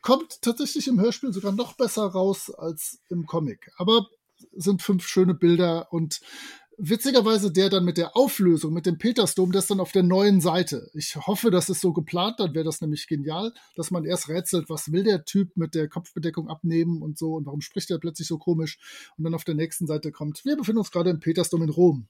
Kommt 0.00 0.42
tatsächlich 0.42 0.86
im 0.86 1.00
Hörspiel 1.00 1.32
sogar 1.32 1.52
noch 1.52 1.74
besser 1.74 2.06
raus 2.06 2.50
als 2.50 3.00
im 3.08 3.26
Comic. 3.26 3.70
Aber 3.76 4.06
sind 4.52 4.82
fünf 4.82 5.06
schöne 5.06 5.34
Bilder 5.34 5.92
und 5.92 6.20
witzigerweise 6.76 7.52
der 7.52 7.70
dann 7.70 7.84
mit 7.84 7.96
der 7.96 8.16
Auflösung, 8.16 8.72
mit 8.72 8.86
dem 8.86 8.98
Petersdom, 8.98 9.52
das 9.52 9.66
dann 9.66 9.80
auf 9.80 9.92
der 9.92 10.02
neuen 10.02 10.40
Seite. 10.40 10.90
Ich 10.94 11.16
hoffe, 11.16 11.50
das 11.50 11.68
ist 11.68 11.80
so 11.80 11.92
geplant, 11.92 12.40
dann 12.40 12.54
wäre 12.54 12.64
das 12.64 12.80
nämlich 12.80 13.06
genial, 13.06 13.52
dass 13.76 13.90
man 13.90 14.04
erst 14.04 14.28
rätselt, 14.28 14.68
was 14.68 14.90
will 14.90 15.04
der 15.04 15.24
Typ 15.24 15.56
mit 15.56 15.74
der 15.74 15.88
Kopfbedeckung 15.88 16.48
abnehmen 16.48 17.02
und 17.02 17.18
so 17.18 17.34
und 17.34 17.46
warum 17.46 17.60
spricht 17.60 17.90
er 17.90 17.98
plötzlich 17.98 18.28
so 18.28 18.38
komisch 18.38 18.78
und 19.16 19.24
dann 19.24 19.34
auf 19.34 19.44
der 19.44 19.54
nächsten 19.54 19.86
Seite 19.86 20.10
kommt, 20.10 20.44
wir 20.44 20.56
befinden 20.56 20.78
uns 20.78 20.90
gerade 20.90 21.10
im 21.10 21.20
Petersdom 21.20 21.62
in 21.62 21.70
Rom. 21.70 22.08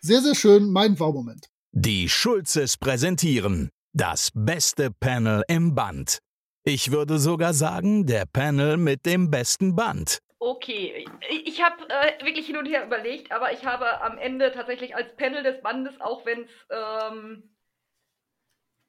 Sehr, 0.00 0.22
sehr 0.22 0.34
schön, 0.34 0.70
mein 0.70 0.98
Wow-Moment. 0.98 1.50
Die 1.72 2.08
Schulzes 2.08 2.76
präsentieren 2.76 3.70
das 3.92 4.30
beste 4.34 4.90
Panel 4.90 5.42
im 5.48 5.74
Band. 5.74 6.18
Ich 6.64 6.90
würde 6.90 7.18
sogar 7.18 7.54
sagen, 7.54 8.06
der 8.06 8.26
Panel 8.26 8.76
mit 8.76 9.06
dem 9.06 9.30
besten 9.30 9.74
Band. 9.74 10.18
Okay, 10.42 11.04
ich, 11.28 11.62
habe 11.62 11.86
äh, 11.90 12.24
wirklich 12.24 12.46
hin 12.46 12.56
und 12.56 12.64
her 12.64 12.86
überlegt, 12.86 13.30
aber 13.30 13.52
ich 13.52 13.66
habe 13.66 14.00
am 14.00 14.16
Ende 14.16 14.50
tatsächlich 14.52 14.96
als 14.96 15.14
Panel 15.14 15.42
des 15.42 15.60
Bandes, 15.60 16.00
auch 16.00 16.24
wenn 16.24 16.44
es 16.44 16.50
ähm, 16.70 17.50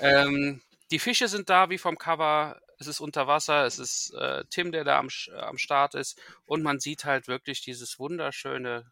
Ähm, 0.00 0.62
die 0.90 0.98
Fische 0.98 1.28
sind 1.28 1.48
da 1.48 1.70
wie 1.70 1.78
vom 1.78 1.96
Cover. 1.96 2.60
Es 2.82 2.88
ist 2.88 3.00
unter 3.00 3.28
Wasser. 3.28 3.64
Es 3.64 3.78
ist 3.78 4.12
äh, 4.14 4.44
Tim, 4.50 4.72
der 4.72 4.82
da 4.82 4.98
am, 4.98 5.06
Sch- 5.06 5.32
am 5.32 5.56
Start 5.56 5.94
ist. 5.94 6.20
Und 6.46 6.64
man 6.64 6.80
sieht 6.80 7.04
halt 7.04 7.28
wirklich 7.28 7.60
dieses 7.62 8.00
wunderschöne 8.00 8.90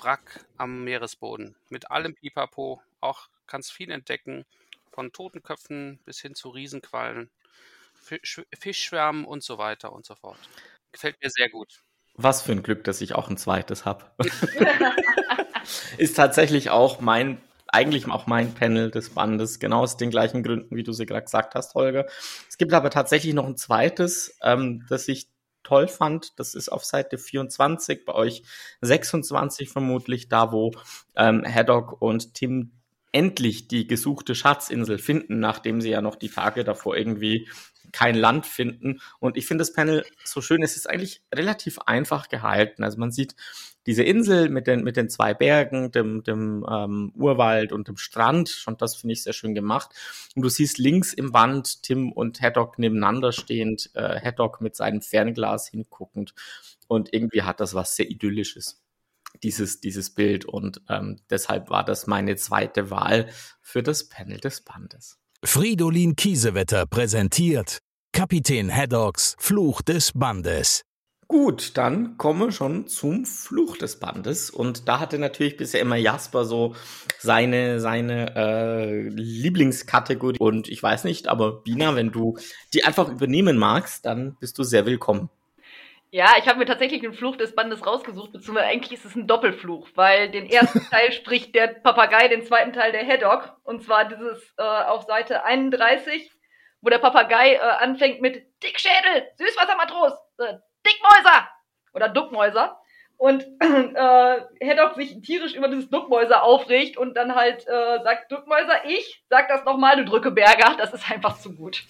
Wrack 0.00 0.46
am 0.58 0.84
Meeresboden. 0.84 1.56
Mit 1.70 1.90
allem 1.90 2.14
Pipapo. 2.14 2.80
Auch 3.00 3.28
kannst 3.48 3.72
viel 3.72 3.90
entdecken. 3.90 4.46
Von 4.92 5.10
Totenköpfen 5.12 5.98
bis 6.04 6.20
hin 6.20 6.36
zu 6.36 6.50
Riesenquallen, 6.50 7.30
Fisch, 8.00 8.42
Fischschwärmen 8.56 9.24
und 9.24 9.42
so 9.42 9.58
weiter 9.58 9.92
und 9.92 10.06
so 10.06 10.14
fort. 10.14 10.38
Gefällt 10.92 11.20
mir 11.20 11.30
sehr 11.30 11.48
gut. 11.48 11.82
Was 12.14 12.42
für 12.42 12.52
ein 12.52 12.62
Glück, 12.62 12.84
dass 12.84 13.00
ich 13.00 13.16
auch 13.16 13.28
ein 13.28 13.36
zweites 13.36 13.84
habe. 13.84 14.04
ist 15.98 16.16
tatsächlich 16.16 16.70
auch 16.70 17.00
mein, 17.00 17.40
eigentlich 17.68 18.08
auch 18.08 18.26
mein 18.26 18.54
Panel 18.54 18.90
des 18.90 19.10
Bandes, 19.10 19.58
genau 19.58 19.80
aus 19.82 19.96
den 19.96 20.10
gleichen 20.10 20.42
Gründen, 20.42 20.74
wie 20.74 20.82
du 20.82 20.92
sie 20.92 21.06
gerade 21.06 21.24
gesagt 21.24 21.54
hast, 21.54 21.74
Holger. 21.74 22.06
Es 22.48 22.58
gibt 22.58 22.72
aber 22.72 22.90
tatsächlich 22.90 23.34
noch 23.34 23.46
ein 23.46 23.56
zweites, 23.56 24.36
ähm, 24.42 24.84
das 24.88 25.06
ich 25.08 25.28
toll 25.62 25.86
fand. 25.86 26.38
Das 26.38 26.54
ist 26.54 26.70
auf 26.70 26.84
Seite 26.84 27.18
24, 27.18 28.04
bei 28.04 28.14
euch 28.14 28.42
26 28.80 29.68
vermutlich, 29.68 30.28
da 30.28 30.50
wo 30.50 30.72
ähm, 31.14 31.44
Haddock 31.46 32.00
und 32.00 32.34
Tim 32.34 32.72
endlich 33.12 33.68
die 33.68 33.86
gesuchte 33.86 34.34
Schatzinsel 34.34 34.98
finden, 34.98 35.40
nachdem 35.40 35.80
sie 35.80 35.90
ja 35.90 36.00
noch 36.00 36.16
die 36.16 36.28
Tage 36.30 36.64
davor 36.64 36.96
irgendwie 36.96 37.48
kein 37.92 38.14
Land 38.14 38.46
finden. 38.46 39.00
Und 39.18 39.36
ich 39.36 39.46
finde 39.46 39.62
das 39.62 39.72
Panel 39.72 40.04
so 40.24 40.40
schön, 40.40 40.62
es 40.62 40.76
ist 40.76 40.88
eigentlich 40.88 41.22
relativ 41.34 41.78
einfach 41.80 42.28
gehalten. 42.28 42.84
Also 42.84 42.98
man 42.98 43.12
sieht 43.12 43.34
diese 43.86 44.02
Insel 44.02 44.50
mit 44.50 44.66
den, 44.66 44.84
mit 44.84 44.96
den 44.96 45.08
zwei 45.08 45.34
Bergen, 45.34 45.90
dem, 45.90 46.22
dem 46.22 46.66
ähm, 46.70 47.12
Urwald 47.14 47.72
und 47.72 47.88
dem 47.88 47.96
Strand. 47.96 48.64
Und 48.66 48.82
das 48.82 48.96
finde 48.96 49.14
ich 49.14 49.22
sehr 49.22 49.32
schön 49.32 49.54
gemacht. 49.54 49.90
Und 50.34 50.42
du 50.42 50.48
siehst 50.48 50.78
links 50.78 51.12
im 51.12 51.32
Band 51.32 51.82
Tim 51.82 52.12
und 52.12 52.40
Haddock 52.40 52.78
nebeneinander 52.78 53.32
stehend, 53.32 53.90
äh, 53.94 54.20
Haddock 54.20 54.60
mit 54.60 54.76
seinem 54.76 55.00
Fernglas 55.00 55.68
hinguckend. 55.68 56.34
Und 56.86 57.12
irgendwie 57.12 57.42
hat 57.42 57.60
das 57.60 57.74
was 57.74 57.96
sehr 57.96 58.10
Idyllisches 58.10 58.82
dieses, 59.42 59.80
dieses 59.80 60.10
Bild 60.10 60.44
und 60.44 60.82
ähm, 60.88 61.20
deshalb 61.30 61.70
war 61.70 61.84
das 61.84 62.06
meine 62.06 62.36
zweite 62.36 62.90
Wahl 62.90 63.28
für 63.60 63.82
das 63.82 64.08
Panel 64.08 64.38
des 64.38 64.62
Bandes. 64.62 65.18
Fridolin 65.44 66.16
Kiesewetter 66.16 66.84
präsentiert 66.86 67.78
Kapitän 68.12 68.74
Haddocks 68.74 69.36
Fluch 69.38 69.82
des 69.82 70.10
Bandes. 70.12 70.82
Gut, 71.28 71.76
dann 71.76 72.18
kommen 72.18 72.40
wir 72.40 72.50
schon 72.50 72.88
zum 72.88 73.24
Fluch 73.24 73.76
des 73.76 74.00
Bandes. 74.00 74.50
Und 74.50 74.88
da 74.88 74.98
hatte 74.98 75.16
natürlich 75.16 75.56
bisher 75.56 75.80
immer 75.80 75.94
Jasper 75.94 76.44
so 76.44 76.74
seine, 77.20 77.78
seine 77.78 78.34
äh, 78.34 79.08
Lieblingskategorie. 79.10 80.38
Und 80.40 80.68
ich 80.68 80.82
weiß 80.82 81.04
nicht, 81.04 81.28
aber 81.28 81.62
Bina, 81.62 81.94
wenn 81.94 82.10
du 82.10 82.36
die 82.74 82.82
einfach 82.82 83.08
übernehmen 83.08 83.58
magst, 83.58 84.06
dann 84.06 84.36
bist 84.40 84.58
du 84.58 84.64
sehr 84.64 84.86
willkommen. 84.86 85.30
Ja, 86.10 86.36
ich 86.38 86.48
habe 86.48 86.58
mir 86.58 86.64
tatsächlich 86.64 87.02
den 87.02 87.12
Fluch 87.12 87.36
des 87.36 87.54
Bandes 87.54 87.86
rausgesucht, 87.86 88.32
beziehungsweise 88.32 88.66
eigentlich 88.66 88.98
ist 88.98 89.04
es 89.04 89.14
ein 89.14 89.26
Doppelfluch, 89.26 89.88
weil 89.94 90.30
den 90.30 90.48
ersten 90.48 90.80
Teil 90.90 91.12
spricht 91.12 91.54
der 91.54 91.66
Papagei, 91.68 92.28
den 92.28 92.42
zweiten 92.42 92.72
Teil 92.72 92.92
der 92.92 93.06
Haddock. 93.06 93.56
Und 93.62 93.82
zwar 93.82 94.06
dieses 94.06 94.54
äh, 94.56 94.62
auf 94.62 95.04
Seite 95.04 95.44
31, 95.44 96.32
wo 96.80 96.88
der 96.88 96.98
Papagei 96.98 97.54
äh, 97.54 97.58
anfängt 97.58 98.22
mit 98.22 98.42
Dickschädel, 98.62 99.28
Süßwassermatros, 99.36 100.14
äh, 100.38 100.54
Dickmäuser 100.86 101.48
oder 101.92 102.08
Duckmäuser. 102.08 102.80
Und 103.18 103.42
äh, 103.60 104.40
Haddock 104.66 104.94
sich 104.94 105.20
tierisch 105.20 105.54
über 105.54 105.68
dieses 105.68 105.90
Duckmäuser 105.90 106.42
aufregt 106.42 106.96
und 106.96 107.18
dann 107.18 107.34
halt 107.34 107.66
äh, 107.66 108.02
sagt, 108.02 108.32
Duckmäuser, 108.32 108.86
ich, 108.86 109.24
sag 109.28 109.48
das 109.48 109.64
nochmal, 109.64 109.96
du 109.96 110.06
Drückeberger, 110.06 110.76
das 110.78 110.94
ist 110.94 111.10
einfach 111.10 111.36
zu 111.38 111.54
gut. 111.54 111.82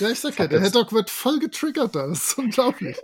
Ja, 0.00 0.10
ich 0.10 0.20
sag 0.20 0.38
ja, 0.38 0.46
der 0.46 0.60
Haddock 0.60 0.92
wird 0.92 1.10
voll 1.10 1.38
getriggert 1.38 1.94
da. 1.94 2.06
Das 2.06 2.18
ist 2.18 2.38
unglaublich. 2.38 2.96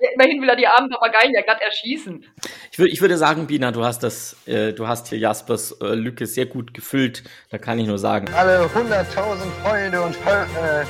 Ja, 0.00 0.10
immerhin 0.14 0.40
will 0.40 0.48
er 0.48 0.56
die 0.56 0.66
armen 0.66 0.90
Papageien 0.90 1.32
ja 1.34 1.42
glatt 1.42 1.60
erschießen. 1.60 2.24
Ich, 2.70 2.78
würd, 2.78 2.92
ich 2.92 3.00
würde 3.00 3.18
sagen, 3.18 3.48
Bina, 3.48 3.72
du 3.72 3.84
hast 3.84 4.02
das, 4.04 4.36
äh, 4.46 4.72
du 4.72 4.86
hast 4.86 5.08
hier 5.08 5.18
Jaspers 5.18 5.72
äh, 5.80 5.94
Lücke 5.94 6.26
sehr 6.26 6.46
gut 6.46 6.72
gefüllt. 6.72 7.24
Da 7.50 7.58
kann 7.58 7.78
ich 7.80 7.86
nur 7.86 7.98
sagen, 7.98 8.32
Alle 8.32 8.66
100.000 8.66 9.04
Freunde 9.62 10.02
und 10.02 10.14
Völ 10.14 10.46
äh. 10.62 10.84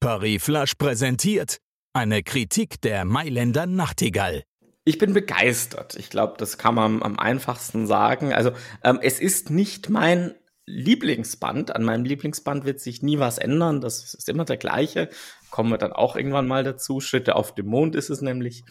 Paris 0.00 0.42
Flash 0.42 0.74
präsentiert 0.74 1.58
eine 1.94 2.22
Kritik 2.22 2.80
der 2.82 3.04
Mailänder 3.04 3.66
Nachtigall. 3.66 4.44
Ich 4.90 4.98
bin 4.98 5.14
begeistert. 5.14 5.94
Ich 5.94 6.10
glaube, 6.10 6.34
das 6.36 6.58
kann 6.58 6.74
man 6.74 7.00
am 7.04 7.16
einfachsten 7.16 7.86
sagen. 7.86 8.32
Also, 8.32 8.50
ähm, 8.82 8.98
es 9.00 9.20
ist 9.20 9.48
nicht 9.48 9.88
mein 9.88 10.34
Lieblingsband. 10.66 11.76
An 11.76 11.84
meinem 11.84 12.04
Lieblingsband 12.04 12.64
wird 12.64 12.80
sich 12.80 13.00
nie 13.00 13.20
was 13.20 13.38
ändern. 13.38 13.80
Das 13.80 14.14
ist 14.14 14.28
immer 14.28 14.44
der 14.44 14.56
gleiche. 14.56 15.08
Kommen 15.52 15.70
wir 15.70 15.78
dann 15.78 15.92
auch 15.92 16.16
irgendwann 16.16 16.48
mal 16.48 16.64
dazu. 16.64 16.98
Schritte 16.98 17.36
auf 17.36 17.54
dem 17.54 17.66
Mond 17.66 17.94
ist 17.94 18.10
es 18.10 18.20
nämlich. 18.20 18.64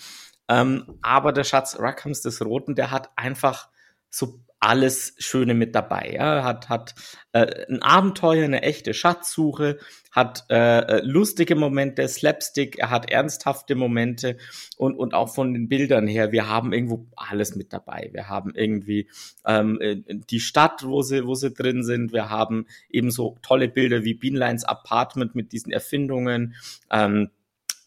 Ähm, 0.49 0.97
aber 1.01 1.31
der 1.31 1.45
Schatz 1.45 1.79
Rackhams 1.79 2.21
des 2.21 2.43
Roten, 2.43 2.75
der 2.75 2.91
hat 2.91 3.11
einfach 3.15 3.69
so 4.09 4.41
alles 4.59 5.15
Schöne 5.17 5.53
mit 5.53 5.75
dabei. 5.75 6.13
Ja? 6.15 6.43
Hat, 6.43 6.69
hat 6.69 6.95
äh, 7.31 7.65
ein 7.69 7.81
Abenteuer, 7.81 8.43
eine 8.43 8.61
echte 8.61 8.93
Schatzsuche, 8.93 9.77
hat 10.11 10.45
äh, 10.49 11.01
lustige 11.01 11.55
Momente, 11.55 12.07
Slapstick, 12.07 12.79
er 12.79 12.89
hat 12.89 13.09
ernsthafte 13.09 13.75
Momente 13.75 14.37
und, 14.77 14.95
und 14.95 15.13
auch 15.13 15.33
von 15.33 15.53
den 15.53 15.69
Bildern 15.69 16.07
her, 16.07 16.31
wir 16.31 16.47
haben 16.47 16.73
irgendwo 16.73 17.07
alles 17.15 17.55
mit 17.55 17.71
dabei. 17.71 18.09
Wir 18.11 18.27
haben 18.27 18.53
irgendwie 18.55 19.07
ähm, 19.45 19.79
äh, 19.79 19.97
die 20.07 20.39
Stadt, 20.39 20.83
wo 20.83 21.03
sie, 21.03 21.25
wo 21.25 21.35
sie 21.35 21.51
drin 21.51 21.83
sind. 21.83 22.11
Wir 22.11 22.29
haben 22.29 22.65
ebenso 22.89 23.37
tolle 23.41 23.69
Bilder 23.69 24.03
wie 24.03 24.15
Beanlines 24.15 24.65
Apartment 24.65 25.35
mit 25.35 25.51
diesen 25.51 25.71
Erfindungen. 25.71 26.55
Ähm, 26.91 27.29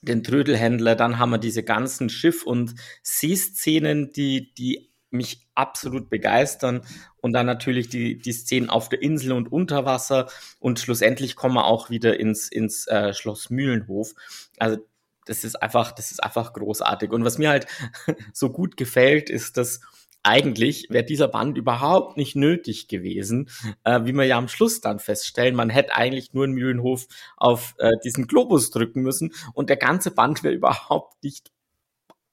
den 0.03 0.25
Trödelhändler, 0.25 0.97
dann 0.97 1.19
haben 1.19 1.31
wir 1.31 1.39
diese 1.39 1.63
ganzen 1.63 2.09
Schiff- 2.09 2.45
und 2.45 2.75
Seeszenen, 3.03 4.13
die, 4.13 4.53
die 4.55 4.92
mich 5.13 5.47
absolut 5.55 6.11
begeistern. 6.11 6.83
Und 7.21 7.33
dann 7.33 7.47
natürlich 7.47 7.89
die, 7.89 8.19
die 8.19 8.33
Szenen 8.33 8.71
auf 8.71 8.89
der 8.89 9.03
Insel 9.03 9.33
und 9.33 9.51
unter 9.51 9.85
Wasser. 9.85 10.29
Und 10.59 10.81
schlussendlich 10.81 11.37
kommen 11.37 11.55
wir 11.55 11.67
auch 11.67 11.91
wieder 11.91 12.19
ins, 12.19 12.49
ins 12.49 12.87
äh, 12.87 13.15
Schloss 13.15 13.51
Mühlenhof. 13.51 14.15
Also 14.59 14.79
das 15.25 15.45
ist 15.45 15.57
einfach, 15.57 15.93
das 15.93 16.11
ist 16.11 16.23
einfach 16.23 16.53
großartig. 16.53 17.11
Und 17.11 17.25
was 17.25 17.39
mir 17.39 17.51
halt 17.51 17.67
so 18.33 18.51
gut 18.51 18.77
gefällt, 18.77 19.31
ist, 19.31 19.57
dass 19.57 19.81
eigentlich 20.23 20.87
wäre 20.91 21.05
dieser 21.05 21.29
Band 21.29 21.59
überhaupt 21.59 22.17
nicht 22.17 22.37
nötig 22.37 22.89
gewesen, 22.89 23.51
äh, 23.85 24.05
wie 24.05 24.13
wir 24.13 24.25
ja 24.25 24.39
am 24.39 24.49
Schluss 24.49 24.81
dann 24.81 24.99
feststellen. 25.01 25.55
Man 25.55 25.71
hätte 25.71 25.95
eigentlich 25.95 26.33
nur 26.33 26.45
in 26.45 26.53
Mühlenhof 26.53 27.07
auf 27.37 27.75
äh, 27.79 27.91
diesen 28.05 28.27
Globus 28.27 28.71
drücken 28.71 29.03
müssen 29.03 29.33
und 29.53 29.69
der 29.69 29.77
ganze 29.77 30.13
Band 30.13 30.45
wäre 30.45 30.55
überhaupt 30.55 31.23
nicht 31.25 31.51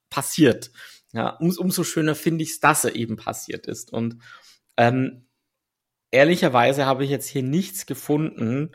passiert. 0.10 0.72
Ja, 1.14 1.30
um, 1.30 1.52
umso 1.58 1.84
schöner 1.84 2.16
finde 2.16 2.44
ich 2.44 2.52
es, 2.52 2.60
dass 2.60 2.84
er 2.84 2.96
eben 2.96 3.16
passiert 3.16 3.68
ist. 3.68 3.92
Und 3.92 4.18
ähm, 4.78 5.26
ehrlicherweise 6.12 6.86
habe 6.86 7.04
ich 7.04 7.10
jetzt 7.10 7.28
hier 7.28 7.44
nichts 7.44 7.86
gefunden, 7.86 8.72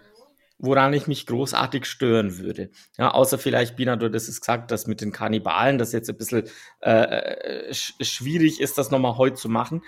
woran 0.59 0.93
ich 0.95 1.07
mich 1.07 1.27
großartig 1.27 1.85
stören 1.85 2.39
würde. 2.39 2.71
Ja, 2.97 3.11
außer 3.11 3.39
vielleicht, 3.39 3.77
Bina, 3.77 3.97
du 3.97 4.13
hast 4.13 4.29
es 4.29 4.41
gesagt, 4.41 4.71
dass 4.71 4.87
mit 4.87 5.01
den 5.01 5.13
Kannibalen 5.13 5.79
das 5.79 5.93
jetzt 5.93 6.09
ein 6.09 6.17
bisschen 6.17 6.45
äh, 6.81 7.73
sch 7.73 7.95
schwierig 8.01 8.61
ist, 8.61 8.79
das 8.79 8.91
nochmal 8.91 9.17
heute 9.17 9.37
zu 9.37 9.49
machen. 9.49 9.83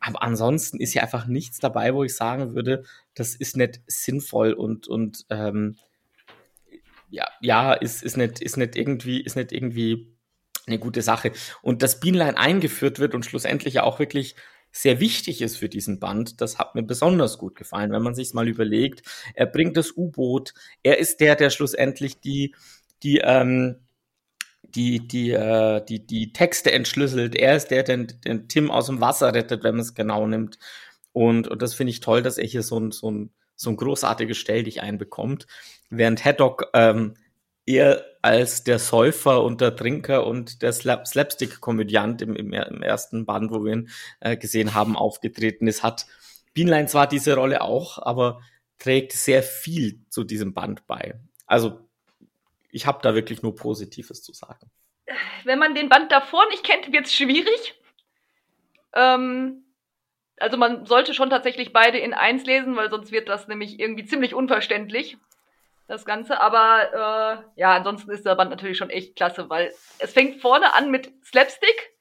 Aber 0.00 0.22
ansonsten 0.22 0.80
ist 0.80 0.94
ja 0.94 1.02
einfach 1.02 1.26
nichts 1.26 1.58
dabei, 1.58 1.94
wo 1.94 2.04
ich 2.04 2.14
sagen 2.14 2.54
würde, 2.54 2.84
das 3.14 3.34
ist 3.34 3.56
nicht 3.56 3.80
sinnvoll 3.86 4.52
und, 4.52 4.86
und 4.86 5.24
ähm, 5.30 5.78
ja, 7.08 7.26
ja, 7.40 7.72
ist, 7.72 8.02
ist, 8.02 8.16
nicht, 8.16 8.40
ist 8.40 8.56
nicht 8.56 8.76
irgendwie, 8.76 9.20
ist 9.20 9.36
nicht 9.36 9.52
irgendwie 9.52 10.13
eine 10.66 10.78
gute 10.78 11.02
Sache. 11.02 11.32
Und 11.62 11.82
dass 11.82 12.00
Bienlein 12.00 12.36
eingeführt 12.36 12.98
wird 12.98 13.14
und 13.14 13.24
schlussendlich 13.24 13.74
ja 13.74 13.82
auch 13.82 13.98
wirklich 13.98 14.34
sehr 14.72 14.98
wichtig 14.98 15.40
ist 15.40 15.56
für 15.56 15.68
diesen 15.68 16.00
Band, 16.00 16.40
das 16.40 16.58
hat 16.58 16.74
mir 16.74 16.82
besonders 16.82 17.38
gut 17.38 17.54
gefallen, 17.54 17.92
wenn 17.92 18.02
man 18.02 18.16
sich 18.16 18.34
mal 18.34 18.48
überlegt. 18.48 19.02
Er 19.34 19.46
bringt 19.46 19.76
das 19.76 19.96
U-Boot, 19.96 20.52
er 20.82 20.98
ist 20.98 21.20
der, 21.20 21.36
der 21.36 21.50
schlussendlich 21.50 22.20
die, 22.20 22.56
die, 23.04 23.18
ähm, 23.18 23.76
die, 24.62 25.06
die, 25.06 25.30
äh, 25.30 25.84
die, 25.84 26.04
die 26.04 26.32
Texte 26.32 26.72
entschlüsselt. 26.72 27.36
Er 27.36 27.54
ist 27.54 27.68
der, 27.68 27.84
der 27.84 27.98
den 27.98 28.48
Tim 28.48 28.72
aus 28.72 28.86
dem 28.86 29.00
Wasser 29.00 29.32
rettet, 29.32 29.62
wenn 29.62 29.76
man 29.76 29.82
es 29.82 29.94
genau 29.94 30.26
nimmt. 30.26 30.58
Und, 31.12 31.46
und 31.46 31.62
das 31.62 31.74
finde 31.74 31.92
ich 31.92 32.00
toll, 32.00 32.22
dass 32.22 32.38
er 32.38 32.46
hier 32.46 32.64
so 32.64 32.80
ein, 32.80 32.90
so 32.90 33.10
ein, 33.10 33.30
so 33.54 33.70
ein 33.70 33.76
großartiges 33.76 34.36
Stelldich 34.36 34.82
einbekommt. 34.82 35.46
Während 35.88 36.24
Haddock 36.24 36.70
ähm, 36.74 37.14
eher 37.66 38.04
als 38.22 38.64
der 38.64 38.78
Säufer 38.78 39.42
und 39.42 39.60
der 39.60 39.76
Trinker 39.76 40.26
und 40.26 40.62
der 40.62 40.72
Slap 40.72 41.06
Slapstick-Komödiant 41.06 42.22
im, 42.22 42.36
im, 42.36 42.52
im, 42.52 42.82
ersten 42.82 43.26
Band, 43.26 43.50
wo 43.50 43.64
wir 43.64 43.72
ihn 43.72 43.90
äh, 44.20 44.36
gesehen 44.36 44.74
haben, 44.74 44.96
aufgetreten 44.96 45.66
ist, 45.66 45.82
hat 45.82 46.06
Bienlein 46.54 46.88
zwar 46.88 47.06
diese 47.06 47.34
Rolle 47.34 47.60
auch, 47.60 47.98
aber 47.98 48.40
trägt 48.78 49.12
sehr 49.12 49.42
viel 49.42 50.00
zu 50.08 50.24
diesem 50.24 50.54
Band 50.54 50.86
bei. 50.86 51.20
Also 51.46 51.80
ich 52.70 52.86
habe 52.86 53.00
da 53.02 53.14
wirklich 53.14 53.42
nur 53.42 53.54
Positives 53.54 54.22
zu 54.22 54.32
sagen. 54.32 54.70
Wenn 55.44 55.58
man 55.58 55.74
den 55.74 55.88
Band 55.88 56.10
davor 56.10 56.46
nicht 56.48 56.64
kennt, 56.64 56.92
wird 56.92 57.06
es 57.06 57.14
schwierig. 57.14 57.74
Ähm, 58.94 59.64
also 60.38 60.56
man 60.56 60.86
sollte 60.86 61.14
schon 61.14 61.30
tatsächlich 61.30 61.72
beide 61.72 61.98
in 61.98 62.14
eins 62.14 62.44
lesen, 62.44 62.76
weil 62.76 62.90
sonst 62.90 63.12
wird 63.12 63.28
das 63.28 63.48
nämlich 63.48 63.78
irgendwie 63.78 64.04
ziemlich 64.04 64.34
unverständlich 64.34 65.16
das 65.86 66.04
Ganze. 66.04 66.40
Aber 66.40 67.44
äh, 67.56 67.60
ja, 67.60 67.74
ansonsten 67.74 68.10
ist 68.10 68.24
der 68.26 68.34
Band 68.34 68.50
natürlich 68.50 68.78
schon 68.78 68.90
echt 68.90 69.16
klasse, 69.16 69.48
weil 69.48 69.72
es 69.98 70.12
fängt 70.12 70.40
vorne 70.40 70.74
an 70.74 70.90
mit 70.90 71.12
Slapstick 71.24 71.94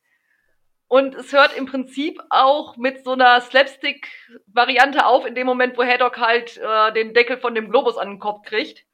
und 0.94 1.16
es 1.16 1.34
hört 1.34 1.58
im 1.58 1.66
Prinzip 1.66 2.22
auch 2.30 2.78
mit 2.78 3.04
so 3.04 3.14
einer 3.14 3.42
Slapstick-Variante 3.42 5.06
auf, 5.06 5.26
in 5.26 5.34
dem 5.34 5.48
Moment, 5.48 5.76
wo 5.76 5.84
Haddock 5.84 6.20
halt 6.20 6.58
äh, 6.58 6.94
den 6.94 7.16
Deckel 7.16 7.38
von 7.38 7.56
dem 7.56 7.72
Globus 7.72 7.98
an 7.98 8.10
den 8.10 8.20
Kopf 8.20 8.46
kriegt. 8.46 8.86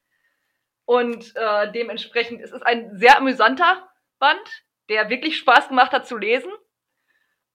Und 0.85 1.35
äh, 1.35 1.71
dementsprechend 1.73 2.41
ist 2.41 2.53
es 2.53 2.61
ein 2.61 2.97
sehr 2.97 3.17
amüsanter 3.17 3.89
Band, 4.17 4.39
der 4.87 5.09
wirklich 5.09 5.37
Spaß 5.37 5.67
gemacht 5.67 5.91
hat 5.91 6.07
zu 6.07 6.17
lesen. 6.17 6.51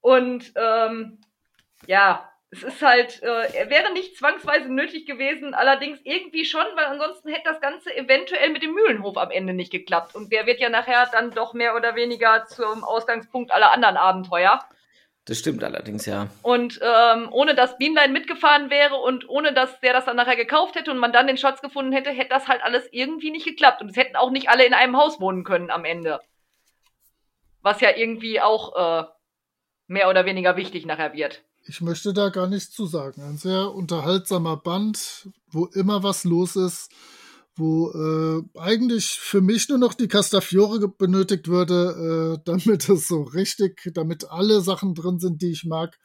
Und 0.00 0.52
ähm, 0.56 1.22
ja, 1.86 2.30
es 2.54 2.62
ist 2.62 2.82
halt, 2.82 3.20
äh, 3.22 3.68
wäre 3.68 3.92
nicht 3.92 4.16
zwangsweise 4.16 4.68
nötig 4.72 5.06
gewesen, 5.06 5.54
allerdings 5.54 5.98
irgendwie 6.04 6.44
schon, 6.44 6.64
weil 6.76 6.84
ansonsten 6.84 7.28
hätte 7.30 7.50
das 7.50 7.60
Ganze 7.60 7.94
eventuell 7.96 8.50
mit 8.50 8.62
dem 8.62 8.74
Mühlenhof 8.74 9.16
am 9.16 9.32
Ende 9.32 9.54
nicht 9.54 9.72
geklappt. 9.72 10.14
Und 10.14 10.32
der 10.32 10.46
wird 10.46 10.60
ja 10.60 10.68
nachher 10.68 11.08
dann 11.10 11.32
doch 11.32 11.52
mehr 11.52 11.74
oder 11.74 11.96
weniger 11.96 12.46
zum 12.46 12.84
Ausgangspunkt 12.84 13.50
aller 13.52 13.72
anderen 13.72 13.96
Abenteuer. 13.96 14.60
Das 15.24 15.38
stimmt 15.38 15.64
allerdings, 15.64 16.06
ja. 16.06 16.28
Und 16.42 16.78
ähm, 16.80 17.28
ohne 17.32 17.56
dass 17.56 17.76
Beanline 17.78 18.12
mitgefahren 18.12 18.70
wäre 18.70 18.96
und 18.96 19.28
ohne 19.28 19.52
dass 19.52 19.80
der 19.80 19.92
das 19.92 20.04
dann 20.04 20.16
nachher 20.16 20.36
gekauft 20.36 20.76
hätte 20.76 20.92
und 20.92 20.98
man 20.98 21.12
dann 21.12 21.26
den 21.26 21.38
Schatz 21.38 21.60
gefunden 21.60 21.92
hätte, 21.92 22.10
hätte 22.10 22.28
das 22.28 22.46
halt 22.46 22.62
alles 22.62 22.88
irgendwie 22.92 23.32
nicht 23.32 23.46
geklappt. 23.46 23.82
Und 23.82 23.88
es 23.88 23.96
hätten 23.96 24.16
auch 24.16 24.30
nicht 24.30 24.48
alle 24.48 24.64
in 24.64 24.74
einem 24.74 24.96
Haus 24.96 25.20
wohnen 25.20 25.42
können 25.42 25.70
am 25.70 25.84
Ende. 25.84 26.20
Was 27.62 27.80
ja 27.80 27.90
irgendwie 27.96 28.40
auch 28.40 28.76
äh, 28.76 29.06
mehr 29.88 30.08
oder 30.08 30.24
weniger 30.24 30.56
wichtig 30.56 30.86
nachher 30.86 31.14
wird. 31.14 31.42
Ich 31.66 31.80
möchte 31.80 32.12
da 32.12 32.28
gar 32.28 32.46
nichts 32.46 32.72
zu 32.72 32.86
sagen. 32.86 33.22
Ein 33.22 33.38
sehr 33.38 33.74
unterhaltsamer 33.74 34.58
Band, 34.58 35.28
wo 35.50 35.66
immer 35.66 36.02
was 36.02 36.24
los 36.24 36.56
ist, 36.56 36.90
wo 37.56 37.90
äh, 37.90 38.58
eigentlich 38.58 39.18
für 39.18 39.40
mich 39.40 39.68
nur 39.68 39.78
noch 39.78 39.94
die 39.94 40.08
Castafiore 40.08 40.88
benötigt 40.88 41.48
würde, 41.48 42.36
äh, 42.36 42.42
damit 42.44 42.88
es 42.88 43.06
so 43.06 43.22
richtig, 43.22 43.90
damit 43.94 44.30
alle 44.30 44.60
Sachen 44.60 44.94
drin 44.94 45.18
sind, 45.18 45.40
die 45.40 45.52
ich 45.52 45.64
mag. 45.64 45.98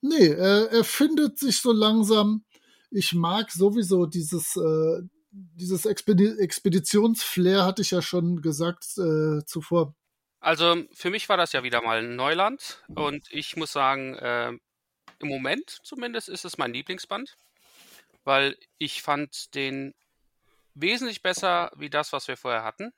Nee, 0.00 0.28
er, 0.28 0.70
er 0.70 0.84
findet 0.84 1.38
sich 1.38 1.60
so 1.60 1.72
langsam. 1.72 2.44
Ich 2.90 3.14
mag 3.14 3.50
sowieso 3.50 4.06
dieses, 4.06 4.56
äh, 4.56 5.02
dieses 5.30 5.86
Expedi 5.86 6.38
Expeditionsflair, 6.38 7.64
hatte 7.64 7.82
ich 7.82 7.90
ja 7.90 8.00
schon 8.00 8.40
gesagt 8.42 8.84
äh, 8.96 9.44
zuvor. 9.44 9.96
Also 10.40 10.84
für 10.92 11.10
mich 11.10 11.28
war 11.28 11.36
das 11.36 11.52
ja 11.52 11.64
wieder 11.64 11.82
mal 11.82 12.02
Neuland 12.02 12.84
und 12.94 13.26
ich 13.30 13.56
muss 13.56 13.72
sagen, 13.72 14.14
äh, 14.14 14.52
im 15.20 15.28
Moment 15.28 15.80
zumindest 15.82 16.28
ist 16.28 16.44
es 16.44 16.58
mein 16.58 16.72
Lieblingsband, 16.72 17.36
weil 18.24 18.56
ich 18.78 19.02
fand 19.02 19.54
den 19.54 19.94
wesentlich 20.74 21.22
besser 21.22 21.72
wie 21.76 21.90
das, 21.90 22.12
was 22.12 22.28
wir 22.28 22.36
vorher 22.36 22.64
hatten. 22.64 22.92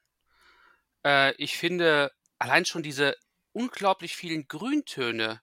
Äh, 1.04 1.34
ich 1.36 1.56
finde 1.56 2.12
allein 2.38 2.64
schon 2.64 2.82
diese 2.82 3.16
unglaublich 3.52 4.16
vielen 4.16 4.48
Grüntöne, 4.48 5.40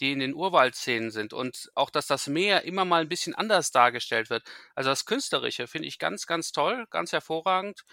die 0.00 0.12
in 0.12 0.18
den 0.18 0.34
Urwaldszenen 0.34 1.10
sind 1.10 1.32
und 1.32 1.70
auch, 1.74 1.90
dass 1.90 2.06
das 2.06 2.26
Meer 2.26 2.64
immer 2.64 2.84
mal 2.84 3.02
ein 3.02 3.08
bisschen 3.08 3.34
anders 3.34 3.70
dargestellt 3.70 4.28
wird. 4.30 4.42
Also 4.74 4.90
das 4.90 5.04
Künstlerische 5.06 5.68
finde 5.68 5.88
ich 5.88 5.98
ganz, 5.98 6.26
ganz 6.26 6.52
toll, 6.52 6.86
ganz 6.90 7.12
hervorragend. 7.12 7.84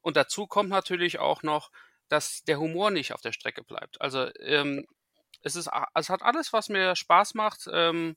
Und 0.00 0.16
dazu 0.16 0.46
kommt 0.46 0.70
natürlich 0.70 1.18
auch 1.18 1.42
noch, 1.42 1.70
dass 2.08 2.44
der 2.44 2.58
Humor 2.60 2.90
nicht 2.90 3.12
auf 3.12 3.20
der 3.20 3.32
Strecke 3.32 3.64
bleibt. 3.64 4.00
Also 4.00 4.30
ähm, 4.40 4.86
es 5.42 5.56
ist, 5.56 5.68
es 5.94 6.10
hat 6.10 6.22
alles, 6.22 6.52
was 6.52 6.68
mir 6.68 6.96
Spaß 6.96 7.34
macht. 7.34 7.68
Ähm, 7.72 8.16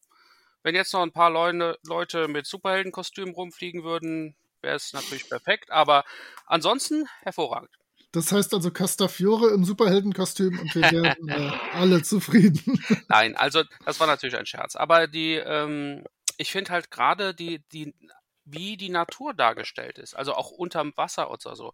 wenn 0.63 0.75
jetzt 0.75 0.93
noch 0.93 1.01
ein 1.01 1.11
paar 1.11 1.29
Leute, 1.29 1.77
Leute 1.83 2.27
mit 2.27 2.45
Superheldenkostümen 2.45 3.33
rumfliegen 3.33 3.83
würden, 3.83 4.35
wäre 4.61 4.75
es 4.75 4.93
natürlich 4.93 5.27
perfekt. 5.29 5.71
Aber 5.71 6.03
ansonsten 6.45 7.07
hervorragend. 7.21 7.71
Das 8.11 8.31
heißt 8.31 8.53
also 8.53 8.71
Castafiore 8.71 9.51
im 9.51 9.63
Superheldenkostüm 9.63 10.59
und 10.59 10.75
wir 10.75 10.81
werden 10.91 11.29
äh, 11.29 11.51
alle 11.73 12.03
zufrieden. 12.03 12.83
Nein, 13.07 13.35
also 13.37 13.63
das 13.85 13.99
war 13.99 14.07
natürlich 14.07 14.37
ein 14.37 14.45
Scherz. 14.45 14.75
Aber 14.75 15.07
die, 15.07 15.35
ähm, 15.35 16.03
ich 16.37 16.51
finde 16.51 16.71
halt 16.71 16.91
gerade 16.91 17.33
die, 17.33 17.63
die, 17.69 17.95
wie 18.43 18.75
die 18.75 18.89
Natur 18.89 19.33
dargestellt 19.33 19.97
ist, 19.97 20.13
also 20.13 20.33
auch 20.33 20.51
unterm 20.51 20.91
Wasser 20.97 21.31
oder 21.31 21.55
so, 21.55 21.73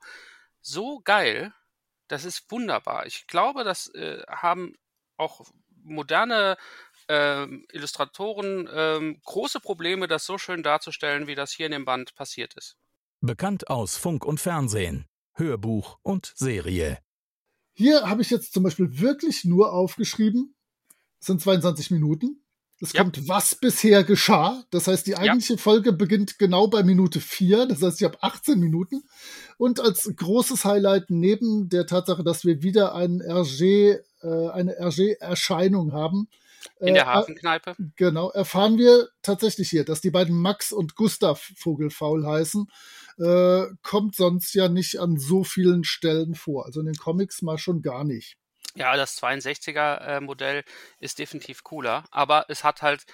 so 0.61 1.01
geil. 1.03 1.53
Das 2.07 2.23
ist 2.23 2.49
wunderbar. 2.51 3.05
Ich 3.05 3.27
glaube, 3.27 3.63
das 3.63 3.93
äh, 3.95 4.21
haben 4.29 4.75
auch 5.17 5.45
moderne 5.83 6.57
ähm, 7.07 7.65
Illustratoren 7.71 8.69
ähm, 8.71 9.21
große 9.23 9.59
Probleme, 9.59 10.07
das 10.07 10.25
so 10.25 10.37
schön 10.37 10.63
darzustellen, 10.63 11.27
wie 11.27 11.35
das 11.35 11.51
hier 11.51 11.65
in 11.65 11.71
dem 11.71 11.85
Band 11.85 12.15
passiert 12.15 12.53
ist. 12.55 12.77
Bekannt 13.21 13.69
aus 13.69 13.97
Funk 13.97 14.25
und 14.25 14.39
Fernsehen, 14.39 15.07
Hörbuch 15.33 15.97
und 16.03 16.33
Serie. 16.35 16.99
Hier 17.73 18.09
habe 18.09 18.21
ich 18.21 18.29
jetzt 18.29 18.53
zum 18.53 18.63
Beispiel 18.63 18.99
wirklich 18.99 19.45
nur 19.45 19.71
aufgeschrieben, 19.71 20.55
es 21.19 21.27
sind 21.27 21.41
22 21.41 21.91
Minuten. 21.91 22.43
Es 22.79 22.93
ja. 22.93 23.01
kommt, 23.01 23.27
was 23.27 23.55
bisher 23.55 24.03
geschah. 24.03 24.63
Das 24.69 24.87
heißt, 24.87 25.07
die 25.07 25.17
eigentliche 25.17 25.53
ja. 25.53 25.59
Folge 25.59 25.93
beginnt 25.93 26.37
genau 26.37 26.67
bei 26.67 26.83
Minute 26.83 27.19
4. 27.19 27.65
Das 27.65 27.81
heißt, 27.81 27.99
ich 27.99 28.05
habe 28.05 28.21
18 28.21 28.59
Minuten. 28.59 29.03
Und 29.57 29.79
als 29.79 30.11
großes 30.15 30.63
Highlight 30.63 31.09
neben 31.09 31.69
der 31.69 31.87
Tatsache, 31.87 32.23
dass 32.23 32.45
wir 32.45 32.61
wieder 32.61 32.93
einen 32.93 33.21
RG 33.21 33.97
eine 34.21 34.75
RG-Erscheinung 34.79 35.93
haben. 35.93 36.27
In 36.79 36.93
der 36.93 37.03
äh, 37.03 37.07
Hafenkneipe. 37.07 37.75
genau, 37.95 38.29
erfahren 38.31 38.77
wir 38.77 39.09
tatsächlich 39.21 39.69
hier, 39.69 39.85
dass 39.85 40.01
die 40.01 40.11
beiden 40.11 40.39
Max 40.39 40.71
und 40.71 40.95
Gustav 40.95 41.51
Vogelfaul 41.57 42.25
heißen. 42.25 42.67
Äh, 43.19 43.65
kommt 43.81 44.15
sonst 44.15 44.53
ja 44.53 44.67
nicht 44.69 44.99
an 44.99 45.17
so 45.17 45.43
vielen 45.43 45.83
Stellen 45.83 46.35
vor. 46.35 46.65
Also 46.65 46.79
in 46.79 46.85
den 46.85 46.95
Comics 46.95 47.41
mal 47.41 47.57
schon 47.57 47.81
gar 47.81 48.03
nicht. 48.03 48.37
Ja, 48.75 48.95
das 48.95 49.21
62er-Modell 49.21 50.59
äh, 50.59 50.63
ist 50.99 51.17
definitiv 51.17 51.63
cooler, 51.63 52.03
aber 52.11 52.45
es 52.47 52.63
hat 52.63 52.83
halt 52.83 53.05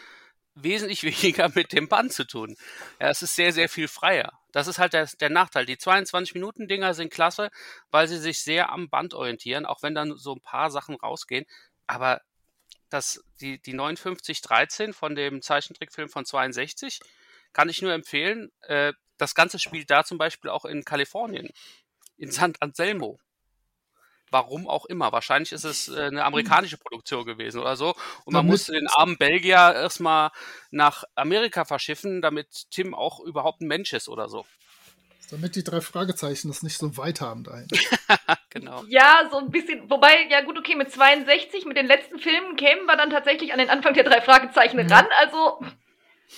wesentlich 0.56 1.04
weniger 1.22 1.50
mit 1.56 1.72
dem 1.72 1.88
Band 1.88 2.12
zu 2.12 2.26
tun. 2.26 2.56
Ja, 3.00 3.10
es 3.10 3.22
ist 3.22 3.36
sehr, 3.36 3.54
sehr 3.54 3.70
viel 3.70 3.88
freier. 3.88 4.32
Das 4.54 4.68
ist 4.68 4.80
halt 4.80 4.94
der, 4.94 5.10
der 5.20 5.30
Nachteil. 5.30 5.66
Die 5.66 5.76
22-Minuten-Dinger 5.76 6.94
sind 6.94 7.12
klasse, 7.12 7.50
weil 7.92 8.08
sie 8.08 8.20
sich 8.20 8.42
sehr 8.42 8.72
am 8.72 8.90
Band 8.90 9.14
orientieren, 9.14 9.66
auch 9.66 9.84
wenn 9.84 9.96
dann 9.96 10.16
so 10.16 10.34
ein 10.34 10.42
paar 10.42 10.72
Sachen 10.72 10.96
rausgehen. 10.96 11.46
Aber 11.88 12.22
das, 12.90 13.24
die, 13.42 13.60
die 13.62 13.74
5913 13.74 14.94
von 14.94 15.16
dem 15.16 15.42
Zeichentrickfilm 15.42 16.08
von 16.08 16.26
62 16.26 17.00
kann 17.52 17.68
ich 17.68 17.82
nur 17.82 17.92
empfehlen. 17.94 18.52
Äh, 18.62 18.94
das 19.18 19.36
Ganze 19.36 19.58
spielt 19.58 19.90
da 19.90 20.04
zum 20.04 20.18
Beispiel 20.18 20.52
auch 20.52 20.66
in 20.66 20.86
Kalifornien, 20.86 21.50
in 22.18 22.32
San 22.32 22.54
Anselmo. 22.60 23.20
Warum 24.34 24.68
auch 24.68 24.86
immer. 24.88 25.12
Wahrscheinlich 25.14 25.52
ist 25.54 25.64
es 25.64 25.88
äh, 25.88 26.02
eine 26.08 26.26
amerikanische 26.26 26.78
Produktion 26.78 27.24
gewesen 27.26 27.62
oder 27.62 27.76
so. 27.78 27.90
Und 28.26 28.34
man 28.34 28.42
Damit- 28.46 28.52
musste 28.52 28.72
den 28.74 28.88
armen 28.88 29.18
Belgier 29.18 29.56
erstmal 29.76 30.32
nach 30.72 31.04
Amerika 31.16 31.64
verschiffen, 31.66 32.22
damit 32.22 32.48
Tim 32.72 32.94
auch 32.96 33.20
überhaupt 33.22 33.62
ein 33.62 33.68
Mensch 33.68 33.94
ist 33.94 34.10
oder 34.10 34.28
so. 34.28 34.46
Damit 35.32 35.56
die 35.56 35.64
drei 35.64 35.82
Fragezeichen 35.82 36.48
das 36.50 36.64
nicht 36.64 36.78
so 36.78 36.98
weit 36.98 37.22
haben 37.22 37.44
dahin. 37.46 37.68
Genau. 38.50 38.84
Ja, 38.88 39.28
so 39.32 39.38
ein 39.40 39.50
bisschen. 39.50 39.90
Wobei, 39.90 40.28
ja 40.30 40.42
gut, 40.42 40.60
okay, 40.60 40.76
mit 40.76 40.92
62, 40.92 41.66
mit 41.66 41.76
den 41.76 41.88
letzten 41.88 42.20
Filmen 42.20 42.56
kämen 42.56 42.86
wir 42.86 42.96
dann 42.96 43.10
tatsächlich 43.10 43.52
an 43.52 43.58
den 43.58 43.72
Anfang 43.72 43.96
der 43.96 44.04
drei 44.04 44.22
Fragezeichen 44.22 44.78
Mhm. 44.78 44.92
ran. 44.92 45.08
Also, 45.20 45.60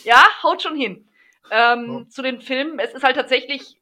ja, 0.06 0.26
haut 0.42 0.62
schon 0.62 0.78
hin. 0.78 1.10
Ähm, 1.52 2.04
Ja. 2.06 2.10
Zu 2.10 2.22
den 2.22 2.40
Filmen, 2.40 2.80
es 2.80 2.94
ist 2.94 3.04
halt 3.04 3.18
tatsächlich 3.18 3.78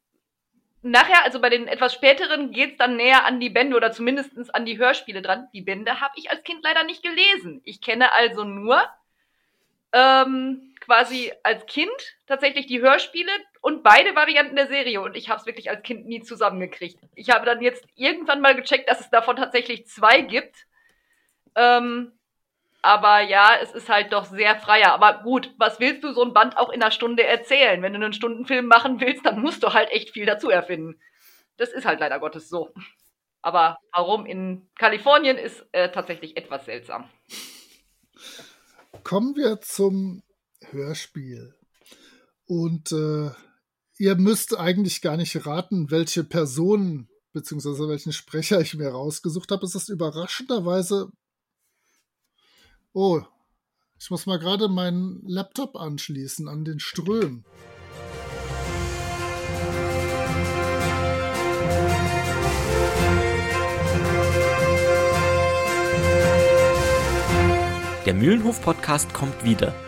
nachher, 0.84 1.24
also 1.24 1.40
bei 1.40 1.50
den 1.50 1.66
etwas 1.66 1.94
späteren, 1.94 2.50
geht's 2.50 2.76
dann 2.76 2.96
näher 2.96 3.24
an 3.24 3.40
die 3.40 3.50
Bände 3.50 3.76
oder 3.76 3.90
zumindestens 3.90 4.50
an 4.50 4.64
die 4.64 4.78
Hörspiele 4.78 5.22
dran. 5.22 5.48
Die 5.52 5.62
Bände 5.62 6.00
habe 6.00 6.14
ich 6.16 6.30
als 6.30 6.44
Kind 6.44 6.62
leider 6.62 6.84
nicht 6.84 7.02
gelesen. 7.02 7.60
Ich 7.64 7.80
kenne 7.80 8.12
also 8.12 8.44
nur 8.44 8.82
ähm, 9.92 10.74
quasi 10.80 11.32
als 11.42 11.64
Kind 11.66 12.16
tatsächlich 12.26 12.66
die 12.66 12.80
Hörspiele 12.80 13.30
und 13.62 13.82
beide 13.82 14.14
Varianten 14.14 14.56
der 14.56 14.66
Serie. 14.66 15.00
Und 15.00 15.16
ich 15.16 15.30
habe 15.30 15.40
es 15.40 15.46
wirklich 15.46 15.70
als 15.70 15.82
Kind 15.82 16.06
nie 16.06 16.20
zusammengekriegt. 16.20 16.98
Ich 17.14 17.30
habe 17.30 17.46
dann 17.46 17.62
jetzt 17.62 17.86
irgendwann 17.94 18.40
mal 18.40 18.54
gecheckt, 18.54 18.88
dass 18.90 19.00
es 19.00 19.10
davon 19.10 19.36
tatsächlich 19.36 19.86
zwei 19.86 20.20
gibt. 20.20 20.66
Ähm, 21.54 22.12
aber 22.84 23.22
ja, 23.22 23.56
es 23.62 23.72
ist 23.72 23.88
halt 23.88 24.12
doch 24.12 24.26
sehr 24.26 24.56
freier. 24.56 24.92
Aber 24.92 25.22
gut, 25.22 25.54
was 25.56 25.80
willst 25.80 26.04
du 26.04 26.12
so 26.12 26.22
ein 26.22 26.34
Band 26.34 26.58
auch 26.58 26.68
in 26.68 26.82
einer 26.82 26.90
Stunde 26.90 27.24
erzählen? 27.24 27.80
Wenn 27.80 27.94
du 27.94 27.98
einen 27.98 28.12
Stundenfilm 28.12 28.66
machen 28.66 29.00
willst, 29.00 29.24
dann 29.24 29.40
musst 29.40 29.62
du 29.62 29.72
halt 29.72 29.90
echt 29.90 30.10
viel 30.10 30.26
dazu 30.26 30.50
erfinden. 30.50 31.00
Das 31.56 31.72
ist 31.72 31.86
halt 31.86 32.00
leider 32.00 32.20
Gottes 32.20 32.48
so. 32.48 32.74
Aber 33.40 33.78
warum 33.92 34.26
in 34.26 34.68
Kalifornien 34.78 35.38
ist 35.38 35.64
äh, 35.72 35.90
tatsächlich 35.90 36.36
etwas 36.36 36.66
seltsam. 36.66 37.08
Kommen 39.02 39.34
wir 39.34 39.60
zum 39.62 40.22
Hörspiel. 40.70 41.54
Und 42.46 42.92
äh, 42.92 43.30
ihr 43.98 44.16
müsst 44.16 44.58
eigentlich 44.58 45.00
gar 45.00 45.16
nicht 45.16 45.46
raten, 45.46 45.90
welche 45.90 46.22
Person 46.22 47.08
beziehungsweise 47.32 47.88
welchen 47.88 48.12
Sprecher 48.12 48.60
ich 48.60 48.74
mir 48.74 48.90
rausgesucht 48.90 49.50
habe. 49.50 49.64
Es 49.64 49.74
ist 49.74 49.88
überraschenderweise. 49.88 51.10
Oh, 52.96 53.20
ich 53.98 54.08
muss 54.08 54.24
mal 54.24 54.38
gerade 54.38 54.68
meinen 54.68 55.20
Laptop 55.26 55.74
anschließen 55.74 56.48
an 56.48 56.64
den 56.64 56.78
Ström. 56.78 57.44
Der 68.06 68.14
Mühlenhof-Podcast 68.14 69.12
kommt 69.12 69.44
wieder. 69.44 69.74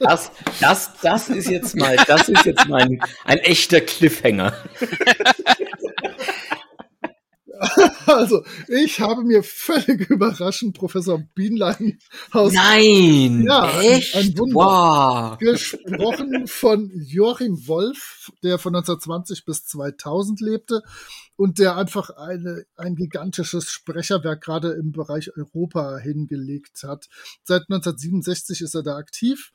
Das, 0.00 0.32
das, 0.60 0.90
das 1.00 1.28
ist 1.28 1.48
jetzt 1.48 1.76
mal, 1.76 1.96
das 2.06 2.28
ist 2.28 2.44
jetzt 2.44 2.66
mal 2.66 2.82
ein, 2.82 3.00
ein 3.24 3.38
echter 3.38 3.80
Cliffhanger. 3.80 4.52
Also, 8.06 8.44
ich 8.68 9.00
habe 9.00 9.24
mir 9.24 9.42
völlig 9.42 10.08
überraschend 10.10 10.76
Professor 10.76 11.18
Bienlein 11.34 11.98
aus 12.30 12.52
Nein! 12.52 13.44
Ja, 13.46 13.62
ein- 13.62 13.80
echt? 13.80 14.14
ein 14.14 14.38
Wunder. 14.38 14.54
wow. 14.54 15.38
gesprochen 15.38 16.46
von 16.46 16.90
Joachim 16.94 17.66
Wolf, 17.66 18.30
der 18.42 18.58
von 18.58 18.74
1920 18.74 19.44
bis 19.44 19.66
2000 19.66 20.40
lebte 20.40 20.82
und 21.36 21.58
der 21.58 21.76
einfach 21.76 22.10
eine, 22.10 22.64
ein 22.76 22.94
gigantisches 22.96 23.70
Sprecherwerk 23.70 24.42
gerade 24.42 24.72
im 24.72 24.92
Bereich 24.92 25.36
Europa 25.36 25.98
hingelegt 25.98 26.82
hat. 26.84 27.06
Seit 27.44 27.62
1967 27.68 28.62
ist 28.62 28.74
er 28.74 28.82
da 28.82 28.96
aktiv. 28.96 29.52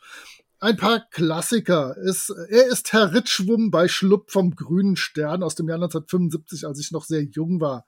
Ein 0.64 0.78
paar 0.78 1.10
Klassiker. 1.10 1.98
Ist, 1.98 2.30
er 2.30 2.68
ist 2.68 2.94
Herr 2.94 3.14
Ritschwum 3.16 3.72
bei 3.72 3.88
Schlupp 3.88 4.30
vom 4.30 4.56
Grünen 4.56 4.96
Stern 4.96 5.42
aus 5.42 5.56
dem 5.56 5.68
Jahr 5.68 5.78
1975, 5.78 6.68
als 6.68 6.80
ich 6.80 6.92
noch 6.92 7.04
sehr 7.04 7.24
jung 7.24 7.60
war. 7.60 7.88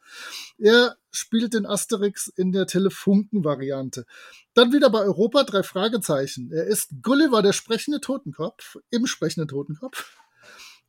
Er 0.57 0.97
spielt 1.11 1.53
den 1.53 1.67
Asterix 1.67 2.27
in 2.29 2.51
der 2.51 2.65
Telefunken-Variante. 2.65 4.07
Dann 4.55 4.73
wieder 4.73 4.89
bei 4.89 5.01
Europa 5.01 5.43
drei 5.43 5.61
Fragezeichen. 5.61 6.51
Er 6.51 6.65
ist 6.65 6.89
Gulliver, 7.03 7.43
der 7.43 7.53
sprechende 7.53 8.01
Totenkopf, 8.01 8.77
im 8.89 9.05
sprechenden 9.05 9.47
Totenkopf. 9.47 10.17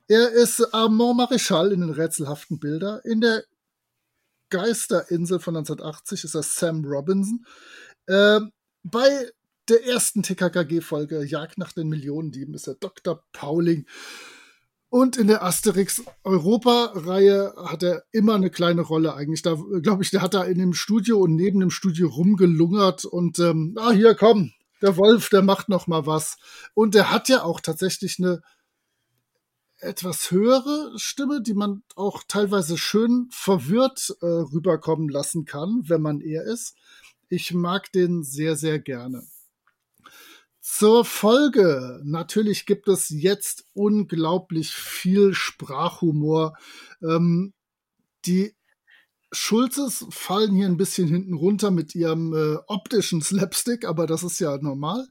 Er 0.09 0.31
ist 0.31 0.73
Armand 0.73 1.19
Marichal 1.19 1.71
in 1.71 1.83
den 1.83 1.91
rätselhaften 1.91 2.59
Bilder. 2.59 3.05
In 3.05 3.21
der 3.21 3.45
Geisterinsel 4.49 5.39
von 5.39 5.55
1980 5.55 6.25
ist 6.25 6.35
er 6.35 6.43
Sam 6.43 6.83
Robinson. 6.87 7.45
Ähm, 8.09 8.53
bei 8.83 9.31
der 9.69 9.87
ersten 9.87 10.23
TKKG-Folge 10.23 11.25
Jagd 11.25 11.59
nach 11.59 11.73
den 11.73 11.89
Millionendieben 11.89 12.55
ist 12.55 12.67
er 12.67 12.75
Dr. 12.75 13.23
Pauling. 13.33 13.87
Und 14.89 15.17
in 15.17 15.27
der 15.27 15.43
Asterix 15.43 16.05
Europa-Reihe 16.23 17.55
hat 17.57 17.83
er 17.83 18.05
immer 18.13 18.35
eine 18.37 18.51
kleine 18.51 18.83
Rolle 18.83 19.15
eigentlich. 19.15 19.43
Da 19.43 19.59
glaube 19.83 20.05
ich, 20.05 20.11
der 20.11 20.23
hat 20.23 20.35
da 20.35 20.45
in 20.45 20.59
dem 20.59 20.73
Studio 20.73 21.19
und 21.19 21.35
neben 21.35 21.59
dem 21.59 21.71
Studio 21.71 22.09
rumgelungert 22.09 23.05
und 23.05 23.41
ähm, 23.41 23.75
ah 23.77 23.91
hier 23.91 24.15
komm, 24.15 24.53
der 24.83 24.97
Wolf, 24.97 25.31
der 25.31 25.43
macht 25.43 25.69
noch 25.69 25.89
mal 25.89 26.07
was. 26.07 26.37
Und 26.75 26.95
der 26.95 27.11
hat 27.11 27.29
ja 27.29 27.43
auch 27.43 27.61
tatsächlich 27.61 28.21
eine 28.21 28.43
etwas 29.79 30.31
höhere 30.31 30.93
Stimme, 30.97 31.43
die 31.43 31.55
man 31.55 31.83
auch 31.97 32.23
teilweise 32.29 32.79
schön 32.79 33.27
verwirrt 33.31 34.15
äh, 34.21 34.27
rüberkommen 34.27 35.09
lassen 35.09 35.45
kann, 35.45 35.83
wenn 35.87 36.03
man 36.03 36.21
er 36.21 36.45
ist. 36.45 36.77
Ich 37.29 37.53
mag 37.53 37.91
den 37.93 38.23
sehr, 38.23 38.57
sehr 38.57 38.79
gerne. 38.79 39.27
Zur 40.67 41.05
Folge. 41.05 42.01
Natürlich 42.05 42.65
gibt 42.65 42.89
es 42.89 43.11
jetzt 43.11 43.67
unglaublich 43.75 44.73
viel 44.73 45.35
Sprachhumor. 45.35 46.57
Ähm, 47.03 47.53
die 48.25 48.55
Schulzes 49.31 50.07
fallen 50.09 50.57
hier 50.57 50.65
ein 50.65 50.79
bisschen 50.79 51.07
hinten 51.07 51.35
runter 51.35 51.71
mit 51.71 51.95
ihrem 51.95 52.33
äh, 52.33 52.57
optischen 52.67 53.21
Slapstick, 53.21 53.85
aber 53.85 54.07
das 54.07 54.23
ist 54.23 54.41
ja 54.41 54.57
normal. 54.57 55.07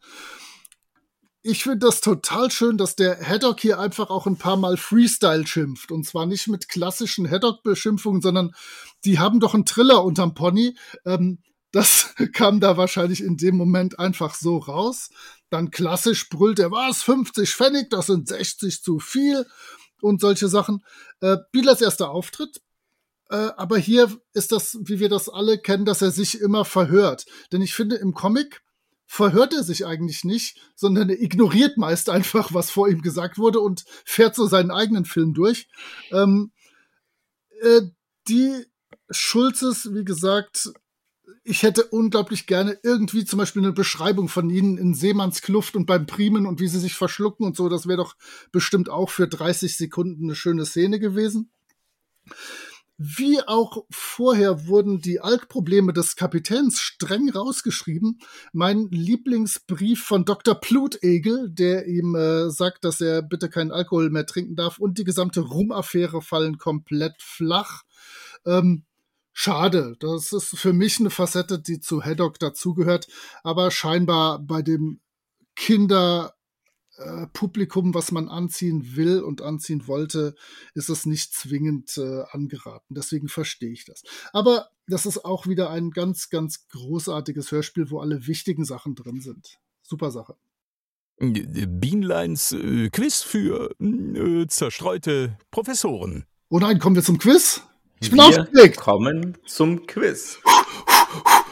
Ich 1.43 1.61
finde 1.61 1.85
das 1.85 2.01
total 2.01 2.49
schön, 2.49 2.79
dass 2.79 2.95
der 2.95 3.19
Haddock 3.21 3.59
hier 3.59 3.77
einfach 3.77 4.09
auch 4.09 4.25
ein 4.25 4.39
paar 4.39 4.57
Mal 4.57 4.75
Freestyle 4.75 5.45
schimpft. 5.45 5.91
Und 5.91 6.07
zwar 6.07 6.25
nicht 6.25 6.47
mit 6.47 6.67
klassischen 6.67 7.29
Haddock-Beschimpfungen, 7.29 8.23
sondern 8.23 8.55
die 9.05 9.19
haben 9.19 9.39
doch 9.39 9.53
einen 9.53 9.67
Triller 9.67 10.03
unterm 10.03 10.33
Pony. 10.33 10.75
Ähm, 11.05 11.43
das 11.73 12.13
kam 12.33 12.61
da 12.61 12.77
wahrscheinlich 12.77 13.21
in 13.21 13.35
dem 13.35 13.57
Moment 13.57 13.99
einfach 13.99 14.35
so 14.35 14.57
raus. 14.57 15.09
Dann 15.53 15.69
klassisch 15.69 16.29
brüllt 16.29 16.57
er, 16.57 16.71
was, 16.71 17.03
50 17.03 17.53
Pfennig, 17.53 17.91
das 17.91 18.07
sind 18.07 18.27
60 18.27 18.81
zu 18.81 18.97
viel 18.97 19.45
und 20.01 20.19
solche 20.19 20.47
Sachen. 20.47 20.83
Äh, 21.21 21.37
Bielers 21.51 21.79
erster 21.79 22.09
Auftritt. 22.09 22.59
Äh, 23.29 23.51
aber 23.55 23.77
hier 23.77 24.19
ist 24.33 24.51
das, 24.51 24.79
wie 24.81 24.97
wir 24.97 25.09
das 25.09 25.29
alle 25.29 25.59
kennen, 25.59 25.85
dass 25.85 26.01
er 26.01 26.09
sich 26.09 26.41
immer 26.41 26.65
verhört. 26.65 27.27
Denn 27.51 27.61
ich 27.61 27.75
finde, 27.75 27.97
im 27.97 28.15
Comic 28.15 28.63
verhört 29.05 29.53
er 29.53 29.61
sich 29.61 29.85
eigentlich 29.85 30.23
nicht, 30.23 30.57
sondern 30.73 31.11
er 31.11 31.21
ignoriert 31.21 31.77
meist 31.77 32.09
einfach, 32.09 32.55
was 32.55 32.71
vor 32.71 32.89
ihm 32.89 33.03
gesagt 33.03 33.37
wurde 33.37 33.59
und 33.59 33.85
fährt 34.05 34.33
so 34.33 34.47
seinen 34.47 34.71
eigenen 34.71 35.05
Film 35.05 35.35
durch. 35.35 35.67
Ähm, 36.11 36.51
äh, 37.61 37.81
die 38.27 38.65
Schulzes, 39.11 39.93
wie 39.93 40.03
gesagt, 40.03 40.73
ich 41.43 41.63
hätte 41.63 41.85
unglaublich 41.85 42.47
gerne 42.47 42.77
irgendwie 42.83 43.25
zum 43.25 43.39
Beispiel 43.39 43.63
eine 43.63 43.73
Beschreibung 43.73 44.29
von 44.29 44.49
ihnen 44.49 44.77
in 44.77 44.93
Seemannskluft 44.93 45.75
und 45.75 45.85
beim 45.85 46.05
Primen 46.05 46.45
und 46.45 46.59
wie 46.59 46.67
sie 46.67 46.79
sich 46.79 46.95
verschlucken 46.95 47.45
und 47.45 47.55
so. 47.55 47.69
Das 47.69 47.87
wäre 47.87 47.97
doch 47.97 48.15
bestimmt 48.51 48.89
auch 48.89 49.09
für 49.09 49.27
30 49.27 49.75
Sekunden 49.75 50.25
eine 50.25 50.35
schöne 50.35 50.65
Szene 50.65 50.99
gewesen. 50.99 51.51
Wie 52.97 53.41
auch 53.41 53.85
vorher 53.89 54.67
wurden 54.67 55.01
die 55.01 55.19
Altprobleme 55.19 55.93
des 55.93 56.15
Kapitäns 56.15 56.79
streng 56.79 57.29
rausgeschrieben. 57.29 58.19
Mein 58.53 58.87
Lieblingsbrief 58.91 60.03
von 60.03 60.25
Dr. 60.25 60.55
Blutegel, 60.55 61.49
der 61.49 61.87
ihm 61.87 62.15
äh, 62.15 62.51
sagt, 62.51 62.85
dass 62.85 63.01
er 63.01 63.23
bitte 63.23 63.49
keinen 63.49 63.71
Alkohol 63.71 64.11
mehr 64.11 64.27
trinken 64.27 64.55
darf 64.55 64.77
und 64.77 64.99
die 64.99 65.03
gesamte 65.03 65.41
Rumaffäre 65.41 66.21
fallen 66.21 66.59
komplett 66.59 67.15
flach. 67.19 67.81
Ähm, 68.45 68.85
schade. 69.33 69.97
Das 69.99 70.31
ist 70.31 70.57
für 70.57 70.73
mich 70.73 70.99
eine 70.99 71.09
Facette, 71.09 71.59
die 71.59 71.79
zu 71.79 72.03
Haddock 72.03 72.39
dazugehört, 72.39 73.07
aber 73.43 73.71
scheinbar 73.71 74.39
bei 74.39 74.61
dem 74.61 75.01
Kinder 75.55 76.33
äh, 76.97 77.27
was 77.33 78.11
man 78.11 78.29
anziehen 78.29 78.95
will 78.95 79.21
und 79.21 79.41
anziehen 79.41 79.87
wollte, 79.87 80.35
ist 80.73 80.89
es 80.89 81.05
nicht 81.05 81.33
zwingend 81.33 81.97
äh, 81.97 82.23
angeraten. 82.31 82.95
Deswegen 82.95 83.27
verstehe 83.27 83.71
ich 83.71 83.85
das. 83.85 84.03
Aber 84.31 84.69
das 84.87 85.05
ist 85.05 85.25
auch 85.25 85.47
wieder 85.47 85.69
ein 85.69 85.91
ganz, 85.91 86.29
ganz 86.29 86.67
großartiges 86.69 87.51
Hörspiel, 87.51 87.89
wo 87.89 87.99
alle 87.99 88.27
wichtigen 88.27 88.65
Sachen 88.65 88.95
drin 88.95 89.21
sind. 89.21 89.59
Super 89.81 90.11
Sache. 90.11 90.35
Bienleins 91.19 92.51
äh, 92.51 92.89
Quiz 92.89 93.21
für 93.21 93.71
äh, 93.79 94.47
zerstreute 94.47 95.37
Professoren. 95.51 96.25
Oh 96.49 96.59
nein, 96.59 96.79
kommen 96.79 96.95
wir 96.95 97.03
zum 97.03 97.17
Quiz? 97.17 97.61
Ich 98.03 98.09
bin 98.09 98.19
Wir 98.19 98.41
aufgeregt. 98.41 98.75
kommen 98.75 99.37
zum 99.45 99.87
Quiz. 99.87 100.37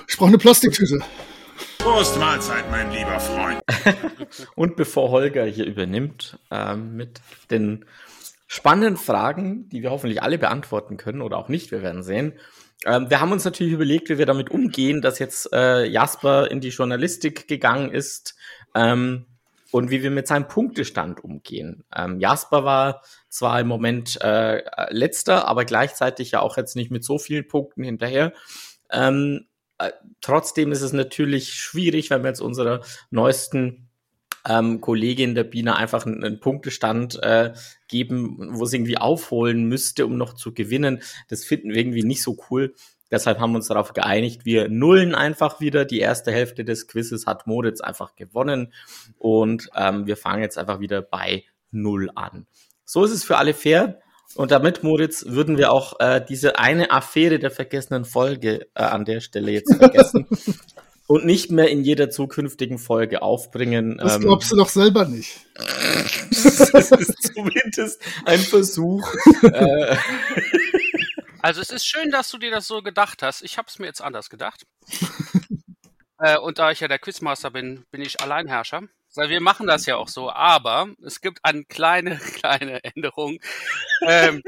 Ich 0.10 0.18
brauche 0.18 0.28
eine 0.28 0.38
Plastiktüte. 0.38 1.00
Prost 1.78 2.20
Mahlzeit, 2.20 2.70
mein 2.70 2.92
lieber 2.92 3.22
Freund. 3.22 3.62
Und 4.56 4.76
bevor 4.76 5.12
Holger 5.12 5.46
hier 5.46 5.66
übernimmt 5.66 6.38
ähm, 6.52 6.98
mit 6.98 7.22
den 7.52 7.86
spannenden 8.48 8.98
Fragen, 8.98 9.70
die 9.70 9.82
wir 9.82 9.92
hoffentlich 9.92 10.22
alle 10.22 10.38
beantworten 10.38 10.98
können 10.98 11.22
oder 11.22 11.38
auch 11.38 11.48
nicht, 11.48 11.72
wir 11.72 11.82
werden 11.84 12.04
sehen. 12.04 12.34
Ähm, 12.86 13.10
wir 13.10 13.22
haben 13.22 13.32
uns 13.32 13.46
natürlich 13.46 13.72
überlegt, 13.72 14.10
wie 14.10 14.18
wir 14.18 14.26
damit 14.26 14.50
umgehen, 14.50 15.02
dass 15.02 15.20
jetzt 15.20 15.54
äh, 15.54 15.86
Jasper 15.86 16.52
in 16.52 16.60
die 16.60 16.68
Journalistik 16.68 17.48
gegangen 17.48 17.92
ist 17.92 18.36
ähm, 18.76 19.26
und 19.72 19.90
wie 19.90 20.04
wir 20.04 20.12
mit 20.12 20.28
seinem 20.28 20.50
Punktestand 20.50 21.24
umgehen. 21.24 21.86
Ähm, 21.96 22.20
Jasper 22.20 22.66
war 22.66 23.04
zwar 23.32 23.62
im 23.62 23.68
Moment 23.68 24.20
äh, 24.22 24.62
letzter, 24.90 25.48
aber 25.48 25.66
gleichzeitig 25.66 26.32
ja 26.32 26.42
auch 26.42 26.58
jetzt 26.58 26.76
nicht 26.76 26.92
mit 26.92 27.04
so 27.04 27.18
vielen 27.18 27.48
Punkten 27.48 27.84
hinterher. 27.84 28.34
Ähm, 28.92 29.48
äh, 29.78 29.92
trotzdem 30.20 30.72
ist 30.72 30.82
es 30.82 30.94
natürlich 30.94 31.54
schwierig, 31.54 32.10
wenn 32.10 32.24
wir 32.24 32.30
jetzt 32.30 32.42
unserer 32.42 32.82
neuesten 33.10 33.90
ähm, 34.48 34.82
Kollegin 34.82 35.34
der 35.34 35.46
Biene 35.46 35.76
einfach 35.76 36.06
einen, 36.06 36.24
einen 36.24 36.40
Punktestand 36.40 37.22
äh, 37.24 37.54
geben, 37.88 38.50
wo 38.52 38.66
sie 38.66 38.78
irgendwie 38.78 38.98
aufholen 38.98 39.64
müsste, 39.66 40.06
um 40.06 40.18
noch 40.18 40.34
zu 40.34 40.54
gewinnen. 40.54 41.02
Das 41.30 41.46
finden 41.46 41.70
wir 41.70 41.78
irgendwie 41.78 42.04
nicht 42.04 42.24
so 42.24 42.38
cool. 42.50 42.74
Deshalb 43.12 43.40
haben 43.40 43.52
wir 43.52 43.58
uns 43.58 43.68
darauf 43.68 43.94
geeinigt, 43.94 44.46
wir 44.46 44.68
nullen 44.68 45.16
einfach 45.16 45.60
wieder. 45.60 45.86
Die 45.86 46.00
erste 46.00 46.32
Hälfte 46.32 46.66
des 46.66 46.88
Quizzes 46.88 47.28
hat 47.28 47.48
Moritz 47.48 47.82
einfach 47.82 48.16
gewonnen 48.16 48.74
und 49.18 49.70
ähm, 49.76 50.06
wir 50.06 50.18
fangen 50.18 50.42
jetzt 50.42 50.58
einfach 50.58 50.80
wieder 50.80 51.02
bei 51.02 51.44
Null 51.72 52.10
an. 52.16 52.48
So 52.92 53.06
ist 53.06 53.12
es 53.12 53.24
für 53.24 53.38
alle 53.38 53.54
fair. 53.54 54.02
Und 54.36 54.52
damit, 54.52 54.84
Moritz, 54.84 55.24
würden 55.26 55.58
wir 55.58 55.72
auch 55.72 55.98
äh, 56.02 56.20
diese 56.28 56.60
eine 56.60 56.92
Affäre 56.92 57.40
der 57.40 57.50
vergessenen 57.50 58.04
Folge 58.04 58.68
äh, 58.76 58.84
an 58.84 59.06
der 59.06 59.22
Stelle 59.22 59.50
jetzt 59.54 59.74
vergessen 59.78 60.28
und 61.08 61.26
nicht 61.26 61.52
mehr 61.52 61.70
in 61.70 61.86
jeder 61.86 62.10
zukünftigen 62.10 62.80
Folge 62.80 63.22
aufbringen. 63.22 63.98
Das 63.98 64.16
Ähm, 64.16 64.24
glaubst 64.24 64.52
du 64.52 64.58
doch 64.58 64.68
selber 64.68 65.06
nicht. 65.06 65.40
das 65.56 66.92
ist 66.92 67.34
zumindest 67.34 68.02
ein 68.26 68.40
Versuch. 68.40 69.10
äh, 69.44 69.96
Also 71.42 71.62
es 71.62 71.72
ist 71.72 71.86
schön, 71.86 72.12
dass 72.12 72.30
du 72.30 72.40
dir 72.40 72.52
das 72.52 72.68
so 72.68 72.82
gedacht 72.82 73.24
hast. 73.24 73.42
Ich 73.42 73.58
habe 73.58 73.70
es 73.70 73.80
mir 73.80 73.86
jetzt 73.86 74.02
anders 74.02 74.30
gedacht. 74.30 74.66
äh, 76.20 76.38
und 76.38 76.60
da 76.60 76.72
ich 76.72 76.82
ja 76.82 76.90
der 76.90 77.00
Quizmaster 77.00 77.52
bin, 77.52 77.86
bin 77.90 78.02
ich 78.02 78.20
Alleinherrscher. 78.20 78.82
Weil 79.16 79.30
wir 79.30 79.42
machen 79.42 79.68
das 79.68 79.86
ja 79.86 79.98
auch 79.98 80.08
so, 80.08 80.32
aber 80.32 80.88
es 81.06 81.20
gibt 81.20 81.40
eine 81.44 81.66
kleine, 81.66 82.18
kleine 82.36 82.84
Änderung. 82.84 83.40
Ähm, 84.08 84.42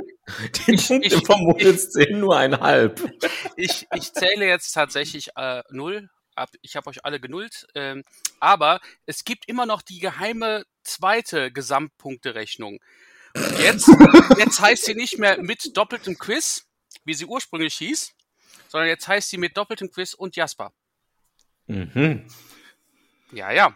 die 0.68 0.74
Ich- 0.76 0.88
Punkte 0.88 1.16
ich- 1.16 1.26
vom 1.26 1.42
Moritz 1.44 1.90
zählen 1.92 2.20
nur 2.20 2.38
ein 2.38 2.60
halb. 2.60 3.02
ich, 3.58 3.88
ich 3.94 4.14
zähle 4.14 4.48
jetzt 4.48 4.72
tatsächlich 4.72 5.30
äh, 5.36 5.64
null. 5.70 6.10
Ab, 6.36 6.50
ich 6.62 6.76
habe 6.76 6.90
euch 6.90 7.06
alle 7.06 7.20
genullt. 7.20 7.68
Ähm, 7.76 8.04
aber 8.40 8.80
es 9.06 9.24
gibt 9.24 9.48
immer 9.48 9.66
noch 9.68 9.82
die 9.84 10.00
geheime 10.00 10.64
zweite 10.84 11.52
Gesamtpunkterechnung. 11.52 12.80
Und 13.36 13.60
jetzt, 13.60 13.88
jetzt 14.38 14.60
heißt 14.62 14.86
sie 14.86 14.96
nicht 14.96 15.20
mehr 15.20 15.38
mit 15.42 15.76
doppeltem 15.78 16.18
Quiz, 16.18 16.66
wie 17.06 17.14
sie 17.14 17.26
ursprünglich 17.26 17.76
hieß, 17.76 18.14
sondern 18.70 18.88
jetzt 18.90 19.08
heißt 19.08 19.30
sie 19.30 19.38
mit 19.38 19.58
doppeltem 19.58 19.92
Quiz 19.92 20.14
und 20.14 20.36
Jasper. 20.36 20.72
Mhm. 21.68 22.26
Ja, 23.32 23.52
ja. 23.52 23.76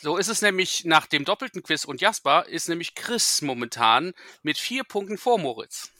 So 0.00 0.16
ist 0.16 0.28
es 0.28 0.42
nämlich 0.42 0.84
nach 0.84 1.06
dem 1.06 1.24
doppelten 1.24 1.62
Quiz 1.62 1.84
und 1.84 2.00
Jasper 2.00 2.46
ist 2.46 2.68
nämlich 2.68 2.94
Chris 2.94 3.42
momentan 3.42 4.12
mit 4.42 4.56
vier 4.58 4.84
Punkten 4.84 5.18
vor 5.18 5.38
Moritz. 5.38 5.90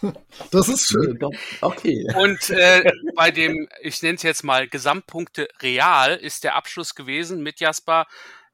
Das 0.52 0.68
ist 0.68 0.86
schön. 0.86 1.18
Okay. 1.60 2.06
Und 2.14 2.50
äh, 2.50 2.88
bei 3.16 3.32
dem, 3.32 3.68
ich 3.82 4.00
nenne 4.00 4.14
es 4.14 4.22
jetzt 4.22 4.44
mal 4.44 4.68
Gesamtpunkte 4.68 5.48
real, 5.60 6.14
ist 6.14 6.44
der 6.44 6.54
Abschluss 6.54 6.94
gewesen 6.94 7.42
mit 7.42 7.58
Jasper 7.58 8.06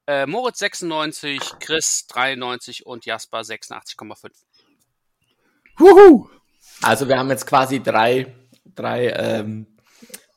äh, 0.06 0.24
Moritz 0.24 0.60
96, 0.60 1.40
Chris 1.60 2.06
93 2.06 2.86
und 2.86 3.04
Jasper 3.04 3.40
86,5. 3.40 4.30
Wuhu. 5.76 6.30
Also 6.80 7.08
wir 7.08 7.18
haben 7.18 7.28
jetzt 7.28 7.46
quasi 7.46 7.82
drei, 7.82 8.34
drei 8.64 9.10
ähm, 9.10 9.66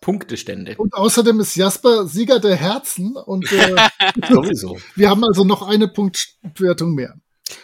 Punktestände. 0.01 0.75
Und 0.77 0.93
außerdem 0.93 1.39
ist 1.39 1.55
Jasper 1.55 2.07
Sieger 2.07 2.39
der 2.39 2.55
Herzen 2.55 3.15
und 3.15 3.51
äh, 3.51 3.75
Sowieso. 4.29 4.77
wir 4.95 5.09
haben 5.09 5.23
also 5.23 5.43
noch 5.43 5.67
eine 5.67 5.87
Punktwertung 5.87 6.93
mehr. 6.93 7.15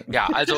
Ja, 0.08 0.28
also 0.28 0.56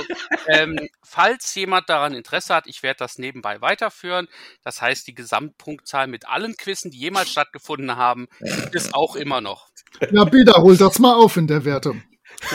ähm, 0.47 0.79
falls 1.03 1.53
jemand 1.55 1.89
daran 1.89 2.13
Interesse 2.13 2.53
hat, 2.53 2.67
ich 2.67 2.83
werde 2.83 2.99
das 2.99 3.17
nebenbei 3.17 3.61
weiterführen. 3.61 4.27
Das 4.63 4.81
heißt, 4.81 5.07
die 5.07 5.15
Gesamtpunktzahl 5.15 6.07
mit 6.07 6.27
allen 6.27 6.55
Quizzen, 6.55 6.91
die 6.91 6.99
jemals 6.99 7.29
stattgefunden 7.29 7.95
haben, 7.95 8.27
gibt 8.39 8.75
es 8.75 8.93
auch 8.93 9.15
immer 9.15 9.41
noch. 9.41 9.69
Ja, 10.11 10.25
Beda, 10.25 10.61
hol 10.61 10.77
das 10.77 10.99
mal 10.99 11.15
auf 11.15 11.37
in 11.37 11.47
der 11.47 11.65
Wertung. 11.65 12.03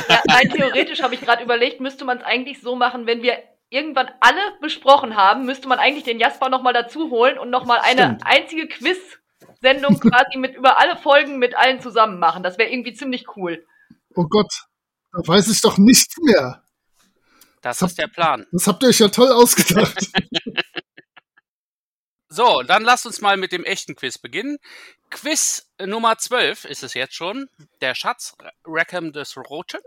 Ja, 0.09 0.23
rein 0.29 0.51
theoretisch 0.51 1.03
habe 1.03 1.15
ich 1.15 1.21
gerade 1.21 1.43
überlegt, 1.43 1.81
müsste 1.81 2.05
man 2.05 2.19
es 2.19 2.25
eigentlich 2.25 2.61
so 2.61 2.77
machen, 2.77 3.07
wenn 3.07 3.23
wir 3.23 3.39
irgendwann 3.71 4.11
alle 4.21 4.41
besprochen 4.61 5.17
haben, 5.17 5.47
müsste 5.47 5.69
man 5.69 5.79
eigentlich 5.79 6.05
den 6.05 6.19
Jasper 6.19 6.49
nochmal 6.49 6.73
dazu 6.73 7.11
holen 7.11 7.39
und 7.39 7.51
nochmal 7.51 7.79
eine 7.81 8.03
Stimmt. 8.03 8.23
einzige 8.25 8.69
Quiz-Sendung 8.69 10.01
quasi 10.01 10.37
mit 10.37 10.57
über 10.57 10.81
alle 10.81 10.97
Folgen 10.97 11.39
mit 11.39 11.57
allen 11.57 11.81
zusammen 11.81 12.19
machen. 12.19 12.43
Das 12.43 12.59
wäre 12.59 12.71
irgendwie 12.71 12.93
ziemlich 12.93 13.37
cool. 13.37 13.65
Oh 14.15 14.27
Gott, 14.27 14.53
da 15.13 15.27
weiß 15.27 15.49
ich 15.49 15.61
doch 15.61 15.79
nichts 15.79 16.17
mehr. 16.19 16.65
Das 17.63 17.81
ist 17.83 17.99
der 17.99 18.09
Plan. 18.09 18.47
Das 18.53 18.67
habt 18.67 18.83
ihr 18.83 18.89
euch 18.89 18.99
ja 19.01 19.09
toll 19.09 19.31
ausgedacht. 19.33 20.11
So, 22.33 22.63
dann 22.63 22.85
lasst 22.85 23.07
uns 23.07 23.21
mal 23.21 23.37
mit 23.37 23.51
dem 23.51 23.65
echten 23.65 23.97
Quiz 23.97 24.17
beginnen. 24.17 24.59
Quiz 25.11 25.69
Nummer 25.85 26.17
12 26.17 26.65
ist 26.65 26.85
es 26.85 26.95
jetzt 26.95 27.15
schon. 27.15 27.51
Der 27.81 27.97
Schatz 27.97 28.37
Rackham 28.65 29.13
des 29.13 29.37
Roten. 29.37 29.81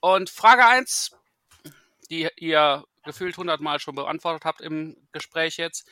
Und 0.00 0.28
Frage 0.28 0.66
1, 0.66 1.12
die 2.10 2.28
ihr 2.36 2.84
gefühlt 3.04 3.36
hundertmal 3.36 3.80
schon 3.80 3.94
beantwortet 3.94 4.44
habt 4.44 4.60
im 4.60 4.96
Gespräch 5.12 5.56
jetzt. 5.56 5.88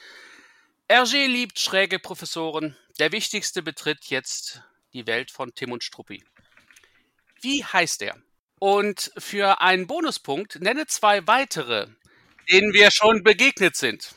Hergé 0.88 1.26
liebt 1.26 1.58
schräge 1.58 1.98
Professoren. 1.98 2.76
Der 2.98 3.12
wichtigste 3.12 3.62
betritt 3.62 4.06
jetzt 4.06 4.62
die 4.92 5.06
Welt 5.06 5.30
von 5.30 5.54
Tim 5.54 5.72
und 5.72 5.84
Struppi. 5.84 6.24
Wie 7.40 7.64
heißt 7.64 8.02
er? 8.02 8.16
Und 8.58 9.12
für 9.16 9.60
einen 9.60 9.86
Bonuspunkt 9.86 10.60
nenne 10.60 10.86
zwei 10.86 11.26
weitere, 11.26 11.86
denen 12.50 12.72
wir 12.74 12.90
schon 12.90 13.22
begegnet 13.22 13.76
sind. 13.76 14.14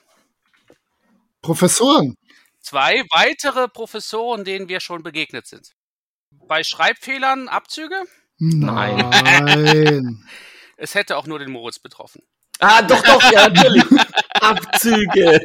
Professoren. 1.41 2.17
Zwei 2.59 3.03
weitere 3.11 3.67
Professoren, 3.67 4.43
denen 4.43 4.67
wir 4.67 4.79
schon 4.79 5.03
begegnet 5.03 5.47
sind. 5.47 5.71
Bei 6.31 6.63
Schreibfehlern 6.63 7.47
Abzüge? 7.47 8.03
Nein. 8.37 8.97
Nein. 9.09 10.27
Es 10.75 10.95
hätte 10.95 11.17
auch 11.17 11.27
nur 11.27 11.39
den 11.39 11.51
Moritz 11.51 11.79
betroffen. 11.79 12.23
Ah, 12.59 12.81
doch, 12.81 13.01
doch, 13.03 13.31
ja, 13.31 13.49
natürlich. 13.49 13.83
Abzüge. 14.39 15.41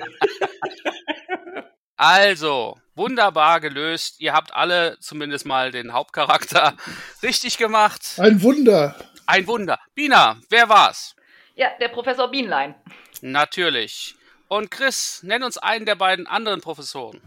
Also, 1.97 2.79
wunderbar 2.95 3.61
gelöst. 3.61 4.21
Ihr 4.21 4.33
habt 4.33 4.55
alle 4.55 4.99
zumindest 5.01 5.47
mal 5.47 5.71
den 5.71 5.93
Hauptcharakter 5.93 6.75
richtig 7.23 7.59
gemacht. 7.59 8.03
Ein 8.19 8.43
Wunder. 8.43 8.97
Ein 9.27 9.47
Wunder. 9.47 9.79
Bina, 9.95 10.39
wer 10.49 10.69
war's? 10.69 11.15
Ja, 11.55 11.69
der 11.81 11.89
Professor 11.89 12.31
Bienlein. 12.31 12.75
Natürlich. 13.21 14.15
Und 14.47 14.71
Chris, 14.71 15.21
nenn 15.23 15.43
uns 15.43 15.59
einen 15.59 15.87
der 15.87 15.97
beiden 15.97 16.27
anderen 16.27 16.61
Professoren. 16.61 17.21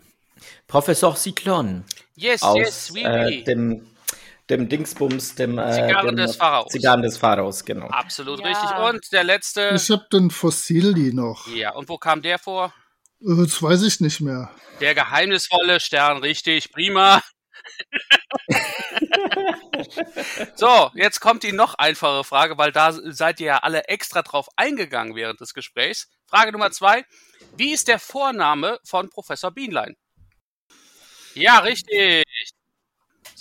Professor 0.68 1.16
Cyclone 1.16 1.84
Yes, 2.16 2.42
aus 2.42 2.58
yes, 2.58 2.92
oui, 2.94 3.04
äh, 3.04 3.26
oui. 3.26 3.44
dem, 3.44 3.91
dem 4.52 4.70
Dingsbums, 4.70 5.36
dem, 5.36 5.58
äh, 5.58 5.88
dem 6.04 6.16
des 6.16 6.36
Pharaos. 6.36 6.72
Zigarren 6.72 7.02
des 7.02 7.18
Pharaos, 7.18 7.66
genau. 7.66 7.88
Absolut 7.88 8.40
Ja. 8.42 8.48
richtig. 8.48 8.70
Und 8.78 9.12
der 9.12 9.24
letzte. 9.24 9.72
Ich 9.76 9.90
hab 9.90 10.10
den 10.10 10.30
Fossili 10.30 11.14
noch. 11.14 11.48
Ja, 11.48 11.74
und 11.74 11.90
wo 11.90 11.98
kam 11.98 12.22
der 12.22 12.38
vor? 12.38 12.74
Äh, 13.22 13.44
Das 13.44 13.62
weiß 13.64 13.82
ich 13.84 14.00
nicht 14.02 14.22
mehr. 14.22 14.52
Der 14.80 14.94
geheimnisvolle 14.94 15.80
Stern, 15.80 16.18
richtig, 16.18 16.72
prima. 16.72 17.22
so, 20.56 20.92
jetzt 20.96 21.20
kommt 21.20 21.44
die 21.44 21.52
noch 21.52 21.76
einfache 21.76 22.24
Frage, 22.24 22.58
weil 22.58 22.72
da 22.72 22.92
seid 22.92 23.40
ihr 23.40 23.48
ja 23.48 23.58
alle 23.60 23.86
extra 23.86 24.22
drauf 24.22 24.48
eingegangen 24.56 25.16
während 25.16 25.42
des 25.42 25.54
Gesprächs. 25.54 26.08
Frage 26.28 26.52
Nummer 26.52 26.72
zwei. 26.72 27.06
Wie 27.56 27.72
ist 27.72 27.88
der 27.88 28.00
Vorname 28.00 28.80
von 28.84 29.10
Professor 29.10 29.52
Bienlein? 29.52 29.96
Ja, 31.36 31.60
richtig. 31.60 32.24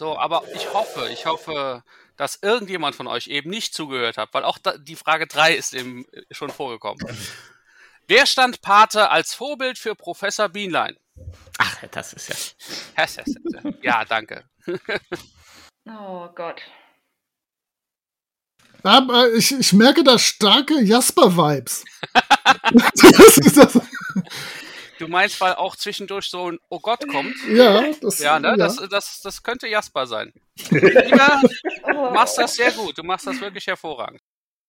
So, 0.00 0.18
aber 0.18 0.44
ich 0.54 0.72
hoffe, 0.72 1.10
ich 1.12 1.26
hoffe, 1.26 1.84
dass 2.16 2.38
irgendjemand 2.40 2.96
von 2.96 3.06
euch 3.06 3.26
eben 3.26 3.50
nicht 3.50 3.74
zugehört 3.74 4.16
hat, 4.16 4.32
weil 4.32 4.44
auch 4.44 4.56
da, 4.56 4.78
die 4.78 4.96
Frage 4.96 5.26
drei 5.26 5.54
ist 5.54 5.74
eben 5.74 6.06
schon 6.30 6.48
vorgekommen. 6.48 7.06
Wer 8.08 8.24
stand 8.24 8.62
Pate 8.62 9.10
als 9.10 9.34
Vorbild 9.34 9.76
für 9.76 9.94
Professor 9.94 10.48
Bienlein? 10.48 10.96
Ach, 11.58 11.84
das 11.90 12.14
ist 12.14 12.56
ja. 12.96 13.04
Ja, 13.82 14.04
danke. 14.06 14.44
Oh 15.86 16.28
Gott. 16.34 16.60
Aber 18.82 19.32
ich, 19.32 19.50
ich 19.50 19.72
merke 19.72 20.04
da 20.04 20.18
starke 20.18 20.80
Jasper-Vibes. 20.80 21.84
das 22.14 23.38
ist 23.38 23.56
das. 23.56 23.80
Du 25.00 25.08
meinst, 25.08 25.40
weil 25.40 25.54
auch 25.54 25.76
zwischendurch 25.76 26.26
so 26.26 26.52
ein 26.52 26.58
Oh 26.68 26.78
Gott 26.78 27.08
kommt? 27.08 27.34
Ja, 27.48 27.90
das, 28.02 28.18
Ja, 28.18 28.38
ne? 28.38 28.54
Das, 28.58 28.76
das, 28.76 29.22
das 29.22 29.42
könnte 29.42 29.66
Jasper 29.66 30.06
sein. 30.06 30.30
Ja, 30.70 31.40
du 31.86 32.10
machst 32.10 32.36
das 32.36 32.54
sehr 32.56 32.70
gut. 32.72 32.98
Du 32.98 33.02
machst 33.02 33.26
das 33.26 33.40
wirklich 33.40 33.66
hervorragend. 33.66 34.20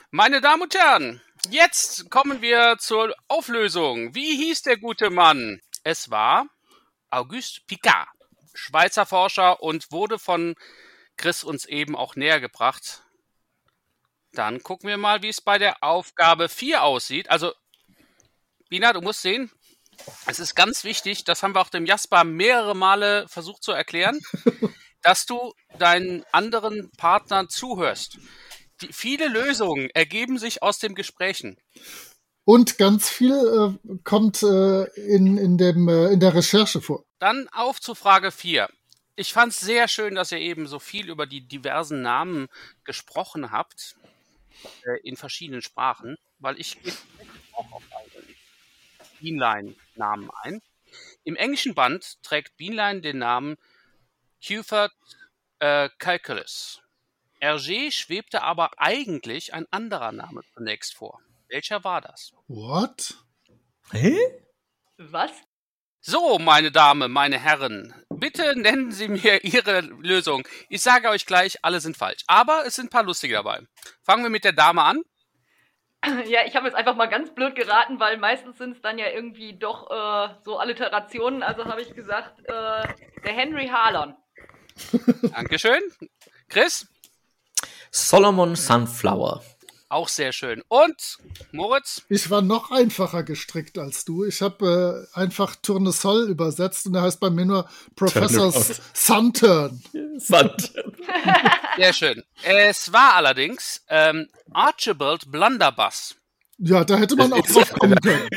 Meine 0.10 0.40
Damen 0.40 0.62
und 0.62 0.74
Herren, 0.74 1.22
jetzt 1.50 2.10
kommen 2.10 2.42
wir 2.42 2.78
zur 2.80 3.14
Auflösung. 3.28 4.16
Wie 4.16 4.38
hieß 4.38 4.62
der 4.62 4.78
gute 4.78 5.10
Mann? 5.10 5.60
Es 5.84 6.10
war 6.10 6.46
Auguste 7.10 7.60
Picard, 7.68 8.08
Schweizer 8.54 9.06
Forscher 9.06 9.62
und 9.62 9.92
wurde 9.92 10.18
von 10.18 10.56
Chris 11.18 11.44
uns 11.44 11.66
eben 11.66 11.98
auch 11.98 12.16
näher 12.16 12.40
gebracht. 12.40 13.04
Dann 14.32 14.64
gucken 14.64 14.88
wir 14.88 14.96
mal, 14.96 15.24
wie 15.24 15.30
es 15.30 15.42
bei 15.42 15.58
der 15.58 15.84
Aufgabe 15.84 16.48
4 16.48 16.84
aussieht. 16.84 17.30
Also, 17.30 17.52
Bina, 18.70 18.94
du 18.94 19.02
musst 19.02 19.22
sehen, 19.22 19.52
es 20.26 20.40
ist 20.40 20.56
ganz 20.56 20.84
wichtig, 20.84 21.24
das 21.24 21.44
haben 21.44 21.56
wir 21.56 21.62
auch 21.62 21.70
dem 21.70 21.86
Jasper 21.86 22.24
mehrere 22.24 22.76
Male 22.76 23.26
versucht 23.28 23.64
zu 23.64 23.72
erklären, 23.72 24.20
dass 25.02 25.26
du 25.26 25.54
deinen 25.78 26.24
anderen 26.32 26.92
Partnern 26.98 27.50
zuhörst. 27.50 28.18
Die, 28.82 28.94
viele 28.94 29.28
Lösungen 29.28 29.90
ergeben 29.92 30.38
sich 30.38 30.64
aus 30.64 30.80
dem 30.80 30.96
Gesprächen. 30.96 31.58
Und 32.44 32.78
ganz 32.78 33.10
viel 33.10 33.34
äh, 33.34 33.98
kommt 34.04 34.42
äh, 34.44 34.84
in, 34.96 35.38
in, 35.38 35.58
dem, 35.58 35.88
äh, 35.88 36.08
in 36.08 36.20
der 36.20 36.34
Recherche 36.34 36.82
vor. 36.82 37.04
Dann 37.20 37.48
auf 37.50 37.80
zu 37.80 37.94
Frage 37.94 38.32
4. 38.32 38.70
Ich 39.16 39.34
fand 39.34 39.54
es 39.54 39.60
sehr 39.60 39.88
schön, 39.88 40.16
dass 40.16 40.32
ihr 40.32 40.40
eben 40.40 40.66
so 40.68 40.80
viel 40.80 41.10
über 41.10 41.28
die 41.28 41.48
diversen 41.48 42.02
Namen 42.02 42.48
gesprochen 42.84 43.52
habt, 43.52 43.96
äh, 44.84 45.00
in 45.04 45.18
verschiedenen 45.18 45.62
Sprachen, 45.62 46.18
weil 46.40 46.60
ich 46.60 46.78
auch 47.54 47.72
auf 47.72 47.84
einen 47.94 49.76
Beanline-Namen 50.02 50.32
ein. 50.42 50.62
Im 51.24 51.36
englischen 51.36 51.76
Band 51.76 52.22
trägt 52.24 52.58
Beanline 52.58 53.02
den 53.02 53.20
Namen 53.20 53.58
Cuthbert 54.46 54.94
äh, 55.60 55.90
Calculus. 56.00 56.82
Hergé 57.40 57.92
schwebte 57.92 58.44
aber 58.44 58.72
eigentlich 58.78 59.54
ein 59.54 59.66
anderer 59.72 60.12
Name 60.12 60.42
zunächst 60.54 60.96
vor. 60.96 61.20
Welcher 61.48 61.84
war 61.84 62.02
das? 62.02 62.32
What? 62.48 63.16
Hä? 63.92 64.18
Was? 64.98 65.32
So, 66.04 66.40
meine 66.40 66.72
Damen, 66.72 67.12
meine 67.12 67.40
Herren, 67.40 67.94
bitte 68.10 68.56
nennen 68.56 68.92
Sie 68.92 69.08
mir 69.08 69.44
Ihre 69.44 69.82
Lösung. 69.82 70.48
Ich 70.70 70.82
sage 70.82 71.10
euch 71.10 71.28
gleich, 71.28 71.64
alle 71.64 71.80
sind 71.80 71.96
falsch. 71.96 72.24
Aber 72.26 72.66
es 72.66 72.76
sind 72.76 72.88
ein 72.88 72.90
paar 72.90 73.04
lustige 73.04 73.36
dabei. 73.36 73.62
Fangen 74.02 74.24
wir 74.24 74.32
mit 74.32 74.44
der 74.44 74.54
Dame 74.54 74.82
an. 74.82 75.04
Ja, 76.26 76.40
ich 76.46 76.56
habe 76.56 76.66
jetzt 76.66 76.76
einfach 76.76 76.96
mal 76.96 77.08
ganz 77.08 77.34
blöd 77.34 77.56
geraten, 77.56 78.00
weil 78.00 78.18
meistens 78.18 78.58
sind 78.58 78.76
es 78.76 78.82
dann 78.82 78.98
ja 78.98 79.10
irgendwie 79.10 79.54
doch 79.54 79.90
äh, 79.92 80.34
so 80.44 80.58
Alliterationen. 80.58 81.44
Also 81.44 81.66
habe 81.66 81.82
ich 81.82 81.94
gesagt, 81.94 82.40
äh, 82.40 82.88
der 83.24 83.34
Henry 83.34 83.68
Harlon. 83.68 84.16
Dankeschön. 85.34 85.82
Chris, 86.50 86.88
Solomon 87.92 88.56
Sunflower. 88.56 89.44
Auch 89.92 90.08
sehr 90.08 90.32
schön. 90.32 90.64
Und 90.68 91.18
Moritz, 91.52 92.04
Ich 92.10 92.30
war 92.30 92.42
noch 92.42 92.72
einfacher 92.72 93.24
gestrickt 93.24 93.78
als 93.78 94.06
du. 94.06 94.24
Ich 94.24 94.42
habe 94.42 95.08
äh, 95.16 95.20
einfach 95.20 95.56
Tournesol 95.56 96.30
übersetzt 96.30 96.88
und 96.88 96.94
der 96.94 97.04
heißt 97.04 97.20
bei 97.20 97.30
mir 97.30 97.46
nur 97.46 97.70
Professor 97.96 98.52
Sunturn. 98.94 99.82
Sand. 100.18 100.74
sehr 101.78 101.94
schön. 101.94 102.24
Es 102.44 102.92
war 102.94 103.16
allerdings 103.16 103.84
ähm, 103.90 104.28
Archibald 104.52 105.32
Blunderbuss. 105.32 106.16
Ja, 106.58 106.84
da 106.84 106.98
hätte 106.98 107.16
man 107.16 107.34
auch 107.34 107.46
drauf 107.46 107.74
kommen 107.74 108.00
können. 108.02 108.30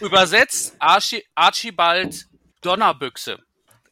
Übersetzt 0.00 0.74
Archi 0.78 1.24
Archibald 1.34 2.26
Donnerbüchse. 2.60 3.38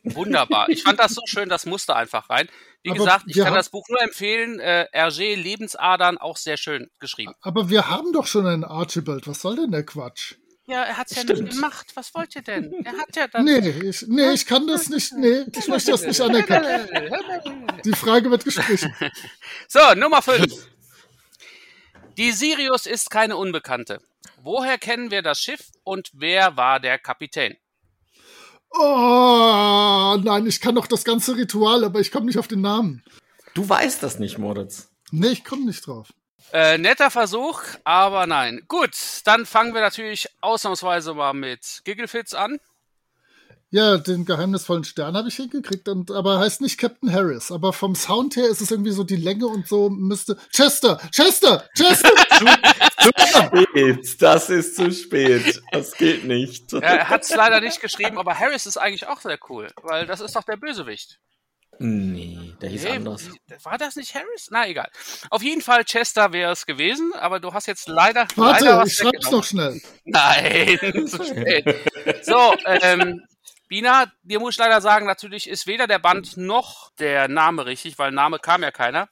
Wunderbar. 0.02 0.68
Ich 0.68 0.82
fand 0.82 0.98
das 0.98 1.12
so 1.12 1.22
schön, 1.26 1.48
das 1.48 1.66
musste 1.66 1.94
einfach 1.94 2.30
rein. 2.30 2.48
Wie 2.82 2.90
Aber 2.90 2.98
gesagt, 2.98 3.24
ich 3.28 3.36
kann 3.36 3.46
haben- 3.48 3.54
das 3.54 3.68
Buch 3.70 3.86
nur 3.88 4.00
empfehlen. 4.02 4.58
Äh, 4.60 4.86
Hergé 4.94 5.36
Lebensadern, 5.36 6.16
auch 6.18 6.36
sehr 6.38 6.56
schön 6.56 6.88
geschrieben. 6.98 7.34
Aber 7.42 7.68
wir 7.68 7.88
haben 7.88 8.12
doch 8.12 8.26
schon 8.26 8.46
einen 8.46 8.64
Archibald. 8.64 9.26
Was 9.26 9.40
soll 9.42 9.56
denn 9.56 9.70
der 9.70 9.84
Quatsch? 9.84 10.34
Ja, 10.66 10.84
er 10.84 10.96
hat's 10.96 11.14
ja 11.16 11.22
Stimmt. 11.22 11.42
nicht 11.42 11.54
gemacht. 11.56 11.88
Was 11.94 12.14
wollt 12.14 12.34
ihr 12.36 12.42
denn? 12.42 12.72
Er 12.84 12.92
hat 12.92 13.16
ja 13.16 13.26
dann. 13.26 13.44
Nee, 13.44 13.58
ich, 13.88 14.04
nee, 14.08 14.30
ich 14.30 14.46
kann 14.46 14.66
das 14.68 14.88
nicht. 14.88 15.12
Nee, 15.14 15.44
ich 15.58 15.66
möchte 15.68 15.90
das 15.90 16.02
nicht 16.02 16.20
anerkennen. 16.20 16.88
Die 17.84 17.92
Frage 17.92 18.30
wird 18.30 18.44
gestrichen. 18.44 18.94
So, 19.68 19.80
Nummer 19.96 20.22
5. 20.22 20.46
Die 22.16 22.32
Sirius 22.32 22.86
ist 22.86 23.10
keine 23.10 23.36
Unbekannte. 23.36 24.00
Woher 24.42 24.78
kennen 24.78 25.10
wir 25.10 25.22
das 25.22 25.40
Schiff 25.40 25.60
und 25.84 26.10
wer 26.12 26.56
war 26.56 26.80
der 26.80 26.98
Kapitän? 26.98 27.56
Oh, 28.72 30.16
nein, 30.22 30.46
ich 30.46 30.60
kann 30.60 30.74
doch 30.74 30.86
das 30.86 31.04
ganze 31.04 31.36
Ritual, 31.36 31.84
aber 31.84 32.00
ich 32.00 32.12
komme 32.12 32.26
nicht 32.26 32.38
auf 32.38 32.48
den 32.48 32.60
Namen. 32.60 33.02
Du 33.54 33.68
weißt 33.68 34.02
das 34.02 34.18
nicht, 34.18 34.38
Moritz. 34.38 34.88
Nee, 35.10 35.28
ich 35.28 35.44
komme 35.44 35.66
nicht 35.66 35.86
drauf. 35.86 36.08
Äh, 36.52 36.78
netter 36.78 37.10
Versuch, 37.10 37.62
aber 37.84 38.26
nein. 38.26 38.62
Gut, 38.68 38.90
dann 39.24 39.46
fangen 39.46 39.74
wir 39.74 39.80
natürlich 39.80 40.28
ausnahmsweise 40.40 41.14
mal 41.14 41.32
mit 41.32 41.82
Gigglefits 41.84 42.34
an. 42.34 42.58
Ja, 43.72 43.98
den 43.98 44.24
geheimnisvollen 44.24 44.82
Stern 44.82 45.16
habe 45.16 45.28
ich 45.28 45.36
hingekriegt, 45.36 45.88
und, 45.88 46.10
aber 46.10 46.40
heißt 46.40 46.60
nicht 46.60 46.76
Captain 46.76 47.12
Harris. 47.12 47.52
Aber 47.52 47.72
vom 47.72 47.94
Sound 47.94 48.34
her 48.34 48.48
ist 48.48 48.60
es 48.60 48.72
irgendwie 48.72 48.90
so 48.90 49.04
die 49.04 49.16
Länge 49.16 49.46
und 49.46 49.68
so 49.68 49.88
müsste. 49.90 50.36
Chester! 50.50 51.00
Chester! 51.12 51.64
Chester! 51.76 52.10
Spät. 53.00 54.22
Das 54.22 54.50
ist 54.50 54.76
zu 54.76 54.90
spät. 54.90 55.62
Das 55.72 55.92
geht 55.92 56.24
nicht. 56.24 56.72
Er 56.80 57.08
hat 57.08 57.22
es 57.22 57.34
leider 57.34 57.60
nicht 57.60 57.80
geschrieben, 57.80 58.18
aber 58.18 58.38
Harris 58.38 58.66
ist 58.66 58.76
eigentlich 58.76 59.06
auch 59.06 59.20
sehr 59.20 59.38
cool, 59.48 59.68
weil 59.82 60.06
das 60.06 60.20
ist 60.20 60.34
doch 60.34 60.42
der 60.42 60.56
Bösewicht. 60.56 61.18
Nee, 61.78 62.54
der 62.60 62.68
hieß 62.68 62.84
Nee, 62.84 62.90
anders. 62.90 63.30
War 63.62 63.78
das 63.78 63.96
nicht 63.96 64.14
Harris? 64.14 64.48
Na 64.50 64.68
egal. 64.68 64.90
Auf 65.30 65.42
jeden 65.42 65.62
Fall 65.62 65.84
Chester 65.84 66.32
wäre 66.32 66.52
es 66.52 66.66
gewesen, 66.66 67.12
aber 67.14 67.40
du 67.40 67.54
hast 67.54 67.66
jetzt 67.66 67.88
leider. 67.88 68.26
Warte, 68.36 68.64
leider 68.64 68.78
was 68.78 68.88
ich 68.90 68.98
schreib's 68.98 69.30
noch 69.30 69.44
schnell. 69.44 69.80
Nein, 70.04 70.78
zu 71.06 71.24
spät. 71.24 71.64
So, 72.22 72.54
ähm, 72.66 73.22
Bina, 73.70 74.12
dir 74.24 74.40
muss 74.40 74.54
ich 74.54 74.58
leider 74.58 74.80
sagen, 74.80 75.06
natürlich 75.06 75.48
ist 75.48 75.68
weder 75.68 75.86
der 75.86 76.00
Band 76.00 76.36
noch 76.36 76.90
der 76.96 77.28
Name 77.28 77.66
richtig, 77.66 78.00
weil 78.00 78.10
Name 78.10 78.40
kam 78.40 78.64
ja 78.64 78.72
keiner. 78.72 79.08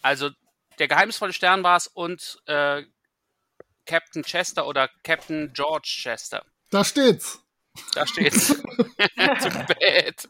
Also 0.00 0.30
der 0.78 0.86
geheimnisvolle 0.86 1.32
Stern 1.32 1.64
war 1.64 1.76
es 1.76 1.88
und 1.88 2.40
äh, 2.46 2.84
Captain 3.84 4.22
Chester 4.22 4.68
oder 4.68 4.88
Captain 5.02 5.52
George 5.52 5.88
Chester. 6.02 6.44
Da 6.70 6.84
steht's. 6.84 7.40
Da 7.94 8.06
steht's. 8.06 8.46
Zu 9.40 9.50
spät. 9.50 10.28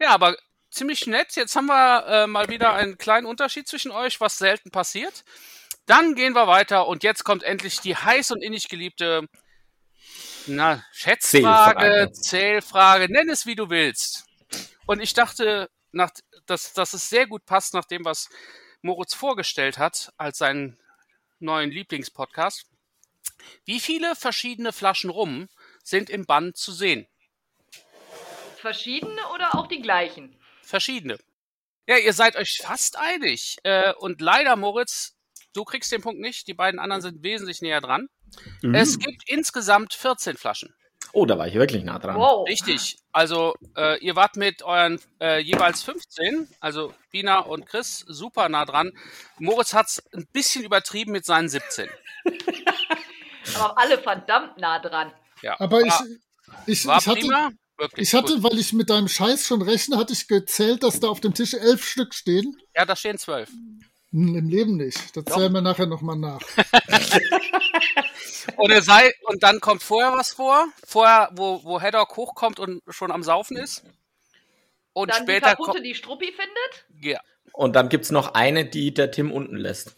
Ja, 0.00 0.14
aber 0.14 0.34
ziemlich 0.70 1.06
nett. 1.06 1.36
Jetzt 1.36 1.56
haben 1.56 1.66
wir 1.66 2.06
äh, 2.06 2.26
mal 2.26 2.48
wieder 2.48 2.72
einen 2.72 2.96
kleinen 2.96 3.26
Unterschied 3.26 3.68
zwischen 3.68 3.92
euch, 3.92 4.22
was 4.22 4.38
selten 4.38 4.70
passiert. 4.70 5.24
Dann 5.84 6.14
gehen 6.14 6.32
wir 6.32 6.46
weiter 6.46 6.86
und 6.86 7.02
jetzt 7.02 7.24
kommt 7.24 7.42
endlich 7.42 7.80
die 7.80 7.94
heiß 7.94 8.30
und 8.30 8.42
innig 8.42 8.70
geliebte 8.70 9.28
na, 10.46 10.84
Schätzfrage, 10.92 11.80
Zählfrage. 11.80 12.12
Zählfrage, 12.12 13.12
nenn 13.12 13.28
es 13.28 13.46
wie 13.46 13.54
du 13.54 13.70
willst. 13.70 14.24
Und 14.86 15.00
ich 15.00 15.14
dachte, 15.14 15.70
nach, 15.92 16.10
dass, 16.46 16.72
dass 16.72 16.92
es 16.92 17.08
sehr 17.08 17.26
gut 17.26 17.44
passt 17.46 17.74
nach 17.74 17.84
dem, 17.84 18.04
was 18.04 18.28
Moritz 18.82 19.14
vorgestellt 19.14 19.78
hat 19.78 20.12
als 20.16 20.38
seinen 20.38 20.78
neuen 21.38 21.70
Lieblingspodcast. 21.70 22.66
Wie 23.64 23.80
viele 23.80 24.14
verschiedene 24.14 24.72
Flaschen 24.72 25.10
Rum 25.10 25.48
sind 25.82 26.10
im 26.10 26.26
Band 26.26 26.56
zu 26.56 26.72
sehen? 26.72 27.06
Verschiedene 28.56 29.28
oder 29.34 29.54
auch 29.54 29.66
die 29.66 29.80
gleichen? 29.80 30.38
Verschiedene. 30.62 31.18
Ja, 31.86 31.98
ihr 31.98 32.12
seid 32.14 32.36
euch 32.36 32.60
fast 32.62 32.96
einig. 32.96 33.58
Äh, 33.62 33.92
und 33.94 34.20
leider, 34.20 34.56
Moritz, 34.56 35.16
du 35.52 35.64
kriegst 35.64 35.92
den 35.92 36.00
Punkt 36.00 36.20
nicht. 36.20 36.48
Die 36.48 36.54
beiden 36.54 36.80
anderen 36.80 37.02
sind 37.02 37.22
wesentlich 37.22 37.60
näher 37.60 37.82
dran. 37.82 38.08
Mhm. 38.62 38.74
Es 38.74 38.98
gibt 38.98 39.28
insgesamt 39.28 39.94
14 39.94 40.36
Flaschen. 40.36 40.74
Oh, 41.12 41.26
da 41.26 41.38
war 41.38 41.46
ich 41.46 41.54
wirklich 41.54 41.84
nah 41.84 41.98
dran. 42.00 42.16
Wow. 42.16 42.48
Richtig. 42.48 42.98
Also, 43.12 43.54
äh, 43.76 43.98
ihr 44.04 44.16
wart 44.16 44.36
mit 44.36 44.62
euren 44.62 45.00
äh, 45.20 45.40
jeweils 45.40 45.82
15, 45.82 46.48
also 46.58 46.92
Bina 47.12 47.38
und 47.38 47.66
Chris, 47.66 48.04
super 48.08 48.48
nah 48.48 48.64
dran. 48.64 48.90
Moritz 49.38 49.74
hat's 49.74 50.02
ein 50.12 50.26
bisschen 50.32 50.64
übertrieben 50.64 51.12
mit 51.12 51.24
seinen 51.24 51.48
17. 51.48 51.88
Aber 53.54 53.78
alle 53.78 53.98
verdammt 53.98 54.58
nah 54.58 54.80
dran. 54.80 55.12
Ja. 55.42 55.60
Aber 55.60 55.82
ich, 55.82 55.92
war, 55.92 56.06
ich, 56.66 56.86
war 56.86 56.98
ich 56.98 57.06
hatte, 57.06 57.20
prima. 57.20 57.50
Wirklich. 57.76 58.08
ich 58.08 58.14
hatte, 58.14 58.34
gut. 58.34 58.42
weil 58.42 58.58
ich 58.58 58.72
mit 58.72 58.90
deinem 58.90 59.08
Scheiß 59.08 59.46
schon 59.46 59.62
rechne, 59.62 59.96
hatte 59.98 60.12
ich 60.12 60.26
gezählt, 60.26 60.82
dass 60.82 60.98
da 60.98 61.08
auf 61.08 61.20
dem 61.20 61.34
Tisch 61.34 61.54
elf 61.54 61.84
Stück 61.84 62.14
stehen. 62.14 62.56
Ja, 62.74 62.84
da 62.84 62.96
stehen 62.96 63.18
12. 63.18 63.50
Im 64.14 64.48
Leben 64.48 64.76
nicht. 64.76 65.16
Das 65.16 65.24
zählen 65.24 65.52
wir 65.52 65.60
nachher 65.60 65.86
nochmal 65.86 66.16
nach. 66.16 66.40
Und, 68.56 68.70
er 68.70 68.82
sei, 68.82 69.10
und 69.24 69.42
dann 69.42 69.58
kommt 69.58 69.82
vorher 69.82 70.12
was 70.12 70.34
vor, 70.34 70.66
vorher, 70.86 71.30
wo, 71.32 71.64
wo 71.64 71.80
Haddock 71.80 72.14
hochkommt 72.16 72.60
und 72.60 72.82
schon 72.88 73.10
am 73.10 73.22
Saufen 73.22 73.56
ist. 73.56 73.84
Und 74.92 75.10
Dann 75.10 75.24
die 75.24 75.32
später 75.32 75.50
kaputte, 75.50 75.72
kommt. 75.72 75.86
die 75.86 75.94
Struppi 75.94 76.26
findet. 76.26 77.02
Ja. 77.02 77.20
Und 77.52 77.74
dann 77.74 77.88
gibt's 77.88 78.10
noch 78.10 78.34
eine, 78.34 78.66
die 78.66 78.92
der 78.92 79.10
Tim 79.10 79.32
unten 79.32 79.56
lässt. 79.56 79.96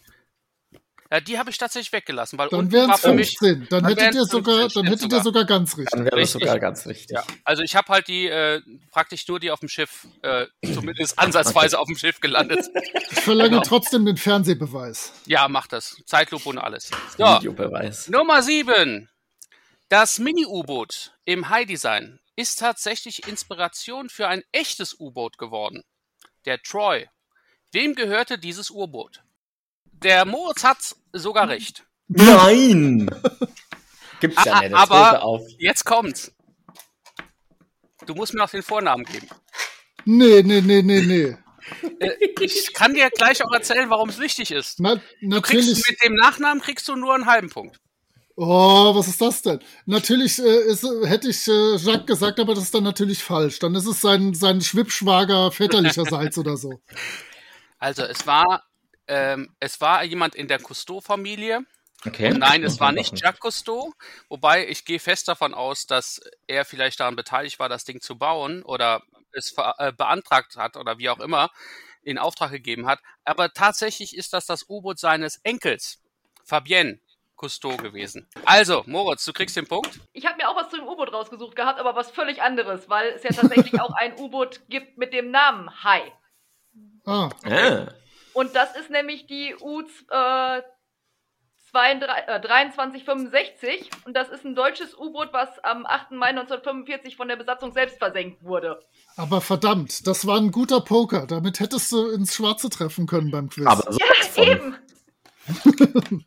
Ja, 1.11 1.19
die 1.21 1.39
habe 1.39 1.49
ich 1.49 1.57
tatsächlich 1.57 1.91
weggelassen, 1.93 2.37
weil 2.37 2.49
Dann 2.49 2.71
wären 2.71 2.91
es 2.91 2.99
für 3.01 3.13
mich. 3.13 3.37
15. 3.37 3.67
Dann 3.69 3.83
dann 3.83 3.95
hättet 3.95 4.15
ihr 4.15 4.25
sogar, 4.25 4.59
15 4.61 4.83
dann 4.83 4.91
hättet 4.91 5.13
ihr 5.13 5.21
sogar 5.21 5.45
ganz 5.45 5.77
richtig. 5.77 5.91
Dann 5.91 6.05
wäre 6.05 6.19
das 6.19 6.31
sogar 6.31 6.59
ganz 6.59 6.85
richtig. 6.85 7.15
Ja, 7.15 7.23
also 7.45 7.63
ich 7.63 7.75
habe 7.75 7.87
halt 7.93 8.07
die 8.07 8.27
äh, 8.27 8.61
praktisch 8.91 9.27
nur 9.27 9.39
die 9.39 9.51
auf 9.51 9.59
dem 9.61 9.69
Schiff, 9.69 10.05
äh, 10.21 10.47
zumindest 10.73 11.17
ansatzweise 11.19 11.79
auf 11.79 11.87
dem 11.87 11.97
Schiff 11.97 12.19
gelandet. 12.19 12.65
Ich 13.11 13.19
verlange 13.21 13.49
Genau. 13.51 13.63
trotzdem 13.63 14.05
den 14.05 14.17
Fernsehbeweis. 14.17 15.13
Ja, 15.25 15.47
mach 15.47 15.67
das. 15.67 15.95
Zeitlupe 16.05 16.49
und 16.49 16.57
alles. 16.57 16.91
So, 17.17 17.23
Videobeweis. 17.25 18.09
Nummer 18.09 18.41
7. 18.43 19.09
Das 19.89 20.19
Mini-U-Boot 20.19 21.13
im 21.23 21.47
High-Design 21.49 22.19
ist 22.35 22.59
tatsächlich 22.59 23.27
Inspiration 23.27 24.09
für 24.09 24.27
ein 24.27 24.43
echtes 24.51 24.99
U-Boot 24.99 25.37
geworden. 25.37 25.83
Der 26.45 26.61
Troy. 26.61 27.07
Wem 27.71 27.95
gehörte 27.95 28.37
dieses 28.37 28.69
U-Boot? 28.69 29.23
Der 30.03 30.25
Moritz 30.25 30.63
hat 30.63 30.95
sogar 31.13 31.49
recht. 31.49 31.83
Nein! 32.07 33.09
Gibt's 34.19 34.45
ja 34.45 34.53
Ah, 34.53 34.61
nicht. 34.61 34.71
Jetzt 34.71 34.91
aber- 34.91 35.19
er. 35.19 35.47
Jetzt 35.59 35.83
kommt's. 35.85 36.31
Du 38.05 38.13
musst 38.15 38.33
mir 38.33 38.39
noch 38.39 38.49
den 38.49 38.63
Vornamen 38.63 39.03
geben. 39.03 39.27
Nee, 40.05 40.41
nee, 40.43 40.61
nee, 40.61 40.81
nee, 40.81 41.01
nee. 41.01 41.37
Äh, 41.99 42.11
ich 42.39 42.73
kann 42.73 42.93
dir 42.93 43.09
gleich 43.09 43.43
auch 43.43 43.51
erzählen, 43.51 43.89
warum 43.89 44.07
es 44.09 44.19
wichtig 44.19 44.51
ist. 44.51 44.79
Na, 44.79 45.01
Du 45.21 45.41
kriegst 45.41 45.89
mit 45.89 46.01
dem 46.01 46.15
Nachnamen 46.15 46.61
kriegst 46.61 46.87
du 46.87 46.95
nur 46.95 47.13
einen 47.13 47.25
halben 47.25 47.49
Punkt. 47.49 47.77
Oh, 48.37 48.95
was 48.95 49.07
ist 49.07 49.19
das 49.19 49.41
denn? 49.41 49.59
Natürlich 49.85 50.37
äh, 50.39 50.61
ist, 50.67 50.83
äh, 50.83 51.07
hätte 51.07 51.27
ich 51.29 51.45
äh, 51.47 51.75
Jacques 51.77 52.05
gesagt, 52.05 52.39
aber 52.39 52.53
das 52.53 52.65
ist 52.65 52.73
dann 52.73 52.83
natürlich 52.83 53.21
falsch. 53.23 53.59
Dann 53.59 53.73
ist 53.75 53.87
es 53.87 53.99
sein, 53.99 54.33
sein 54.35 54.61
Schwippschwager 54.61 55.51
väterlicherseits 55.51 56.37
oder 56.37 56.55
so. 56.55 56.79
Also 57.79 58.03
es 58.03 58.25
war, 58.27 58.63
ähm, 59.07 59.55
es 59.59 59.81
war 59.81 60.03
jemand 60.03 60.35
in 60.35 60.47
der 60.47 60.59
Cousteau-Familie. 60.59 61.61
Okay. 62.05 62.31
Und 62.31 62.39
nein, 62.39 62.63
es 62.63 62.79
war 62.79 62.91
nicht. 62.91 63.19
Jacques 63.19 63.39
Cousteau. 63.39 63.93
Wobei 64.29 64.67
ich 64.67 64.85
gehe 64.85 64.99
fest 64.99 65.27
davon 65.27 65.53
aus, 65.53 65.87
dass 65.87 66.21
er 66.45 66.63
vielleicht 66.63 66.99
daran 66.99 67.15
beteiligt 67.15 67.59
war, 67.59 67.69
das 67.69 67.85
Ding 67.85 68.01
zu 68.01 68.17
bauen 68.17 68.61
oder 68.63 69.01
es 69.31 69.55
äh, 69.77 69.91
beantragt 69.93 70.57
hat 70.57 70.77
oder 70.77 70.99
wie 70.99 71.09
auch 71.09 71.19
immer 71.19 71.49
in 72.03 72.17
Auftrag 72.17 72.51
gegeben 72.51 72.85
hat. 72.85 72.99
Aber 73.25 73.51
tatsächlich 73.51 74.15
ist 74.15 74.33
das 74.33 74.45
das 74.45 74.69
U-Boot 74.69 74.99
seines 74.99 75.37
Enkels, 75.43 75.99
Fabienne 76.45 76.99
Cousteau 77.35 77.77
gewesen. 77.77 78.27
Also, 78.45 78.83
Moritz, 78.87 79.23
du 79.25 79.33
kriegst 79.33 79.55
den 79.55 79.67
Punkt. 79.67 79.99
Ich 80.13 80.25
habe 80.25 80.37
mir 80.37 80.49
auch 80.49 80.55
was 80.55 80.69
zu 80.69 80.77
dem 80.77 80.87
U-Boot 80.87 81.13
rausgesucht 81.13 81.55
gehabt, 81.55 81.79
aber 81.79 81.95
was 81.95 82.09
völlig 82.11 82.41
anderes, 82.41 82.89
weil 82.89 83.09
es 83.09 83.23
ja 83.23 83.29
tatsächlich 83.31 83.79
auch 83.81 83.93
ein 83.95 84.17
U-Boot 84.19 84.61
gibt 84.69 84.97
mit 84.97 85.13
dem 85.13 85.31
Namen 85.31 85.83
Hai. 85.83 86.11
Ah, 87.05 87.29
Ah. 87.45 87.87
Und 88.37 88.55
das 88.55 88.75
ist 88.75 88.91
nämlich 88.91 89.25
die 89.25 89.55
U 89.59 89.81
äh, 89.81 90.61
22, 91.71 92.07
äh, 92.27 92.39
2365 92.39 93.89
und 94.05 94.13
das 94.13 94.29
ist 94.29 94.45
ein 94.45 94.53
deutsches 94.53 94.95
U-Boot, 94.95 95.29
was 95.31 95.49
am 95.63 95.87
8. 95.87 96.11
Mai 96.11 96.27
1945 96.27 97.15
von 97.15 97.29
der 97.29 97.37
Besatzung 97.37 97.71
selbst 97.71 97.97
versenkt 97.97 98.43
wurde. 98.43 98.79
aber 99.15 99.41
verdammt, 99.41 100.05
das 100.05 100.27
war 100.27 100.37
ein 100.37 100.51
guter 100.51 100.81
Poker. 100.81 101.25
Damit 101.25 101.59
hättest 101.59 101.91
du 101.91 102.11
ins 102.11 102.35
Schwarze 102.35 102.69
treffen 102.69 103.07
können 103.07 103.31
beim 103.31 103.49
Quiz. 103.49 103.65
Aber 103.65 103.91
so 103.91 103.97
Ja, 103.97 104.43
eben. 104.43 104.77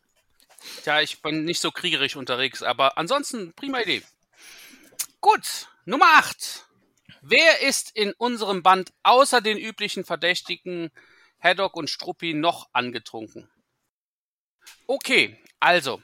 Ja, 0.84 1.00
ich 1.00 1.22
bin 1.22 1.44
nicht 1.44 1.60
so 1.60 1.70
kriegerisch 1.70 2.16
unterwegs, 2.16 2.64
aber 2.64 2.98
ansonsten 2.98 3.52
prima 3.54 3.82
Idee. 3.82 4.02
Gut, 5.20 5.68
Nummer 5.84 6.06
8. 6.14 6.66
Wer 7.22 7.62
ist 7.62 7.94
in 7.94 8.12
unserem 8.18 8.64
Band 8.64 8.92
außer 9.04 9.40
den 9.40 9.58
üblichen 9.58 10.04
Verdächtigen 10.04 10.90
Haddock 11.40 11.76
und 11.76 11.90
Struppi 11.90 12.34
noch 12.34 12.68
angetrunken? 12.72 13.50
Okay, 14.86 15.38
also, 15.58 16.02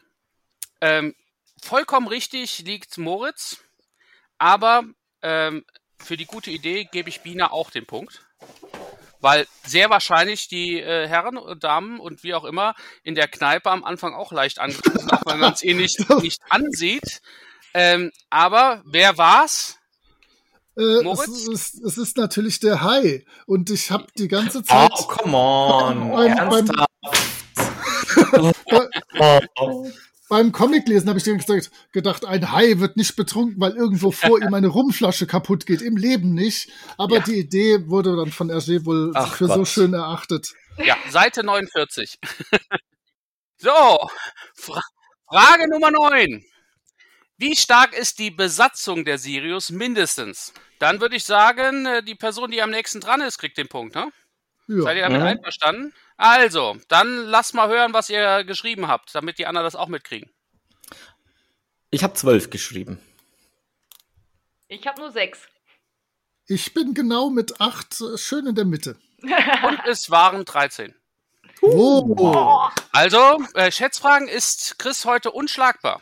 ähm, 0.80 1.14
vollkommen 1.62 2.08
richtig 2.08 2.60
liegt 2.60 2.98
Moritz, 2.98 3.58
aber 4.38 4.84
ähm, 5.22 5.64
für 5.98 6.16
die 6.16 6.26
gute 6.26 6.50
Idee 6.50 6.84
gebe 6.84 7.08
ich 7.08 7.22
Bina 7.22 7.50
auch 7.50 7.70
den 7.70 7.86
Punkt. 7.86 8.22
Weil 9.20 9.46
sehr 9.64 9.88
wahrscheinlich 9.90 10.46
die 10.48 10.78
äh, 10.78 11.08
Herren 11.08 11.38
und 11.38 11.64
Damen 11.64 11.98
und 12.00 12.22
wie 12.22 12.34
auch 12.34 12.44
immer 12.44 12.74
in 13.02 13.14
der 13.14 13.28
Kneipe 13.28 13.70
am 13.70 13.82
Anfang 13.82 14.14
auch 14.14 14.30
leicht 14.30 14.58
angetrunken, 14.58 15.10
auch 15.10 15.24
wenn 15.26 15.40
man 15.40 15.54
es 15.54 15.64
eh 15.64 15.74
nicht, 15.74 16.08
nicht 16.22 16.40
ansieht. 16.50 17.22
Ähm, 17.72 18.12
aber 18.30 18.82
wer 18.84 19.18
war's? 19.18 19.75
Äh, 20.76 21.08
es, 21.10 21.28
ist, 21.48 21.74
es 21.82 21.98
ist 21.98 22.16
natürlich 22.16 22.60
der 22.60 22.82
Hai. 22.82 23.24
Und 23.46 23.70
ich 23.70 23.90
habe 23.90 24.06
die 24.18 24.28
ganze 24.28 24.58
Oh, 24.58 24.62
Zeit. 24.62 24.90
come 25.08 25.36
on. 25.36 26.10
Beim- 26.12 26.48
beim- 26.48 26.70
Ernsthaft? 26.70 26.90
oh. 29.58 29.90
Beim 30.28 30.50
Comiclesen 30.50 31.08
habe 31.08 31.18
ich 31.20 31.24
dir 31.24 31.36
gesagt, 31.36 31.70
gedacht, 31.92 32.24
ein 32.24 32.50
Hai 32.50 32.80
wird 32.80 32.96
nicht 32.96 33.14
betrunken, 33.14 33.60
weil 33.60 33.76
irgendwo 33.76 34.10
vor 34.10 34.42
ihm 34.42 34.52
eine 34.54 34.66
Rumflasche 34.66 35.24
kaputt 35.28 35.66
geht. 35.66 35.82
Im 35.82 35.96
Leben 35.96 36.34
nicht. 36.34 36.68
Aber 36.98 37.18
Ja. 37.18 37.22
die 37.22 37.38
Idee 37.38 37.86
wurde 37.88 38.16
dann 38.16 38.32
von 38.32 38.50
Hergé 38.50 38.84
wohl 38.84 39.12
Ach 39.14 39.36
für 39.36 39.46
so 39.46 39.54
Gott. 39.54 39.68
schön 39.68 39.94
erachtet. 39.94 40.52
Ja, 40.84 40.96
Seite 41.10 41.44
49. 41.44 42.18
so, 43.58 43.70
Fra 44.56 44.80
Frage 45.28 45.70
Nummer 45.70 45.92
9. 45.92 46.44
Wie 47.38 47.54
stark 47.56 47.92
ist 47.92 48.18
die 48.18 48.30
Besatzung 48.30 49.04
der 49.04 49.18
Sirius 49.18 49.70
mindestens? 49.70 50.54
Dann 50.78 51.00
würde 51.00 51.16
ich 51.16 51.24
sagen, 51.24 51.84
äh, 51.86 52.02
die 52.02 52.14
Person, 52.14 52.50
die 52.50 52.62
am 52.62 52.70
nächsten 52.70 53.00
dran 53.00 53.20
ist, 53.20 53.38
kriegt 53.38 53.58
den 53.58 53.68
Punkt, 53.68 53.94
ne? 53.94 54.10
Seid 54.68 54.96
ihr 54.96 55.02
Ja. 55.02 55.08
damit 55.08 55.20
Mhm. 55.20 55.26
einverstanden? 55.26 55.94
Also, 56.16 56.76
dann 56.88 57.24
lasst 57.26 57.54
mal 57.54 57.68
hören, 57.68 57.92
was 57.92 58.08
ihr 58.10 58.42
geschrieben 58.44 58.88
habt, 58.88 59.14
damit 59.14 59.38
die 59.38 59.46
anderen 59.46 59.64
das 59.66 59.76
auch 59.76 59.88
mitkriegen. 59.88 60.30
Ich 61.90 62.02
habe 62.02 62.14
zwölf 62.14 62.50
geschrieben. 62.50 62.98
Ich 64.68 64.86
habe 64.86 65.00
nur 65.00 65.12
sechs. 65.12 65.40
Ich 66.48 66.74
bin 66.74 66.94
genau 66.94 67.30
mit 67.30 67.60
acht 67.60 68.00
äh, 68.00 68.18
schön 68.18 68.46
in 68.46 68.54
der 68.54 68.64
Mitte. 68.64 68.98
Und 69.22 69.80
es 69.86 70.10
waren 70.10 70.44
13. 70.44 70.94
Oh. 71.62 72.68
Also, 72.92 73.42
äh, 73.54 73.70
Schätzfragen 73.70 74.26
ist 74.28 74.78
Chris 74.78 75.04
heute 75.04 75.30
unschlagbar. 75.30 76.00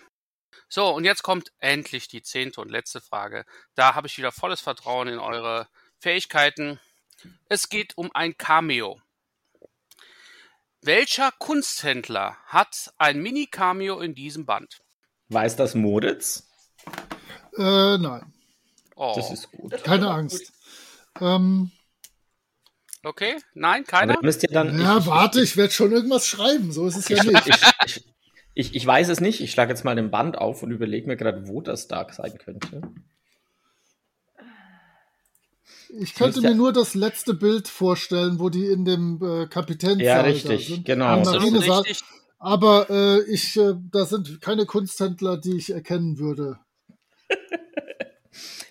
So, 0.74 0.88
und 0.88 1.04
jetzt 1.04 1.22
kommt 1.22 1.52
endlich 1.60 2.08
die 2.08 2.20
zehnte 2.20 2.60
und 2.60 2.68
letzte 2.68 3.00
Frage. 3.00 3.44
Da 3.76 3.94
habe 3.94 4.08
ich 4.08 4.18
wieder 4.18 4.32
volles 4.32 4.60
Vertrauen 4.60 5.06
in 5.06 5.20
eure 5.20 5.68
Fähigkeiten. 6.00 6.80
Es 7.48 7.68
geht 7.68 7.96
um 7.96 8.10
ein 8.12 8.36
Cameo. 8.36 9.00
Welcher 10.82 11.30
Kunsthändler 11.38 12.38
hat 12.46 12.92
ein 12.98 13.22
Mini-Cameo 13.22 14.00
in 14.00 14.16
diesem 14.16 14.46
Band? 14.46 14.80
Weiß 15.28 15.54
das 15.54 15.76
Moritz? 15.76 16.48
Äh, 17.56 17.96
nein, 17.98 18.32
Oh, 18.96 19.12
Das 19.14 19.30
ist 19.30 19.52
gut. 19.52 19.80
Keine 19.84 20.10
Angst. 20.10 20.52
Ähm, 21.20 21.70
okay, 23.04 23.36
nein, 23.54 23.82
Aber 23.82 23.90
keiner? 23.98 24.14
da 24.14 24.20
müsst 24.22 24.42
ihr 24.42 24.48
dann. 24.48 24.76
ja, 24.80 24.98
ich, 24.98 25.06
warte, 25.06 25.40
ich 25.40 25.56
werde 25.56 25.72
schon 25.72 25.92
irgendwas 25.92 26.26
schreiben. 26.26 26.72
So 26.72 26.88
ist 26.88 26.96
es 26.96 27.08
ja 27.08 27.22
nicht. 27.22 27.46
ich, 27.46 27.73
ich, 28.54 28.74
ich, 28.74 28.86
weiß 28.86 29.08
es 29.08 29.20
nicht. 29.20 29.40
Ich 29.40 29.50
schlage 29.50 29.70
jetzt 29.70 29.84
mal 29.84 29.96
den 29.96 30.10
Band 30.10 30.38
auf 30.38 30.62
und 30.62 30.70
überlege 30.70 31.06
mir 31.06 31.16
gerade, 31.16 31.48
wo 31.48 31.60
das 31.60 31.88
Dark 31.88 32.12
sein 32.14 32.38
könnte. 32.38 32.82
Ich 36.00 36.14
könnte 36.14 36.40
ja- 36.40 36.50
mir 36.50 36.56
nur 36.56 36.72
das 36.72 36.94
letzte 36.94 37.34
Bild 37.34 37.68
vorstellen, 37.68 38.38
wo 38.40 38.48
die 38.50 38.66
in 38.66 38.84
dem 38.84 39.20
äh, 39.22 39.46
Kapitänssaal 39.46 40.04
Ja, 40.04 40.20
richtig, 40.22 40.68
sind. 40.68 40.84
genau. 40.84 41.20
Richtig. 41.22 42.00
Aber 42.38 42.90
äh, 42.90 43.22
ich, 43.30 43.56
äh, 43.56 43.74
da 43.90 44.04
sind 44.04 44.40
keine 44.40 44.66
Kunsthändler, 44.66 45.36
die 45.38 45.56
ich 45.56 45.70
erkennen 45.70 46.18
würde. 46.18 46.58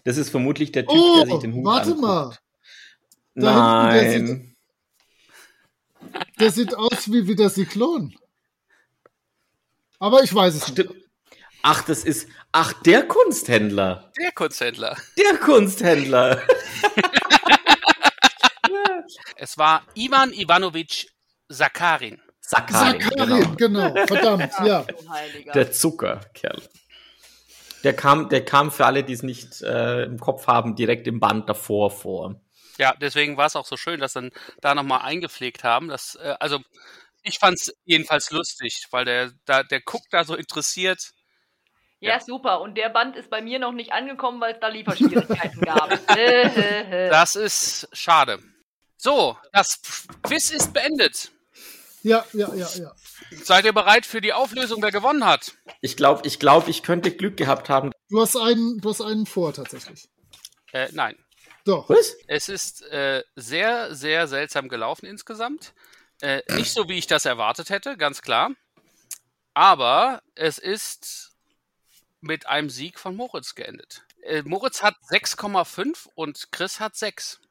Das 0.06 0.18
ist 0.18 0.32
vermutlich 0.32 0.74
der 0.74 0.86
Typ, 0.86 0.98
Oh, 1.00 1.16
der 1.24 1.28
sich 1.28 1.40
den 1.40 1.54
Hut 1.54 1.64
warte 1.64 1.92
anguckt. 1.92 2.02
mal. 2.02 2.38
Da 3.36 3.94
hinten, 3.94 4.28
der 4.28 6.12
Nein. 6.12 6.22
Der 6.42 6.52
sieht 6.52 6.76
aus 6.76 7.10
wie, 7.10 7.26
wie 7.26 7.36
der 7.36 7.50
Cyklon. 7.50 8.14
Aber 10.04 10.22
ich 10.22 10.36
weiß 10.36 10.54
es 10.56 10.68
nicht. 10.68 10.82
Stimmt. 10.82 11.02
Ach, 11.62 11.82
das 11.86 12.04
ist. 12.04 12.28
Ach, 12.52 12.74
der 12.84 13.08
Kunsthändler. 13.08 14.12
Der 14.22 14.34
Kunsthändler. 14.34 14.98
Der 15.18 15.38
Kunsthändler. 15.40 16.42
Es 19.36 19.58
war 19.58 19.84
Ivan 19.96 20.32
Ivanovich 20.34 21.10
Sakarin. 21.50 22.22
Sakarin. 22.40 23.02
Sakarin, 23.02 23.58
Genau. 23.58 23.90
genau. 23.92 24.06
Verdammt, 24.08 24.54
ja. 24.64 24.86
Der 25.54 25.72
Zuckerkerl. 25.72 26.62
Der 27.84 27.94
kam, 27.94 28.30
der 28.30 28.46
kam 28.46 28.72
für 28.72 28.86
alle, 28.86 29.04
die 29.04 29.14
es 29.14 29.24
nicht 29.24 29.62
äh, 29.62 30.04
im 30.04 30.20
Kopf 30.20 30.48
haben, 30.48 30.76
direkt 30.76 31.08
im 31.08 31.20
Band 31.20 31.50
davor 31.50 31.92
vor. 31.92 32.40
Ja, 32.78 32.94
deswegen 33.00 33.36
war 33.38 33.48
es 33.48 33.56
auch 33.58 33.66
so 33.66 33.76
schön, 33.78 34.00
dass 34.00 34.14
dann 34.14 34.32
da 34.62 34.74
nochmal 34.74 35.02
eingepflegt 35.02 35.64
haben. 35.64 35.90
Dass, 35.90 36.16
äh, 36.16 36.36
also 36.40 36.60
ich 37.24 37.40
fand 37.40 37.58
es 37.58 37.74
jedenfalls 37.86 38.32
lustig, 38.32 38.86
weil 38.92 39.06
der, 39.06 39.32
da, 39.46 39.64
der 39.64 39.82
guckt 39.82 40.08
da 40.12 40.24
so 40.24 40.36
interessiert. 40.36 41.12
ja, 42.00 42.20
super. 42.20 42.62
Und 42.62 42.76
der 42.76 42.90
Band 42.90 43.16
ist 43.16 43.30
bei 43.30 43.42
mir 43.42 43.60
noch 43.60 43.72
nicht 43.72 43.94
angekommen, 43.94 44.40
weil 44.42 44.54
es 44.54 44.60
da 44.60 44.68
Lieferschwierigkeiten 44.68 45.62
gab. 45.66 45.92
Äh, 46.16 46.44
äh, 46.44 47.08
äh. 47.08 47.10
Das 47.10 47.36
ist 47.36 47.88
schade. 47.94 48.40
So, 48.98 49.38
das 49.52 49.82
Quiz 50.22 50.52
ist 50.52 50.74
beendet. 50.74 51.32
Ja, 52.04 52.26
ja, 52.34 52.54
ja, 52.54 52.68
ja. 52.76 52.92
Seid 53.44 53.64
ihr 53.64 53.74
bereit 53.74 54.06
für 54.06 54.20
die 54.20 54.34
Auflösung, 54.34 54.82
wer 54.82 54.92
gewonnen 54.92 55.26
hat? 55.26 55.56
Ich 55.80 55.96
glaube, 55.96 56.28
ich, 56.28 56.38
glaub, 56.38 56.68
ich 56.68 56.84
könnte 56.84 57.12
Glück 57.12 57.38
gehabt 57.38 57.70
haben. 57.70 57.92
Du 58.10 58.20
hast 58.20 58.36
einen, 58.36 58.80
du 58.80 58.90
hast 58.90 59.02
einen 59.02 59.26
vor 59.26 59.54
tatsächlich. 59.54 60.10
Äh, 60.74 60.90
nein. 60.92 61.16
Doch. 61.66 61.90
Was? 61.90 62.16
Es 62.28 62.50
ist 62.50 62.82
äh, 62.92 63.24
sehr, 63.36 63.96
sehr 63.96 64.28
seltsam 64.28 64.68
gelaufen 64.68 65.06
insgesamt. 65.06 65.74
Äh, 66.24 66.42
nicht 66.56 66.72
so, 66.72 66.88
wie 66.88 66.98
ich 66.98 67.06
das 67.06 67.26
erwartet 67.26 67.70
hätte, 67.70 67.98
ganz 67.98 68.22
klar. 68.22 68.52
Aber 69.54 70.22
es 70.36 70.58
ist 70.58 71.34
mit 72.22 72.48
einem 72.48 72.70
Sieg 72.70 72.98
von 72.98 73.18
Moritz 73.18 73.56
geendet. 73.56 74.04
Äh, 74.22 74.42
Moritz 74.44 74.82
hat 74.82 74.96
6,5 75.12 76.08
und 76.16 76.50
Chris 76.54 76.80
hat 76.80 76.96
6. 76.96 77.42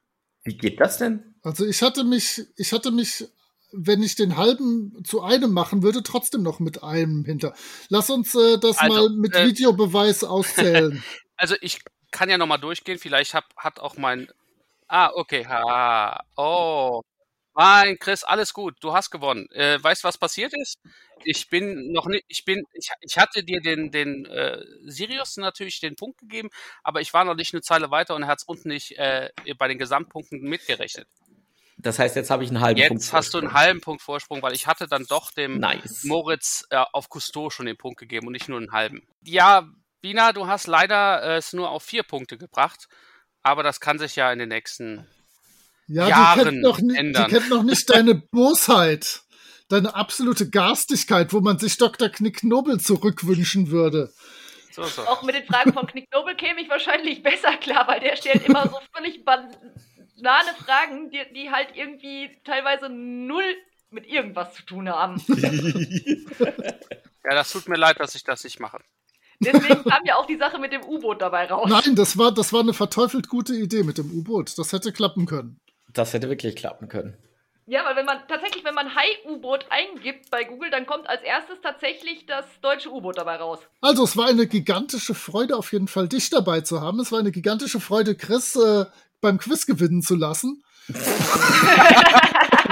Wie 0.43 0.57
geht 0.57 0.79
das 0.79 0.97
denn? 0.97 1.35
Also 1.43 1.67
ich 1.67 1.83
hatte 1.83 2.03
mich, 2.03 2.47
ich 2.57 2.73
hatte 2.73 2.89
mich, 2.89 3.27
wenn 3.71 4.01
ich 4.01 4.15
den 4.15 4.37
halben 4.37 5.03
zu 5.05 5.21
einem 5.21 5.53
machen 5.53 5.83
würde, 5.83 6.01
trotzdem 6.01 6.41
noch 6.41 6.59
mit 6.59 6.81
einem 6.81 7.25
hinter. 7.25 7.53
Lass 7.89 8.09
uns 8.09 8.33
äh, 8.33 8.57
das 8.57 8.79
Also, 8.79 9.07
mal 9.07 9.09
mit 9.15 9.35
äh, 9.35 9.45
Videobeweis 9.45 10.23
auszählen. 10.23 11.03
Also 11.35 11.55
ich 11.61 11.81
kann 12.11 12.29
ja 12.29 12.37
nochmal 12.37 12.59
durchgehen. 12.59 12.99
Vielleicht 12.99 13.33
hab, 13.33 13.45
hat 13.57 13.79
auch 13.79 13.97
mein... 13.97 14.29
Ah, 14.87 15.11
okay. 15.13 15.45
Ha. 15.45 16.23
Oh. 16.37 17.01
Nein, 17.55 17.97
Chris, 17.99 18.23
alles 18.23 18.53
gut. 18.53 18.75
Du 18.81 18.93
hast 18.93 19.11
gewonnen. 19.11 19.49
Äh, 19.51 19.81
weißt 19.81 20.03
du, 20.03 20.07
was 20.07 20.17
passiert 20.17 20.53
ist? 20.55 20.79
Ich 21.23 21.49
bin 21.49 21.91
noch 21.91 22.07
nicht, 22.07 22.25
ich 22.27 22.45
bin, 22.45 22.63
ich, 22.73 22.89
ich 23.01 23.17
hatte 23.17 23.43
dir 23.43 23.61
den, 23.61 23.91
den 23.91 24.25
äh, 24.25 24.63
Sirius 24.85 25.37
natürlich 25.37 25.79
den 25.79 25.95
Punkt 25.95 26.17
gegeben, 26.19 26.49
aber 26.83 27.01
ich 27.01 27.13
war 27.13 27.23
noch 27.25 27.35
nicht 27.35 27.53
eine 27.53 27.61
Zeile 27.61 27.91
weiter 27.91 28.15
und 28.15 28.23
er 28.23 28.27
hat 28.27 28.39
es 28.39 28.43
unten 28.45 28.69
nicht 28.69 28.97
äh, 28.97 29.29
bei 29.57 29.67
den 29.67 29.77
Gesamtpunkten 29.77 30.41
mitgerechnet. 30.41 31.07
Das 31.77 31.99
heißt, 31.99 32.15
jetzt 32.15 32.29
habe 32.29 32.43
ich 32.43 32.49
einen 32.49 32.61
halben 32.61 32.79
Jetzt 32.79 32.89
Punkt. 32.89 33.13
hast 33.13 33.33
du 33.33 33.39
einen 33.39 33.53
halben 33.53 33.81
Punkt 33.81 34.01
Vorsprung, 34.01 34.41
weil 34.41 34.53
ich 34.53 34.67
hatte 34.67 34.87
dann 34.87 35.05
doch 35.05 35.31
dem 35.31 35.59
Nice. 35.59 36.03
Moritz 36.03 36.65
äh, 36.69 36.77
auf 36.91 37.09
Cousteau 37.09 37.49
schon 37.49 37.65
den 37.65 37.77
Punkt 37.77 37.99
gegeben 37.99 38.27
und 38.27 38.33
nicht 38.33 38.47
nur 38.47 38.57
einen 38.57 38.71
halben. 38.71 39.05
Ja, 39.23 39.67
Bina, 40.01 40.33
du 40.33 40.47
hast 40.47 40.67
leider 40.67 41.23
äh, 41.23 41.37
es 41.37 41.53
nur 41.53 41.69
auf 41.69 41.83
vier 41.83 42.03
Punkte 42.03 42.37
gebracht, 42.37 42.87
aber 43.41 43.63
das 43.63 43.79
kann 43.79 43.99
sich 43.99 44.15
ja 44.15 44.31
in 44.31 44.39
den 44.39 44.49
nächsten 44.49 45.07
Ja, 45.87 46.05
die 46.05 46.09
Jahren 46.11 46.43
kennt, 46.43 46.61
noch, 46.61 46.79
ni- 46.79 46.93
die 46.93 46.99
ändern. 46.99 47.29
kennt 47.29 47.49
noch 47.49 47.63
nicht 47.63 47.89
deine 47.89 48.15
Bosheit. 48.31 49.21
Deine 49.69 49.95
absolute 49.95 50.49
Garstigkeit, 50.49 51.33
wo 51.33 51.39
man 51.41 51.57
sich 51.57 51.77
Dr. 51.77 52.09
Knick 52.09 52.43
Nobel 52.43 52.79
zurückwünschen 52.79 53.71
würde. 53.71 54.13
so, 54.71 54.83
so. 54.83 55.01
Auch 55.03 55.23
mit 55.23 55.35
den 55.35 55.45
Fragen 55.45 55.73
von 55.73 55.87
Knick 55.87 56.09
Nobel 56.13 56.35
käme 56.35 56.61
ich 56.61 56.69
wahrscheinlich 56.69 57.23
besser 57.23 57.55
klar, 57.57 57.87
weil 57.87 57.99
der 58.01 58.15
stellt 58.17 58.45
immer 58.47 58.67
so 58.69 58.77
völlig 58.95 59.23
banane 59.25 60.53
Fragen, 60.57 61.09
die, 61.11 61.21
die 61.33 61.49
halt 61.49 61.69
irgendwie 61.75 62.29
teilweise 62.43 62.89
null 62.89 63.43
mit 63.89 64.05
irgendwas 64.07 64.53
zu 64.53 64.63
tun 64.63 64.89
haben. 64.89 65.21
Ja, 67.25 67.35
das 67.35 67.51
tut 67.53 67.69
mir 67.69 67.77
leid, 67.77 67.99
dass 68.01 68.15
ich 68.15 68.23
das 68.25 68.43
nicht 68.43 68.59
mache. 68.59 68.79
Deswegen 69.39 69.83
kam 69.85 70.03
ja 70.05 70.17
auch 70.17 70.25
die 70.25 70.35
Sache 70.37 70.59
mit 70.59 70.73
dem 70.73 70.83
U-Boot 70.83 71.21
dabei 71.21 71.45
raus. 71.45 71.69
Nein, 71.69 71.95
das 71.95 72.17
war, 72.17 72.33
das 72.33 72.51
war 72.51 72.59
eine 72.59 72.73
verteufelt 72.73 73.29
gute 73.29 73.55
Idee 73.55 73.83
mit 73.83 73.97
dem 73.97 74.11
U-Boot. 74.11 74.57
Das 74.57 74.73
hätte 74.73 74.91
klappen 74.91 75.25
können. 75.25 75.59
Das 75.93 76.13
hätte 76.13 76.29
wirklich 76.29 76.55
klappen 76.55 76.89
können. 76.89 77.17
Ja, 77.65 77.85
weil 77.85 77.95
wenn 77.95 78.05
man 78.05 78.17
tatsächlich, 78.27 78.65
wenn 78.65 78.73
man 78.73 78.93
Hai-U-Boot 78.93 79.67
eingibt 79.69 80.29
bei 80.29 80.43
Google, 80.43 80.69
dann 80.69 80.85
kommt 80.85 81.07
als 81.07 81.21
erstes 81.21 81.61
tatsächlich 81.61 82.25
das 82.25 82.45
deutsche 82.61 82.91
U-Boot 82.91 83.17
dabei 83.17 83.37
raus. 83.37 83.59
Also, 83.79 84.03
es 84.03 84.17
war 84.17 84.27
eine 84.27 84.47
gigantische 84.47 85.15
Freude, 85.15 85.55
auf 85.55 85.71
jeden 85.71 85.87
Fall 85.87 86.09
dich 86.09 86.29
dabei 86.29 86.59
zu 86.59 86.81
haben. 86.81 86.99
Es 86.99 87.13
war 87.13 87.19
eine 87.19 87.31
gigantische 87.31 87.79
Freude, 87.79 88.15
Chris 88.15 88.57
äh, 88.57 88.85
beim 89.21 89.37
Quiz 89.37 89.65
gewinnen 89.65 90.01
zu 90.01 90.15
lassen. 90.15 90.61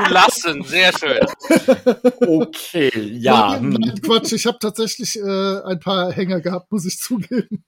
Lassen, 0.09 0.63
sehr 0.63 0.91
schön. 0.97 1.19
Okay, 2.19 2.91
ja. 2.93 3.51
Nein, 3.51 3.69
nein, 3.69 3.93
hm. 3.93 4.01
Quatsch, 4.01 4.33
ich 4.33 4.45
habe 4.45 4.59
tatsächlich 4.59 5.17
äh, 5.17 5.61
ein 5.63 5.79
paar 5.79 6.11
Hänger 6.11 6.41
gehabt, 6.41 6.69
muss 6.71 6.85
ich 6.85 6.97
zugeben. 6.99 7.63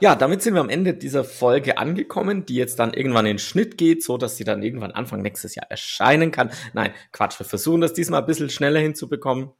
Ja, 0.00 0.14
damit 0.14 0.42
sind 0.42 0.54
wir 0.54 0.60
am 0.60 0.68
Ende 0.68 0.94
dieser 0.94 1.24
Folge 1.24 1.76
angekommen, 1.76 2.46
die 2.46 2.54
jetzt 2.54 2.78
dann 2.78 2.94
irgendwann 2.94 3.26
in 3.26 3.34
den 3.34 3.38
Schnitt 3.40 3.76
geht, 3.76 4.04
so 4.04 4.16
dass 4.16 4.36
sie 4.36 4.44
dann 4.44 4.62
irgendwann 4.62 4.92
Anfang 4.92 5.22
nächstes 5.22 5.56
Jahr 5.56 5.68
erscheinen 5.70 6.30
kann. 6.30 6.52
Nein, 6.72 6.92
Quatsch, 7.10 7.40
wir 7.40 7.46
versuchen 7.46 7.80
das 7.80 7.94
diesmal 7.94 8.20
ein 8.20 8.26
bisschen 8.26 8.48
schneller 8.48 8.78
hinzubekommen. 8.78 9.50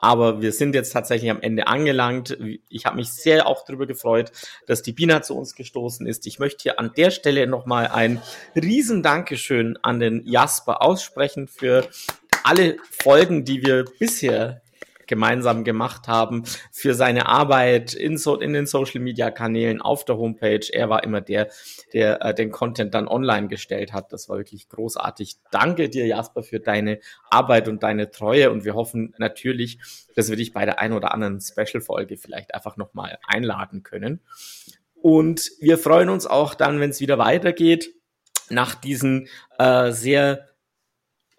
Aber 0.00 0.40
wir 0.40 0.52
sind 0.52 0.76
jetzt 0.76 0.92
tatsächlich 0.92 1.30
am 1.30 1.42
Ende 1.42 1.66
angelangt. 1.66 2.38
Ich 2.68 2.86
habe 2.86 2.96
mich 2.96 3.10
sehr 3.10 3.46
auch 3.48 3.64
darüber 3.66 3.86
gefreut, 3.86 4.30
dass 4.66 4.82
die 4.82 4.92
Bina 4.92 5.22
zu 5.22 5.36
uns 5.36 5.56
gestoßen 5.56 6.06
ist. 6.06 6.26
Ich 6.26 6.38
möchte 6.38 6.62
hier 6.62 6.78
an 6.78 6.92
der 6.96 7.10
Stelle 7.10 7.46
nochmal 7.48 7.88
ein 7.88 8.22
riesen 8.54 9.02
Dankeschön 9.02 9.76
an 9.82 9.98
den 9.98 10.24
Jasper 10.24 10.82
aussprechen 10.82 11.48
für 11.48 11.88
alle 12.44 12.76
Folgen, 12.90 13.44
die 13.44 13.62
wir 13.62 13.84
bisher 13.98 14.62
gemeinsam 15.10 15.64
gemacht 15.64 16.08
haben, 16.08 16.44
für 16.72 16.94
seine 16.94 17.26
Arbeit 17.26 17.92
in, 17.92 18.16
so, 18.16 18.40
in 18.40 18.54
den 18.54 18.66
Social 18.66 19.00
Media 19.00 19.30
Kanälen, 19.30 19.82
auf 19.82 20.04
der 20.04 20.16
Homepage. 20.16 20.66
Er 20.72 20.88
war 20.88 21.04
immer 21.04 21.20
der, 21.20 21.48
der 21.92 22.24
äh, 22.24 22.32
den 22.32 22.52
Content 22.52 22.94
dann 22.94 23.08
online 23.08 23.48
gestellt 23.48 23.92
hat. 23.92 24.12
Das 24.12 24.28
war 24.28 24.38
wirklich 24.38 24.68
großartig. 24.68 25.36
Danke 25.50 25.90
dir, 25.90 26.06
Jasper, 26.06 26.42
für 26.42 26.60
deine 26.60 27.00
Arbeit 27.28 27.68
und 27.68 27.82
deine 27.82 28.10
Treue. 28.10 28.50
Und 28.52 28.64
wir 28.64 28.74
hoffen 28.74 29.14
natürlich, 29.18 29.78
dass 30.14 30.30
wir 30.30 30.36
dich 30.36 30.52
bei 30.52 30.64
der 30.64 30.78
ein 30.78 30.92
oder 30.92 31.12
anderen 31.12 31.40
Special-Folge 31.40 32.16
vielleicht 32.16 32.54
einfach 32.54 32.76
nochmal 32.76 33.18
einladen 33.26 33.82
können. 33.82 34.20
Und 34.94 35.50
wir 35.60 35.76
freuen 35.76 36.08
uns 36.08 36.26
auch 36.26 36.54
dann, 36.54 36.78
wenn 36.78 36.90
es 36.90 37.00
wieder 37.00 37.18
weitergeht, 37.18 37.90
nach 38.48 38.76
diesen 38.76 39.28
äh, 39.58 39.90
sehr 39.90 40.49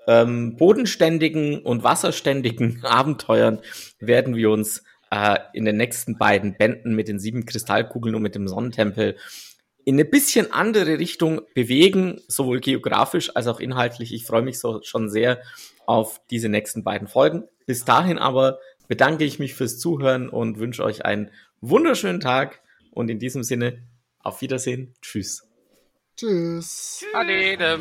ähm, 0.08 0.56
bodenständigen 0.56 1.62
und 1.62 1.84
wasserständigen 1.84 2.82
Abenteuern 2.86 3.60
werden 4.00 4.36
wir 4.36 4.50
uns 4.50 4.84
äh, 5.12 5.38
in 5.54 5.66
den 5.66 5.78
nächsten 5.78 6.18
beiden 6.18 6.58
Bänden 6.58 6.96
mit 6.96 7.08
den 7.08 7.20
sieben 7.20 7.46
Kristallkugeln 7.46 8.16
und 8.16 8.22
mit 8.22 8.36
dem 8.36 8.48
Sonnentempel 8.48 9.16
in 9.84 9.96
eine 9.96 10.06
bisschen 10.06 10.52
andere 10.52 11.00
Richtung 11.00 11.42
bewegen, 11.56 12.22
sowohl 12.28 12.60
geografisch 12.60 13.36
als 13.36 13.48
auch 13.48 13.60
inhaltlich. 13.60 14.14
Ich 14.14 14.26
freue 14.26 14.44
mich 14.44 14.60
so 14.60 14.82
schon 14.84 15.10
sehr 15.10 15.42
auf 15.86 16.22
diese 16.30 16.50
nächsten 16.50 16.84
beiden 16.84 17.08
Folgen. 17.08 17.46
Bis 17.66 17.84
dahin 17.84 18.18
aber 18.18 18.60
bedanke 18.88 19.24
ich 19.24 19.40
mich 19.40 19.54
fürs 19.54 19.80
Zuhören 19.80 20.30
und 20.30 20.60
wünsche 20.60 20.84
euch 20.84 21.06
einen 21.06 21.32
wunderschönen 21.62 22.20
Tag 22.20 22.62
und 22.92 23.10
in 23.10 23.20
diesem 23.20 23.44
Sinne 23.44 23.84
auf 24.20 24.42
Wiedersehen. 24.42 24.94
Tschüss. 25.02 25.48
Tschüss. 26.16 27.04
Ade. 27.14 27.80